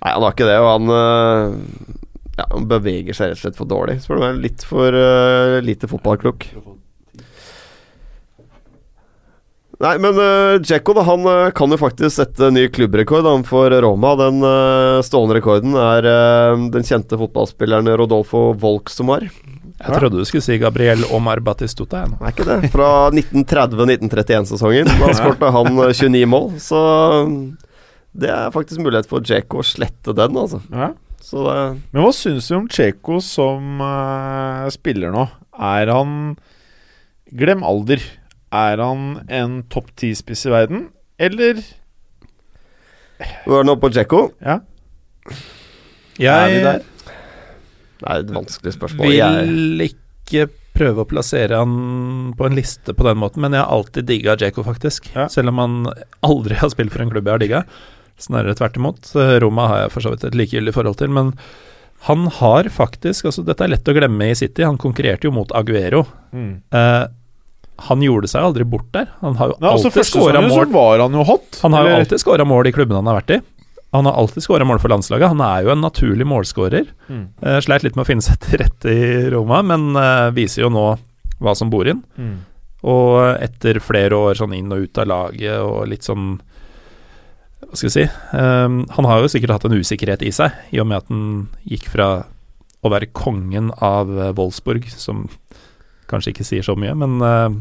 Nei, 0.00 0.12
han 0.14 0.24
har 0.24 0.36
ikke 0.36 0.48
det, 0.48 0.58
og 0.60 0.70
han 0.70 0.92
uh, 0.92 1.96
ja, 2.38 2.46
Han 2.54 2.68
beveger 2.70 3.16
seg 3.16 3.32
rett 3.32 3.40
og 3.40 3.44
slett 3.44 3.58
for 3.58 3.70
dårlig. 3.70 3.98
Spør 4.04 4.20
du 4.20 4.24
meg. 4.24 4.38
Litt 4.46 4.64
for 4.66 4.96
uh, 4.96 5.58
lite 5.64 5.90
fotballklok. 5.90 6.48
Nei, 9.80 9.94
men 9.96 10.18
uh, 10.20 10.58
Dzeko 10.60 10.92
da, 10.92 11.02
han 11.08 11.22
øh, 11.24 11.46
kan 11.56 11.72
jo 11.72 11.78
faktisk 11.80 12.12
sette 12.18 12.50
ny 12.52 12.66
klubbrekord 12.68 13.24
han, 13.24 13.46
for 13.48 13.72
Roma. 13.80 14.12
Den 14.20 14.42
uh, 14.44 15.00
stående 15.04 15.38
rekorden 15.38 15.72
er 15.80 16.04
uh, 16.04 16.66
den 16.74 16.84
kjente 16.84 17.16
fotballspilleren 17.16 17.88
Rodolfo 17.96 18.50
Volk 18.60 18.92
som 18.92 19.08
var 19.08 19.24
Jeg 19.24 19.88
trodde 19.88 20.20
du 20.20 20.28
skulle 20.28 20.44
si 20.44 20.58
Gabriel 20.60 21.06
Omar 21.16 21.40
Batistuta. 21.40 22.02
Jeg, 22.04 22.12
nå. 22.12 22.20
Er 22.20 22.34
ikke 22.34 22.48
det? 22.50 22.70
Fra 22.74 22.90
1930-1931-sesongen. 23.22 24.92
Da 25.00 25.10
skårte 25.16 25.52
han 25.56 25.72
øh, 25.86 25.94
29 25.96 26.28
mål. 26.28 26.52
Så 26.60 26.84
det 28.12 28.28
er 28.36 28.52
faktisk 28.52 28.84
mulighet 28.84 29.08
for 29.08 29.24
Dzeko 29.24 29.62
å 29.62 29.66
slette 29.66 30.12
den, 30.12 30.36
altså. 30.36 30.60
Ja. 30.68 30.92
Så 31.24 31.48
det 31.48 31.58
Men 31.92 32.04
hva 32.04 32.12
syns 32.16 32.52
vi 32.52 32.56
om 32.56 32.68
Tsjeko 32.68 33.20
som 33.24 33.80
uh, 33.80 34.68
spiller 34.72 35.12
nå? 35.16 35.24
Er 35.56 35.96
han 35.96 36.34
Glem 37.32 37.64
alder. 37.64 38.02
Er 38.50 38.82
han 38.82 39.02
en 39.30 39.60
topp 39.70 39.92
ti-spiss 40.00 40.46
i 40.48 40.54
verden, 40.54 40.88
eller 41.20 41.60
Hvor 43.44 43.60
er 43.60 43.62
det 43.62 43.68
nå 43.68 43.76
på 43.78 43.90
Djekko? 43.92 44.22
Ja. 44.40 44.58
Jeg, 46.18 46.32
Er 46.32 46.50
vi 46.50 46.62
der? 46.64 46.82
Det 48.00 48.08
er 48.08 48.24
et 48.24 48.32
vanskelig 48.32 48.72
spørsmål. 48.74 49.12
Jeg, 49.12 49.46
Vil 49.46 49.84
ikke 49.84 50.48
prøve 50.80 51.04
å 51.04 51.08
plassere 51.08 51.58
han 51.60 52.34
på 52.38 52.46
en 52.48 52.56
liste 52.56 52.94
på 52.96 53.04
den 53.04 53.20
måten, 53.20 53.44
men 53.44 53.54
jeg 53.54 53.62
har 53.62 53.72
alltid 53.76 54.08
digga 54.08 54.36
Djeko, 54.40 54.64
faktisk. 54.64 55.10
Ja. 55.14 55.28
Selv 55.32 55.52
om 55.52 55.60
han 55.60 55.80
aldri 56.26 56.56
har 56.60 56.72
spilt 56.72 56.94
for 56.94 57.04
en 57.04 57.12
klubb 57.12 57.28
jeg 57.28 57.36
har 57.36 57.42
digga. 57.44 57.64
Snarere 58.20 58.56
tvert 58.56 58.78
imot. 58.80 59.12
Roma 59.44 59.68
har 59.68 59.82
jeg 59.84 59.92
for 59.94 60.06
så 60.06 60.14
vidt 60.14 60.26
et 60.28 60.38
likegyldig 60.38 60.74
forhold 60.76 61.00
til, 61.00 61.12
men 61.12 61.34
han 62.08 62.26
har 62.32 62.68
faktisk 62.72 63.28
altså 63.28 63.42
Dette 63.44 63.66
er 63.66 63.74
lett 63.74 63.88
å 63.88 63.92
glemme 63.92 64.30
i 64.30 64.36
City, 64.38 64.64
han 64.64 64.80
konkurrerte 64.80 65.28
jo 65.28 65.34
mot 65.36 65.52
Aguero. 65.56 66.06
Mm. 66.32 66.52
Eh, 66.72 67.02
han 67.86 68.02
gjorde 68.04 68.28
seg 68.30 68.44
aldri 68.44 68.66
bort 68.68 68.90
der. 68.94 69.08
Han 69.22 69.38
har 69.38 69.52
jo 69.52 69.56
Nei, 69.58 69.70
altså 69.70 69.88
alltid 69.88 69.98
Første 70.00 70.18
scora 70.18 70.42
så 70.42 70.48
mål. 70.50 70.68
var 70.74 71.04
han 71.04 71.16
jo 71.16 71.24
hot. 71.28 71.60
Han 71.62 71.76
har 71.76 71.88
jo 71.88 71.96
alltid 72.00 72.22
skåra 72.22 72.46
mål 72.48 72.68
i 72.70 72.74
klubben 72.76 72.98
han 72.98 73.10
har 73.10 73.20
vært 73.22 73.34
i. 73.38 73.40
Han 73.96 74.06
har 74.06 74.18
alltid 74.20 74.44
skåra 74.44 74.66
mål 74.68 74.78
for 74.82 74.92
landslaget. 74.92 75.32
Han 75.32 75.40
er 75.42 75.64
jo 75.66 75.72
en 75.72 75.82
naturlig 75.82 76.26
målskårer. 76.28 76.92
Mm. 77.08 77.24
Uh, 77.42 77.56
sleit 77.64 77.86
litt 77.86 77.96
med 77.98 78.04
å 78.04 78.10
finne 78.10 78.24
seg 78.24 78.38
til 78.44 78.60
rette 78.62 78.92
i 78.92 79.08
Roma, 79.32 79.64
men 79.66 79.90
uh, 79.98 80.30
viser 80.36 80.66
jo 80.66 80.70
nå 80.70 80.84
hva 81.40 81.54
som 81.58 81.72
bor 81.72 81.88
inn. 81.90 82.04
Mm. 82.20 82.36
Og 82.90 83.16
etter 83.42 83.80
flere 83.82 84.16
år 84.16 84.38
sånn 84.38 84.54
inn 84.56 84.70
og 84.72 84.86
ut 84.86 85.00
av 85.00 85.08
laget 85.10 85.58
og 85.60 85.82
litt 85.90 86.06
sånn 86.06 86.38
Hva 87.60 87.76
skal 87.76 87.90
vi 87.90 87.92
si 87.92 88.04
um, 88.32 88.78
Han 88.96 89.04
har 89.04 89.20
jo 89.20 89.28
sikkert 89.28 89.52
hatt 89.52 89.66
en 89.68 89.76
usikkerhet 89.76 90.24
i 90.24 90.30
seg, 90.32 90.54
i 90.72 90.80
og 90.80 90.88
med 90.88 91.02
at 91.02 91.10
han 91.12 91.26
gikk 91.68 91.90
fra 91.92 92.08
å 92.80 92.88
være 92.88 93.10
kongen 93.12 93.68
av 93.84 94.08
eh, 94.16 94.30
Wolfsburg, 94.38 94.86
som 94.88 95.26
kanskje 96.10 96.34
ikke 96.34 96.46
sier 96.46 96.66
så 96.66 96.76
mye, 96.78 96.94
men 96.98 97.18
eh, 97.24 97.58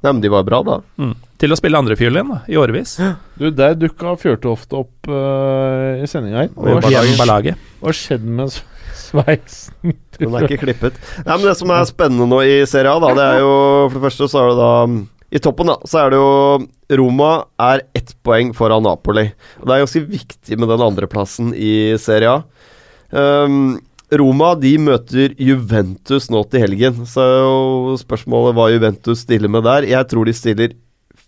nei, 0.00 0.10
men 0.10 0.22
de 0.24 0.32
var 0.32 0.46
bra, 0.48 0.62
da. 0.66 0.78
mm, 1.00 1.14
til 1.42 1.52
å 1.52 1.58
spille 1.58 1.80
andrefiolin 1.80 2.32
i 2.48 2.58
årevis. 2.60 2.96
Du, 3.36 3.50
der 3.54 3.76
dukka 3.78 4.16
Fjørtoft 4.20 4.72
opp 4.76 5.10
uh, 5.10 6.00
i 6.00 6.08
sendinga 6.08 6.46
her. 6.46 6.54
Hva 7.80 7.90
har 7.90 7.98
skjedd 7.98 8.24
med 8.38 8.54
sveisen? 8.96 9.96
Den 10.16 10.32
er 10.32 10.46
ikke 10.46 10.62
klippet. 10.64 10.96
Nei, 11.26 11.34
men 11.34 11.44
Det 11.50 11.58
som 11.58 11.72
er 11.74 11.84
spennende 11.88 12.28
nå 12.30 12.40
i 12.46 12.56
Serie 12.68 12.94
A, 12.94 13.02
da, 13.02 13.12
det 13.16 13.26
er 13.34 13.42
jo 13.44 13.52
For 13.90 13.98
det 13.98 14.04
første 14.06 14.28
så 14.32 14.40
er 14.40 14.48
det 14.48 14.56
da 14.62 14.70
I 15.36 15.42
toppen 15.44 15.72
da, 15.72 15.76
så 15.84 16.00
er 16.00 16.14
det 16.14 16.20
jo 16.22 16.30
Roma 17.02 17.30
er 17.60 17.82
ett 17.98 18.14
poeng 18.24 18.52
foran 18.56 18.84
Napoli. 18.86 19.26
Og 19.60 19.66
Det 19.66 19.74
er 19.74 19.82
ganske 19.82 20.04
viktig 20.06 20.58
med 20.60 20.70
den 20.70 20.84
andreplassen 20.86 21.52
i 21.52 21.74
Serie 22.00 22.36
A. 22.38 22.42
Um, 23.10 23.76
Roma 24.14 24.52
de 24.54 24.76
møter 24.78 25.34
Juventus 25.42 26.28
nå 26.30 26.44
til 26.50 26.62
helgen. 26.62 27.02
Så 27.10 27.22
er 27.24 27.38
jo 27.42 27.96
spørsmålet 27.98 28.54
hva 28.54 28.68
Juventus 28.70 29.24
stiller 29.26 29.50
med 29.50 29.66
der. 29.66 29.88
Jeg 29.90 30.06
tror 30.12 30.28
de 30.28 30.34
stiller 30.36 30.76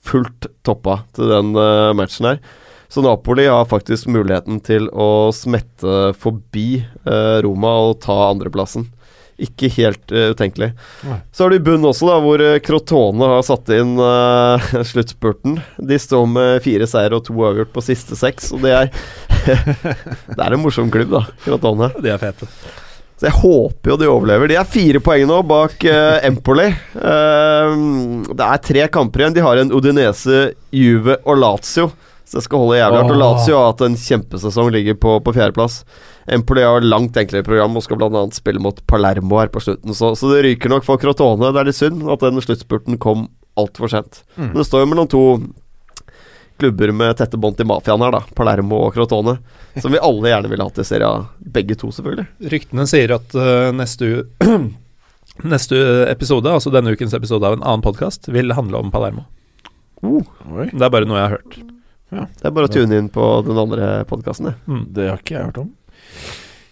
fullt 0.09 0.47
toppa 0.67 1.01
til 1.17 1.33
den 1.33 1.57
eh, 1.59 1.95
matchen 1.99 2.31
her. 2.31 2.43
Så 2.89 3.03
Napoli 3.05 3.45
har 3.51 3.67
faktisk 3.69 4.09
muligheten 4.09 4.63
til 4.65 4.87
å 4.95 5.29
smette 5.35 6.15
forbi 6.17 6.79
eh, 6.79 7.41
Roma 7.45 7.75
og 7.91 7.99
ta 8.07 8.17
andreplassen. 8.31 8.87
Ikke 9.39 9.69
helt 9.71 10.11
uh, 10.11 10.33
utenkelig. 10.35 10.73
Nei. 11.07 11.17
Så 11.31 11.45
har 11.45 11.53
du 11.53 11.61
i 11.61 11.63
bunn 11.63 11.85
også, 11.87 12.09
da, 12.09 12.17
hvor 12.25 12.43
Crotone 12.67 13.29
har 13.37 13.45
satt 13.47 13.71
inn 13.71 13.93
uh, 14.03 14.59
sluttspurten. 14.91 15.61
De 15.79 15.99
står 16.03 16.27
med 16.27 16.65
fire 16.65 16.89
seier 16.91 17.15
og 17.15 17.23
to 17.29 17.37
avgjort 17.47 17.71
på 17.71 17.85
siste 17.87 18.19
seks, 18.19 18.51
og 18.57 18.67
det 18.67 18.75
er 18.75 18.91
Det 20.37 20.43
er 20.45 20.55
en 20.55 20.63
morsom 20.63 20.91
klubb, 20.93 21.15
da, 21.17 21.25
Crotone. 21.45 21.91
De 22.03 22.13
er 22.13 22.21
fete. 22.23 22.49
Så 23.19 23.27
jeg 23.27 23.35
håper 23.41 23.93
jo 23.93 23.97
de 23.99 24.11
overlever. 24.11 24.51
De 24.51 24.59
er 24.61 24.69
fire 24.69 25.01
poeng 25.03 25.25
nå 25.27 25.41
bak 25.49 25.83
uh, 25.91 26.19
Empoli. 26.27 26.69
Uh, 26.95 27.73
det 28.31 28.45
er 28.47 28.61
tre 28.63 28.85
kamper 28.95 29.25
igjen. 29.25 29.35
De 29.35 29.43
har 29.43 29.59
en 29.59 29.73
Odinese, 29.75 30.53
Juve 30.71 31.19
og 31.25 31.41
Lazio. 31.43 31.89
Så 32.29 32.39
det 32.39 32.45
skal 32.45 32.63
holde 32.63 32.79
jævlig 32.79 33.01
hardt. 33.01 33.15
Og. 33.17 33.19
Lazio 33.19 33.57
har 33.59 33.73
hatt 33.73 33.83
en 33.89 33.99
kjempesesong, 33.99 34.71
ligger 34.71 34.99
på, 35.03 35.17
på 35.25 35.35
fjerdeplass. 35.35 35.81
Empoli 36.31 36.63
har 36.63 36.85
langt 36.85 37.17
enklere 37.19 37.47
program 37.47 37.75
og 37.81 37.83
skal 37.83 37.99
bl.a. 37.99 38.23
spille 38.37 38.63
mot 38.63 38.79
Palermo 38.87 39.41
her 39.41 39.51
på 39.51 39.65
slutten. 39.65 39.97
Så, 39.97 40.13
så 40.21 40.31
det 40.35 40.45
ryker 40.45 40.71
nok 40.71 40.87
for 40.87 41.01
Crotone. 41.03 41.51
Det 41.51 41.63
er 41.63 41.71
litt 41.71 41.81
synd 41.81 42.05
at 42.13 42.23
den 42.23 42.45
sluttspurten 42.45 43.01
kom 43.03 43.27
altfor 43.59 43.91
sent. 43.91 44.23
Mm. 44.37 44.53
Men 44.53 44.61
det 44.61 44.69
står 44.69 44.85
jo 44.85 44.91
mellom 44.93 45.11
to 45.11 45.25
klubber 46.59 46.93
med 46.93 47.17
tette 47.19 47.39
bånd 47.41 47.57
til 47.59 47.69
mafiaen 47.69 48.03
her, 48.03 48.15
da. 48.19 48.21
Palermo 48.37 48.83
og 48.87 48.93
Crotone. 48.97 49.39
Som 49.79 49.95
vi 49.95 50.03
alle 50.03 50.33
gjerne 50.33 50.51
ville 50.51 50.67
hatt 50.67 50.81
i 50.83 50.87
serien, 50.87 51.29
Begge 51.39 51.77
to, 51.79 51.91
selvfølgelig. 51.95 52.27
Ryktene 52.53 52.87
sier 52.91 53.15
at 53.17 53.37
uh, 53.39 53.71
neste, 53.77 54.09
u 54.11 54.53
neste 55.55 55.81
episode, 56.11 56.51
altså 56.51 56.73
denne 56.75 56.93
ukens 56.95 57.15
episode 57.17 57.47
av 57.47 57.59
en 57.59 57.65
annen 57.65 57.85
podkast, 57.85 58.31
vil 58.35 58.55
handle 58.59 58.83
om 58.83 58.93
Palermo. 58.95 59.27
Oi, 60.03 60.69
Det 60.71 60.83
er 60.83 60.93
bare 60.95 61.09
noe 61.09 61.19
jeg 61.19 61.29
har 61.29 61.37
hørt. 61.39 61.59
Det 62.09 62.47
er 62.49 62.55
bare 62.57 62.69
å 62.71 62.73
tune 62.73 62.99
inn 62.99 63.09
på 63.13 63.25
den 63.47 63.59
andre 63.61 63.89
podkasten, 64.09 64.51
det. 64.51 64.55
Mm. 64.71 64.85
det 64.97 65.09
har 65.11 65.19
ikke 65.21 65.37
jeg 65.37 65.51
hørt 65.51 65.63
om. 65.65 65.73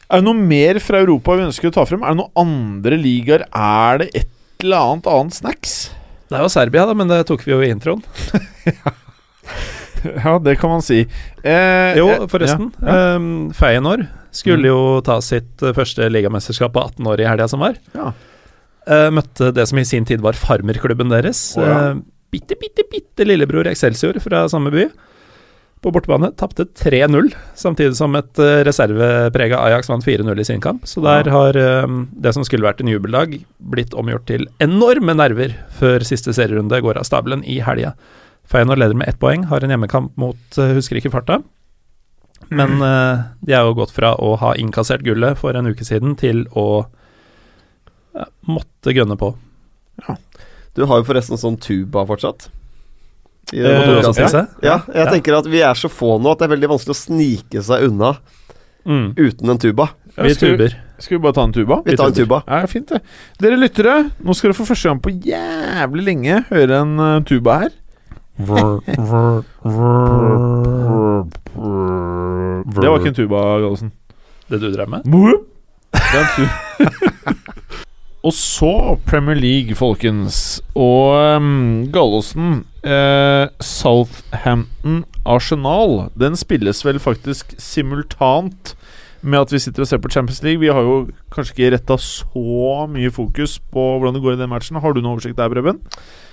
Er 0.06 0.22
det 0.22 0.26
noe 0.28 0.38
mer 0.38 0.78
fra 0.82 1.00
Europa 1.02 1.34
vi 1.36 1.48
ønsker 1.48 1.70
å 1.70 1.74
ta 1.74 1.84
frem? 1.88 2.04
Er 2.06 2.14
det 2.14 2.22
noen 2.22 2.38
andre 2.46 2.98
ligaer? 3.00 3.44
Er 3.50 4.04
det 4.04 4.10
et 4.14 4.30
eller 4.64 4.92
annet 4.92 5.10
annet 5.10 5.36
snacks? 5.36 5.74
Det 6.26 6.38
er 6.38 6.46
jo 6.46 6.50
Serbia, 6.50 6.86
da, 6.88 6.94
men 6.96 7.10
det 7.10 7.20
tok 7.28 7.42
vi 7.46 7.52
jo 7.52 7.58
i 7.62 7.72
introen. 7.74 8.02
Ja, 8.66 8.94
det 10.46 10.56
kan 10.60 10.72
man 10.72 10.84
si. 10.84 11.02
Eh, 11.42 11.96
Jo, 11.98 12.08
eh, 12.14 12.26
forresten. 12.30 12.70
Ja, 12.80 12.86
ja. 12.86 13.16
ehm, 13.16 13.28
Feyenoord 13.56 14.06
skulle 14.36 14.68
jo 14.68 15.00
ta 15.06 15.18
sitt 15.24 15.62
eh, 15.64 15.74
første 15.76 16.08
ligamesterskap 16.12 16.74
på 16.74 16.84
18 16.92 17.12
år 17.12 17.22
i 17.22 17.28
helga 17.28 17.48
som 17.50 17.64
var. 17.64 17.78
Ja. 17.96 18.12
Uh, 18.86 19.08
møtte 19.10 19.48
det 19.50 19.64
som 19.66 19.80
i 19.80 19.86
sin 19.88 20.04
tid 20.06 20.22
var 20.22 20.38
farmerklubben 20.38 21.10
deres. 21.10 21.40
Oh, 21.58 21.64
ja. 21.66 21.78
uh, 21.90 22.02
bitte, 22.30 22.54
bitte, 22.60 22.84
bitte 22.92 23.26
lillebror 23.26 23.66
Excelsior 23.66 24.20
fra 24.22 24.44
samme 24.52 24.70
by. 24.70 24.86
På 25.84 25.90
bortebane 25.92 26.30
tapte 26.40 26.64
3-0, 26.64 27.28
samtidig 27.54 27.96
som 27.98 28.14
et 28.16 28.40
uh, 28.40 28.62
reserveprega 28.66 29.58
Ajax 29.60 29.90
vant 29.90 30.06
4-0 30.06 30.40
i 30.40 30.46
sin 30.48 30.62
kamp. 30.64 30.86
Så 30.88 31.02
der 31.04 31.28
har 31.30 31.58
eh, 31.60 31.96
det 32.16 32.32
som 32.34 32.46
skulle 32.48 32.64
vært 32.66 32.80
en 32.80 32.90
jubeldag, 32.90 33.36
blitt 33.58 33.94
omgjort 33.94 34.24
til 34.30 34.46
enorme 34.64 35.14
nerver 35.18 35.52
før 35.76 36.06
siste 36.08 36.32
serierunde 36.34 36.80
går 36.82 36.98
av 36.98 37.06
stabelen 37.06 37.44
i 37.44 37.60
helga. 37.62 37.92
Feyenoord 38.46 38.78
leder 38.78 38.94
med 38.94 39.08
ett 39.10 39.18
poeng, 39.18 39.44
har 39.50 39.64
en 39.64 39.70
hjemmekamp 39.74 40.16
mot 40.16 40.58
uh, 40.58 40.72
husker 40.76 40.96
ikke 41.00 41.10
farta. 41.10 41.40
Men 42.50 42.76
uh, 42.82 43.24
de 43.42 43.52
er 43.56 43.64
jo 43.66 43.74
gått 43.74 43.90
fra 43.94 44.12
å 44.22 44.36
ha 44.38 44.52
innkassert 44.54 45.02
gullet 45.02 45.38
for 45.40 45.56
en 45.58 45.66
uke 45.66 45.84
siden 45.88 46.14
til 46.20 46.44
å 46.54 46.66
uh, 46.86 48.28
måtte 48.46 48.94
gønne 48.94 49.16
på. 49.18 49.32
Du 50.76 50.84
har 50.84 51.00
jo 51.00 51.06
forresten 51.08 51.40
sånn 51.40 51.56
tuba 51.58 52.04
fortsatt. 52.06 52.48
I 53.54 53.60
Eh, 53.62 54.02
ja. 54.02 54.46
Ja, 54.62 54.76
jeg 54.90 55.04
Ja. 55.04 55.10
tenker 55.10 55.36
at 55.38 55.46
vi 55.46 55.60
er 55.62 55.74
så 55.78 55.88
få 55.88 56.16
nå 56.20 56.32
at 56.32 56.38
det 56.40 56.48
er 56.50 56.56
veldig 56.56 56.68
vanskelig 56.74 56.94
å 56.96 57.02
snike 57.06 57.62
seg 57.62 57.86
unna 57.88 58.16
Mm. 58.86 59.14
uten 59.16 59.50
en 59.50 59.58
tuba. 59.58 59.88
Ja, 60.16 60.22
Vi 60.24 60.34
tuber. 60.34 60.74
skal 60.98 61.18
vi 61.18 61.22
bare 61.22 61.32
ta 61.34 61.42
en 61.44 61.52
tuba? 61.52 61.82
Vi 61.84 61.96
tar 61.96 62.06
en 62.06 62.12
tuba. 62.14 62.42
Ja, 62.46 62.66
fint 62.66 62.86
det. 62.88 63.00
Dere 63.40 63.56
lyttere, 63.56 64.10
nå 64.22 64.34
skal 64.34 64.50
dere 64.52 64.54
for 64.56 64.66
første 64.74 64.88
gang 64.88 65.00
på 65.00 65.10
jævlig 65.10 66.04
lenge 66.04 66.44
høre 66.50 66.80
en 66.82 66.98
eh, 67.00 67.20
tuba 67.26 67.58
her. 67.60 67.70
Det 72.76 72.88
var 72.90 72.98
ikke 73.00 73.08
en 73.12 73.16
tuba, 73.16 73.40
Gallosen. 73.62 73.92
Det 74.50 74.60
du 74.62 74.68
drev 74.74 74.88
med? 74.92 75.06
Det 75.92 76.00
er 76.14 76.24
en 76.24 76.30
tu- 76.36 76.50
Og 78.26 78.32
så 78.34 78.98
Premier 79.06 79.38
League, 79.38 79.74
folkens. 79.78 80.60
Og 80.74 81.36
um, 81.36 81.86
Gallosen 81.94 82.64
eh, 82.82 83.46
Southampton 83.62 85.04
Arsenal 85.26 86.08
Den 86.18 86.36
spilles 86.36 86.84
vel 86.86 86.98
faktisk 87.02 87.54
simultant 87.58 88.74
med 89.22 89.40
at 89.40 89.52
vi 89.54 89.58
sitter 89.62 89.82
og 89.82 89.88
ser 89.90 89.98
på 90.02 90.10
Champions 90.12 90.42
League. 90.42 90.60
Vi 90.60 90.68
har 90.70 90.82
jo 90.86 91.08
kanskje 91.34 91.54
ikke 91.56 91.72
retta 91.76 91.96
så 92.02 92.86
mye 92.90 93.10
fokus 93.10 93.56
på 93.72 93.86
hvordan 93.98 94.14
det 94.18 94.22
går 94.22 94.36
i 94.36 94.40
den 94.42 94.50
matchen. 94.52 94.76
Har 94.82 94.92
du 94.94 95.00
noe 95.02 95.16
oversikt 95.16 95.38
der, 95.38 95.48
Preben? 95.50 95.80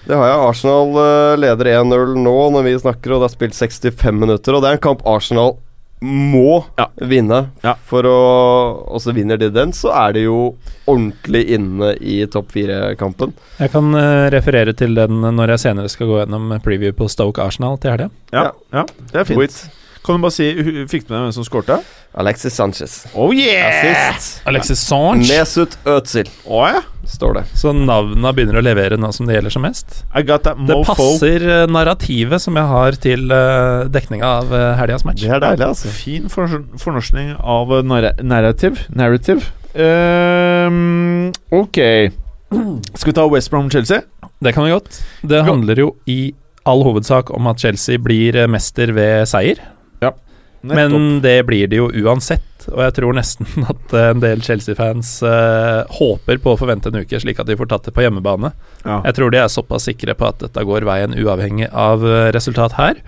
Det 0.05 0.15
har 0.19 0.27
jeg. 0.27 0.39
Arsenal 0.49 0.97
eh, 0.99 1.35
leder 1.39 1.69
1-0 1.79 2.17
nå 2.19 2.37
når 2.55 2.65
vi 2.67 2.73
snakker, 2.81 3.13
og 3.15 3.23
det 3.23 3.29
er 3.31 3.35
spilt 3.37 3.55
65 3.55 4.17
minutter. 4.19 4.55
Og 4.57 4.63
det 4.63 4.71
er 4.73 4.77
en 4.79 4.83
kamp 4.89 5.05
Arsenal 5.07 5.55
må 6.03 6.65
Ja. 6.77 6.89
vinne. 6.99 7.37
Ja. 7.63 7.75
For 7.87 8.03
å 8.03 8.15
Og 8.91 8.99
så 8.99 9.13
vinner 9.15 9.37
de 9.39 9.47
den, 9.49 9.71
så 9.71 9.93
er 9.95 10.11
de 10.13 10.25
jo 10.25 10.55
ordentlig 10.85 11.45
inne 11.55 11.93
i 12.01 12.25
topp 12.27 12.51
fire-kampen. 12.51 13.31
Jeg 13.59 13.71
kan 13.71 13.95
eh, 13.95 14.29
referere 14.33 14.73
til 14.75 14.93
den 14.95 15.21
når 15.23 15.53
jeg 15.55 15.59
senere 15.63 15.89
skal 15.89 16.07
gå 16.11 16.19
gjennom 16.19 16.51
preview 16.61 16.91
på 16.91 17.07
Stoke 17.09 17.39
Arsenal 17.41 17.77
til 17.79 17.91
helga. 17.95 18.09
Ja, 18.35 18.49
ja, 18.73 18.83
det 19.13 19.21
er 19.21 19.23
fint. 19.31 19.39
Wait. 19.39 19.69
Kan 20.03 20.19
du 20.19 20.25
bare 20.25 20.35
si 20.35 20.49
Fikk 20.91 21.05
du 21.07 21.13
med 21.13 21.17
deg 21.17 21.27
hvem 21.27 21.35
som 21.37 21.45
skårte? 21.47 21.77
Alexis 22.19 22.53
Sanchez. 22.53 22.95
Oh 23.17 23.31
yeah! 23.33 23.69
Assist. 23.69 24.41
Alexis 24.45 24.81
Sanchez. 24.85 25.31
Mesut 25.31 25.77
Özil, 25.89 26.27
oh, 26.45 26.67
ja. 26.69 26.81
står 27.09 27.39
det. 27.39 27.43
Så 27.57 27.71
navnene 27.73 28.33
begynner 28.37 28.59
å 28.59 28.63
levere 28.65 28.99
nå 29.01 29.09
som 29.15 29.25
det 29.25 29.39
gjelder 29.39 29.55
som 29.55 29.65
mest. 29.65 30.03
I 30.13 30.21
got 30.27 30.45
that 30.45 30.59
Det 30.67 30.77
passer 30.85 31.47
eh, 31.47 31.63
narrativet 31.71 32.43
som 32.43 32.59
jeg 32.59 32.69
har 32.69 32.99
til 33.01 33.33
uh, 33.33 33.89
dekninga 33.89 34.29
av 34.43 34.53
uh, 34.53 34.67
helgas 34.77 35.07
match. 35.07 35.23
Det 35.23 35.33
er 35.33 35.41
deilig, 35.41 35.71
altså. 35.71 35.89
Fin 35.95 36.29
fornorskning 36.29 37.33
av 37.39 37.73
eh, 37.79 38.13
narrative. 38.21 38.85
Narrative. 38.93 39.49
Um, 39.73 41.31
ok. 41.49 41.81
Skal 42.93 43.09
vi 43.09 43.17
ta 43.17 43.25
West 43.31 43.49
Brom-Chelsea? 43.49 44.03
Det 44.43 44.53
kan 44.53 44.67
vi 44.67 44.75
godt. 44.75 45.01
Det 45.25 45.41
handler 45.47 45.79
jo 45.79 45.93
i 46.05 46.33
all 46.69 46.83
hovedsak 46.85 47.31
om 47.33 47.47
at 47.51 47.63
Chelsea 47.63 47.99
blir 47.99 48.37
eh, 48.37 48.49
mester 48.49 48.93
ved 48.95 49.25
seier. 49.29 49.59
Men 50.63 51.19
det 51.19 51.43
blir 51.43 51.67
det 51.67 51.75
jo 51.81 51.89
uansett, 51.91 52.65
og 52.71 52.79
jeg 52.85 52.95
tror 52.95 53.15
nesten 53.17 53.65
at 53.73 53.95
eh, 53.95 54.09
en 54.13 54.21
del 54.23 54.43
Chelsea-fans 54.45 55.17
uh, 55.27 55.83
håper 55.97 56.39
på 56.39 56.53
å 56.53 56.59
forvente 56.59 56.87
en 56.87 57.01
uke, 57.03 57.19
slik 57.19 57.41
at 57.43 57.49
de 57.49 57.57
får 57.59 57.67
tatt 57.73 57.89
det 57.89 57.95
på 57.95 58.05
hjemmebane. 58.05 58.53
Ja. 58.85 59.01
Jeg 59.09 59.17
tror 59.17 59.33
de 59.33 59.41
er 59.41 59.51
såpass 59.51 59.89
sikre 59.89 60.15
på 60.15 60.29
at 60.31 60.39
dette 60.45 60.63
går 60.63 60.87
veien 60.87 61.17
uavhengig 61.19 61.67
av 61.67 62.05
eh, 62.07 62.29
resultat 62.35 62.77
her. 62.79 63.03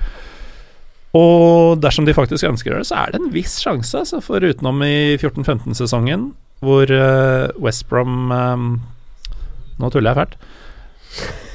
Og 1.16 1.80
dersom 1.80 2.04
de 2.04 2.18
faktisk 2.18 2.44
ønsker 2.50 2.76
det, 2.76 2.90
så 2.90 3.06
er 3.06 3.14
det 3.14 3.22
en 3.22 3.32
viss 3.32 3.56
sjanse, 3.64 4.04
altså, 4.04 4.20
for 4.24 4.44
utenom 4.44 4.84
i 4.84 5.16
14-15-sesongen, 5.16 6.34
hvor 6.66 6.92
uh, 6.92 7.48
West 7.64 7.88
Brom 7.92 8.32
um, 8.32 8.70
Nå 9.76 9.90
tuller 9.92 10.12
jeg 10.12 10.20
fælt. 10.22 10.36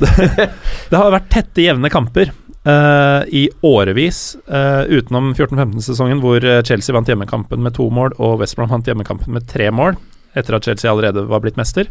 det 0.91 0.97
har 0.97 1.13
vært 1.13 1.29
tette, 1.33 1.63
jevne 1.65 1.89
kamper 1.93 2.33
eh, 2.65 3.23
i 3.29 3.49
årevis, 3.63 4.37
uh, 4.53 4.85
utenom 4.89 5.33
14-15-sesongen, 5.35 6.21
hvor 6.23 6.45
eh, 6.45 6.63
Chelsea 6.67 6.95
vant 6.97 7.09
hjemmekampen 7.09 7.63
med 7.65 7.77
to 7.77 7.89
mål, 7.95 8.15
og 8.19 8.41
West 8.43 8.59
Brom 8.59 8.71
vant 8.73 8.89
hjemmekampen 8.89 9.33
med 9.37 9.49
tre 9.51 9.71
mål, 9.75 9.99
etter 10.37 10.57
at 10.57 10.69
Chelsea 10.69 10.91
allerede 10.91 11.27
var 11.31 11.43
blitt 11.45 11.59
mester. 11.61 11.89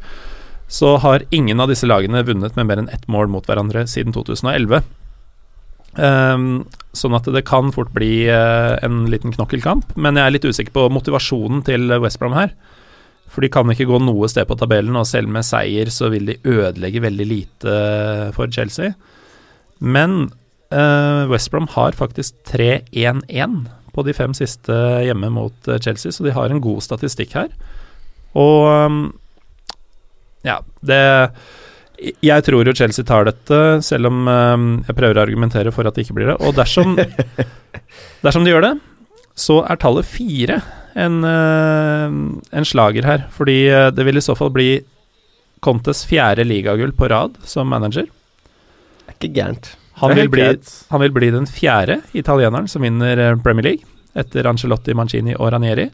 Så 0.69 0.97
har 1.01 1.25
ingen 1.33 1.59
av 1.59 1.71
disse 1.71 1.89
lagene 1.89 2.23
vunnet 2.25 2.55
med 2.57 2.69
mer 2.69 2.81
enn 2.83 2.91
ett 2.93 3.07
mål 3.09 3.31
mot 3.33 3.45
hverandre 3.49 3.87
siden 3.89 4.13
2011. 4.13 4.83
Um, 5.97 6.67
sånn 6.93 7.15
at 7.17 7.25
det 7.33 7.41
kan 7.49 7.71
fort 7.73 7.89
bli 7.95 8.29
uh, 8.29 8.77
en 8.85 9.07
liten 9.09 9.33
knokkelkamp, 9.33 9.95
men 9.97 10.19
jeg 10.19 10.29
er 10.29 10.35
litt 10.35 10.45
usikker 10.45 10.75
på 10.75 10.85
motivasjonen 10.93 11.63
til 11.65 11.89
West 12.03 12.21
Brom 12.21 12.37
her. 12.37 12.53
For 13.29 13.45
de 13.45 13.49
kan 13.53 13.69
ikke 13.69 13.87
gå 13.89 13.97
noe 14.01 14.29
sted 14.29 14.47
på 14.49 14.57
tabellen, 14.57 14.97
og 14.97 15.07
selv 15.09 15.29
med 15.33 15.45
seier 15.45 15.89
så 15.93 16.09
vil 16.13 16.29
de 16.29 16.37
ødelegge 16.49 17.01
veldig 17.03 17.27
lite 17.29 17.73
for 18.37 18.49
Chelsea. 18.53 18.93
Men 19.79 20.29
eh, 20.71 21.29
West 21.31 21.51
Brom 21.51 21.67
har 21.75 21.97
faktisk 21.97 22.35
3-1-1 22.51 23.65
på 23.93 24.05
de 24.05 24.15
fem 24.15 24.35
siste 24.37 24.75
hjemme 25.05 25.31
mot 25.33 25.67
eh, 25.67 25.79
Chelsea, 25.81 26.11
så 26.11 26.25
de 26.25 26.35
har 26.35 26.49
en 26.49 26.61
god 26.63 26.83
statistikk 26.85 27.35
her. 27.37 27.49
Og 28.37 28.67
um, 28.85 28.99
ja, 30.45 30.59
det 30.85 30.99
Jeg 32.21 32.45
tror 32.45 32.63
jo 32.63 32.75
Chelsea 32.77 33.03
tar 33.03 33.25
dette, 33.27 33.81
selv 33.83 34.07
om 34.11 34.27
um, 34.27 34.67
jeg 34.87 34.95
prøver 34.95 35.17
å 35.17 35.23
argumentere 35.25 35.73
for 35.75 35.87
at 35.87 35.97
det 35.97 36.05
ikke 36.05 36.19
blir 36.19 36.31
det. 36.31 36.37
Og 36.45 36.55
dersom, 36.55 36.95
dersom 38.25 38.45
de 38.45 38.53
gjør 38.53 38.69
det, 38.69 38.75
så 39.39 39.59
er 39.65 39.81
tallet 39.81 40.07
fire 40.07 40.61
en, 40.99 41.19
uh, 41.25 42.39
en 42.55 42.67
slager 42.67 43.07
her. 43.07 43.27
Fordi 43.35 43.59
uh, 43.67 43.89
det 43.91 44.07
vil 44.07 44.21
i 44.21 44.23
så 44.23 44.37
fall 44.37 44.53
bli 44.55 44.71
Contes 45.59 46.05
fjerde 46.07 46.45
ligagull 46.47 46.95
på 46.95 47.09
rad 47.11 47.35
som 47.43 47.67
manager. 47.67 48.07
Det 48.07 49.11
er 49.11 49.17
ikke 49.17 49.35
gærent. 49.35 49.73
Han 49.99 50.15
vil, 50.15 50.29
bli, 50.31 50.45
han 50.89 51.01
vil 51.03 51.11
bli 51.15 51.29
den 51.35 51.45
fjerde 51.49 51.99
italieneren 52.15 52.67
som 52.71 52.81
vinner 52.85 53.17
eh, 53.19 53.35
Premier 53.43 53.63
League, 53.71 53.83
etter 54.15 54.47
Ancelotti, 54.49 54.93
Mancini 54.97 55.35
og 55.35 55.51
Ranieri. 55.53 55.89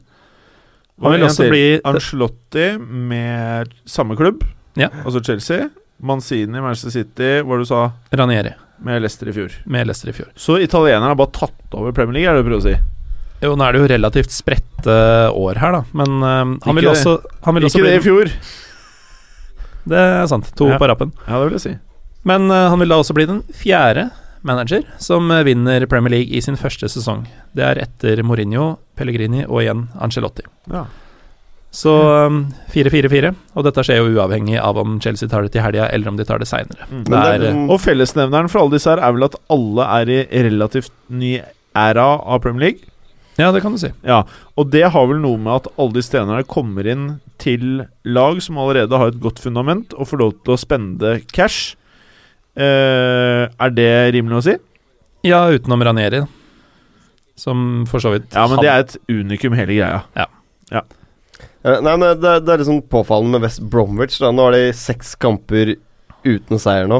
Han 1.02 1.12
vil 1.16 1.26
også 1.28 1.48
bli 1.52 1.64
Ancelotti 1.84 2.68
med 2.80 3.74
samme 3.90 4.16
klubb, 4.20 4.44
Ja. 4.80 4.90
altså 5.06 5.22
Chelsea. 5.24 5.70
Mancini, 6.04 6.60
Manchester 6.60 6.92
City, 6.92 7.30
hva 7.48 7.58
du 7.58 7.66
sa, 7.66 7.86
Ranieri 8.12 8.52
med 8.84 9.00
Leicester 9.02 9.30
i 9.32 9.34
fjor. 9.34 9.54
med 9.66 9.88
Leicester 9.88 10.10
i 10.12 10.14
fjor. 10.18 10.28
Så 10.36 10.58
italienerne 10.60 11.08
har 11.14 11.16
bare 11.16 11.32
tatt 11.32 11.74
over 11.80 11.94
Premier 11.96 12.18
League, 12.20 12.28
er 12.30 12.36
det 12.36 12.44
du 12.44 12.50
prøver 12.50 12.60
å 12.60 12.68
si? 12.68 12.76
Jo, 13.46 13.54
nå 13.56 13.64
er 13.68 13.74
det 13.76 13.80
jo 13.82 13.88
relativt 13.92 14.32
spredte 14.36 14.96
år 15.32 15.60
her, 15.62 15.72
da, 15.78 15.82
men 15.96 16.18
uh, 16.24 16.54
han 16.66 16.76
vil 16.76 16.88
også, 16.92 17.18
han 17.48 17.56
vil 17.56 17.68
også 17.70 17.80
Ikke 17.80 17.88
det 17.88 17.96
i 18.00 18.04
fjor. 18.04 18.32
Det 19.86 19.98
er 20.02 20.28
sant. 20.28 20.48
To 20.58 20.68
Ja. 20.72 20.78
på 20.82 20.88
rappen. 20.90 21.12
Ja, 21.28 21.40
det 21.40 21.50
vil 21.50 21.58
jeg 21.60 21.64
si. 21.66 21.74
Men 22.26 22.50
eh, 22.52 22.68
han 22.72 22.82
vil 22.82 22.92
da 22.92 23.00
også 23.02 23.16
bli 23.18 23.28
den 23.30 23.42
fjerde 23.54 24.10
manager 24.46 24.84
som 25.02 25.30
eh, 25.34 25.44
vinner 25.48 25.86
Premier 25.90 26.18
League 26.18 26.34
i 26.38 26.42
sin 26.42 26.58
første 26.60 26.90
sesong. 26.92 27.26
Det 27.58 27.66
er 27.66 27.82
etter 27.86 28.22
Mourinho, 28.26 28.76
Pellegrini 28.98 29.46
og 29.48 29.62
igjen 29.64 29.88
Ancelotti. 30.02 30.46
Ja. 30.74 30.86
Så 31.76 31.92
um, 32.32 32.38
4-4-4, 32.72 33.34
og 33.60 33.66
dette 33.68 33.84
skjer 33.84 33.98
jo 34.00 34.14
uavhengig 34.16 34.56
av 34.64 34.78
om 34.80 34.94
Chelsea 35.04 35.28
tar 35.28 35.44
det 35.44 35.52
til 35.52 35.64
helga 35.66 35.90
eller 35.92 36.08
om 36.08 36.16
de 36.16 36.24
tar 36.28 36.40
det 36.40 36.48
seinere. 36.48 36.88
Mm. 36.88 37.04
Eh, 37.12 37.58
Og 37.68 37.82
fellesnevneren 37.84 38.48
for 38.52 38.62
alle 38.64 38.78
disse 38.78 38.88
her 38.94 39.02
er 39.04 39.16
vel 39.18 39.28
at 39.28 39.36
alle 39.52 39.88
er 39.98 40.12
i 40.16 40.44
relativt 40.48 40.94
ny 41.12 41.34
æra 41.76 42.08
av 42.24 42.40
Premier 42.46 42.70
League. 42.70 42.88
ja, 43.36 43.50
det 43.52 43.60
kan 43.66 43.76
du 43.76 43.82
si. 43.82 43.90
Ja, 44.08 44.22
og 44.56 44.70
det 44.72 44.86
har 44.94 45.10
vel 45.12 45.20
noe 45.20 45.36
med 45.36 45.52
at 45.58 45.68
alle 45.76 45.98
disse 45.98 46.14
trenerne 46.16 46.48
kommer 46.48 46.88
inn 46.88 47.08
til 47.44 47.84
lag 48.08 48.40
som 48.42 48.56
allerede 48.64 48.96
har 48.96 49.12
et 49.12 49.20
godt 49.20 49.44
fundament, 49.44 49.92
og 50.00 50.08
får 50.08 50.22
lov 50.24 50.32
til 50.46 50.56
å 50.56 50.62
spende 50.62 51.18
cash. 51.36 51.76
Eh, 52.56 53.44
er 53.52 53.76
det 53.76 53.92
rimelig 54.16 54.40
å 54.40 54.46
si? 54.46 54.56
Ja, 55.26 55.42
utenom 55.52 55.82
Ranieri, 55.84 56.22
som 57.36 57.84
for 57.90 58.00
så 58.04 58.14
vidt 58.14 58.36
Ja, 58.36 58.46
men 58.48 58.62
det 58.62 58.70
er 58.72 58.84
et 58.86 58.98
unikum, 59.12 59.58
hele 59.58 59.76
greia. 59.76 60.04
Ja 60.16 60.30
Nei, 61.66 61.96
men 61.98 62.20
det, 62.22 62.34
det 62.46 62.52
er 62.54 62.62
liksom 62.62 62.84
påfallende 62.94 63.40
med 63.40 63.48
West 63.48 63.64
Bromwich. 63.74 64.20
Da. 64.22 64.30
Nå 64.30 64.44
har 64.46 64.54
de 64.54 64.68
seks 64.78 65.16
kamper 65.18 65.74
uten 66.26 66.62
seier 66.62 66.86
nå. 66.90 67.00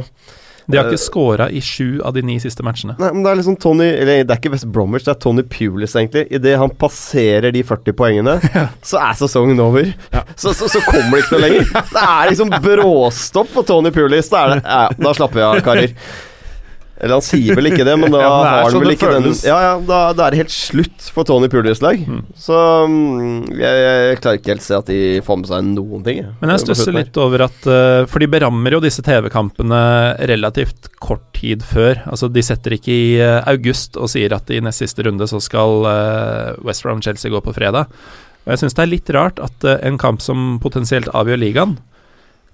De 0.68 0.78
har 0.78 0.86
Eh, 0.86 0.92
ikke 0.94 1.02
scora 1.02 1.50
i 1.52 1.62
sju 1.62 2.02
av 2.06 2.14
de 2.16 2.22
ni 2.26 2.40
siste 2.42 2.64
matchene. 2.66 2.96
Nei, 3.00 3.12
men 3.14 3.24
det 3.24 3.32
er 3.32 3.40
liksom 3.42 3.58
Tony 3.62 3.88
Eller 3.92 4.24
det 4.26 4.34
er 4.34 4.40
ikke 4.42 4.52
West 4.56 4.68
Bromwich, 4.74 5.06
det 5.06 5.14
er 5.16 5.20
Tony 5.22 5.44
Pulis, 5.44 5.96
egentlig. 5.96 6.26
Idet 6.34 6.58
han 6.58 6.74
passerer 6.82 7.52
de 7.54 7.64
40 7.64 7.94
poengene, 7.98 8.38
så 8.90 9.02
er 9.02 9.18
sesongen 9.20 9.60
over. 9.62 9.92
Så, 10.36 10.54
så, 10.58 10.70
så 10.72 10.82
kommer 10.88 11.18
det 11.20 11.26
ikke 11.26 11.38
noe 11.38 11.44
lenger. 11.48 11.74
Det 11.96 12.06
er 12.06 12.30
liksom 12.32 12.56
bråstopp 12.64 13.52
for 13.54 13.68
Tony 13.68 13.92
Pulis. 13.96 14.30
Da, 14.32 14.42
er 14.46 14.56
det, 14.56 14.64
ja, 14.66 14.88
da 15.06 15.14
slapper 15.16 15.40
vi 15.40 15.46
av, 15.46 15.60
karer. 15.66 15.94
Eller 16.96 17.18
han 17.18 17.24
sier 17.26 17.58
vel 17.58 17.68
ikke 17.68 17.84
det, 17.84 17.94
men 18.00 18.14
da 18.14 18.22
Ja, 18.24 18.30
men 18.32 18.48
har 18.48 18.62
han 18.64 18.72
sånn 18.72 18.84
vel 18.86 18.94
ikke 18.94 19.10
den. 19.12 19.26
Ja, 19.44 19.56
ja, 19.60 19.72
da, 19.84 20.00
da 20.16 20.26
er 20.26 20.36
det 20.36 20.46
helt 20.46 20.54
slutt 20.54 21.08
for 21.12 21.28
Tony 21.28 21.50
Pulis-lag. 21.52 22.00
Mm. 22.08 22.22
Så 22.40 22.60
mm, 22.88 23.50
jeg, 23.52 23.82
jeg 23.84 24.20
klarer 24.24 24.40
ikke 24.40 24.54
helt 24.54 24.64
se 24.64 24.78
at 24.78 24.88
de 24.88 25.00
får 25.26 25.42
med 25.42 25.50
seg 25.50 25.66
noen 25.74 26.06
ting. 26.06 26.22
Men 26.40 26.54
jeg 26.54 26.64
stusser 26.64 26.96
litt 26.96 27.20
over 27.20 27.46
at 27.50 27.68
eh, 27.68 28.04
For 28.12 28.24
de 28.24 28.30
berammer 28.32 28.78
jo 28.78 28.84
disse 28.84 29.04
TV-kampene 29.06 29.82
relativt 30.32 30.88
kort 31.04 31.26
tid 31.36 31.66
før. 31.68 32.00
Altså 32.08 32.32
De 32.32 32.44
setter 32.46 32.78
ikke 32.78 32.96
i 32.96 33.10
eh, 33.20 33.42
august 33.52 34.00
og 34.00 34.08
sier 34.14 34.38
at 34.38 34.54
i 34.56 34.62
nest 34.64 34.84
siste 34.84 35.04
runde 35.06 35.28
så 35.28 35.42
skal 35.44 35.84
uh, 35.84 36.56
West 36.64 36.86
Brom 36.86 37.04
Chelsea 37.04 37.34
gå 37.34 37.44
på 37.44 37.54
fredag. 37.56 37.92
Og 38.46 38.54
jeg 38.54 38.62
syns 38.62 38.78
det 38.78 38.86
er 38.86 38.92
litt 38.94 39.12
rart 39.12 39.42
at 39.44 39.68
en 39.76 40.00
kamp 40.00 40.24
som 40.24 40.56
potensielt 40.64 41.10
avgjør 41.18 41.42
ligaen, 41.42 41.78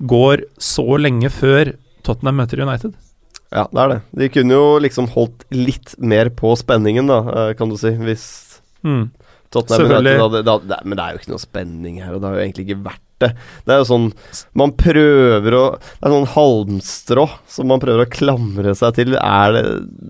går 0.02 0.48
så 0.58 0.98
lenge 0.98 1.30
før 1.30 1.76
Tottenham 2.02 2.40
møter 2.42 2.64
United. 2.64 2.96
Ja, 3.52 3.66
det 3.68 3.82
er 3.84 3.92
det. 3.92 4.00
De 4.16 4.30
kunne 4.32 4.56
jo 4.56 4.80
liksom 4.80 5.10
holdt 5.12 5.44
litt 5.52 5.96
mer 6.00 6.32
på 6.32 6.54
spenningen, 6.60 7.12
da, 7.12 7.20
eh, 7.50 7.54
kan 7.60 7.70
du 7.70 7.78
si. 7.80 7.92
Hvis 8.00 8.26
Mm. 8.84 9.12
Tottenham 9.52 9.82
Selvfølgelig. 9.84 10.18
Hadde 10.18 10.44
da, 10.48 10.58
det, 10.58 10.78
Men 10.86 10.98
det 10.98 11.04
er 11.06 11.14
jo 11.14 11.20
ikke 11.22 11.32
noe 11.34 11.44
spenning 11.44 12.02
her, 12.02 12.14
og 12.16 12.22
det 12.22 12.30
har 12.30 12.38
jo 12.38 12.44
egentlig 12.46 12.64
ikke 12.66 12.84
vært 12.86 13.08
det. 13.22 13.30
Det 13.68 13.74
er 13.76 13.82
jo 13.84 13.86
sånn 13.86 14.06
Man 14.58 14.72
prøver 14.74 15.54
å 15.54 15.64
Det 15.78 16.08
er 16.08 16.14
sånn 16.16 16.30
halmstrå 16.34 17.26
som 17.46 17.68
man 17.70 17.84
prøver 17.84 18.08
å 18.08 18.10
klamre 18.10 18.74
seg 18.74 18.96
til. 18.98 19.14
Er 19.20 19.54
det 19.54 19.64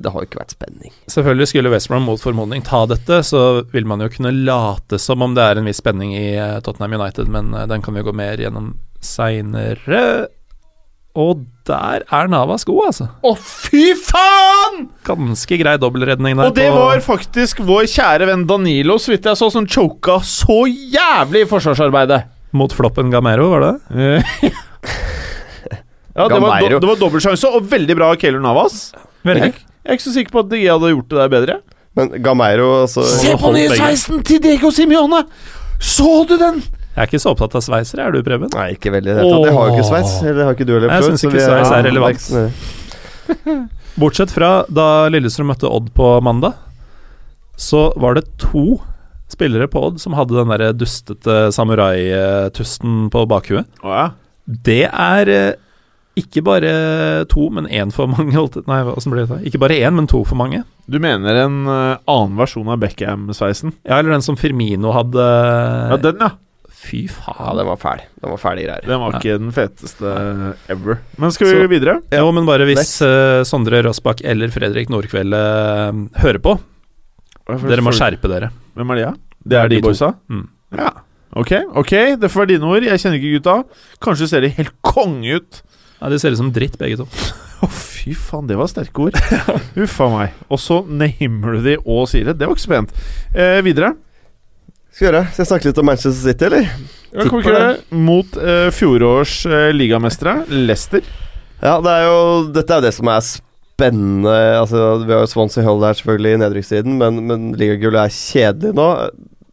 Det 0.05 0.13
har 0.13 0.23
jo 0.23 0.29
ikke 0.29 0.39
vært 0.39 0.55
spenning. 0.55 0.93
Selvfølgelig 1.11 1.49
skulle 1.51 1.73
Westbrown 1.73 2.05
mot 2.07 2.21
formodning 2.23 2.63
ta 2.63 2.85
dette, 2.87 3.19
så 3.27 3.65
vil 3.73 3.89
man 3.89 3.99
jo 4.05 4.07
kunne 4.13 4.31
late 4.45 5.01
som 5.01 5.25
om 5.25 5.35
det 5.35 5.43
er 5.43 5.59
en 5.59 5.67
viss 5.67 5.81
spenning 5.83 6.13
i 6.15 6.37
eh, 6.37 6.59
Tottenham 6.63 6.95
United, 7.01 7.27
men 7.27 7.51
eh, 7.53 7.67
den 7.67 7.83
kan 7.83 7.97
vi 7.97 8.05
gå 8.07 8.13
mer 8.15 8.39
gjennom 8.39 8.75
seinere. 9.03 10.29
Og 11.19 11.41
der 11.67 12.05
er 12.07 12.27
Navas 12.31 12.63
god, 12.67 12.85
altså. 12.87 13.07
Å, 13.27 13.33
fy 13.35 13.91
faen! 13.99 14.85
Ganske 15.07 15.57
grei 15.59 15.73
dobbeltredning 15.81 16.37
der. 16.39 16.47
Og 16.47 16.55
det 16.55 16.69
på- 16.71 16.77
var 16.79 17.01
faktisk 17.03 17.59
vår 17.67 17.89
kjære 17.91 18.29
venn 18.31 18.45
Danilo, 18.47 18.95
så 19.01 19.11
vidt 19.11 19.27
jeg 19.27 19.35
så, 19.39 19.49
som 19.51 19.67
choka 19.67 20.19
så 20.23 20.61
jævlig 20.69 21.43
i 21.43 21.49
forsvarsarbeidet. 21.51 22.21
Mot 22.55 22.71
floppen 22.75 23.11
Gamero, 23.11 23.49
var 23.53 23.67
det? 23.67 23.75
Ja, 26.11 26.25
det 26.27 26.41
var, 26.43 26.59
do, 26.59 26.79
det 26.83 26.87
var 26.89 26.97
dobbeltsjanse, 26.99 27.47
og 27.55 27.69
veldig 27.71 27.95
bra 27.95 28.09
av 28.11 28.17
Keylor 28.19 28.41
Navas. 28.43 28.89
Veldig. 29.23 29.45
Jeg, 29.47 29.61
jeg 29.85 29.93
er 29.93 29.95
ikke 29.95 30.03
så 30.03 30.11
sikker 30.17 30.33
på 30.35 30.41
at 30.43 30.49
DG 30.51 30.65
hadde 30.67 30.89
gjort 30.91 31.07
det 31.13 31.19
der 31.21 31.29
bedre. 31.31 31.55
Men 31.95 32.09
Gameiro, 32.23 32.65
altså 32.83 33.03
Se 33.07 33.31
på 33.39 33.51
nye 33.55 33.69
sveisen 33.71 34.19
til 34.27 34.41
Diego 34.43 34.71
Simione! 34.75 35.21
Så 35.81 36.25
du 36.29 36.35
den? 36.39 36.59
Jeg 36.91 37.05
er 37.05 37.07
ikke 37.07 37.21
så 37.23 37.31
opptatt 37.31 37.53
av 37.55 37.63
sveisere, 37.63 38.03
er 38.03 38.15
du, 38.15 38.19
Preben? 38.25 38.49
Nei, 38.51 38.65
ikke 38.75 38.91
veldig 38.91 39.13
det 39.15 39.23
hele 39.23 39.53
har 39.55 39.69
jo 39.69 39.77
ikke 39.77 39.87
sveis. 39.87 40.15
Eller 40.27 40.43
har 40.43 40.57
ikke 40.57 40.67
du 40.67 40.73
heller. 40.75 40.91
Jeg 40.91 41.07
syns 41.07 41.23
ikke 41.23 41.43
sveis 41.45 41.71
er 41.71 41.85
relevant. 41.87 42.25
er 42.35 43.67
Bortsett 44.01 44.31
fra 44.33 44.51
da 44.71 44.87
Lillestrøm 45.11 45.51
møtte 45.51 45.71
Odd 45.71 45.91
på 45.95 46.11
mandag, 46.23 46.57
så 47.59 47.89
var 47.99 48.17
det 48.17 48.25
to 48.41 48.81
spillere 49.31 49.69
på 49.71 49.85
Odd 49.87 50.01
som 50.03 50.15
hadde 50.17 50.35
den 50.35 50.51
der 50.51 50.75
dustete 50.75 51.37
samurai-tusten 51.55 53.05
på 53.13 53.25
bakhuet. 53.29 53.67
Oh, 53.83 53.95
ja. 53.95 54.07
Det 54.67 54.83
er 54.89 55.31
eh, 55.31 55.59
ikke 56.19 56.43
bare 56.43 56.71
to, 57.31 57.47
men 57.55 57.69
én 57.71 57.91
for 57.95 58.11
mange. 58.11 58.35
Nei, 58.67 58.81
åssen 58.91 59.13
blir 59.13 59.29
det? 59.29 59.41
Ikke 59.47 59.61
bare 59.63 59.79
én, 59.79 59.95
men 59.95 60.09
to 60.11 60.25
for 60.27 60.39
mange. 60.39 60.63
Du 60.91 60.99
mener 60.99 61.43
en 61.45 61.61
eh, 61.71 61.97
annen 62.11 62.39
versjon 62.39 62.71
av 62.71 62.81
Beckham-sveisen? 62.83 63.75
Ja, 63.87 63.99
eller 63.99 64.17
den 64.17 64.25
som 64.25 64.39
Firmino 64.39 64.91
hadde. 64.95 65.27
Ja, 65.93 65.99
den, 66.03 66.19
ja. 66.19 66.33
Fy 66.81 67.03
Ja, 67.05 67.13
faen. 67.13 67.57
den 67.59 67.67
var 67.67 67.77
fæl. 67.77 67.99
Den 68.21 68.31
var 68.33 68.39
fæle 68.41 68.63
greier. 68.65 68.81
Den 68.89 68.99
var 68.99 69.11
Ja. 69.13 69.19
ikke 69.21 69.37
den 69.39 69.51
feteste 69.53 70.13
ever. 70.73 70.97
Men 71.21 71.31
skal 71.31 71.47
vi 71.47 71.53
Så- 71.61 71.67
videre? 71.69 72.01
Jo, 72.11 72.31
men 72.33 72.45
bare 72.49 72.65
hvis 72.65 72.95
uh, 73.05 73.43
Sondre 73.45 73.83
Rossbakk 73.85 74.23
eller 74.25 74.49
Fredrik 74.49 74.89
Nordkveld 74.89 75.33
uh, 75.33 75.93
hører 76.23 76.41
på, 76.41 76.57
Dere 77.67 77.83
må 77.83 77.91
skjerpe 77.91 78.29
dere. 78.31 78.49
Hvem 78.77 78.91
er 78.93 78.95
de, 78.95 79.05
da? 79.09 79.13
Det 79.51 79.57
er 79.59 79.67
de 79.71 79.79
to. 79.81 79.87
boysa? 79.89 80.11
Mm. 80.31 80.47
Ja. 80.77 80.89
Ok, 81.35 81.51
ok, 81.75 81.91
det 82.19 82.29
får 82.31 82.41
være 82.45 82.51
dine 82.53 82.67
ord. 82.69 82.83
Jeg 82.83 82.99
kjenner 83.01 83.17
ikke 83.19 83.33
gutta. 83.37 83.55
Kanskje 84.03 84.27
ser 84.31 84.41
de 84.45 84.49
helt 84.55 84.71
konge 84.83 85.35
ut. 85.39 85.61
Ja, 86.01 86.09
De 86.09 86.17
ser 86.19 86.31
ut 86.31 86.37
som 86.39 86.51
dritt, 86.51 86.77
begge 86.79 86.97
to. 87.01 87.05
Å, 87.61 87.67
fy 87.69 88.13
faen, 88.17 88.47
det 88.49 88.57
var 88.57 88.67
sterke 88.71 89.03
ord. 89.05 89.17
Huff 89.75 89.99
a 90.01 90.07
meg. 90.09 90.31
Og 90.49 90.57
så 90.59 90.79
namer 90.87 91.57
du 91.59 91.61
de 91.67 91.75
og 91.85 92.07
sier 92.09 92.25
det. 92.31 92.37
Det 92.39 92.47
var 92.49 92.55
ikke 92.57 92.65
så 92.65 92.71
pent. 92.73 92.93
Eh, 93.35 93.59
videre. 93.67 93.93
Skal 94.91 95.07
gjøre? 95.07 95.21
Skal 95.31 95.43
jeg 95.45 95.49
snakke 95.53 95.69
litt 95.69 95.79
om 95.79 95.87
Manchester 95.87 96.19
City, 96.19 96.47
eller? 96.49 96.67
Ja, 97.11 97.23
kan 97.25 97.37
vi 97.37 97.43
ikke 97.45 97.55
det? 97.55 97.99
Mot 98.07 98.37
eh, 98.39 98.67
fjorårs 98.75 99.37
eh, 99.47 99.69
ligamestere, 99.75 100.41
Leicester. 100.51 101.03
Ja, 101.61 101.77
det 101.83 101.93
er 101.93 102.07
jo 102.07 102.19
Dette 102.55 102.75
er 102.75 102.81
jo 102.81 102.87
det 102.87 102.93
som 102.97 103.09
er 103.11 103.23
spennende. 103.23 104.37
Altså, 104.59 104.85
Vi 105.05 105.13
har 105.13 105.23
jo 105.23 105.31
Swansea 105.31 105.63
Hull 105.65 105.83
her 105.85 105.97
selvfølgelig 105.97 106.33
i 106.35 106.39
nedrykkssiden, 106.43 106.95
men, 106.99 107.19
men 107.29 107.51
ligagullet 107.59 108.07
er 108.07 108.15
kjedelig 108.15 108.73
nå. 108.79 108.87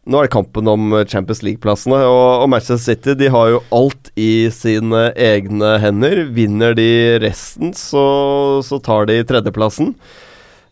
Nå 0.09 0.17
er 0.17 0.25
det 0.25 0.33
kampen 0.33 0.69
om 0.71 0.95
Champions 1.05 1.43
League-plassene, 1.45 1.99
og, 2.01 2.43
og 2.43 2.49
Manchester 2.49 2.81
City 2.81 3.13
de 3.19 3.27
har 3.29 3.51
jo 3.51 3.59
alt 3.75 4.09
i 4.17 4.49
sine 4.53 5.09
egne 5.13 5.75
hender. 5.83 6.23
Vinner 6.33 6.73
de 6.75 6.89
resten, 7.21 7.75
så, 7.77 8.03
så 8.65 8.79
tar 8.81 9.05
de 9.11 9.19
tredjeplassen. 9.29 9.93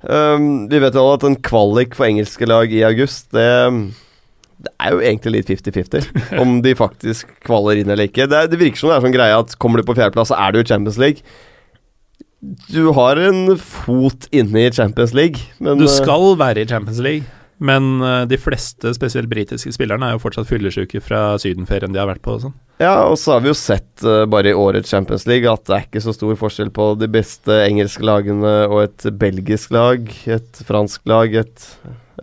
Um, 0.02 0.66
vi 0.72 0.82
vet 0.82 0.98
jo 0.98 1.04
alle 1.04 1.20
at 1.20 1.28
en 1.28 1.38
kvalik 1.46 1.96
for 1.98 2.10
engelske 2.10 2.50
lag 2.50 2.74
i 2.74 2.84
august, 2.88 3.30
det 3.36 3.48
det 4.58 4.72
er 4.82 4.94
jo 4.96 5.02
egentlig 5.06 5.34
litt 5.36 5.52
50-50 5.52 6.40
om 6.42 6.58
de 6.66 6.74
faktisk 6.78 7.30
kvaler 7.46 7.82
inn 7.82 7.92
eller 7.94 8.10
ikke. 8.10 8.26
Det, 8.30 8.40
er, 8.40 8.50
det, 8.50 8.60
virker 8.62 8.82
som 8.82 8.92
det 8.92 8.98
er 8.98 9.06
sånn 9.06 9.16
greie 9.16 9.38
at 9.38 9.54
kommer 9.62 9.82
du 9.82 9.86
på 9.88 9.96
fjerdeplass, 9.98 10.32
så 10.34 10.40
er 10.42 10.56
du 10.56 10.62
i 10.64 10.68
Champions 10.68 10.98
League. 11.02 11.22
Du 12.70 12.94
har 12.98 13.22
en 13.22 13.58
fot 13.58 14.28
inne 14.36 14.68
i 14.68 14.72
Champions 14.74 15.14
League, 15.18 15.42
men 15.62 15.82
Du 15.82 15.88
eh, 15.88 15.94
skal 15.94 16.32
være 16.40 16.64
i 16.64 16.70
Champions 16.70 17.02
League, 17.06 17.26
men 17.58 18.02
eh, 18.06 18.24
de 18.30 18.38
fleste, 18.42 18.94
spesielt 18.98 19.30
britiske 19.30 19.74
spillerne, 19.74 20.10
er 20.10 20.18
jo 20.18 20.24
fortsatt 20.26 20.50
fyllesyke 20.50 21.02
fra 21.06 21.22
sydenferien 21.42 21.94
de 21.94 22.02
har 22.02 22.10
vært 22.10 22.26
på 22.26 22.38
og 22.38 22.48
sånn. 22.48 22.58
Ja, 22.82 23.08
og 23.10 23.18
så 23.22 23.36
har 23.36 23.46
vi 23.46 23.50
jo 23.50 23.58
sett 23.58 24.06
uh, 24.06 24.24
bare 24.30 24.52
i 24.52 24.58
årets 24.58 24.94
Champions 24.94 25.26
League 25.30 25.50
at 25.50 25.66
det 25.66 25.78
er 25.78 25.86
ikke 25.88 26.04
så 26.06 26.14
stor 26.14 26.38
forskjell 26.38 26.70
på 26.74 26.92
de 27.02 27.10
beste 27.10 27.62
engelske 27.66 28.06
lagene 28.06 28.58
og 28.70 28.84
et 28.84 29.08
belgisk 29.18 29.74
lag, 29.74 30.06
et 30.30 30.62
fransk 30.66 31.10
lag, 31.10 31.34
et 31.42 31.72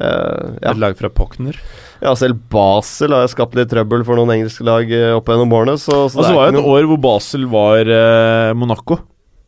uh, 0.01 0.55
ja. 0.61 0.73
Et 0.73 0.81
lag 0.83 0.97
fra 0.99 1.11
Pockner? 1.13 1.59
ja, 2.05 2.13
selv 2.19 2.41
Basel 2.53 3.15
har 3.17 3.31
skapt 3.33 3.57
litt 3.57 3.71
trøbbel 3.73 4.05
for 4.05 4.21
noen 4.21 4.35
engelske 4.37 4.67
lag 4.67 4.91
uh, 4.91 5.15
opp 5.19 5.31
gjennom 5.31 5.55
årene, 5.57 5.79
så, 5.81 6.05
så 6.13 6.21
Og 6.21 6.25
så 6.25 6.29
det 6.29 6.37
var 6.37 6.51
jo 6.51 6.53
et 6.53 6.59
noen... 6.59 6.71
år 6.75 6.91
hvor 6.91 7.03
Basel 7.09 7.49
var 7.53 7.95
eh, 8.01 8.51
Monaco. 8.59 9.01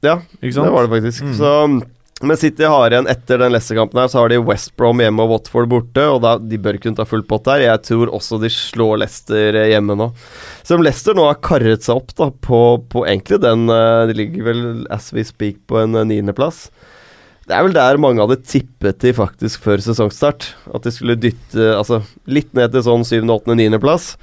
Ja, 0.04 0.20
det 0.40 0.54
var 0.54 0.86
det 0.86 0.92
faktisk. 0.92 1.24
Mm. 1.26 1.36
Så 1.38 1.52
men 2.22 2.36
City 2.36 2.64
har 2.64 2.90
igjen 2.90 3.08
etter 3.12 3.42
den 3.42 3.52
Leicester-kampen 3.52 4.00
her 4.00 4.08
Så 4.08 4.22
har 4.22 4.30
de 4.32 4.38
West 4.40 4.70
Brom 4.80 5.02
hjemme 5.04 5.20
og 5.26 5.34
Watford 5.34 5.68
borte. 5.68 6.04
Og 6.08 6.22
da, 6.24 6.36
De 6.40 6.58
bør 6.60 6.78
kunne 6.80 6.96
ta 6.96 7.04
full 7.08 7.24
pott 7.28 7.44
der. 7.48 7.66
Jeg 7.66 7.82
tror 7.84 8.12
også 8.16 8.38
de 8.40 8.48
slår 8.52 9.02
Leicester 9.02 9.58
eh, 9.60 9.68
hjemme 9.74 9.98
nå. 10.00 10.08
Selv 10.64 10.80
om 10.80 10.86
Leicester 10.86 11.16
nå 11.16 11.26
har 11.28 11.42
karret 11.44 11.84
seg 11.84 12.00
opp 12.00 12.14
da 12.16 12.30
på, 12.32 12.60
på 12.92 13.04
egentlig 13.04 13.42
den 13.44 13.68
eh, 13.68 14.06
De 14.08 14.16
ligger 14.16 14.48
vel 14.48 14.62
as 14.92 15.10
we 15.12 15.26
speak 15.28 15.60
på 15.68 15.82
en 15.82 15.98
eh, 15.98 16.08
niendeplass. 16.08 16.70
Det 17.46 17.54
er 17.54 17.62
vel 17.62 17.74
der 17.76 17.98
mange 18.02 18.24
hadde 18.24 18.40
tippet 18.42 18.98
de 19.04 19.12
faktisk 19.14 19.62
før 19.62 19.82
sesongstart. 19.82 20.48
At 20.74 20.86
de 20.86 20.90
skulle 20.94 21.14
dytte 21.14 21.68
altså, 21.76 22.00
litt 22.26 22.50
ned 22.58 22.74
til 22.74 22.82
sånn 22.82 23.06
syvende, 23.06 23.36
åttende, 23.38 23.60
niendeplass. 23.60 24.16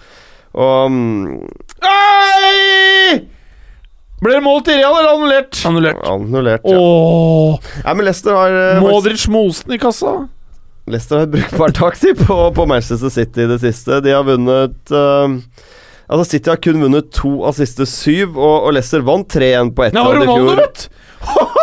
Og 0.54 0.92
mm, 0.92 1.38
Oi! 1.88 3.22
Ble 4.24 4.36
det 4.38 4.44
mål 4.44 4.62
til 4.68 4.78
Real 4.80 4.98
eller 4.98 5.16
annullert? 5.16 5.62
Annullert. 5.68 6.04
Annullert, 6.08 6.68
ja. 6.68 6.80
Åh, 6.80 7.72
Nei, 7.86 7.96
men 7.96 8.08
Leicester 8.08 8.38
har 8.38 8.60
eh, 8.60 8.84
Modric 8.84 9.26
Mosen 9.32 9.74
i 9.76 9.80
kassa. 9.80 10.14
Leicester 10.92 11.24
har 11.24 11.32
brukbar 11.32 11.74
taxi 11.76 12.12
på, 12.20 12.38
på 12.56 12.68
Manchester 12.68 13.12
City 13.12 13.46
i 13.46 13.50
det 13.52 13.60
siste. 13.64 14.04
De 14.04 14.12
har 14.16 14.28
vunnet 14.28 14.92
uh, 14.92 15.40
Altså 16.12 16.36
City 16.36 16.52
har 16.52 16.60
kun 16.60 16.84
vunnet 16.84 17.12
to 17.16 17.38
av 17.48 17.56
siste 17.56 17.88
syv, 17.88 18.36
og, 18.36 18.68
og 18.68 18.76
Leicester 18.76 19.04
vant 19.08 19.28
3-1 19.32 19.72
på 19.76 19.88
ett 19.88 19.96
av 19.96 20.12
var 20.12 20.20
fjor. 20.20 20.24
i 20.24 20.28
Ronaldo, 20.28 20.88
fjor. 21.32 21.60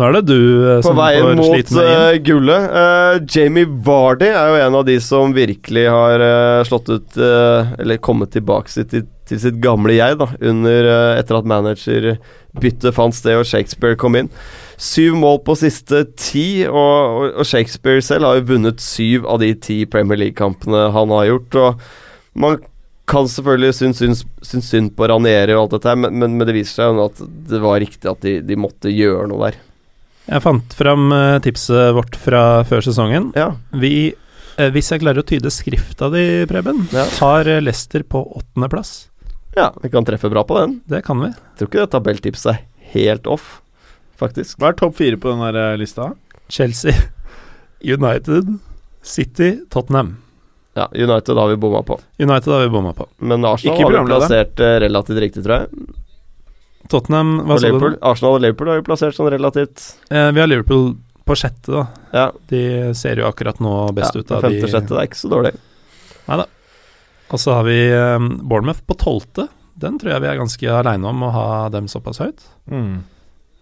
Nå 0.00 0.06
er 0.08 0.14
det 0.16 0.30
du 0.30 0.40
eh, 0.64 0.78
På 0.80 0.94
som 0.94 0.96
får 0.96 1.34
mot 1.36 1.50
sliten 1.50 1.76
med 1.76 1.88
inn. 1.90 2.02
eh, 2.08 2.18
gullet. 2.24 2.68
Uh, 2.72 3.16
Jamie 3.28 3.68
Vardy 3.84 4.30
er 4.30 4.48
jo 4.48 4.60
en 4.64 4.78
av 4.78 4.86
de 4.88 4.96
som 5.04 5.34
virkelig 5.36 5.82
har 5.92 6.24
uh, 6.24 6.62
slått 6.64 6.88
ut 6.88 7.18
uh, 7.20 7.74
Eller 7.76 8.00
kommet 8.00 8.32
tilbake 8.32 8.72
sitt, 8.72 8.94
til, 8.94 9.04
til 9.28 9.42
sitt 9.42 9.60
gamle 9.60 9.98
jeg, 9.98 10.16
da, 10.22 10.30
under, 10.40 10.88
etter 11.20 11.36
at 11.36 11.50
managerbyttet 11.52 12.96
fant 12.96 13.14
sted 13.14 13.36
og 13.42 13.46
Shakespeare 13.48 13.98
kom 14.00 14.16
inn. 14.16 14.32
Syv 14.80 15.18
mål 15.20 15.42
på 15.44 15.58
siste 15.60 16.06
ti, 16.16 16.64
og, 16.64 16.72
og, 16.72 17.24
og 17.42 17.46
Shakespeare 17.46 18.00
selv 18.02 18.26
har 18.26 18.40
jo 18.40 18.48
vunnet 18.54 18.80
syv 18.80 19.28
av 19.28 19.44
de 19.44 19.52
ti 19.60 19.82
Premier 19.84 20.24
League-kampene 20.24 20.88
han 20.96 21.12
har 21.12 21.28
gjort. 21.28 21.60
Og 21.60 22.40
man 22.40 22.62
kan 23.10 23.28
selvfølgelig 23.28 23.76
synes, 23.76 24.00
synes, 24.00 24.24
synes 24.42 24.70
synd 24.72 24.94
på 24.96 25.12
Ranieri 25.12 25.52
og 25.52 25.66
alt 25.66 25.76
dette, 25.76 25.96
men, 26.00 26.16
men, 26.16 26.38
men 26.40 26.48
det 26.48 26.56
viser 26.56 26.80
seg 26.80 26.94
jo 26.96 27.10
at 27.10 27.26
det 27.52 27.60
var 27.60 27.82
riktig 27.82 28.08
at 28.08 28.24
de, 28.24 28.38
de 28.46 28.58
måtte 28.58 28.92
gjøre 28.94 29.28
noe 29.28 29.50
der. 29.50 29.60
Jeg 30.28 30.42
fant 30.44 30.74
fram 30.76 31.10
eh, 31.12 31.38
tipset 31.42 31.94
vårt 31.96 32.16
fra 32.20 32.62
før 32.68 32.84
sesongen. 32.84 33.30
Ja, 33.38 33.52
Vi, 33.72 34.12
eh, 34.56 34.70
hvis 34.74 34.90
jeg 34.92 35.00
klarer 35.02 35.22
å 35.22 35.26
tyde 35.26 35.50
skrifta 35.50 36.10
di, 36.12 36.24
Preben, 36.50 36.84
Ja. 36.92 37.04
tar 37.16 37.48
eh, 37.48 37.60
Leicester 37.60 38.02
på 38.02 38.22
åttendeplass. 38.36 39.08
ja, 39.56 39.72
vi 39.82 39.88
kan 39.90 40.04
treffe 40.04 40.30
bra 40.30 40.44
på 40.44 40.58
den. 40.60 40.80
Det 40.86 41.02
kan 41.04 41.18
vi. 41.20 41.26
Jeg 41.32 41.58
tror 41.58 41.68
ikke 41.68 41.80
det 41.86 41.90
tabelltipset 41.90 42.52
er 42.54 42.60
helt 42.92 43.26
off, 43.26 43.60
faktisk. 44.20 44.58
Hva 44.58 44.68
er 44.70 44.78
topp 44.78 44.96
fire 44.96 45.16
på 45.16 45.30
den 45.32 45.40
der 45.52 45.76
lista? 45.80 46.12
Chelsea, 46.48 46.92
United, 47.82 48.58
City, 49.02 49.58
Tottenham. 49.70 50.18
Ja, 50.76 50.86
United 50.94 51.36
har 51.36 51.48
vi 51.48 51.56
bomma 51.56 51.82
på. 51.82 51.98
United 52.20 52.52
har 52.52 52.60
vi 52.62 52.68
bomma 52.68 52.92
på. 52.94 53.08
Men 53.18 53.44
Arsenal 53.44 53.82
har 53.82 53.90
vi 54.04 54.06
plassert 54.06 54.60
relativt 54.60 55.18
riktig, 55.18 55.42
tror 55.42 55.64
jeg. 55.64 55.88
Tottenham, 56.90 57.36
hva 57.46 57.54
Og 57.56 57.60
sa 57.62 57.66
du? 57.66 57.72
Liverpool. 57.72 57.96
Arsenal 58.10 58.36
og 58.38 58.42
Liverpool 58.44 58.70
har 58.72 58.80
vi 58.80 58.86
plassert 58.88 59.16
sånn 59.16 59.30
relativt 59.32 59.84
Eh, 60.10 60.30
vi 60.34 60.42
har 60.42 60.50
Liverpool 60.50 60.96
på 61.26 61.36
sjette, 61.38 61.70
da. 61.70 61.84
Ja, 62.16 62.24
De 62.50 62.62
ser 62.98 63.20
jo 63.22 63.28
akkurat 63.28 63.60
nå 63.62 63.74
best 63.94 64.14
ja 64.16 64.20
ut 64.24 64.30
av 64.34 64.42
de 64.42 64.48
femte-sjette. 64.48 64.88
Det 64.90 64.98
er 64.98 65.08
ikke 65.10 65.20
så 65.22 65.30
dårlig. 65.30 65.54
Og 67.30 67.38
så 67.38 67.54
har 67.54 67.62
vi 67.68 67.78
eh, 67.94 68.18
Bournemouth 68.42 68.82
på 68.88 68.96
tolvte. 68.98 69.46
Den 69.80 69.98
tror 70.00 70.16
jeg 70.16 70.24
vi 70.24 70.28
er 70.32 70.40
ganske 70.40 70.72
aleine 70.80 71.06
om 71.08 71.22
å 71.22 71.30
ha 71.30 71.46
dem 71.72 71.86
såpass 71.88 72.18
høyt. 72.20 72.42
Mm. 72.70 73.04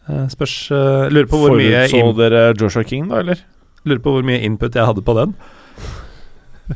Eh, 0.09 0.25
spørs 0.33 0.55
eh, 0.73 1.05
Lurer 1.13 1.29
på 1.29 1.41
hvor 1.43 1.53
mye 1.59 1.85
Forutså 1.93 2.17
dere 2.17 2.43
Joshua 2.57 2.85
King, 2.89 3.11
da, 3.13 3.21
eller? 3.21 3.43
Lurer 3.85 4.01
på 4.03 4.15
hvor 4.17 4.25
mye 4.27 4.41
input 4.49 4.75
jeg 4.75 4.89
hadde 4.89 5.05
på 5.05 5.15
den. 5.21 5.37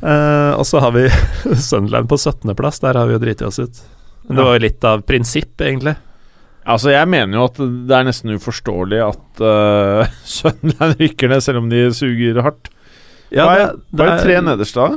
Uh, 0.00 0.56
og 0.56 0.64
så 0.64 0.80
har 0.80 0.94
vi 0.94 1.02
Sunderland 1.68 2.08
på 2.08 2.16
17.-plass. 2.16 2.80
Der 2.84 2.96
har 3.00 3.08
vi 3.08 3.16
jo 3.16 3.20
driti 3.24 3.44
oss 3.48 3.58
ut. 3.60 3.82
Men 4.28 4.36
det 4.36 4.40
Ja. 4.42 4.46
var 4.48 4.56
jo 4.56 4.62
litt 4.64 4.84
av 4.88 5.02
prinsipp, 5.08 5.60
egentlig. 5.60 5.96
Altså, 6.62 6.92
jeg 6.94 7.08
mener 7.10 7.38
jo 7.40 7.46
at 7.48 7.56
det 7.58 7.96
er 7.96 8.06
nesten 8.06 8.34
uforståelig 8.36 9.00
at 9.02 9.42
uh, 9.42 10.12
Sunderland 10.36 11.00
rykker 11.00 11.32
ned, 11.32 11.42
selv 11.42 11.62
om 11.62 11.70
de 11.72 11.88
suger 11.96 12.38
hardt. 12.44 12.70
Ja, 13.32 13.46
Hva 13.48 13.56
er, 13.56 13.74
det- 13.90 14.06
er 14.12 14.22
tre 14.22 14.38
nederst 14.44 14.78
da? 14.78 14.90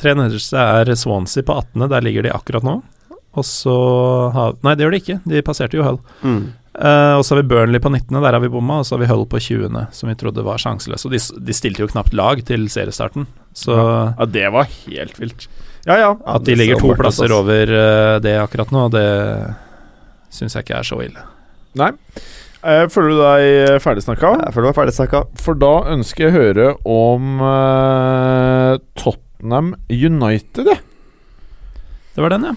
Tre 0.00 0.14
nederste 0.18 0.58
er 0.58 0.90
Swansea 0.98 1.44
på 1.46 1.54
18., 1.60 1.86
der 1.92 2.02
ligger 2.02 2.26
de 2.26 2.32
akkurat 2.34 2.64
nå. 2.66 2.80
Og 3.34 3.46
så 3.46 3.74
har 4.34 4.54
Nei, 4.62 4.74
det 4.78 4.84
gjør 4.86 4.94
de 4.94 5.00
ikke, 5.02 5.16
de 5.30 5.42
passerte 5.46 5.78
jo 5.78 5.86
Hull. 5.86 5.98
Mm. 6.22 6.44
Uh, 6.74 7.14
og 7.20 7.22
så 7.22 7.34
har 7.36 7.42
vi 7.44 7.48
Burnley 7.52 7.78
på 7.82 7.90
19., 7.92 8.10
der 8.18 8.34
har 8.34 8.42
vi 8.42 8.50
bomma. 8.50 8.80
Og 8.82 8.88
så 8.88 8.96
har 8.96 9.04
vi 9.04 9.10
Hull 9.12 9.26
på 9.30 9.38
20., 9.42 9.70
som 9.94 10.10
vi 10.10 10.16
trodde 10.18 10.42
var 10.46 10.58
sjanseløse. 10.62 11.06
Og 11.06 11.14
de, 11.14 11.20
de 11.46 11.54
stilte 11.54 11.84
jo 11.84 11.90
knapt 11.92 12.14
lag 12.18 12.42
til 12.46 12.66
seriestarten, 12.72 13.28
så 13.54 13.76
Ja, 14.18 14.26
det 14.26 14.48
var 14.54 14.66
helt 14.86 15.20
vilt. 15.22 15.46
Ja, 15.86 15.98
ja. 16.00 16.10
at 16.26 16.46
de 16.46 16.56
ligger 16.56 16.80
to 16.80 16.94
plasser 16.98 17.30
over 17.36 17.70
uh, 17.70 18.16
det 18.24 18.34
akkurat 18.40 18.70
nå, 18.74 18.86
det 18.94 19.04
syns 20.34 20.56
jeg 20.56 20.66
ikke 20.66 20.80
er 20.80 20.88
så 20.88 20.98
ille. 21.04 21.24
Nei. 21.78 21.92
Eh, 22.64 22.84
føler 22.92 23.12
du 23.12 23.20
deg 23.20 23.80
ferdigsnakka? 23.84 24.34
Jeg 24.40 24.56
føler 24.56 24.70
meg 24.70 24.78
ferdig 24.78 24.96
snakka. 24.96 25.24
For 25.40 25.58
da 25.60 25.72
ønsker 25.94 26.26
jeg 26.26 26.32
å 26.32 26.38
høre 26.38 26.68
om 26.88 27.42
uh, 27.44 28.76
Tottenham 28.98 29.74
United, 29.92 30.70
jeg. 30.72 30.80
Det 32.14 32.22
var 32.22 32.32
den, 32.32 32.48
ja. 32.52 32.54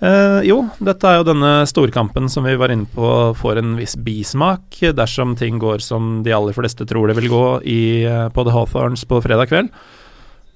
Uh, 0.00 0.40
jo, 0.48 0.62
dette 0.80 1.04
er 1.04 1.18
jo 1.18 1.26
denne 1.28 1.66
storkampen 1.68 2.30
som 2.32 2.46
vi 2.48 2.54
var 2.56 2.72
inne 2.72 2.88
på 2.88 3.08
får 3.36 3.58
en 3.60 3.74
viss 3.76 3.98
bismak 4.00 4.78
dersom 4.96 5.34
ting 5.36 5.58
går 5.60 5.84
som 5.84 6.22
de 6.24 6.32
aller 6.32 6.56
fleste 6.56 6.86
tror 6.88 7.10
det 7.10 7.18
vil 7.18 7.28
gå 7.28 7.46
i, 7.68 7.80
eh, 8.08 8.28
på 8.32 8.44
The 8.46 8.54
Hawthorns 8.54 9.04
på 9.04 9.20
fredag 9.20 9.50
kveld. 9.52 9.68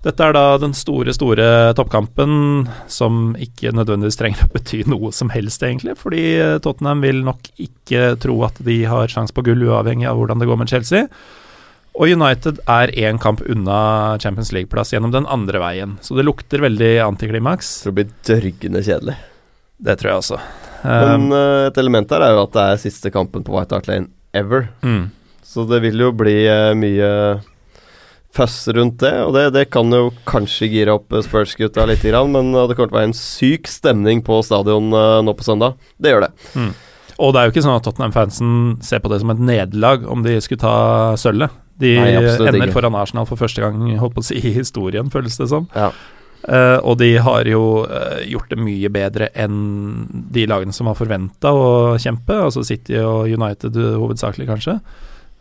Dette 0.04 0.26
er 0.26 0.34
da 0.36 0.42
den 0.60 0.74
store, 0.76 1.14
store 1.16 1.46
toppkampen 1.78 2.66
som 2.92 3.32
ikke 3.40 3.72
nødvendigvis 3.72 4.18
trenger 4.20 4.44
å 4.44 4.52
bety 4.52 4.82
noe 4.92 5.12
som 5.16 5.30
helst, 5.32 5.64
egentlig. 5.64 5.96
Fordi 6.00 6.24
eh, 6.36 6.58
Tottenham 6.64 7.00
vil 7.04 7.22
nok 7.24 7.48
ikke 7.56 8.10
tro 8.20 8.36
at 8.44 8.60
de 8.66 8.82
har 8.90 9.08
sjanse 9.08 9.32
på 9.32 9.46
gull, 9.46 9.64
uavhengig 9.64 10.10
av 10.10 10.20
hvordan 10.20 10.42
det 10.42 10.50
går 10.50 10.60
med 10.60 10.74
Chelsea. 10.74 11.08
Og 11.94 12.10
United 12.10 12.58
er 12.68 12.90
én 12.98 13.20
kamp 13.22 13.40
unna 13.48 14.18
Champions 14.20 14.50
League-plass 14.52 14.92
gjennom 14.92 15.14
den 15.14 15.28
andre 15.30 15.62
veien. 15.62 15.96
Så 16.04 16.18
det 16.18 16.26
lukter 16.26 16.60
veldig 16.64 16.98
antiklimaks. 17.06 17.78
Tror 17.84 17.94
det 17.94 18.02
blir 18.02 18.14
dørgende 18.28 18.82
kjedelig. 18.84 19.16
Det 19.84 19.96
tror 20.00 20.10
jeg 20.10 20.22
også. 20.24 20.40
Men 20.84 21.30
Um, 21.30 21.32
eh, 21.32 21.66
et 21.70 21.78
element 21.80 22.10
her 22.12 22.20
er 22.20 22.34
jo 22.34 22.42
at 22.44 22.52
det 22.52 22.62
er 22.68 22.80
siste 22.82 23.08
kampen 23.14 23.44
på 23.44 23.54
White 23.54 23.72
Hart 23.72 23.86
Lane 23.88 24.10
ever. 24.36 24.68
mm. 24.84 25.04
Så 25.44 25.64
det 25.70 25.78
vil 25.84 26.00
jo 26.02 26.10
bli 26.16 26.34
eh, 26.50 26.74
mye 26.74 27.08
fuss 28.34 28.64
rundt 28.74 28.98
det, 29.02 29.12
og 29.22 29.34
det, 29.36 29.44
det 29.54 29.68
kan 29.72 29.92
jo 29.94 30.08
kanskje 30.28 30.70
gire 30.72 30.96
opp 30.98 31.14
Spurs-gutta 31.26 31.86
litt, 31.86 32.02
men 32.04 32.50
det 32.54 32.74
kommer 32.74 32.90
til 32.90 32.96
å 32.96 32.98
være 32.98 33.10
en 33.12 33.18
syk 33.18 33.70
stemning 33.70 34.24
på 34.26 34.40
stadion 34.46 34.90
eh, 34.90 35.20
nå 35.22 35.36
på 35.38 35.46
søndag. 35.46 35.78
Det 36.02 36.14
gjør 36.14 36.26
det. 36.26 36.32
Og 37.22 37.34
det 37.34 37.40
er 37.40 37.46
jo 37.46 37.54
ikke 37.54 37.62
sånn 37.62 37.76
at 37.78 37.84
Tottenham-fansen 37.86 38.56
ser 38.82 39.02
på 39.04 39.12
det 39.12 39.20
som 39.22 39.30
et 39.34 39.42
nederlag 39.42 40.02
om 40.10 40.24
de 40.24 40.34
skulle 40.42 40.64
ta 40.64 41.14
sølvet. 41.20 41.54
De 41.78 41.94
Nei, 41.98 42.10
ender 42.18 42.60
ikke. 42.60 42.74
foran 42.76 42.98
Arsenal 42.98 43.26
for 43.26 43.40
første 43.40 43.62
gang 43.62 43.80
holdt 43.98 44.16
på 44.16 44.22
å 44.22 44.26
si, 44.26 44.38
i 44.38 44.54
historien, 44.54 45.10
føles 45.14 45.38
det 45.38 45.48
som. 45.50 45.66
Ja. 45.74 45.90
Uh, 46.44 46.76
og 46.84 46.98
de 47.00 47.14
har 47.24 47.48
jo 47.48 47.86
uh, 47.88 48.20
gjort 48.28 48.50
det 48.52 48.58
mye 48.60 48.90
bedre 48.92 49.30
enn 49.32 50.04
de 50.34 50.44
lagene 50.50 50.74
som 50.76 50.90
var 50.90 50.98
forventa 50.98 51.54
å 51.56 51.66
kjempe, 52.02 52.36
altså 52.36 52.62
City 52.66 52.98
og 53.00 53.32
United 53.32 53.78
hovedsakelig, 53.78 54.50
kanskje. 54.50 54.76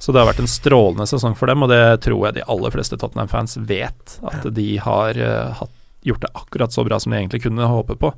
Så 0.04 0.12
det 0.12 0.20
har 0.20 0.28
vært 0.28 0.42
en 0.44 0.52
strålende 0.52 1.06
sesong 1.08 1.36
for 1.40 1.48
dem, 1.48 1.62
og 1.64 1.70
det 1.72 1.84
tror 2.04 2.26
jeg 2.28 2.36
de 2.36 2.48
aller 2.52 2.74
fleste 2.74 2.98
Tottenham-fans 3.00 3.56
vet. 3.70 4.18
At 4.28 4.44
de 4.52 4.66
har 4.84 5.16
eh, 5.16 5.62
gjort 6.04 6.26
det 6.26 6.32
akkurat 6.36 6.76
så 6.76 6.84
bra 6.84 6.98
som 7.00 7.14
de 7.14 7.22
egentlig 7.22 7.46
kunne 7.46 7.70
håpe 7.72 7.96
på. 8.02 8.10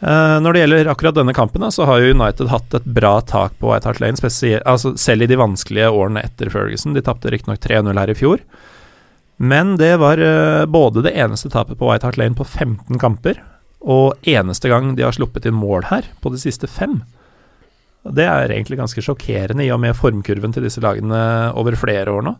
Eh, 0.00 0.34
når 0.42 0.52
det 0.52 0.62
gjelder 0.64 0.90
akkurat 0.90 1.14
denne 1.14 1.34
kampen, 1.34 1.62
så 1.70 1.86
har 1.86 2.02
jo 2.02 2.10
United 2.10 2.50
hatt 2.50 2.74
et 2.74 2.88
bra 2.90 3.20
tak 3.22 3.54
på 3.62 3.70
White 3.70 3.86
Hart 3.86 4.02
Lane, 4.02 4.18
altså 4.66 4.96
selv 4.98 5.22
i 5.22 5.30
de 5.30 5.38
vanskelige 5.38 5.92
årene 5.94 6.24
etter 6.26 6.50
Ferguson. 6.50 6.96
De 6.98 7.04
tapte 7.06 7.30
riktignok 7.30 7.62
3-0 7.62 8.02
her 8.02 8.10
i 8.10 8.18
fjor. 8.18 8.42
Men 9.38 9.76
det 9.78 9.92
var 10.02 10.18
eh, 10.18 10.64
både 10.66 11.06
det 11.06 11.14
eneste 11.14 11.52
tapet 11.54 11.78
på 11.78 11.86
White 11.86 12.10
Hart 12.10 12.18
Lane 12.18 12.34
på 12.34 12.42
15 12.42 12.98
kamper, 12.98 13.38
og 13.78 14.18
eneste 14.26 14.74
gang 14.74 14.96
de 14.98 15.06
har 15.06 15.14
sluppet 15.14 15.46
inn 15.46 15.54
mål 15.54 15.86
her 15.92 16.10
på 16.18 16.34
de 16.34 16.42
siste 16.42 16.66
fem. 16.66 16.98
Det 18.08 18.24
er 18.24 18.52
egentlig 18.54 18.78
ganske 18.78 19.02
sjokkerende, 19.04 19.64
i 19.66 19.72
og 19.74 19.80
med 19.82 19.96
formkurven 19.98 20.54
til 20.54 20.64
disse 20.64 20.80
lagene 20.84 21.18
over 21.58 21.76
flere 21.76 22.12
år 22.14 22.24
nå. 22.24 22.34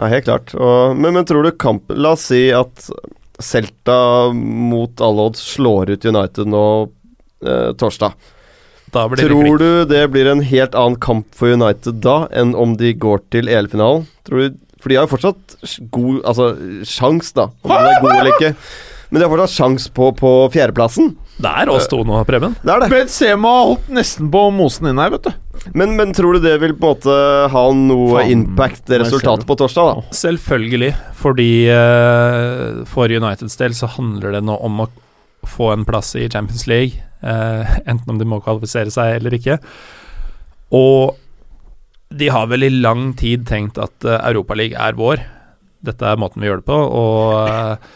Ja, 0.00 0.08
helt 0.08 0.24
klart. 0.24 0.54
Og, 0.56 0.96
men, 0.96 1.12
men 1.14 1.26
tror 1.28 1.44
du 1.44 1.52
kampen 1.52 1.98
La 2.00 2.14
oss 2.16 2.30
si 2.30 2.46
at 2.56 2.88
Celta 3.42 4.30
mot 4.32 5.00
alle 5.02 5.28
odds 5.28 5.42
slår 5.54 5.92
ut 5.94 6.04
United 6.06 6.48
nå 6.48 6.64
eh, 7.44 7.72
torsdag. 7.78 8.14
Det 8.92 9.02
Tror 9.18 9.46
klikk. 9.46 9.58
du 9.58 9.84
det 9.88 10.02
blir 10.12 10.28
en 10.28 10.42
helt 10.44 10.74
annen 10.76 10.98
kamp 11.00 11.26
for 11.34 11.54
United 11.56 12.02
da 12.04 12.26
enn 12.36 12.52
om 12.54 12.74
de 12.76 12.92
går 12.92 13.22
til 13.32 13.48
EL-finalen? 13.48 14.04
For 14.28 14.90
de 14.90 14.98
har 14.98 15.06
jo 15.06 15.12
fortsatt 15.14 15.56
god 15.94 16.18
Altså 16.28 16.50
sjans, 16.88 17.32
da. 17.32 17.48
Om 17.64 17.72
de 17.72 17.78
er 17.94 18.02
gode 18.02 18.18
eller 18.18 18.32
ikke. 18.34 18.52
Men 19.08 19.20
de 19.20 19.24
har 19.24 19.32
fortsatt 19.32 19.54
sjans 19.56 19.88
på, 19.96 20.10
på 20.18 20.32
fjerdeplassen. 20.52 21.14
Det 21.42 21.50
er 21.62 21.70
oss 21.72 21.88
to 21.90 22.02
nå, 22.06 22.18
Preben. 22.28 22.56
Det 22.62 22.70
er 22.74 22.84
det. 22.84 22.88
Benzema 22.92 23.52
holdt 23.64 23.88
nesten 23.94 24.28
på 24.30 24.42
mosen 24.54 24.90
inn 24.90 25.00
her, 25.00 25.14
vet 25.14 25.30
du. 25.30 25.62
Men, 25.78 25.94
men 25.98 26.12
tror 26.14 26.36
du 26.36 26.44
det 26.44 26.56
vil 26.62 26.74
på 26.76 26.90
en 26.90 26.98
måte 26.98 27.16
ha 27.52 27.62
noe 27.76 28.18
Fan, 28.18 28.32
impact-resultat 28.34 29.06
resultatet 29.06 29.48
på 29.48 29.56
torsdag? 29.60 29.88
da? 29.88 30.16
Selvfølgelig, 30.18 30.90
fordi 31.18 31.52
uh, 31.70 32.82
for 32.90 33.10
Uniteds 33.10 33.58
del 33.60 33.74
så 33.78 33.90
handler 33.96 34.36
det 34.36 34.44
nå 34.46 34.58
om 34.58 34.84
å 34.84 34.90
få 35.48 35.72
en 35.72 35.86
plass 35.88 36.14
i 36.18 36.28
Champions 36.30 36.68
League, 36.70 37.00
Uh, 37.22 37.62
enten 37.86 38.10
om 38.10 38.16
de 38.18 38.26
må 38.26 38.40
kvalifisere 38.42 38.90
seg 38.90 39.20
eller 39.20 39.36
ikke. 39.36 39.54
Og 40.74 41.14
de 42.10 42.28
har 42.34 42.48
vel 42.50 42.66
i 42.66 42.72
lang 42.72 43.12
tid 43.18 43.46
tenkt 43.46 43.78
at 43.78 43.94
uh, 44.02 44.18
Europaligaen 44.26 44.90
er 44.90 44.98
vår. 44.98 45.22
Dette 45.86 46.08
er 46.08 46.18
måten 46.18 46.42
vi 46.42 46.50
gjør 46.50 46.60
det 46.60 46.66
på, 46.68 46.78
og 46.78 47.38
eh, 47.42 47.86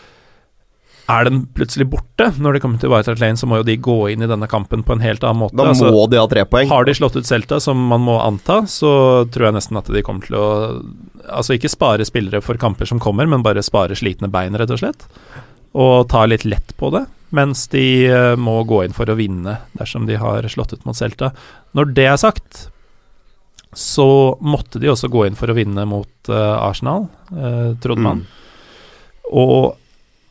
er 1.09 1.27
den 1.29 1.43
plutselig 1.55 1.87
borte 1.91 2.29
når 2.43 2.57
det 2.57 2.61
kommer 2.65 2.81
til 2.83 2.91
White 2.91 3.13
Hart 3.13 3.21
Lane, 3.23 3.39
så 3.39 3.47
må 3.47 3.61
jo 3.61 3.67
de 3.69 3.77
gå 3.79 3.97
inn 4.11 4.25
i 4.25 4.29
denne 4.31 4.49
kampen 4.51 4.83
på 4.87 4.97
en 4.97 5.05
helt 5.05 5.23
annen 5.23 5.39
måte. 5.45 5.55
Da 5.59 5.69
Altså, 5.71 5.91
må 5.95 6.07
de 6.11 6.19
ha 6.19 6.27
tre 6.31 6.43
poeng. 6.51 6.69
har 6.73 6.85
de 6.89 6.95
slått 6.99 7.17
ut 7.19 7.29
Celta, 7.29 7.61
som 7.63 7.79
man 7.93 8.03
må 8.03 8.17
anta, 8.23 8.63
så 8.67 8.91
tror 9.31 9.49
jeg 9.49 9.57
nesten 9.59 9.79
at 9.79 9.91
de 9.93 10.03
kommer 10.07 10.27
til 10.27 10.39
å 10.41 10.47
Altså 11.27 11.57
ikke 11.57 11.67
spare 11.73 12.05
spillere 12.07 12.39
for 12.39 12.55
kamper 12.55 12.87
som 12.87 13.01
kommer, 13.03 13.27
men 13.27 13.43
bare 13.43 13.59
spare 13.67 13.97
slitne 13.99 14.29
bein, 14.31 14.55
rett 14.55 14.71
og 14.71 14.79
slett. 14.79 15.09
Og 15.75 16.05
ta 16.09 16.21
litt 16.31 16.45
lett 16.47 16.71
på 16.79 16.93
det, 16.95 17.01
mens 17.35 17.65
de 17.73 18.07
eh, 18.07 18.37
må 18.39 18.61
gå 18.63 18.85
inn 18.85 18.95
for 18.95 19.11
å 19.11 19.17
vinne 19.19 19.57
dersom 19.75 20.07
de 20.07 20.15
har 20.23 20.47
slått 20.47 20.77
ut 20.77 20.85
mot 20.87 20.95
Celta. 20.95 21.33
Når 21.75 21.91
det 21.99 22.07
er 22.13 22.21
sagt, 22.23 22.69
så 23.75 24.07
måtte 24.39 24.79
de 24.79 24.93
også 24.93 25.11
gå 25.11 25.27
inn 25.27 25.35
for 25.35 25.51
å 25.51 25.57
vinne 25.59 25.83
mot 25.91 26.31
uh, 26.31 26.63
Arsenal, 26.63 27.09
uh, 27.35 27.75
trodde 27.83 28.07
man. 28.07 28.23
Og 29.35 29.75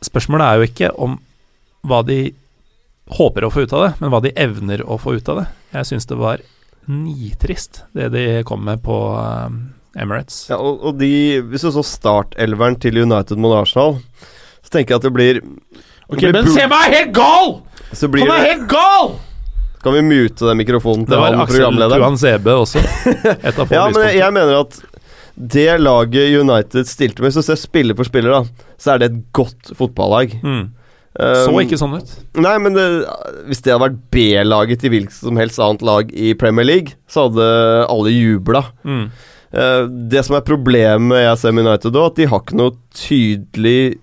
spørsmålet 0.04 0.46
er 0.46 0.58
jo 0.58 0.68
ikke 0.70 0.90
om 1.06 1.16
hva 1.86 2.02
de 2.06 2.20
håper 3.16 3.46
å 3.46 3.52
få 3.54 3.64
ut 3.66 3.72
av 3.76 3.84
det, 3.84 3.92
men 4.00 4.10
hva 4.10 4.20
de 4.24 4.34
evner 4.34 4.82
å 4.82 4.98
få 4.98 5.16
ut 5.16 5.28
av 5.30 5.42
det. 5.42 5.46
Jeg 5.76 5.90
syns 5.92 6.08
det 6.10 6.18
var 6.18 6.42
nitrist, 6.90 7.84
det 7.94 8.10
de 8.14 8.24
kom 8.46 8.64
med 8.66 8.82
på 8.84 8.96
eh, 9.18 10.02
Emirates. 10.02 10.46
Ja, 10.50 10.58
og, 10.58 10.82
og 10.86 10.98
de 11.00 11.40
Hvis 11.50 11.64
du 11.66 11.72
så 11.74 11.82
startelveren 11.86 12.76
til 12.82 12.98
United 13.02 13.40
mot 13.42 13.56
Arsenal, 13.58 13.96
så 14.62 14.74
tenker 14.74 14.94
jeg 14.94 15.00
at 15.00 15.06
det 15.08 15.14
blir 15.14 15.40
Ok, 16.06 16.20
Det 16.20 16.28
blir 16.28 16.36
Benzema 16.36 16.82
er 16.86 16.98
helt 17.00 17.14
gal! 17.16 17.56
Så 17.96 18.10
blir 18.10 18.26
Han 18.26 18.36
er 18.36 18.44
det 18.44 18.50
helt 18.52 18.68
gal! 18.70 19.16
Kan 19.82 19.94
vi 19.94 20.02
mute 20.02 20.46
den 20.46 20.58
mikrofonen 20.58 21.06
Det 21.06 21.14
til 21.14 21.22
var 21.22 21.34
han 21.34 21.42
Aksel 21.42 21.60
programlederen? 21.60 22.02
Tuan 22.02 22.18
Zebe 22.18 22.54
også. 22.58 22.82
Et 23.48 23.58
av 23.58 23.66
få 23.66 23.74
Ja, 23.74 23.86
men 23.90 24.06
jeg, 24.08 24.20
jeg 24.20 24.34
mener 24.34 24.60
at 24.64 24.78
det 25.36 25.68
laget 25.82 26.40
United 26.40 26.88
stilte 26.88 27.20
med, 27.20 27.30
hvis 27.30 27.38
du 27.42 27.44
ser 27.44 27.60
spiller 27.60 27.96
for 27.96 28.08
spiller, 28.08 28.32
da, 28.32 28.72
så 28.80 28.94
er 28.94 29.02
det 29.02 29.10
et 29.10 29.22
godt 29.36 29.72
fotballag. 29.76 30.36
Mm. 30.42 30.66
Så 31.16 31.48
Um, 31.48 31.62
ikke 31.62 31.78
sånn 31.80 31.94
ut. 31.96 32.10
Nei, 32.44 32.56
men 32.60 32.74
det, 32.76 32.84
hvis 33.48 33.62
det 33.64 33.72
hadde 33.72 33.86
vært 33.86 34.02
B-laget 34.12 34.82
til 34.82 34.92
hvilket 34.92 35.16
som 35.16 35.38
helst 35.40 35.60
annet 35.64 35.84
lag 35.86 36.10
i 36.12 36.34
Premier 36.36 36.68
League, 36.68 36.96
så 37.08 37.28
hadde 37.28 37.46
alle 37.88 38.12
jubla. 38.12 38.66
Mm. 38.84 39.06
Uh, 39.56 39.86
det 40.12 40.26
som 40.26 40.36
er 40.36 40.44
problemet 40.44 41.22
jeg 41.22 41.40
ser 41.40 41.56
med 41.56 41.64
United 41.64 41.96
da, 41.96 42.06
at 42.10 42.20
de 42.20 42.28
har 42.28 42.42
ikke 42.44 42.60
noe 42.60 42.76
tydelig 42.96 43.96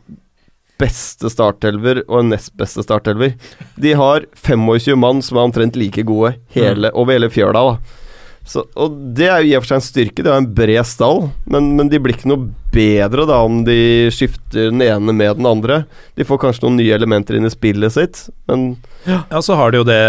beste 0.82 1.30
startelver 1.30 2.02
og 2.08 2.24
en 2.24 2.34
nest 2.34 2.54
beste 2.58 2.82
startelver. 2.86 3.36
De 3.80 3.94
har 3.98 4.26
25 4.34 4.98
mann 5.00 5.22
som 5.26 5.38
er 5.38 5.52
omtrent 5.52 5.78
like 5.78 6.06
gode 6.10 6.34
hele, 6.56 6.90
over 6.98 7.14
hele 7.14 7.30
fjøla. 7.34 7.62
da. 7.62 8.00
Så, 8.44 8.66
og 8.76 8.96
Det 9.16 9.30
er 9.32 9.40
jo 9.40 9.52
i 9.52 9.56
og 9.56 9.64
for 9.64 9.72
seg 9.72 9.80
en 9.80 9.86
styrke, 9.86 10.24
det 10.26 10.32
er 10.32 10.42
en 10.42 10.50
bred 10.56 10.84
stall, 10.88 11.30
men, 11.48 11.70
men 11.78 11.88
de 11.92 12.00
blir 12.04 12.18
ikke 12.18 12.28
noe 12.28 12.50
bedre 12.74 13.24
da 13.30 13.38
om 13.46 13.62
de 13.64 14.10
skifter 14.12 14.68
den 14.68 14.84
ene 14.84 15.16
med 15.16 15.38
den 15.40 15.48
andre. 15.48 15.84
De 16.20 16.28
får 16.28 16.42
kanskje 16.42 16.66
noen 16.66 16.82
nye 16.82 16.96
elementer 16.98 17.38
inn 17.38 17.48
i 17.48 17.54
spillet 17.54 17.96
sitt, 17.96 18.26
men 18.52 18.74
Ja, 19.08 19.40
så 19.44 19.56
har 19.60 19.72
de 19.72 19.80
jo 19.80 19.88
det, 19.88 20.02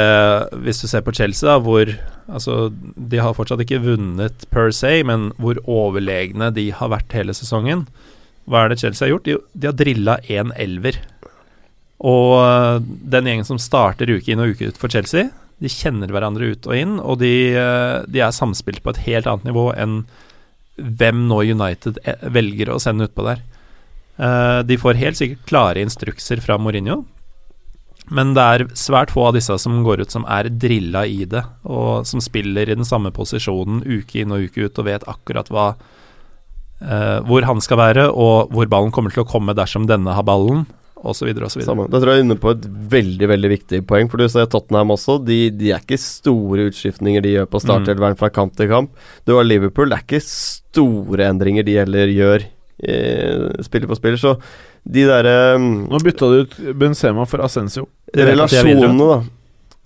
hvis 0.67 0.83
du 0.83 0.89
ser 0.91 1.05
på 1.07 1.15
Chelsea, 1.15 1.47
da, 1.51 1.61
hvor 1.63 1.95
Altså, 2.25 2.71
de 2.97 3.19
har 3.21 3.35
fortsatt 3.37 3.61
ikke 3.61 3.83
vunnet 3.85 4.47
per 4.49 4.71
se, 4.73 5.03
men 5.05 5.27
hvor 5.37 5.59
overlegne 5.69 6.49
de 6.57 6.71
har 6.73 6.89
vært 6.89 7.13
hele 7.13 7.35
sesongen. 7.37 7.83
Hva 8.49 8.63
er 8.65 8.73
det 8.73 8.79
Chelsea 8.81 9.05
har 9.05 9.11
gjort? 9.13 9.29
De, 9.29 9.35
de 9.53 9.69
har 9.69 9.77
drilla 9.77 10.15
én 10.33 10.53
elver. 10.57 10.97
Og 12.05 12.33
øh, 12.41 12.81
den 13.13 13.29
gjengen 13.29 13.49
som 13.49 13.61
starter 13.61 14.09
uke 14.09 14.33
inn 14.33 14.41
og 14.41 14.55
uke 14.55 14.71
ut 14.73 14.81
for 14.81 14.93
Chelsea, 14.93 15.29
de 15.65 15.73
kjenner 15.73 16.13
hverandre 16.13 16.53
ut 16.53 16.69
og 16.69 16.77
inn, 16.77 16.95
og 17.01 17.19
de, 17.23 17.33
øh, 17.57 18.05
de 18.11 18.23
er 18.23 18.37
samspilt 18.37 18.85
på 18.85 18.95
et 18.95 19.03
helt 19.09 19.29
annet 19.31 19.49
nivå 19.49 19.71
enn 19.75 20.03
hvem 20.77 21.27
nå 21.31 21.41
United 21.55 22.01
eh, 22.05 22.29
velger 22.35 22.73
å 22.75 22.81
sende 22.83 23.09
utpå 23.09 23.27
der. 23.27 23.43
Eh, 24.17 24.61
de 24.67 24.79
får 24.79 25.01
helt 25.01 25.19
sikkert 25.19 25.49
klare 25.49 25.83
instrukser 25.83 26.43
fra 26.45 26.59
Mourinho, 26.61 27.03
men 28.13 28.35
det 28.37 28.45
er 28.45 28.67
svært 28.77 29.15
få 29.15 29.31
av 29.31 29.37
disse 29.39 29.57
som 29.63 29.81
går 29.87 30.05
ut 30.05 30.13
som 30.13 30.27
er 30.29 30.51
drilla 30.53 31.07
i 31.09 31.25
det, 31.29 31.43
og 31.65 32.05
som 32.09 32.23
spiller 32.23 32.69
i 32.69 32.77
den 32.77 32.87
samme 32.87 33.15
posisjonen 33.15 33.81
uke 33.87 34.21
inn 34.23 34.35
og 34.35 34.49
uke 34.49 34.67
ut 34.67 34.81
og 34.81 34.89
vet 34.91 35.07
akkurat 35.09 35.49
hva 35.53 35.69
eh, 36.85 37.21
hvor 37.25 37.49
han 37.49 37.63
skal 37.65 37.81
være, 37.81 38.09
og 38.13 38.53
hvor 38.53 38.69
ballen 38.71 38.93
kommer 38.95 39.15
til 39.15 39.25
å 39.25 39.31
komme 39.31 39.57
dersom 39.57 39.89
denne 39.89 40.17
har 40.17 40.27
ballen, 40.27 40.67
osv. 41.05 41.31
Da 41.37 42.01
tror 42.01 42.11
jeg 42.11 42.23
er 42.23 42.25
inne 42.25 42.37
på 42.41 42.53
et 42.55 42.65
veldig 42.95 43.29
veldig 43.31 43.51
viktig 43.53 43.81
poeng. 43.89 44.09
For 44.11 44.21
du 44.21 44.27
ser 44.33 44.49
Tottenham 44.51 44.95
også. 44.95 45.19
De, 45.25 45.39
de 45.53 45.71
er 45.75 45.83
ikke 45.85 45.99
store 46.01 46.69
utskiftninger 46.71 47.25
de 47.25 47.37
gjør 47.37 47.49
på 47.53 47.61
startelveren 47.63 48.19
fra 48.21 48.31
kamp 48.33 48.57
til 48.59 48.71
kamp. 48.73 48.93
Du 49.29 49.35
har 49.37 49.47
Liverpool. 49.47 49.93
Det 49.93 49.99
er 50.01 50.07
ikke 50.07 50.23
store 50.25 51.29
endringer 51.29 51.67
de 51.67 51.77
heller 51.83 52.13
gjør 52.13 52.47
eh, 52.49 53.47
spiller 53.67 53.91
for 53.93 54.01
spiller. 54.01 54.21
Så 54.21 54.35
de 54.85 55.07
derre 55.09 55.37
um, 55.57 55.71
Nå 55.89 56.01
bytta 56.05 56.29
du 56.33 56.43
ut 56.45 56.59
Benzema 56.81 57.25
for 57.29 57.45
Ascencio. 57.45 57.87
Relasjonene, 58.15 58.99
da. 58.99 59.23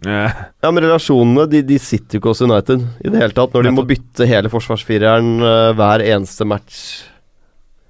Yeah. 0.07 0.43
Ja, 0.63 0.71
men 0.71 0.85
relasjonene 0.85 1.49
de, 1.51 1.61
de 1.67 1.77
sitter 1.83 2.17
jo 2.17 2.21
ikke 2.23 2.31
hos 2.31 2.43
United 2.47 2.83
i 3.03 3.11
det 3.11 3.19
hele 3.19 3.35
tatt. 3.35 3.55
Når 3.55 3.67
de 3.67 3.73
må 3.75 3.83
bytte 3.87 4.27
hele 4.31 4.51
forsvarsfireren 4.53 5.39
uh, 5.43 5.71
hver 5.79 6.07
eneste 6.07 6.47
match 6.47 6.83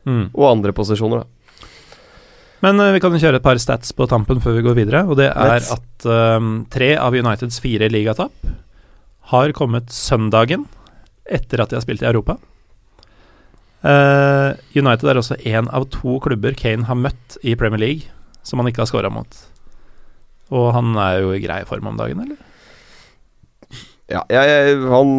Mm. 0.09 0.31
og 0.33 0.45
andre 0.49 0.73
posisjoner. 0.73 1.21
da 1.21 1.38
Men 2.65 2.81
uh, 2.83 2.91
vi 2.95 3.03
kan 3.03 3.15
kjøre 3.15 3.39
et 3.39 3.45
par 3.45 3.61
stats 3.63 3.95
på 3.95 4.09
tampen 4.11 4.43
før 4.43 4.59
vi 4.59 4.65
går 4.67 4.79
videre. 4.81 5.05
Og 5.07 5.19
det 5.21 5.31
er 5.31 5.59
Let's. 5.59 5.71
at 5.77 6.09
eh, 6.09 6.49
tre 6.73 6.91
av 6.99 7.15
Uniteds 7.15 7.61
fire 7.63 7.91
ligatap 7.91 8.51
har 9.33 9.55
kommet 9.57 9.93
søndagen 9.95 10.67
etter 11.29 11.61
at 11.61 11.71
de 11.71 11.79
har 11.79 11.85
spilt 11.85 12.03
i 12.03 12.09
Europa. 12.09 12.39
Uh, 13.79 14.59
United 14.75 15.07
er 15.07 15.21
også 15.21 15.37
én 15.47 15.69
av 15.71 15.87
to 15.95 16.17
klubber 16.25 16.57
Kane 16.59 16.89
har 16.89 16.99
møtt 16.99 17.37
i 17.47 17.55
Premier 17.55 17.79
League 17.79 18.09
som 18.43 18.59
han 18.59 18.71
ikke 18.71 18.83
har 18.83 18.91
scora 18.91 19.13
mot. 19.13 19.39
Og 20.51 20.73
han 20.75 20.97
er 20.99 21.21
jo 21.23 21.35
i 21.37 21.43
grei 21.45 21.61
form 21.69 21.91
om 21.91 21.99
dagen, 22.01 22.25
eller? 22.25 22.41
Ja, 24.09 24.23
jeg, 24.33 24.49
jeg, 24.49 24.77
han 24.89 25.11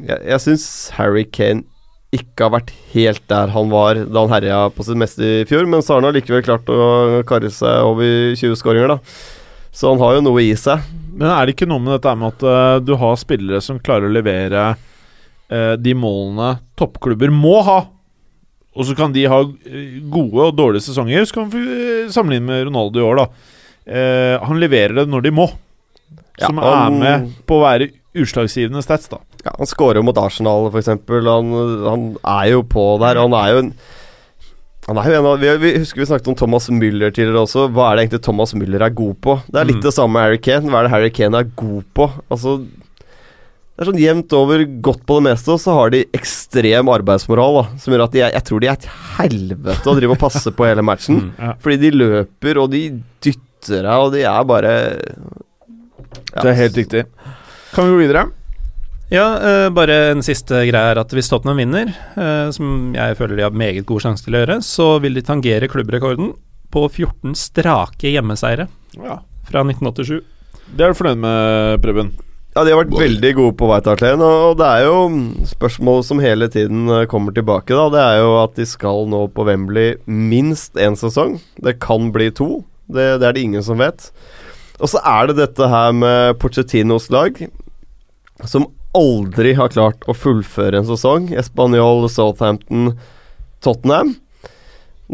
Jeg, 0.00 0.16
jeg 0.24 0.40
syns 0.40 0.64
Harry 0.96 1.26
Kane 1.28 1.68
ikke 2.16 2.46
har 2.46 2.52
vært 2.54 2.72
helt 2.92 3.22
der 3.30 3.52
han 3.54 3.70
var 3.72 3.98
da 4.06 4.24
han 4.24 4.34
herja 4.34 4.58
på 4.74 4.86
sitt 4.86 4.98
meste 5.00 5.24
i 5.24 5.46
fjor, 5.48 5.66
men 5.70 5.82
så 5.82 5.94
har 5.94 6.02
han 6.02 6.10
allikevel 6.12 6.44
klart 6.46 6.70
å 6.72 7.22
karre 7.28 7.50
seg 7.52 7.88
over 7.88 8.34
20 8.38 8.58
skåringer, 8.60 8.94
da. 8.94 8.98
Så 9.74 9.90
han 9.90 10.02
har 10.02 10.16
jo 10.16 10.22
noe 10.22 10.44
i 10.44 10.52
seg. 10.58 10.84
Men 11.14 11.30
er 11.30 11.46
det 11.46 11.56
ikke 11.56 11.68
noe 11.70 11.82
med 11.82 11.96
dette 11.96 12.12
med 12.18 12.34
at 12.34 12.44
uh, 12.46 12.82
du 12.82 12.94
har 12.98 13.18
spillere 13.18 13.60
som 13.62 13.80
klarer 13.82 14.06
å 14.06 14.14
levere 14.14 14.68
uh, 14.74 15.74
de 15.78 15.94
målene 15.98 16.56
toppklubber 16.78 17.34
må 17.34 17.58
ha? 17.66 17.80
Og 18.74 18.88
så 18.88 18.96
kan 18.98 19.12
de 19.14 19.22
ha 19.30 19.38
eh, 19.70 19.98
gode 20.10 20.48
og 20.48 20.56
dårlige 20.58 20.82
sesonger. 20.88 21.26
Så 21.26 21.36
kan 21.36 21.50
vi 21.52 21.60
sammenligne 22.10 22.48
med 22.48 22.64
Ronaldo 22.66 22.98
i 22.98 23.04
år, 23.06 23.20
da. 23.22 23.26
Uh, 23.84 24.46
han 24.48 24.62
leverer 24.62 24.96
det 24.98 25.06
når 25.10 25.26
de 25.26 25.34
må. 25.34 25.46
Ja, 26.40 26.48
som 26.48 26.58
han- 26.58 27.02
er 27.02 27.04
med 27.04 27.36
på 27.46 27.60
å 27.60 27.62
være 27.62 27.92
utslagsgivende 28.14 28.82
stats, 28.84 29.08
da. 29.10 29.18
Ja, 29.44 29.52
han 29.58 29.66
skårer 29.70 29.98
jo 30.00 30.06
mot 30.06 30.18
Arsenal, 30.22 30.68
f.eks. 30.70 30.92
Han, 30.94 31.52
han 31.88 32.04
er 32.22 32.50
jo 32.54 32.62
på 32.70 32.84
der. 33.02 33.18
Han 33.24 33.34
er 33.40 33.50
jo 33.52 33.62
en 33.64 35.26
av, 35.30 35.38
vi, 35.40 35.48
vi 35.62 35.70
husker 35.80 36.02
vi 36.02 36.06
snakket 36.10 36.28
om 36.28 36.34
Thomas 36.36 36.68
Müller 36.68 37.12
tidligere 37.14 37.40
også. 37.46 37.66
Hva 37.72 37.86
er 37.90 37.96
det 37.96 38.02
egentlig 38.04 38.24
Thomas 38.26 38.52
Müller 38.54 38.84
er 38.84 38.92
god 38.92 39.14
på? 39.24 39.38
Det 39.48 39.60
er 39.62 39.68
litt 39.70 39.80
Mm. 39.80 39.84
det 39.86 39.94
samme 39.96 40.12
med 40.12 40.26
Harry 40.26 40.40
Kane. 40.44 40.68
Hva 40.70 40.80
er 40.82 40.88
det 40.88 40.92
Harry 40.92 41.10
Kane 41.10 41.38
er 41.40 41.48
god 41.56 41.84
på? 41.96 42.10
Altså 42.30 42.58
Det 43.74 43.82
er 43.82 43.88
sånn 43.88 43.98
jevnt 43.98 44.32
over 44.38 44.60
godt 44.86 45.00
på 45.08 45.16
det 45.18 45.24
meste, 45.32 45.50
og 45.50 45.58
så 45.58 45.72
har 45.74 45.90
de 45.90 46.04
ekstrem 46.14 46.86
arbeidsmoral, 46.94 47.56
da. 47.56 47.64
Som 47.82 47.94
gjør 47.96 48.04
at 48.04 48.12
de 48.14 48.20
jeg 48.22 48.44
tror 48.46 48.60
de 48.62 48.68
er 48.70 48.76
et 48.76 48.86
helvete 49.16 49.88
å 49.90 49.96
drive 49.98 50.14
og 50.14 50.20
passe 50.20 50.52
på 50.54 50.68
hele 50.68 50.84
matchen. 50.86 51.16
Mm. 51.24 51.32
Ja. 51.40 51.54
Fordi 51.64 51.76
de 51.80 51.90
løper, 51.96 52.60
og 52.62 52.70
de 52.70 52.82
dytter 53.24 53.82
deg, 53.88 53.96
og 54.04 54.12
de 54.14 54.22
er 54.28 54.44
bare 54.46 54.74
Det 56.36 56.44
er 56.52 56.60
helt 56.60 56.76
riktig. 56.76 57.02
Kan 57.74 57.88
vi 57.88 57.94
gå 57.94 58.00
videre? 58.04 58.26
Ja, 59.12 59.26
eh, 59.38 59.68
bare 59.74 59.96
en 60.12 60.22
siste 60.24 60.62
greie 60.68 60.92
er 60.94 60.98
at 61.02 61.12
hvis 61.14 61.28
Tottenham 61.30 61.58
vinner, 61.60 61.90
eh, 62.16 62.50
som 62.54 62.94
jeg 62.96 63.16
føler 63.18 63.36
de 63.38 63.44
har 63.46 63.54
meget 63.54 63.84
god 63.86 64.00
sjanse 64.06 64.24
til 64.24 64.34
å 64.36 64.40
gjøre, 64.44 64.56
så 64.64 64.86
vil 65.04 65.14
de 65.18 65.22
tangere 65.26 65.68
klubbrekorden 65.70 66.32
på 66.74 66.86
14 66.90 67.34
strake 67.38 68.10
hjemmeseiere 68.14 68.68
Ja. 68.98 69.18
fra 69.46 69.62
1987. 69.62 70.22
Det 70.74 70.80
er 70.86 70.92
du 70.94 70.98
fornøyd 70.98 71.18
med, 71.20 71.82
Preben? 71.82 72.12
Ja, 72.56 72.62
de 72.64 72.70
har 72.70 72.84
vært 72.84 72.94
veldig 72.96 73.34
gode 73.34 73.56
på 73.58 73.68
White 73.68 73.90
Hart 73.90 74.00
Lane, 74.00 74.22
og 74.22 74.56
det 74.58 74.66
er 74.70 74.84
jo 74.86 74.96
spørsmålet 75.50 76.04
som 76.06 76.20
hele 76.22 76.48
tiden 76.48 76.88
eh, 76.88 77.04
kommer 77.10 77.34
tilbake, 77.34 77.74
da. 77.74 77.88
Det 77.90 78.00
er 78.00 78.20
jo 78.22 78.32
at 78.44 78.54
de 78.54 78.64
skal 78.64 79.06
nå 79.10 79.26
på 79.34 79.44
Wembley 79.44 79.96
minst 80.06 80.74
én 80.78 80.94
sesong. 80.96 81.40
Det 81.60 81.78
kan 81.82 82.12
bli 82.14 82.30
to. 82.30 82.64
Det, 82.88 83.18
det 83.20 83.26
er 83.28 83.32
det 83.34 83.42
ingen 83.42 83.62
som 83.62 83.78
vet. 83.82 84.10
Og 84.80 84.88
så 84.90 84.98
er 85.04 85.26
det 85.30 85.36
dette 85.36 85.68
her 85.68 85.92
med 85.94 86.38
Pochettinos 86.38 87.10
lag, 87.10 87.36
som 88.50 88.66
aldri 88.94 89.54
har 89.58 89.72
klart 89.74 90.04
å 90.08 90.14
fullføre 90.16 90.78
en 90.80 90.86
sesong. 90.88 91.30
Espanol, 91.38 92.06
Southampton, 92.12 92.92
Tottenham. 93.64 94.14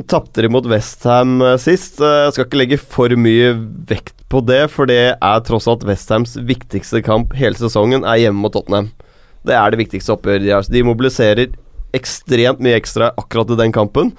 Tapte 0.06 0.44
de 0.44 0.50
mot 0.52 0.66
Westham 0.70 1.40
sist. 1.58 2.00
Eh, 2.00 2.26
Jeg 2.28 2.34
skal 2.36 2.46
ikke 2.46 2.60
legge 2.60 2.78
for 2.80 3.14
mye 3.18 3.54
vekt 3.90 4.14
på 4.30 4.42
det, 4.46 4.68
for 4.70 4.86
det 4.86 5.16
er 5.16 5.40
tross 5.46 5.66
alt 5.70 5.82
Westhams 5.88 6.36
viktigste 6.46 7.02
kamp 7.02 7.32
hele 7.34 7.58
sesongen, 7.58 8.04
er 8.06 8.20
hjemme 8.22 8.44
mot 8.44 8.54
Tottenham. 8.54 8.92
Det 9.42 9.56
er 9.56 9.72
det 9.72 9.80
viktigste 9.80 10.14
oppgjøret 10.14 10.44
de 10.44 10.52
har. 10.54 10.62
De 10.70 10.84
mobiliserer 10.86 11.56
ekstremt 11.96 12.60
mye 12.62 12.76
ekstra 12.78 13.10
akkurat 13.18 13.50
i 13.50 13.58
den 13.58 13.72
kampen. 13.74 14.12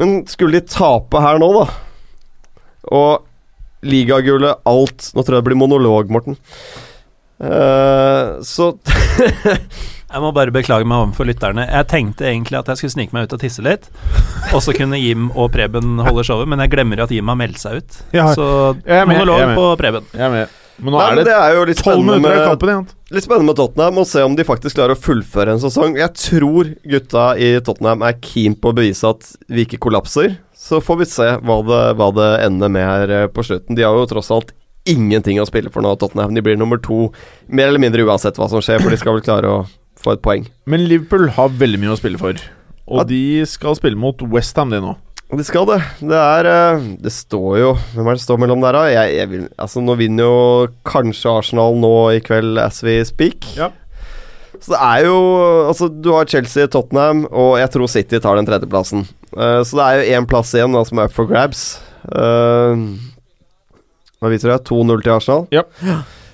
Men 0.00 0.24
skulle 0.26 0.58
de 0.58 0.66
tape 0.66 1.20
her 1.22 1.38
nå, 1.38 1.50
da, 1.60 1.66
og 2.90 3.26
ligagullet, 3.86 4.58
alt 4.68 5.10
Nå 5.14 5.22
tror 5.22 5.36
jeg 5.36 5.42
det 5.44 5.48
blir 5.50 5.60
monolog, 5.60 6.10
Morten. 6.12 6.36
Eh, 7.40 8.40
så 8.44 8.72
Jeg 10.10 10.22
må 10.24 10.32
bare 10.34 10.50
beklage 10.50 10.86
meg 10.90 11.04
overfor 11.04 11.28
lytterne. 11.28 11.68
Jeg 11.70 11.86
tenkte 11.90 12.26
egentlig 12.26 12.58
at 12.58 12.70
jeg 12.72 12.80
skulle 12.80 12.94
snike 12.96 13.14
meg 13.14 13.28
ut 13.28 13.36
og 13.36 13.42
tisse 13.44 13.62
litt, 13.62 13.86
og 14.50 14.58
så 14.64 14.74
kunne 14.74 14.98
Jim 14.98 15.28
og 15.38 15.52
Preben 15.54 16.00
holde 16.02 16.24
showet, 16.26 16.50
men 16.50 16.58
jeg 16.64 16.72
glemmer 16.72 17.04
at 17.04 17.14
Jim 17.14 17.30
har 17.30 17.38
meldt 17.38 17.60
seg 17.62 17.78
ut. 17.78 18.00
Ja, 18.16 18.32
Så 18.34 18.48
monolog 19.06 19.54
på 19.54 19.68
Preben. 19.78 20.10
Jeg 20.10 20.26
er 20.26 20.34
med. 20.34 20.56
Men 20.80 20.94
nå 20.94 21.00
Nei, 21.00 21.06
er 21.12 21.18
det 21.18 21.24
det 21.28 21.36
er 21.36 21.54
jo 21.54 21.64
litt 21.68 21.80
spennende 21.82 22.16
med 22.24 22.38
kampen. 22.48 22.86
Litt 23.12 23.26
spennende 23.26 23.52
med 23.52 23.58
Tottenham 23.58 24.00
å 24.00 24.04
se 24.08 24.22
om 24.24 24.36
de 24.38 24.46
faktisk 24.48 24.78
klarer 24.78 24.96
å 24.96 25.00
fullføre 25.00 25.54
en 25.54 25.60
sesong. 25.62 25.98
Jeg 26.00 26.14
tror 26.16 26.70
gutta 26.88 27.26
i 27.36 27.50
Tottenham 27.66 28.04
er 28.08 28.16
keen 28.24 28.56
på 28.56 28.72
å 28.72 28.76
bevise 28.78 29.10
at 29.12 29.28
vi 29.52 29.66
ikke 29.66 29.80
kollapser. 29.84 30.38
Så 30.56 30.80
får 30.84 31.02
vi 31.02 31.08
se 31.10 31.28
hva 31.44 31.58
det, 31.68 31.82
hva 32.00 32.08
det 32.16 32.30
ender 32.46 32.72
med 32.72 32.86
her 32.88 33.14
eh, 33.18 33.28
på 33.32 33.44
slutten. 33.44 33.76
De 33.76 33.84
har 33.84 33.96
jo 33.96 34.08
tross 34.08 34.32
alt 34.34 34.54
ingenting 34.88 35.40
å 35.42 35.46
spille 35.48 35.70
for 35.72 35.84
nå, 35.84 35.94
Tottenham. 36.00 36.34
De 36.34 36.42
blir 36.44 36.56
nummer 36.60 36.78
to 36.82 37.10
mer 37.48 37.68
eller 37.68 37.82
mindre 37.82 38.06
uansett 38.06 38.38
hva 38.40 38.48
som 38.50 38.62
skjer, 38.64 38.80
for 38.80 38.90
de 38.90 38.96
skal 39.00 39.16
vel 39.18 39.24
klare 39.26 39.50
å 39.50 39.60
få 40.00 40.14
et 40.16 40.22
poeng. 40.24 40.46
Men 40.70 40.86
Liverpool 40.88 41.28
har 41.36 41.52
veldig 41.60 41.80
mye 41.82 41.94
å 41.94 42.00
spille 42.00 42.18
for. 42.20 42.34
Og 42.90 42.98
Ja. 42.98 43.04
de 43.04 43.44
skal 43.46 43.76
spille 43.76 43.96
mot 43.96 44.16
Westham, 44.22 44.70
de 44.70 44.80
nå. 44.80 44.96
De 45.30 45.44
skal 45.46 45.66
det. 45.68 45.76
Det 46.00 46.16
er 46.18 46.46
eh, 46.50 46.80
Det 46.98 47.12
står 47.12 47.58
jo 47.60 47.68
Hvem 47.94 48.08
er 48.10 48.16
det 48.18 48.20
står 48.24 48.38
mellom 48.42 48.60
der, 48.64 48.72
da? 48.74 48.80
Jeg, 48.90 49.12
jeg 49.14 49.28
vil, 49.30 49.44
altså, 49.62 49.78
nå 49.80 49.94
vinner 49.96 50.24
jo 50.26 50.66
kanskje 50.84 51.30
Arsenal 51.38 51.76
nå 51.78 51.92
i 52.16 52.20
kveld 52.24 52.58
as 52.58 52.82
we 52.82 52.96
speak. 53.06 53.46
Ja. 53.56 53.68
Så 54.58 54.72
det 54.74 54.80
er 54.82 55.04
jo 55.06 55.20
Altså, 55.68 55.86
du 55.88 56.10
har 56.16 56.26
Chelsea, 56.26 56.66
Tottenham, 56.66 57.26
og 57.30 57.60
jeg 57.60 57.70
tror 57.70 57.86
City 57.88 58.18
tar 58.18 58.34
den 58.40 58.46
tredjeplassen. 58.48 59.06
Uh, 59.36 59.62
så 59.62 59.78
det 59.78 59.86
er 59.86 60.00
jo 60.00 60.18
én 60.18 60.26
plass 60.26 60.50
igjen 60.58 60.74
da, 60.74 60.82
som 60.82 60.98
er 60.98 61.06
up 61.06 61.14
for 61.14 61.30
grabs. 61.30 61.78
Eh, 62.10 62.82
hva 64.20 64.32
viser 64.32 64.52
det? 64.52 64.62
2-0 64.68 65.04
til 65.04 65.14
Arsenal? 65.14 65.46
Ja. 65.54 65.64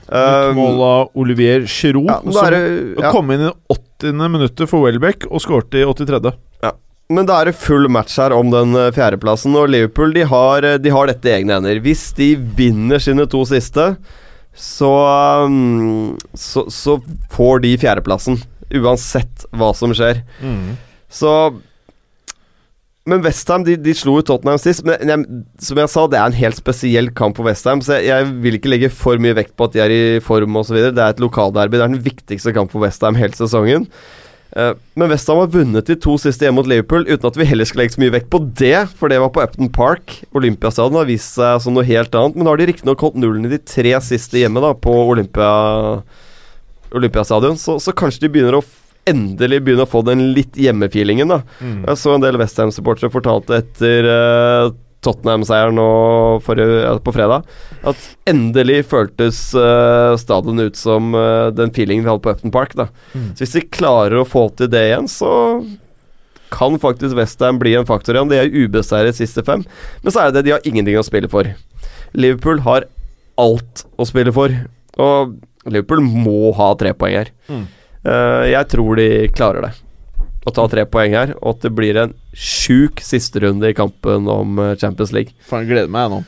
Eh, 0.06 0.48
mål 0.54 0.82
av 0.86 1.18
Olivier 1.18 1.64
Giroud, 1.66 2.10
ja, 2.10 2.20
som 2.22 2.56
ja. 3.02 3.12
kom 3.14 3.30
inn 3.34 3.48
i 3.48 3.52
80. 3.74 4.26
minuttet 4.30 4.70
for 4.70 4.86
Welbeck 4.86 5.26
og 5.30 5.42
skårte 5.42 5.80
i 5.80 5.86
83. 5.86 6.34
Men 7.12 7.26
da 7.28 7.38
er 7.38 7.50
det 7.50 7.58
full 7.60 7.86
match 7.92 8.16
her 8.18 8.34
om 8.34 8.50
den 8.50 8.74
eh, 8.74 8.90
fjerdeplassen, 8.94 9.54
og 9.54 9.70
Liverpool 9.70 10.14
de 10.16 10.24
har, 10.26 10.66
eh, 10.66 10.78
de 10.82 10.90
har 10.90 11.06
dette 11.06 11.30
i 11.30 11.36
egne 11.36 11.54
hender. 11.54 11.78
Hvis 11.84 12.08
de 12.18 12.32
vinner 12.58 13.02
sine 13.02 13.28
to 13.30 13.44
siste, 13.46 13.92
så, 14.56 14.90
um, 15.46 16.16
så, 16.34 16.64
så 16.72 16.96
får 17.34 17.62
de 17.62 17.76
fjerdeplassen. 17.78 18.40
Uansett 18.74 19.46
hva 19.54 19.70
som 19.76 19.94
skjer. 19.94 20.24
Så 21.12 21.30
Men 23.06 23.22
Westham 23.22 23.62
de, 23.66 23.76
de 23.78 23.94
slo 23.94 24.16
ut 24.18 24.26
Tottenham 24.26 24.58
sist. 24.58 24.82
Men 24.86 25.12
jeg, 25.12 25.40
som 25.62 25.78
jeg 25.78 25.92
sa, 25.92 26.06
det 26.10 26.18
er 26.18 26.26
en 26.26 26.40
helt 26.40 26.58
spesiell 26.58 27.12
kamp 27.14 27.38
for 27.38 27.46
Westham, 27.46 27.82
så 27.84 28.00
jeg, 28.00 28.10
jeg 28.10 28.30
vil 28.42 28.58
ikke 28.58 28.72
legge 28.72 28.90
for 28.90 29.22
mye 29.22 29.36
vekt 29.38 29.54
på 29.54 29.68
at 29.68 29.76
de 29.76 29.82
er 29.84 29.94
i 29.94 30.04
form 30.24 30.58
osv. 30.58 30.78
Det 30.90 31.02
er 31.02 31.14
et 31.14 31.22
lokalderby. 31.22 31.78
Det 31.78 31.84
er 31.84 31.92
den 31.94 32.06
viktigste 32.06 32.54
kamp 32.56 32.74
for 32.74 32.82
Westham 32.82 33.18
hele 33.18 33.38
sesongen. 33.38 33.86
Uh, 34.56 34.72
men 34.98 35.10
Westham 35.10 35.38
har 35.42 35.50
vunnet 35.52 35.86
de 35.90 35.96
to 36.00 36.14
siste 36.18 36.46
hjemme 36.46 36.58
mot 36.62 36.68
Liverpool, 36.70 37.04
uten 37.06 37.28
at 37.28 37.36
vi 37.38 37.46
heller 37.46 37.68
skal 37.68 37.82
legge 37.82 37.96
så 37.96 38.00
mye 38.02 38.14
vekt 38.14 38.30
på 38.32 38.40
det, 38.58 38.86
for 38.98 39.12
det 39.12 39.18
var 39.22 39.30
på 39.34 39.42
Upton 39.44 39.70
Park. 39.74 40.14
Olympiastadion 40.38 40.98
har 40.98 41.10
vist 41.10 41.36
seg 41.36 41.60
som 41.62 41.76
noe 41.76 41.86
helt 41.86 42.14
annet, 42.16 42.38
men 42.38 42.46
nå 42.46 42.54
har 42.54 42.62
de 42.62 42.68
riktignok 42.70 43.04
holdt 43.04 43.18
nullen 43.20 43.46
i 43.46 43.52
de 43.52 43.60
tre 43.60 43.92
siste 44.06 44.40
hjemme 44.40 44.62
da, 44.64 44.72
på 44.72 44.94
Olympia, 45.12 45.50
Olympiastadion, 46.96 47.58
så, 47.60 47.76
så 47.82 47.94
kanskje 47.94 48.24
de 48.24 48.32
begynner 48.32 48.58
å 48.58 48.64
endelig 49.06 49.62
begynne 49.64 49.86
å 49.86 49.90
få 49.90 50.02
den 50.06 50.30
litt 50.36 50.58
hjemmefeelingen, 50.58 51.30
da. 51.30 51.42
Jeg 51.90 52.00
så 52.00 52.16
en 52.16 52.24
del 52.24 52.38
Westham-supportere 52.40 53.12
fortalte 53.14 53.60
etter 53.60 54.08
uh, 54.10 54.74
Tottenham-seieren 55.06 55.78
på 56.42 57.14
fredag 57.14 57.46
at 57.86 58.06
endelig 58.26 58.80
føltes 58.90 59.40
uh, 59.54 60.16
stadion 60.18 60.64
ut 60.64 60.78
som 60.78 61.14
uh, 61.14 61.52
den 61.54 61.72
feelingen 61.76 62.06
vi 62.06 62.10
hadde 62.10 62.24
på 62.24 62.34
Upton 62.34 62.54
Park. 62.54 62.74
da 62.78 62.88
Så 63.14 63.44
hvis 63.44 63.56
de 63.58 63.66
klarer 63.78 64.20
å 64.20 64.28
få 64.28 64.48
til 64.58 64.70
det 64.72 64.82
igjen, 64.88 65.10
så 65.10 65.30
kan 66.54 66.78
faktisk 66.82 67.16
Westham 67.18 67.60
bli 67.62 67.74
en 67.78 67.86
faktor 67.86 68.16
igjen. 68.16 68.30
De 68.30 68.40
er 68.40 68.52
ubeseiret 68.54 69.18
siste 69.18 69.44
fem, 69.46 69.64
men 70.02 70.14
så 70.14 70.24
er 70.24 70.30
det 70.30 70.40
det, 70.40 70.48
de 70.48 70.56
har 70.56 70.68
ingenting 70.68 70.98
å 70.98 71.06
spille 71.06 71.30
for. 71.30 71.48
Liverpool 72.16 72.62
har 72.66 72.88
alt 73.40 73.84
å 74.00 74.06
spille 74.08 74.32
for, 74.34 74.54
og 75.02 75.36
Liverpool 75.66 76.02
må 76.06 76.54
ha 76.56 76.70
tre 76.78 76.94
poeng 76.96 77.18
her. 77.20 77.32
Mm. 77.50 77.66
Eh, 78.06 78.44
jeg 78.52 78.68
tror 78.70 79.00
de 79.00 79.08
klarer 79.34 79.66
det. 79.66 79.72
Å 80.46 80.52
ta 80.54 80.66
tre 80.70 80.84
poeng 80.86 81.16
her, 81.16 81.32
og 81.40 81.56
at 81.56 81.64
det 81.66 81.72
blir 81.74 81.98
en 81.98 82.12
sjuk 82.30 83.02
sisterunde 83.02 83.72
i 83.72 83.76
kampen 83.76 84.28
om 84.30 84.60
eh, 84.62 84.76
Champions 84.78 85.14
League. 85.16 85.34
Faen, 85.46 85.64
jeg 85.64 85.72
gleder 85.74 85.90
meg 85.90 86.06
jeg 86.06 86.14
nå. 86.14 86.20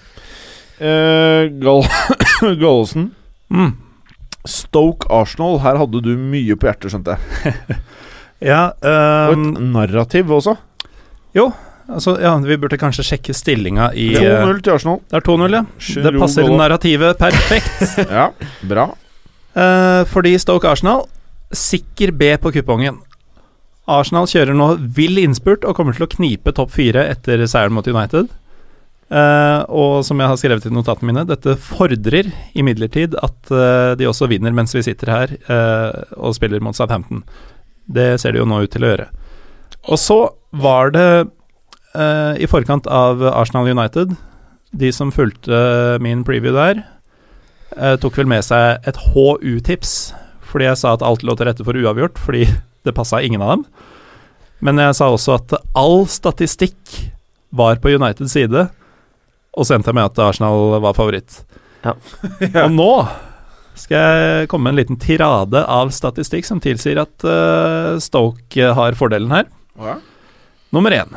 Uh, 0.78 2.50
Gallosen. 2.62 3.12
Mm. 3.50 3.72
Stoke 4.48 5.08
Arsenal, 5.12 5.60
her 5.62 5.78
hadde 5.80 6.02
du 6.02 6.12
mye 6.18 6.56
på 6.58 6.68
hjertet, 6.70 6.92
skjønte 6.94 7.16
jeg. 7.16 7.78
Ja, 8.38 8.68
Og 8.70 9.32
ehm, 9.34 9.48
et 9.48 9.64
narrativ 9.74 10.28
også. 10.30 10.52
altså, 11.90 12.12
ja, 12.22 12.36
vi 12.38 12.54
burde 12.62 12.78
kanskje 12.78 13.02
sjekke 13.08 13.34
stillinga 13.34 13.88
i 13.98 14.12
eh, 14.14 14.44
2-0 14.46 14.60
til 14.62 14.76
Arsenal. 14.76 15.00
Det 15.10 15.18
er 15.18 15.24
2-0, 15.26 15.56
ja. 15.56 15.62
Det 16.04 16.12
passer 16.20 16.52
narrativet 16.54 17.18
perfekt. 17.18 17.98
Ja, 18.20 18.28
bra. 18.70 18.92
Uh, 19.58 20.04
fordi 20.06 20.36
Stoke 20.38 20.70
Arsenal 20.70 21.08
sikker 21.54 22.12
B 22.16 22.34
på 22.40 22.52
kupongen. 22.54 23.00
Arsenal 23.88 24.28
kjører 24.28 24.56
nå 24.56 24.74
vill 24.96 25.20
innspurt 25.22 25.64
og 25.64 25.78
kommer 25.78 25.96
til 25.96 26.04
å 26.04 26.12
knipe 26.12 26.52
topp 26.56 26.74
fire 26.74 27.06
etter 27.08 27.40
seieren 27.48 27.76
mot 27.76 27.88
United. 27.88 28.28
Uh, 29.08 29.64
og 29.72 30.02
som 30.04 30.20
jeg 30.20 30.28
har 30.28 30.36
skrevet 30.36 30.66
i 30.68 30.72
notatene 30.72 31.08
mine, 31.08 31.24
dette 31.30 31.54
fordrer 31.64 32.28
imidlertid 32.52 33.16
at 33.16 33.52
uh, 33.54 33.96
de 33.96 34.04
også 34.04 34.28
vinner 34.28 34.52
mens 34.52 34.76
vi 34.76 34.84
sitter 34.84 35.08
her 35.08 35.32
uh, 35.48 36.02
og 36.20 36.36
spiller 36.36 36.60
mot 36.60 36.76
Southampton. 36.76 37.22
Det 37.88 38.18
ser 38.20 38.36
det 38.36 38.42
jo 38.42 38.48
nå 38.48 38.60
ut 38.66 38.74
til 38.74 38.84
å 38.84 38.92
gjøre. 38.92 39.08
Og 39.88 40.00
så 40.00 40.20
var 40.52 40.92
det 40.96 41.08
i 41.98 42.46
forkant 42.46 42.84
av 42.92 43.22
Arsenal 43.26 43.66
United, 43.72 44.12
de 44.76 44.90
som 44.92 45.08
fulgte 45.10 45.96
min 46.04 46.20
preview 46.22 46.52
der, 46.54 46.82
tok 47.98 48.20
vel 48.20 48.28
med 48.30 48.44
seg 48.44 48.84
et 48.86 49.00
HU-tips, 49.08 49.94
fordi 50.48 50.68
jeg 50.68 50.80
sa 50.80 50.94
at 50.96 51.04
alt 51.04 51.24
lå 51.26 51.36
til 51.36 51.48
rette 51.48 51.66
for 51.66 51.76
uavgjort, 51.76 52.18
fordi 52.22 52.46
det 52.86 52.96
passa 52.96 53.22
ingen 53.24 53.44
av 53.44 53.56
dem. 53.56 53.68
Men 54.64 54.80
jeg 54.82 54.96
sa 54.98 55.10
også 55.12 55.36
at 55.38 55.54
all 55.78 56.02
statistikk 56.10 56.98
var 57.54 57.78
på 57.82 57.94
Uniteds 57.94 58.34
side, 58.34 58.66
og 59.58 59.66
så 59.66 59.76
endte 59.76 59.90
jeg 59.90 59.98
med 59.98 60.10
at 60.10 60.20
Arsenal 60.22 60.78
var 60.82 60.96
favoritt. 60.96 61.40
Ja. 61.84 61.94
Og 62.66 62.74
nå 62.74 62.92
skal 63.78 64.02
jeg 64.02 64.50
komme 64.50 64.66
med 64.66 64.74
en 64.74 64.80
liten 64.80 64.98
tirade 65.00 65.62
av 65.70 65.92
statistikk 65.94 66.46
som 66.46 66.60
tilsier 66.62 66.98
at 67.02 67.26
uh, 67.26 67.96
Stoke 68.02 68.72
har 68.74 68.98
fordelen 68.98 69.32
her. 69.32 69.46
Ja. 69.78 69.98
Nummer 70.74 70.94
én. 70.94 71.14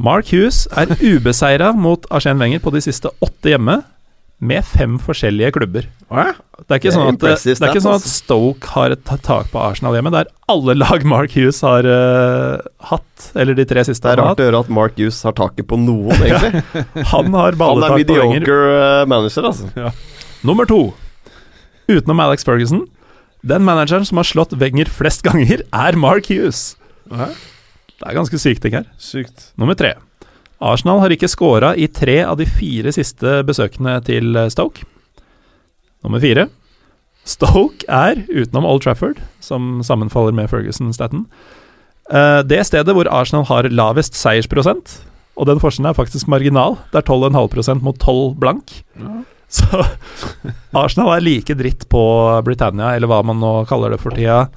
Mark 0.00 0.30
Hughes 0.32 0.64
er 0.78 0.94
ubeseira 1.02 1.72
mot 1.76 2.06
Arsène 2.14 2.40
Wenger 2.40 2.62
på 2.64 2.72
de 2.74 2.82
siste 2.82 3.10
åtte 3.24 3.52
hjemme, 3.52 3.80
med 4.38 4.62
fem 4.66 4.98
forskjellige 5.02 5.50
klubber. 5.56 5.86
Å. 6.08 6.30
Det 6.58 6.74
er 6.74 6.80
ikke, 6.80 6.84
Det 6.84 6.90
er 6.90 6.94
sånn, 6.94 7.08
at, 7.10 7.22
det 7.22 7.30
er 7.30 7.72
ikke 7.72 7.82
sånn 7.82 7.96
at 7.96 8.04
altså. 8.04 8.12
Stoke 8.12 8.70
har 8.74 8.94
et 8.94 9.02
tak 9.24 9.50
på 9.50 9.60
Arsenal 9.62 9.96
hjemme. 9.98 10.12
Det 10.14 10.20
er 10.24 10.30
alle 10.54 10.76
lag 10.78 11.04
Mark 11.08 11.34
Hughes 11.34 11.58
har 11.66 11.86
uh, 11.86 12.62
hatt, 12.90 13.28
eller 13.38 13.58
de 13.58 13.66
tre 13.68 13.84
siste 13.88 14.06
Det 14.06 14.14
er 14.14 14.22
han 14.22 14.30
har 14.30 14.36
rart 14.36 14.42
å 14.42 14.48
høre 14.48 14.62
at 14.62 14.72
Mark 14.78 14.98
Hughes 14.98 15.18
har 15.26 15.34
taket 15.38 15.68
på 15.70 15.80
noen, 15.82 16.14
egentlig. 16.22 16.62
Han 17.12 17.34
har 17.34 17.50
Han 17.50 17.52
er 17.52 17.58
balletak 17.60 18.06
på 18.08 18.18
Wenger. 18.20 18.46
mediocre 18.46 18.78
eh, 18.78 19.04
manager, 19.10 19.50
altså. 19.50 19.92
Nummer 20.46 20.68
to. 20.70 20.80
Utenom 21.90 22.20
Alex 22.22 22.46
Ferguson, 22.46 22.84
den 23.42 23.64
manageren 23.66 24.06
som 24.06 24.20
har 24.20 24.28
slått 24.28 24.54
Wenger 24.60 24.90
flest 24.92 25.24
ganger, 25.26 25.64
er 25.66 25.98
Mark 25.98 26.30
Hughes. 26.30 26.76
Ja. 27.10 27.32
Det 27.98 28.06
er 28.06 28.14
ganske 28.14 28.38
sykt, 28.38 28.62
ting 28.62 28.76
her. 28.78 28.86
Sykt. 29.02 29.50
Nummer 29.58 29.74
tre. 29.78 29.96
Arsenal 30.58 31.02
har 31.04 31.14
ikke 31.14 31.30
scora 31.30 31.74
i 31.78 31.86
tre 31.86 32.20
av 32.26 32.38
de 32.40 32.46
fire 32.50 32.90
siste 32.94 33.42
besøkene 33.46 33.98
til 34.06 34.34
Stoke. 34.50 34.86
Nummer 36.02 36.22
fire. 36.22 36.48
Stoke 37.28 37.84
er, 37.92 38.22
utenom 38.30 38.66
Old 38.66 38.82
Trafford, 38.82 39.20
som 39.44 39.82
sammenfaller 39.84 40.32
med 40.34 40.48
Ferguson-staten, 40.50 41.26
eh, 42.10 42.40
det 42.42 42.62
stedet 42.66 42.94
hvor 42.96 43.10
Arsenal 43.12 43.46
har 43.50 43.68
lavest 43.68 44.16
seiersprosent. 44.16 45.00
Og 45.38 45.46
den 45.46 45.60
forskjellen 45.62 45.90
er 45.90 45.98
faktisk 45.98 46.26
marginal. 46.26 46.78
Det 46.90 47.02
er 47.02 47.06
12,5% 47.06 47.84
mot 47.84 47.98
12 48.00 48.34
blank. 48.40 48.72
Ja. 48.98 49.20
Så 49.48 49.84
Arsenal 50.82 51.14
er 51.14 51.24
like 51.24 51.54
dritt 51.56 51.86
på 51.92 52.02
Britannia, 52.44 52.94
eller 52.96 53.10
hva 53.10 53.22
man 53.24 53.38
nå 53.40 53.52
kaller 53.68 53.94
det 53.94 54.00
for 54.02 54.16
tida, 54.16 54.48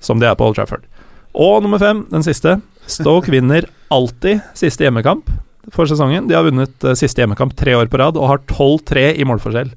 som 0.00 0.20
de 0.20 0.28
er 0.28 0.36
på 0.38 0.46
Old 0.46 0.60
Trafford. 0.60 0.86
Og 1.34 1.62
nummer 1.64 1.80
fem, 1.82 2.04
den 2.12 2.24
siste. 2.26 2.58
Stoke 2.92 3.32
vinner 3.32 3.68
alltid 3.90 4.42
siste 4.58 4.86
hjemmekamp 4.86 5.30
for 5.74 5.88
sesongen. 5.90 6.28
De 6.28 6.36
har 6.36 6.46
vunnet 6.46 6.84
eh, 6.84 6.98
siste 6.98 7.22
hjemmekamp 7.22 7.54
tre 7.58 7.76
år 7.78 7.90
på 7.90 8.00
rad 8.00 8.18
og 8.18 8.28
har 8.30 8.44
12-3 8.50 9.06
i 9.20 9.26
målforskjell. 9.28 9.72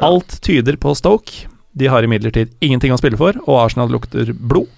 Alt 0.00 0.38
tyder 0.44 0.78
på 0.80 0.94
Stoke. 0.96 1.46
De 1.76 1.88
har 1.90 2.02
imidlertid 2.02 2.54
ingenting 2.64 2.92
å 2.94 2.98
spille 2.98 3.18
for, 3.20 3.36
og 3.46 3.60
Arsenal 3.62 3.92
lukter 3.92 4.32
blod. 4.34 4.70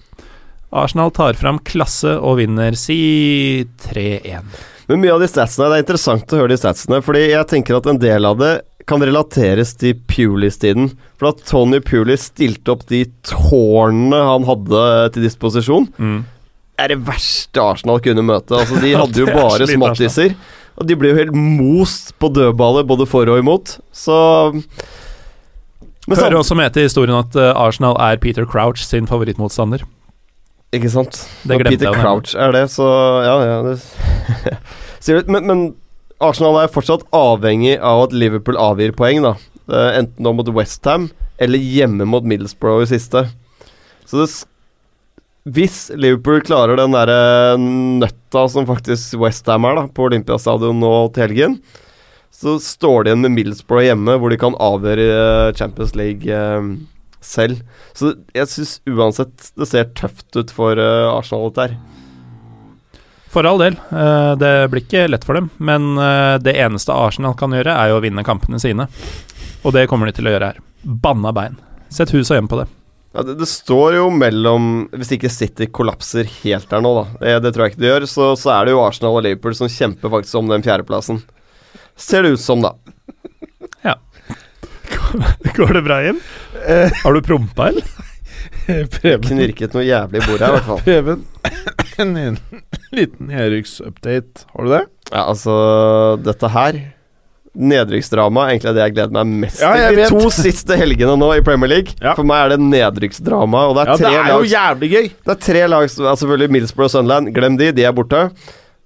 Arsenal 0.73 1.11
tar 1.13 1.37
fram 1.37 1.59
klasse 1.61 2.15
og 2.17 2.39
vinner 2.41 2.75
si 2.77 3.65
3-1. 3.85 4.45
Men 4.89 4.99
mye 4.99 5.13
av 5.15 5.21
de 5.23 5.29
statsene, 5.29 5.69
det 5.69 5.79
er 5.79 5.83
interessant 5.85 6.33
å 6.33 6.39
høre 6.41 6.51
de 6.53 6.59
statsene, 6.59 6.99
fordi 7.05 7.27
jeg 7.29 7.49
tenker 7.49 7.77
at 7.77 7.87
en 7.89 8.01
del 8.01 8.27
av 8.27 8.39
det 8.41 8.53
kan 8.89 9.01
relateres 9.01 9.71
til 9.79 9.95
Pulis-tiden. 10.11 10.89
For 11.15 11.31
at 11.31 11.43
Tony 11.47 11.79
Pulis 11.83 12.27
stilte 12.33 12.73
opp 12.73 12.83
de 12.89 13.05
tårnene 13.29 14.19
han 14.27 14.47
hadde 14.49 14.85
til 15.15 15.27
disposisjon, 15.29 15.87
er 16.79 16.89
det 16.93 16.99
verste 17.05 17.61
Arsenal 17.61 17.99
kunne 18.03 18.23
møte. 18.25 18.55
Altså, 18.57 18.79
de 18.81 18.93
hadde 18.99 19.23
jo 19.23 19.27
bare 19.29 19.67
smattiser. 19.69 20.35
Og 20.79 20.87
de 20.89 20.95
ble 20.97 21.11
jo 21.11 21.19
helt 21.19 21.35
most 21.37 22.15
på 22.17 22.31
dødballet 22.33 22.87
både 22.89 23.05
for 23.09 23.29
og 23.29 23.37
imot. 23.43 23.75
Så 23.93 24.15
Men 26.07 26.17
Hører 26.17 26.39
også 26.41 26.55
med 26.57 26.73
til 26.73 26.87
historien 26.87 27.15
at 27.15 27.35
eh, 27.39 27.51
Arsenal 27.55 27.95
er 28.01 28.17
Peter 28.19 28.45
Crouch 28.49 28.81
sin 28.83 29.05
favorittmotstander. 29.07 29.85
Ikke 30.73 30.89
sant? 30.89 31.19
Det 31.45 31.53
Når 31.59 31.69
Peter. 31.69 31.93
Crouch 31.93 32.33
er 32.35 32.51
det, 32.55 32.63
så 32.73 32.87
Ja, 33.23 33.35
ja 33.45 33.57
det 33.67 35.23
men, 35.31 35.45
men 35.45 35.61
Arsenal 36.23 36.57
er 36.63 36.71
fortsatt 36.73 37.05
avhengig 37.13 37.75
av 37.77 38.07
at 38.07 38.15
Liverpool 38.17 38.57
avgir 38.57 38.95
poeng, 38.97 39.21
da. 39.23 39.35
Eh, 39.69 39.99
Enten 40.01 40.25
nå 40.25 40.33
mot 40.35 40.49
Westham 40.57 41.11
eller 41.41 41.59
hjemme 41.61 42.05
mot 42.09 42.25
Middlesbrough 42.25 42.83
i 42.85 42.89
siste. 42.89 43.27
Så 44.09 44.19
det 44.23 44.27
s- 44.31 44.43
Hvis 45.43 45.89
Liverpool 45.99 46.39
klarer 46.47 46.79
den 46.79 46.93
derre 46.95 47.57
nøtta 47.59 48.45
som 48.47 48.67
faktisk 48.67 49.17
Westham 49.19 49.65
er, 49.67 49.75
da, 49.75 49.87
på 49.91 50.05
Olympiastadion 50.07 50.77
nå 50.79 50.91
til 51.11 51.25
helgen, 51.25 51.57
så 52.31 52.55
står 52.63 53.03
de 53.03 53.11
igjen 53.11 53.25
med 53.25 53.33
Middlesbrough 53.35 53.83
hjemme, 53.83 54.15
hvor 54.19 54.31
de 54.31 54.39
kan 54.39 54.55
avgjøre 54.55 55.07
eh, 55.11 55.49
Champions 55.59 55.91
League 55.99 56.31
eh, 56.31 56.69
selv. 57.19 57.59
Så 57.91 58.13
jeg 58.35 58.51
syns 58.51 58.77
uansett 58.87 59.51
det 59.59 59.67
ser 59.67 59.91
tøft 59.99 60.31
ut 60.39 60.53
for 60.55 60.79
eh, 60.79 61.09
Arsenal, 61.11 61.51
dette 61.51 61.67
her. 61.67 61.75
For 63.33 63.49
all 63.49 63.59
del, 63.59 63.75
eh, 63.91 64.31
det 64.39 64.53
blir 64.71 64.85
ikke 64.85 65.07
lett 65.11 65.27
for 65.27 65.39
dem, 65.39 65.49
men 65.59 65.97
eh, 65.99 66.37
det 66.43 66.55
eneste 66.63 66.95
Arsenal 66.95 67.35
kan 67.39 67.51
gjøre, 67.55 67.75
er 67.75 67.91
jo 67.91 67.99
å 67.99 68.05
vinne 68.05 68.23
kampene 68.23 68.61
sine. 68.63 68.87
Og 69.67 69.75
det 69.75 69.89
kommer 69.91 70.07
de 70.07 70.15
til 70.15 70.31
å 70.31 70.35
gjøre 70.37 70.53
her. 70.53 70.63
Banna 70.83 71.35
bein. 71.35 71.59
Sett 71.91 72.15
hus 72.15 72.31
og 72.31 72.39
hjem 72.39 72.49
på 72.51 72.63
det. 72.63 72.69
Ja, 73.13 73.21
det, 73.27 73.35
det 73.37 73.45
står 73.45 73.93
jo 73.99 74.05
mellom 74.09 74.87
Hvis 74.97 75.11
ikke 75.13 75.29
City 75.29 75.67
kollapser 75.69 76.25
helt 76.41 76.65
der 76.71 76.81
nå, 76.81 76.93
da, 76.97 77.03
det, 77.21 77.33
det 77.45 77.51
tror 77.53 77.67
jeg 77.67 77.73
ikke 77.75 77.83
det 77.83 77.91
gjør, 77.91 78.05
så, 78.09 78.29
så 78.39 78.53
er 78.55 78.65
det 78.65 78.73
jo 78.73 78.81
Arsenal 78.81 79.19
og 79.19 79.25
Liverpool 79.27 79.53
som 79.57 79.69
kjemper 79.69 80.09
faktisk 80.15 80.39
om 80.41 80.49
den 80.49 80.65
fjerdeplassen. 80.65 81.19
Ser 81.99 82.25
det 82.25 82.33
ut 82.33 82.41
som, 82.41 82.63
da. 82.65 82.73
Ja. 83.85 83.93
Går 85.53 85.77
det 85.77 85.83
bra, 85.85 85.99
Jim? 86.07 86.17
Har 87.03 87.13
du 87.13 87.21
prompa, 87.25 87.69
eller? 87.69 87.85
Preben, 88.97 89.27
Knirket 89.29 89.75
noe 89.75 89.83
jævlig 89.85 90.21
i 90.21 90.25
bordet 90.25 90.47
her, 90.47 90.49
i 90.49 90.57
hvert 90.57 90.67
fall. 90.71 90.81
Preben. 90.87 91.23
en 92.01 92.39
liten- 92.97 93.31
Eriks-update. 93.31 94.47
Har 94.55 94.65
du 94.65 94.73
det? 94.73 94.81
Ja, 95.11 95.27
altså 95.29 95.53
Dette 96.25 96.49
her 96.53 96.79
Nedrykksdrama 97.53 98.47
er 98.49 98.63
det 98.73 98.81
jeg 98.81 98.95
gleder 98.95 99.13
meg 99.13 99.29
mest 99.43 99.61
Ja, 99.61 99.73
til. 99.77 99.99
De 100.01 100.07
to 100.09 100.31
siste 100.33 100.77
helgene 100.79 101.13
nå 101.21 101.29
i 101.37 101.43
Premier 101.45 101.69
League. 101.69 101.93
Ja. 102.01 102.15
For 102.17 102.25
meg 102.25 102.47
er 102.47 102.55
det 102.55 102.63
nedrykksdrama. 102.65 103.67
Og 103.69 103.77
det 103.77 103.83
er 103.85 103.91
Ja, 103.93 103.97
det 104.01 104.09
er 104.09 104.31
jo 104.33 104.41
lag 104.41 104.51
jævlig 104.55 104.89
gøy. 104.95 105.07
Det 105.13 105.35
er 105.35 105.39
tre 105.47 105.63
lag 105.69 105.87
Selvfølgelig 105.93 106.49
Middlesbrough 106.57 106.89
og 106.89 106.95
Sunderland. 106.95 107.33
Glem 107.35 107.57
de, 107.61 107.69
de 107.77 107.85
er 107.85 107.93
borte. 107.93 108.23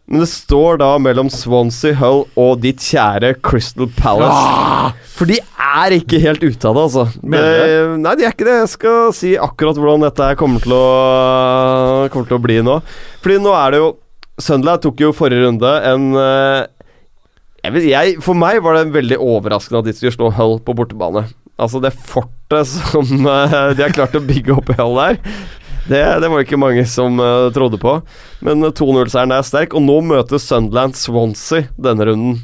Men 0.07 0.23
det 0.23 0.29
står 0.31 0.77
da 0.79 0.93
mellom 1.03 1.27
Swansea, 1.31 1.95
Hull 1.99 2.21
og 2.39 2.61
ditt 2.63 2.79
kjære 2.79 3.33
Crystal 3.43 3.89
Palace. 3.97 4.93
For 5.17 5.27
de 5.27 5.39
er 5.43 5.95
ikke 5.97 6.19
helt 6.23 6.43
ute 6.45 6.69
av 6.69 6.77
det, 6.77 6.83
altså. 6.85 7.03
Det, 7.19 7.41
nei, 7.99 8.13
de 8.15 8.27
er 8.27 8.31
ikke 8.35 8.47
det. 8.47 8.55
Jeg 8.61 8.71
skal 8.71 9.11
si 9.17 9.33
akkurat 9.35 9.79
hvordan 9.79 10.05
dette 10.07 10.29
kommer 10.39 10.63
til 10.63 10.75
å 10.77 10.83
Kommer 12.13 12.29
til 12.29 12.37
å 12.39 12.43
bli 12.43 12.59
nå. 12.63 12.77
Fordi 13.23 13.39
nå 13.43 13.55
er 13.59 13.75
det 13.75 13.81
jo 13.83 13.89
Sunderland 14.37 14.83
tok 14.83 14.99
jo 15.01 15.11
forrige 15.17 15.47
runde 15.47 15.69
en 15.89 16.03
eh, 16.21 16.67
jeg 17.75 18.17
For 18.23 18.37
meg 18.37 18.61
var 18.65 18.77
det 18.77 18.95
veldig 18.95 19.19
overraskende 19.23 19.83
at 19.83 19.89
de 19.89 19.95
skulle 19.97 20.15
slå 20.15 20.31
Hull 20.37 20.57
på 20.63 20.75
bortebane. 20.77 21.27
Altså, 21.57 21.81
det 21.81 21.95
fortet 21.97 22.69
som 22.69 23.07
uh, 23.25 23.73
de 23.75 23.83
har 23.83 23.95
klart 23.95 24.17
å 24.17 24.23
bygge 24.23 24.55
opp 24.55 24.69
i 24.71 24.77
Hull 24.77 24.97
der, 24.99 25.21
det, 25.87 26.03
det 26.21 26.29
var 26.29 26.43
ikke 26.43 26.59
mange 26.59 26.83
som 26.89 27.19
uh, 27.21 27.47
trodde 27.55 27.79
på. 27.79 27.93
Men 28.43 28.65
eh, 28.65 28.73
2-0-seieren 28.75 29.33
er 29.33 29.45
sterk, 29.47 29.75
og 29.77 29.85
nå 29.85 30.01
møter 30.03 30.41
Sunderland 30.41 30.97
Swansea 30.99 31.69
denne 31.79 32.09
runden. 32.09 32.41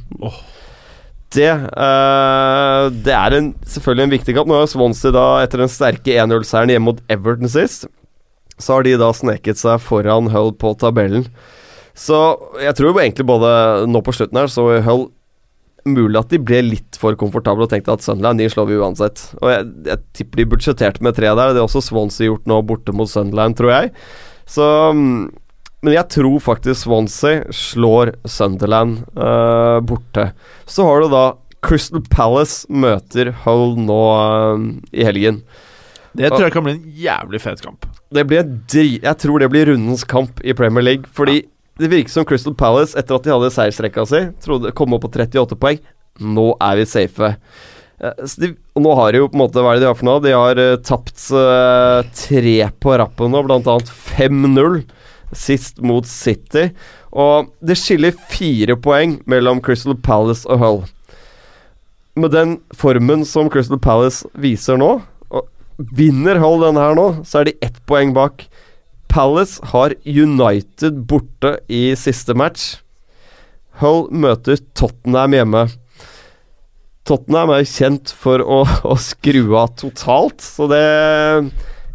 Det, 1.33 1.49
uh, 1.51 2.87
det 2.93 3.15
er 3.17 3.35
en, 3.35 3.49
selvfølgelig 3.67 4.05
en 4.05 4.13
viktig 4.15 4.37
kamp. 4.37 4.49
Nå 4.49 4.61
har 4.61 4.71
Swansea 4.71 5.11
da, 5.15 5.25
etter 5.43 5.63
den 5.63 5.71
sterke 5.71 6.15
1-0-seieren 6.23 6.71
hjemme 6.71 6.93
mot 6.93 7.03
Everton 7.11 7.51
sist, 7.51 7.89
så 8.55 8.77
har 8.77 8.87
de 8.87 8.95
da 9.01 9.11
sneket 9.15 9.59
seg 9.59 9.81
foran 9.83 10.31
Hull 10.31 10.53
på 10.55 10.71
tabellen. 10.79 11.27
Så 11.93 12.17
jeg 12.63 12.73
tror 12.77 12.95
egentlig 12.97 13.27
både 13.27 13.49
nå 13.91 14.01
på 14.01 14.15
slutten 14.15 14.39
her 14.39 14.49
så 14.49 14.65
Hull 14.87 15.09
Mulig 15.83 16.15
at 16.15 16.31
de 16.31 16.39
ble 16.39 16.61
litt 16.63 16.97
for 16.99 17.17
komfortable 17.19 17.65
og 17.65 17.71
tenkte 17.73 17.97
at 17.97 18.05
Sunderland 18.05 18.39
de 18.39 18.47
slår 18.51 18.69
vi 18.69 18.79
uansett. 18.79 19.25
Og 19.41 19.49
jeg, 19.51 19.69
jeg 19.89 20.03
tipper 20.15 20.39
de 20.39 20.49
budsjetterte 20.53 21.03
med 21.03 21.17
tre 21.17 21.27
der. 21.27 21.51
Det 21.51 21.59
har 21.59 21.67
også 21.67 21.83
Swansea 21.83 22.29
gjort 22.29 22.47
nå 22.47 22.61
borte 22.67 22.95
mot 22.95 23.09
Sunderland, 23.11 23.57
tror 23.59 23.73
jeg. 23.73 23.91
Så 24.47 24.63
mm, 24.95 25.31
Men 25.83 25.95
jeg 25.97 26.07
tror 26.15 26.39
faktisk 26.39 26.85
Swansea 26.85 27.43
slår 27.51 28.13
Sunderland 28.23 29.03
uh, 29.19 29.83
borte. 29.83 30.29
Så 30.65 30.87
har 30.87 31.03
du 31.03 31.11
da 31.11 31.25
Crystal 31.63 32.03
Palace 32.11 32.63
møter 32.71 33.33
Hull 33.43 33.75
nå 33.83 34.01
uh, 34.15 34.65
i 34.95 35.03
helgen. 35.03 35.43
Det 36.13 36.29
tror 36.29 36.45
jeg 36.45 36.53
kan 36.53 36.63
bli 36.63 36.77
en 36.77 36.87
jævlig 36.95 37.41
fet 37.41 37.63
kamp. 37.65 37.87
Det 38.13 38.23
blir 38.29 38.45
dri 38.69 38.99
Jeg 39.01 39.17
tror 39.17 39.41
det 39.41 39.49
blir 39.49 39.71
rundens 39.71 40.03
kamp 40.05 40.39
i 40.45 40.53
Premier 40.55 40.85
League. 40.85 41.09
Fordi 41.11 41.41
det 41.79 41.89
virker 41.89 42.13
som 42.13 42.25
Crystal 42.25 42.55
Palace, 42.55 42.97
etter 42.99 43.17
at 43.17 43.25
de 43.25 43.33
hadde 43.33 43.53
seiersrekka 43.53 44.05
si, 44.09 44.25
trodde 44.45 44.73
kom 44.77 44.93
opp 44.93 45.05
på 45.07 45.13
38 45.13 45.57
poeng. 45.57 45.79
Nå 46.21 46.51
er 46.61 46.77
vi 46.77 46.85
safe. 46.89 47.31
Eh, 48.03 48.25
de, 48.37 48.51
nå 48.77 48.93
har 48.99 49.13
de 49.13 49.23
jo 49.23 49.29
på 49.29 49.37
en 49.37 49.43
måte 49.45 49.61
Hva 49.63 49.73
er 49.73 49.79
det 49.79 49.85
de 49.85 49.89
har 49.89 49.97
for 49.97 50.09
noe? 50.09 50.21
De 50.21 50.33
har 50.35 50.59
uh, 50.59 50.81
tapt 50.85 51.15
uh, 51.33 52.01
tre 52.17 52.57
på 52.81 52.97
rappen 52.99 53.33
nå, 53.33 53.41
annet 53.47 53.89
5-0 53.89 54.83
sist 55.33 55.81
mot 55.81 56.05
City. 56.05 56.67
Og 57.09 57.49
det 57.65 57.77
skiller 57.81 58.13
fire 58.29 58.77
poeng 58.77 59.17
mellom 59.29 59.61
Crystal 59.65 59.97
Palace 59.97 60.45
og 60.49 60.61
Hull. 60.61 60.83
Med 62.19 62.33
den 62.35 62.59
formen 62.77 63.25
som 63.25 63.49
Crystal 63.49 63.81
Palace 63.81 64.29
viser 64.37 64.77
nå, 64.77 64.99
og 65.33 65.49
vinner 65.97 66.37
Hull 66.41 66.61
denne 66.61 66.85
her 66.85 66.97
nå, 66.97 67.07
så 67.25 67.41
er 67.41 67.49
de 67.49 67.57
ett 67.65 67.79
poeng 67.89 68.13
bak. 68.13 68.45
Palace 69.13 69.61
har 69.69 69.93
United 70.09 71.03
borte 71.05 71.59
i 71.69 71.91
siste 71.93 72.33
match. 72.33 72.79
Hull 73.77 74.07
møter 74.09 74.57
Tottenham 74.73 75.35
hjemme. 75.37 75.61
Tottenham 77.05 77.51
er 77.53 77.61
jo 77.61 77.69
kjent 77.69 78.13
for 78.17 78.41
å, 78.41 78.63
å 78.91 78.95
skru 78.97 79.53
av 79.59 79.75
totalt, 79.77 80.41
så 80.41 80.65
det 80.71 80.87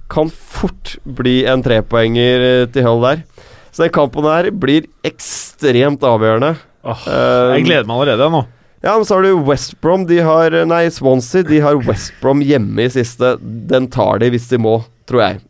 kan 0.09 0.31
fort 0.31 0.95
bli 1.19 1.41
en 1.51 1.65
trepoenger 1.65 2.45
eh, 2.53 2.69
til 2.71 2.87
Hull 2.87 3.03
der. 3.03 3.27
Så 3.75 3.83
den 3.83 3.93
kampen 3.99 4.29
her 4.29 4.53
blir 4.55 4.87
ekstremt 5.07 6.07
avgjørende. 6.07 6.55
Oh, 6.87 7.03
jeg 7.51 7.67
gleder 7.67 7.91
meg 7.91 7.97
allerede 7.97 8.31
nå. 8.31 8.45
Ja, 8.79 8.95
men 8.95 9.03
så 9.09 9.19
har 9.19 9.27
du 9.27 9.43
West 9.49 9.75
Brom. 9.83 10.07
De 10.07 10.21
har 10.23 10.55
Nei, 10.71 10.85
Swansea. 10.95 11.43
De 11.43 11.59
har 11.67 11.83
West 11.83 12.15
Brom 12.23 12.47
hjemme 12.47 12.87
i 12.87 12.95
siste. 12.95 13.35
Den 13.43 13.91
tar 13.91 14.23
de 14.23 14.31
hvis 14.31 14.47
de 14.55 14.63
må, 14.63 14.79
tror 15.11 15.25
jeg. 15.25 15.43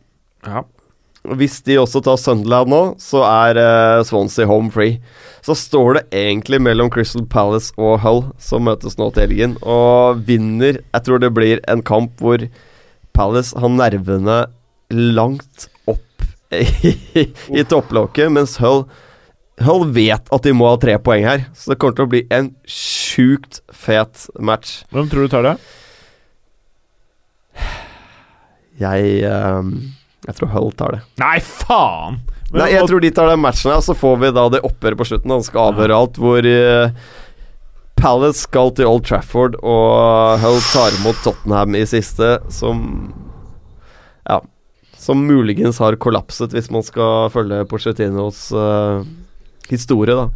Ja. 0.49 0.65
Hvis 1.27 1.59
de 1.67 1.75
også 1.81 1.99
tar 2.05 2.19
Sunderland 2.19 2.71
nå, 2.71 2.81
så 3.01 3.25
er 3.27 3.59
uh, 3.59 4.03
Swansea 4.07 4.47
home 4.47 4.71
free. 4.71 4.99
Så 5.45 5.55
står 5.57 5.97
det 5.97 6.03
egentlig 6.15 6.61
mellom 6.63 6.91
Crystal 6.93 7.25
Palace 7.27 7.73
og 7.77 7.99
Hull, 8.05 8.23
som 8.39 8.65
møtes 8.67 8.97
nå 8.99 9.09
til 9.11 9.27
helgen. 9.27 9.57
Og 9.61 10.23
vinner 10.27 10.79
Jeg 10.79 11.05
tror 11.05 11.19
det 11.19 11.33
blir 11.35 11.63
en 11.67 11.83
kamp 11.83 12.23
hvor 12.23 12.47
Palace 13.15 13.57
har 13.59 13.73
nervene 13.73 14.45
langt 14.89 15.67
opp 15.91 16.25
i, 16.55 17.27
i 17.51 17.67
topplokket, 17.67 18.31
mens 18.33 18.57
Hull 18.63 18.85
Hull 19.59 19.89
vet 19.91 20.29
at 20.31 20.45
de 20.45 20.53
må 20.55 20.69
ha 20.69 20.77
tre 20.79 20.95
poeng 21.03 21.25
her, 21.27 21.43
så 21.51 21.73
det 21.73 21.79
kommer 21.81 21.97
til 21.97 22.07
å 22.07 22.11
bli 22.13 22.21
en 22.31 22.53
sjukt 22.63 23.59
fet 23.75 24.29
match. 24.39 24.85
Hvem 24.95 25.09
tror 25.11 25.27
du 25.27 25.33
tar 25.33 25.47
det? 25.49 25.55
Jeg 28.79 29.17
ehm, 29.27 29.73
Jeg 30.27 30.35
tror 30.35 30.49
Hull 30.53 30.71
tar 30.77 30.91
det. 30.97 31.01
Nei, 31.21 31.37
faen! 31.39 32.19
Men- 32.51 32.63
Nei, 32.63 32.71
jeg 32.73 32.87
tror 32.89 32.99
de 33.03 33.11
tar 33.13 33.29
den 33.29 33.39
matchen, 33.43 33.71
og 33.71 33.83
så 33.85 33.93
får 33.95 34.17
vi 34.23 34.31
da 34.35 34.47
det 34.49 34.63
oppgjøret 34.65 34.97
på 34.97 35.05
slutten. 35.05 35.31
Han 35.31 35.43
skal 35.45 35.69
avhøre 35.71 35.95
alt, 35.95 36.17
hvor 36.17 36.41
uh, 36.49 36.89
Palace 37.99 38.41
skal 38.47 38.71
til 38.77 38.87
Old 38.89 39.03
Trafford, 39.05 39.55
og 39.61 40.39
Hull 40.41 40.59
tar 40.71 40.95
imot 40.97 41.19
Tottenham 41.23 41.75
i 41.77 41.85
siste, 41.89 42.37
som 42.49 43.13
Ja. 44.27 44.39
Som 44.99 45.21
muligens 45.29 45.77
har 45.79 45.95
kollapset, 45.95 46.51
hvis 46.51 46.67
man 46.73 46.83
skal 46.83 47.29
følge 47.31 47.61
Porcetinos 47.69 48.49
uh, 48.51 49.05
historie, 49.73 50.15
da. 50.15 50.27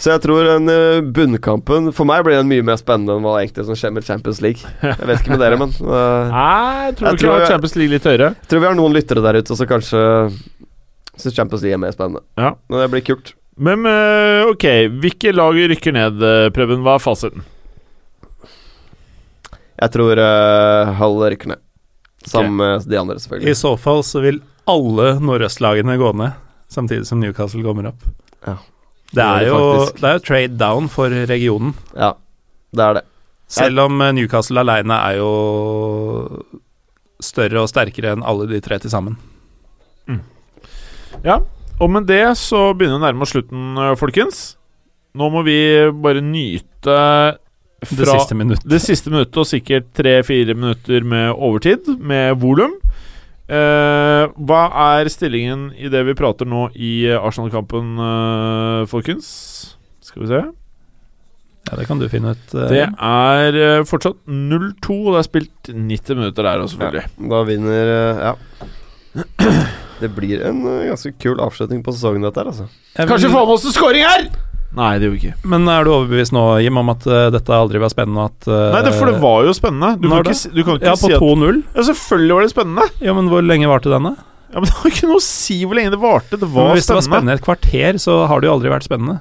Så 0.00 0.12
jeg 0.12 0.22
tror 0.24 0.46
den 0.46 0.70
eh, 0.72 1.00
bunnkampen 1.16 1.90
For 1.96 2.08
meg 2.08 2.24
blir 2.26 2.38
den 2.38 2.48
mye 2.50 2.64
mer 2.66 2.78
spennende 2.80 3.16
enn 3.16 3.26
hva 3.26 3.36
egentlig 3.40 3.66
som 3.68 3.78
skjer 3.78 3.94
med 3.96 4.06
Champions 4.06 4.40
League. 4.44 4.72
Jeg 4.82 5.08
vet 5.08 5.22
ikke 5.22 5.34
med 5.34 5.44
dere, 5.44 5.58
men 5.60 5.74
uh, 5.82 6.32
Nei, 6.34 6.88
jeg 6.88 6.96
tror 6.98 7.10
Jeg 7.10 7.20
tror 7.22 7.32
vi 7.34 7.36
har 7.36 7.52
Champions 7.54 7.76
League 7.78 7.94
litt 7.94 8.08
høyere. 8.10 8.32
jeg 8.34 8.52
tror 8.52 8.64
vi 8.64 8.70
har 8.70 8.78
noen 8.80 8.96
lyttere 8.96 9.24
der 9.26 9.40
ute 9.40 9.58
som 9.58 9.70
kanskje 9.70 10.02
syns 11.20 11.36
Champions 11.36 11.64
League 11.64 11.76
er 11.76 11.82
mer 11.82 11.94
spennende. 11.94 12.24
Ja. 12.40 12.54
Men 12.70 12.84
det 12.84 12.90
blir 12.94 13.06
kult. 13.06 13.34
Men 13.60 13.84
eh, 13.86 14.48
ok, 14.48 14.66
hvilke 15.02 15.34
lag 15.36 15.58
rykker 15.74 15.96
ned, 15.96 16.22
Preben? 16.56 16.84
Hva 16.86 16.96
er 16.96 17.04
fasiten? 17.04 17.48
Jeg 19.80 19.92
tror 19.94 20.20
uh, 20.20 20.94
Hull 21.00 21.20
rykker 21.32 21.54
ned. 21.54 21.60
Sammen 22.28 22.56
med 22.56 22.88
de 22.88 22.98
andre, 23.00 23.18
selvfølgelig. 23.20 23.48
I 23.48 23.56
så 23.56 23.76
fall 23.80 24.02
så 24.04 24.20
vil 24.20 24.42
alle 24.68 25.14
nordøstlagene 25.24 25.96
gå 26.00 26.12
ned, 26.20 26.36
samtidig 26.68 27.08
som 27.08 27.20
Newcastle 27.22 27.62
kommer 27.64 27.88
opp. 27.92 28.04
Ja. 28.44 28.58
Det 29.10 29.24
er 29.24 29.46
jo, 29.48 29.60
det 29.96 30.06
er 30.06 30.18
jo 30.18 30.24
trade 30.26 30.56
down 30.58 30.88
for 30.92 31.10
regionen. 31.30 31.72
Ja, 31.98 32.12
det 32.76 32.84
er 32.84 32.98
det. 33.00 33.04
Selv 33.50 33.82
om 33.88 34.00
eh, 34.04 34.12
Newcastle 34.14 34.62
aleine 34.62 34.94
er 34.94 35.18
jo 35.18 35.30
større 37.20 37.64
og 37.64 37.70
sterkere 37.70 38.14
enn 38.14 38.22
alle 38.24 38.46
de 38.50 38.60
tre 38.64 38.78
til 38.80 38.92
sammen. 38.92 39.18
Ja, 41.26 41.40
og 41.82 41.90
med 41.92 42.06
det 42.08 42.22
så 42.38 42.70
begynner 42.76 42.96
vi 42.96 43.02
å 43.02 43.06
nærme 43.08 43.26
oss 43.26 43.34
slutten, 43.34 43.74
eh, 43.76 43.96
folkens. 43.98 44.40
Nå 45.18 45.26
må 45.34 45.42
vi 45.42 45.58
bare 45.90 46.22
nyte 46.22 46.94
Det 47.80 48.06
siste 48.06 48.36
minuttet, 48.36 48.66
det 48.68 48.78
siste 48.84 49.10
minuttet 49.10 49.40
og 49.40 49.48
sikkert 49.48 49.88
tre-fire 49.96 50.54
minutter 50.54 51.02
med 51.02 51.32
overtid, 51.32 51.88
med 51.98 52.36
volum. 52.38 52.76
Eh, 53.50 54.24
hva 54.46 54.60
er 54.94 55.08
stillingen 55.10 55.70
i 55.74 55.90
det 55.90 56.04
vi 56.06 56.14
prater 56.18 56.46
nå 56.46 56.68
i 56.78 56.92
eh, 57.10 57.18
Arsenal-kampen, 57.18 57.96
uh, 57.98 58.82
folkens? 58.90 59.30
Skal 60.06 60.22
vi 60.22 60.28
se. 60.30 60.42
Ja, 61.66 61.78
det 61.78 61.86
kan 61.88 61.98
du 61.98 62.06
finne 62.12 62.36
ut. 62.36 62.54
Uh, 62.54 62.68
Det 62.70 62.84
er 62.86 63.82
fortsatt 63.90 64.20
0-2, 64.30 65.00
og 65.00 65.16
det 65.16 65.22
er 65.22 65.26
spilt 65.26 65.72
90 65.72 66.20
minutter 66.20 66.46
der 66.46 66.62
òg, 66.62 66.70
selvfølgelig. 66.70 67.06
Da 67.34 67.42
vinner 67.48 67.94
uh, 67.96 68.28
Ja. 68.30 68.36
Det 70.00 70.08
blir 70.14 70.40
en 70.46 70.62
uh, 70.64 70.86
ganske 70.86 71.10
kul 71.20 71.42
avslutning 71.42 71.82
på 71.84 71.92
sesongen, 71.96 72.22
dette 72.24 72.40
her, 72.40 72.52
altså. 72.54 72.70
Kanskje 72.96 73.32
få 73.34 73.42
med 73.42 73.58
oss 73.58 73.66
en 73.66 73.74
scoring 73.74 74.06
her! 74.06 74.30
Nei, 74.76 74.90
det 75.00 75.08
gjorde 75.08 75.16
vi 75.16 75.20
ikke. 75.26 75.48
Men 75.50 75.66
er 75.72 75.86
du 75.86 75.90
overbevist 75.90 76.34
nå, 76.34 76.44
Jim, 76.62 76.76
om 76.78 76.92
at 76.92 77.06
uh, 77.10 77.26
dette 77.34 77.54
aldri 77.56 77.80
var 77.82 77.90
spennende? 77.90 78.28
At, 78.30 78.46
uh, 78.46 78.68
Nei, 78.76 78.82
det, 78.86 78.92
for 78.94 79.10
det 79.10 79.16
var 79.22 79.48
jo 79.48 79.54
spennende. 79.56 79.96
Du 79.98 80.06
kan 80.08 80.22
ikke, 80.22 80.52
du 80.54 80.60
kan 80.66 80.78
ikke 80.78 80.86
Ja, 80.86 80.94
på 80.94 81.10
si 81.10 81.16
at 81.16 81.24
2-0. 81.24 81.58
Ja, 81.74 81.86
selvfølgelig 81.90 82.36
var 82.36 82.46
det 82.46 82.52
spennende. 82.54 82.86
Ja, 83.02 83.16
men 83.18 83.30
hvor 83.32 83.42
lenge 83.42 83.70
varte 83.70 83.90
denne? 83.90 84.14
Ja, 84.50 84.58
Men 84.62 84.66
det 84.70 84.76
har 84.78 84.90
ikke 84.94 85.10
noe 85.10 85.18
å 85.20 85.26
si 85.26 85.58
hvor 85.64 85.78
lenge 85.78 85.92
det 85.94 86.00
varte. 86.02 86.38
Det 86.38 86.46
var 86.46 86.70
Men 86.70 86.78
hvis 86.78 86.86
det 86.86 86.96
var 86.96 87.04
spennende. 87.06 87.10
spennende 87.10 87.38
et 87.38 87.44
kvarter, 87.46 88.00
så 88.02 88.16
har 88.30 88.40
det 88.42 88.50
jo 88.50 88.54
aldri 88.56 88.72
vært 88.72 88.86
spennende. 88.86 89.20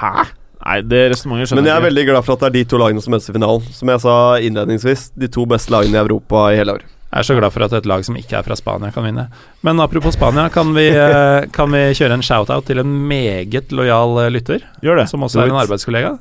Hæ? 0.00 0.26
Nei, 0.66 0.80
det 0.82 1.02
resonnementet 1.12 1.48
skjønner 1.52 1.62
Men 1.62 1.70
jeg 1.70 1.78
er 1.78 1.84
veldig 1.86 2.04
glad 2.08 2.24
for 2.26 2.34
at 2.34 2.42
det 2.42 2.48
er 2.48 2.54
de 2.56 2.64
to 2.72 2.80
lagene 2.80 3.04
som 3.04 3.14
møtes 3.14 3.28
i 3.30 3.36
finalen. 3.36 3.68
Som 3.76 3.92
jeg 3.92 4.02
sa 4.02 4.16
innledningsvis, 4.42 5.10
de 5.16 5.28
to 5.32 5.44
beste 5.48 5.72
lagene 5.72 5.96
i 5.96 6.02
Europa 6.02 6.48
i 6.52 6.58
hele 6.58 6.80
år. 6.80 6.86
Jeg 7.12 7.22
er 7.22 7.26
så 7.28 7.36
glad 7.38 7.52
for 7.54 7.62
at 7.64 7.72
et 7.72 7.86
lag 7.86 8.02
som 8.04 8.16
ikke 8.18 8.34
er 8.36 8.42
fra 8.44 8.56
Spania, 8.58 8.90
kan 8.92 9.04
vinne. 9.06 9.28
Men 9.64 9.78
apropos 9.80 10.16
Spania, 10.18 10.48
kan 10.52 10.74
vi, 10.74 10.88
eh, 10.90 11.46
kan 11.54 11.70
vi 11.72 11.84
kjøre 11.94 12.12
en 12.18 12.22
shout-out 12.26 12.66
til 12.66 12.78
en 12.82 13.08
meget 13.08 13.70
lojal 13.72 14.18
eh, 14.24 14.30
lytter, 14.34 14.64
Gjør 14.82 14.96
det. 15.02 15.08
som 15.08 15.22
også 15.22 15.40
er 15.44 15.52
en 15.52 15.60
arbeidskollega? 15.62 16.16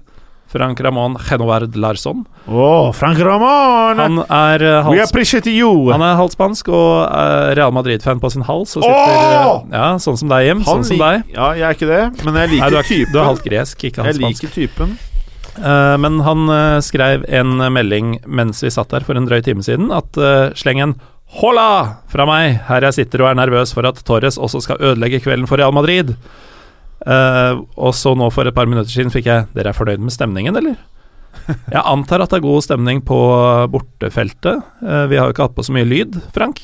Frank 0.56 0.80
Ramón 0.80 1.18
Genovard 1.28 1.76
Larsson. 1.76 2.22
Oh, 2.48 2.94
Frank 2.94 3.18
Ramón! 3.18 3.98
Han 3.99 4.20
er, 4.30 4.62
eh, 4.64 4.88
We 4.88 4.99
halvt, 5.02 5.10
appreciate 5.10 5.48
you! 5.52 5.90
han 5.91 6.02
er 6.06 6.16
halvt 6.16 6.38
spansk 6.38 6.70
og 6.70 7.10
Real 7.57 7.74
Madrid-fan 7.76 8.22
på 8.22 8.32
sin 8.32 8.44
hals. 8.45 8.78
Og 8.78 8.84
sitter, 8.86 9.18
eh, 9.18 9.74
ja, 9.74 9.90
sånn 9.98 10.18
som 10.22 10.30
deg, 10.30 10.45
Jim. 10.48 10.64
Sånn 10.64 10.86
som 10.86 10.98
deg. 11.02 11.26
Ja, 11.34 11.49
jeg 11.57 11.66
er 11.66 11.74
ikke 11.76 11.90
det, 11.90 12.24
men 12.24 12.36
jeg 12.40 12.48
Nei, 12.48 12.56
liker 12.56 12.70
du 12.70 12.78
er, 12.78 12.84
typen. 12.88 13.12
du 13.12 13.20
er 13.20 13.26
halvt 13.34 13.44
gresk, 13.49 13.84
ikke 13.90 14.06
halvt 14.06 14.22
jeg 14.22 14.30
liker 14.30 14.53
typen. 14.53 14.98
Eh, 15.56 15.95
men 16.03 16.19
han 16.26 16.49
eh, 16.52 16.80
skrev 16.84 17.26
en 17.32 17.57
melding 17.73 18.18
mens 18.26 18.64
vi 18.64 18.73
satt 18.73 18.91
der 18.91 19.06
for 19.07 19.18
en 19.18 19.27
drøy 19.30 19.41
time 19.45 19.64
siden, 19.65 19.91
at 19.95 20.18
sleng 20.60 20.84
en 20.84 20.98
Hola! 21.36 22.03
fra 22.11 22.23
meg, 22.30 22.60
her 22.68 22.86
jeg 22.86 22.95
sitter 22.99 23.23
og 23.23 23.32
er 23.32 23.40
nervøs 23.40 23.73
for 23.76 23.88
at 23.90 23.98
Torres 24.07 24.38
også 24.38 24.61
skal 24.64 24.80
ødelegge 24.91 25.19
kvelden 25.23 25.49
for 25.49 25.60
Real 25.60 25.73
Madrid. 25.76 26.14
Eh, 27.06 27.53
og 27.76 27.95
så 27.98 28.14
nå 28.18 28.30
for 28.34 28.48
et 28.48 28.56
par 28.56 28.69
minutter 28.69 28.90
siden 28.90 29.11
fikk 29.14 29.27
jeg 29.30 29.48
Dere 29.53 29.73
er 29.73 29.77
fornøyd 29.77 30.02
med 30.02 30.14
stemningen, 30.14 30.56
eller? 30.57 30.77
Jeg 31.45 31.82
antar 31.82 32.23
at 32.23 32.32
det 32.32 32.40
er 32.40 32.45
god 32.45 32.64
stemning 32.65 33.02
på 33.06 33.19
bortefeltet. 33.73 34.64
Eh, 34.82 35.03
vi 35.11 35.19
har 35.19 35.27
jo 35.27 35.36
ikke 35.36 35.49
hatt 35.49 35.57
på 35.57 35.65
så 35.65 35.76
mye 35.76 35.88
lyd, 35.88 36.18
Frank. 36.34 36.61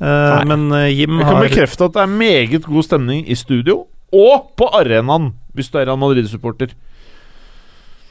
Uh, 0.00 0.40
men 0.48 0.70
Jim 0.88 0.94
Jim 0.96 1.18
Jeg 1.20 1.26
kan 1.28 1.42
bekrefte 1.44 1.86
at 1.90 1.92
det 1.98 2.00
er 2.00 2.12
meget 2.22 2.62
god 2.64 2.86
stemning 2.86 3.18
i 3.28 3.34
studio 3.36 3.82
og 4.16 4.46
på 4.56 4.70
arenaen, 4.72 5.34
hvis 5.52 5.68
du 5.68 5.76
er 5.76 5.84
Real 5.90 6.00
Madrid-supporter. 6.00 6.72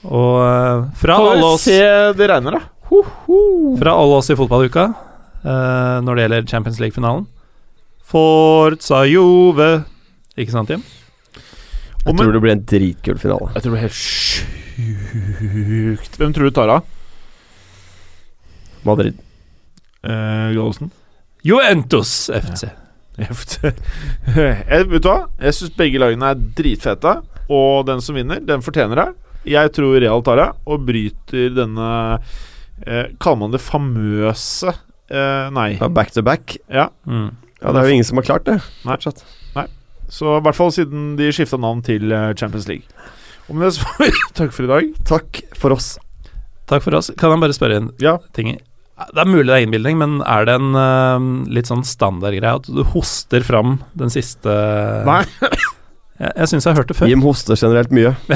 Og 0.07 0.35
eh, 0.39 0.85
fra 1.01 1.15
alle 1.19 1.43
oss 1.43 1.65
Se 1.67 1.79
det 2.15 2.27
regner, 2.31 2.55
da. 2.55 2.61
Ho, 2.89 3.01
ho. 3.25 3.39
Fra 3.79 3.91
alle 3.99 4.15
oss 4.21 4.29
i 4.31 4.37
fotballuka 4.39 4.85
uh, 4.89 5.97
når 6.05 6.15
det 6.15 6.21
gjelder 6.23 6.47
Champions 6.49 6.79
League-finalen. 6.81 7.25
Forza 8.09 9.03
Juve 9.05 9.83
Ikke 10.39 10.53
sant, 10.55 10.69
Jim? 10.73 10.81
Jeg 11.99 12.07
Og 12.07 12.17
tror 12.17 12.33
det 12.33 12.41
blir 12.41 12.55
en 12.55 12.63
dritkul 12.65 13.19
finale. 13.21 13.51
Jeg 13.53 13.61
tror 13.61 13.69
det 13.69 13.75
blir 13.75 13.85
helt 13.85 13.99
sjukt 14.79 16.13
Hvem 16.17 16.33
tror 16.33 16.45
du 16.47 16.53
tar 16.55 16.69
av? 16.73 16.81
Madrid. 18.87 19.15
Uh, 20.01 20.55
Gallosen? 20.55 20.89
Juventus 21.43 22.29
FC. 22.31 22.69
jeg, 23.19 23.27
vet 24.91 25.03
du 25.03 25.09
hva? 25.09 25.19
Jeg 25.43 25.53
syns 25.57 25.75
begge 25.75 25.99
lagene 25.99 26.31
er 26.31 26.39
dritfete, 26.55 27.11
og 27.51 27.85
den 27.87 27.99
som 28.03 28.15
vinner, 28.15 28.39
den 28.43 28.63
fortjener 28.63 28.95
det. 29.03 29.09
Jeg 29.47 29.71
tror 29.75 29.99
Real 30.03 30.23
tar 30.25 30.39
det, 30.41 30.47
og 30.67 30.85
bryter 30.87 31.53
denne 31.55 31.89
eh, 32.85 33.05
Kaller 33.21 33.39
man 33.45 33.53
det 33.53 33.61
famøse 33.63 34.73
eh, 34.73 35.45
Nei. 35.55 35.69
Ja, 35.79 35.87
back 35.89 36.11
to 36.15 36.23
back. 36.25 36.57
Ja. 36.67 36.89
Mm. 37.07 37.31
Ja, 37.59 37.71
det 37.75 37.81
er 37.81 37.89
jo 37.89 37.95
ingen 37.99 38.07
som 38.07 38.19
har 38.19 38.27
klart 38.27 38.45
det. 38.47 38.59
Nei. 38.85 38.95
Fortsatt. 38.97 39.23
Så 40.09 40.25
i 40.39 40.41
hvert 40.41 40.57
fall 40.57 40.71
siden 40.73 41.11
de 41.19 41.27
skifta 41.35 41.59
navn 41.61 41.83
til 41.85 42.09
eh, 42.09 42.31
Champions 42.33 42.65
League. 42.65 42.87
Og 43.49 43.53
med 43.57 43.67
det 43.67 43.75
så 43.75 43.85
får 43.85 44.07
vi 44.07 44.23
takk 44.39 44.55
for 44.55 44.65
i 44.65 44.69
dag. 44.71 44.87
Takk 45.05 45.41
for 45.59 45.75
oss. 45.75 45.89
Takk 46.69 46.81
for 46.85 46.97
oss. 46.97 47.11
Kan 47.17 47.29
jeg 47.35 47.43
bare 47.43 47.53
spørre 47.57 47.77
en 47.83 47.91
Ja. 48.01 48.15
ting? 48.33 48.55
Det 48.99 49.21
er 49.21 49.29
mulig 49.29 49.45
det 49.47 49.53
er 49.55 49.63
innbilning, 49.67 49.95
men 50.01 50.17
er 50.27 50.43
det 50.49 50.55
en 50.59 50.73
uh, 50.75 51.45
litt 51.47 51.69
sånn 51.69 51.85
standardgreie 51.87 52.57
at 52.57 52.65
du 52.67 52.81
hoster 52.91 53.45
fram 53.47 53.77
den 53.95 54.11
siste 54.11 54.51
Nei. 55.07 55.21
Jeg, 56.19 56.31
jeg 56.35 56.47
syns 56.51 56.65
jeg 56.65 56.71
har 56.73 56.79
hørt 56.81 56.89
det 56.91 56.97
før. 56.99 57.07
Jim 57.07 57.21
hoster 57.23 57.55
generelt 57.55 57.91
mye. 57.95 58.11
Jeg 58.29 58.35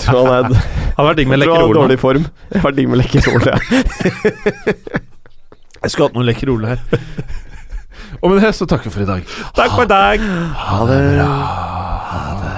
tror 0.04 0.26
han 0.32 0.44
er, 0.52 0.56
Hadde 0.96 1.08
vært 1.08 1.16
digg 1.20 1.28
med 1.30 1.38
jeg 1.38 1.44
tror 1.48 1.56
han 1.56 1.60
har 1.60 1.64
i 1.64 1.66
Lekkerol. 1.68 1.82
dårlig 1.82 1.98
form. 2.00 2.24
Jeg 2.52 2.60
har 2.62 2.70
digg 2.76 2.88
med 2.88 2.96
Lekkerol. 3.00 3.42
ja. 3.46 3.56
Jeg 5.82 5.90
skulle 5.92 6.06
hatt 6.08 6.16
noe 6.16 6.24
Lekkerol 6.26 6.64
her. 6.66 6.76
Og 8.22 8.30
med 8.32 8.40
det 8.42 8.54
så 8.56 8.64
takker 8.66 8.84
vi 8.88 8.92
for 8.96 9.02
i 9.04 9.08
dag. 9.08 9.22
Takk 9.56 9.70
for 9.76 9.82
i 9.84 9.88
dag! 9.90 10.18
Ha 10.56 10.86
det. 10.88 11.00
Ha 11.20 11.26
det. 12.40 12.56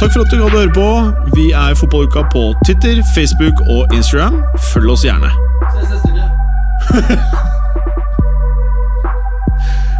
Takk 0.00 0.12
for 0.12 0.20
at 0.24 0.30
du 0.32 0.36
hadde 0.42 0.56
høre 0.56 0.72
på. 0.74 0.88
Vi 1.36 1.50
er 1.52 1.74
Fotballuka 1.76 2.22
på 2.32 2.42
Twitter, 2.66 3.02
Facebook 3.14 3.60
og 3.68 3.84
Instagram. 3.94 4.42
Følg 4.72 4.90
oss 4.96 5.04
gjerne. 5.04 5.30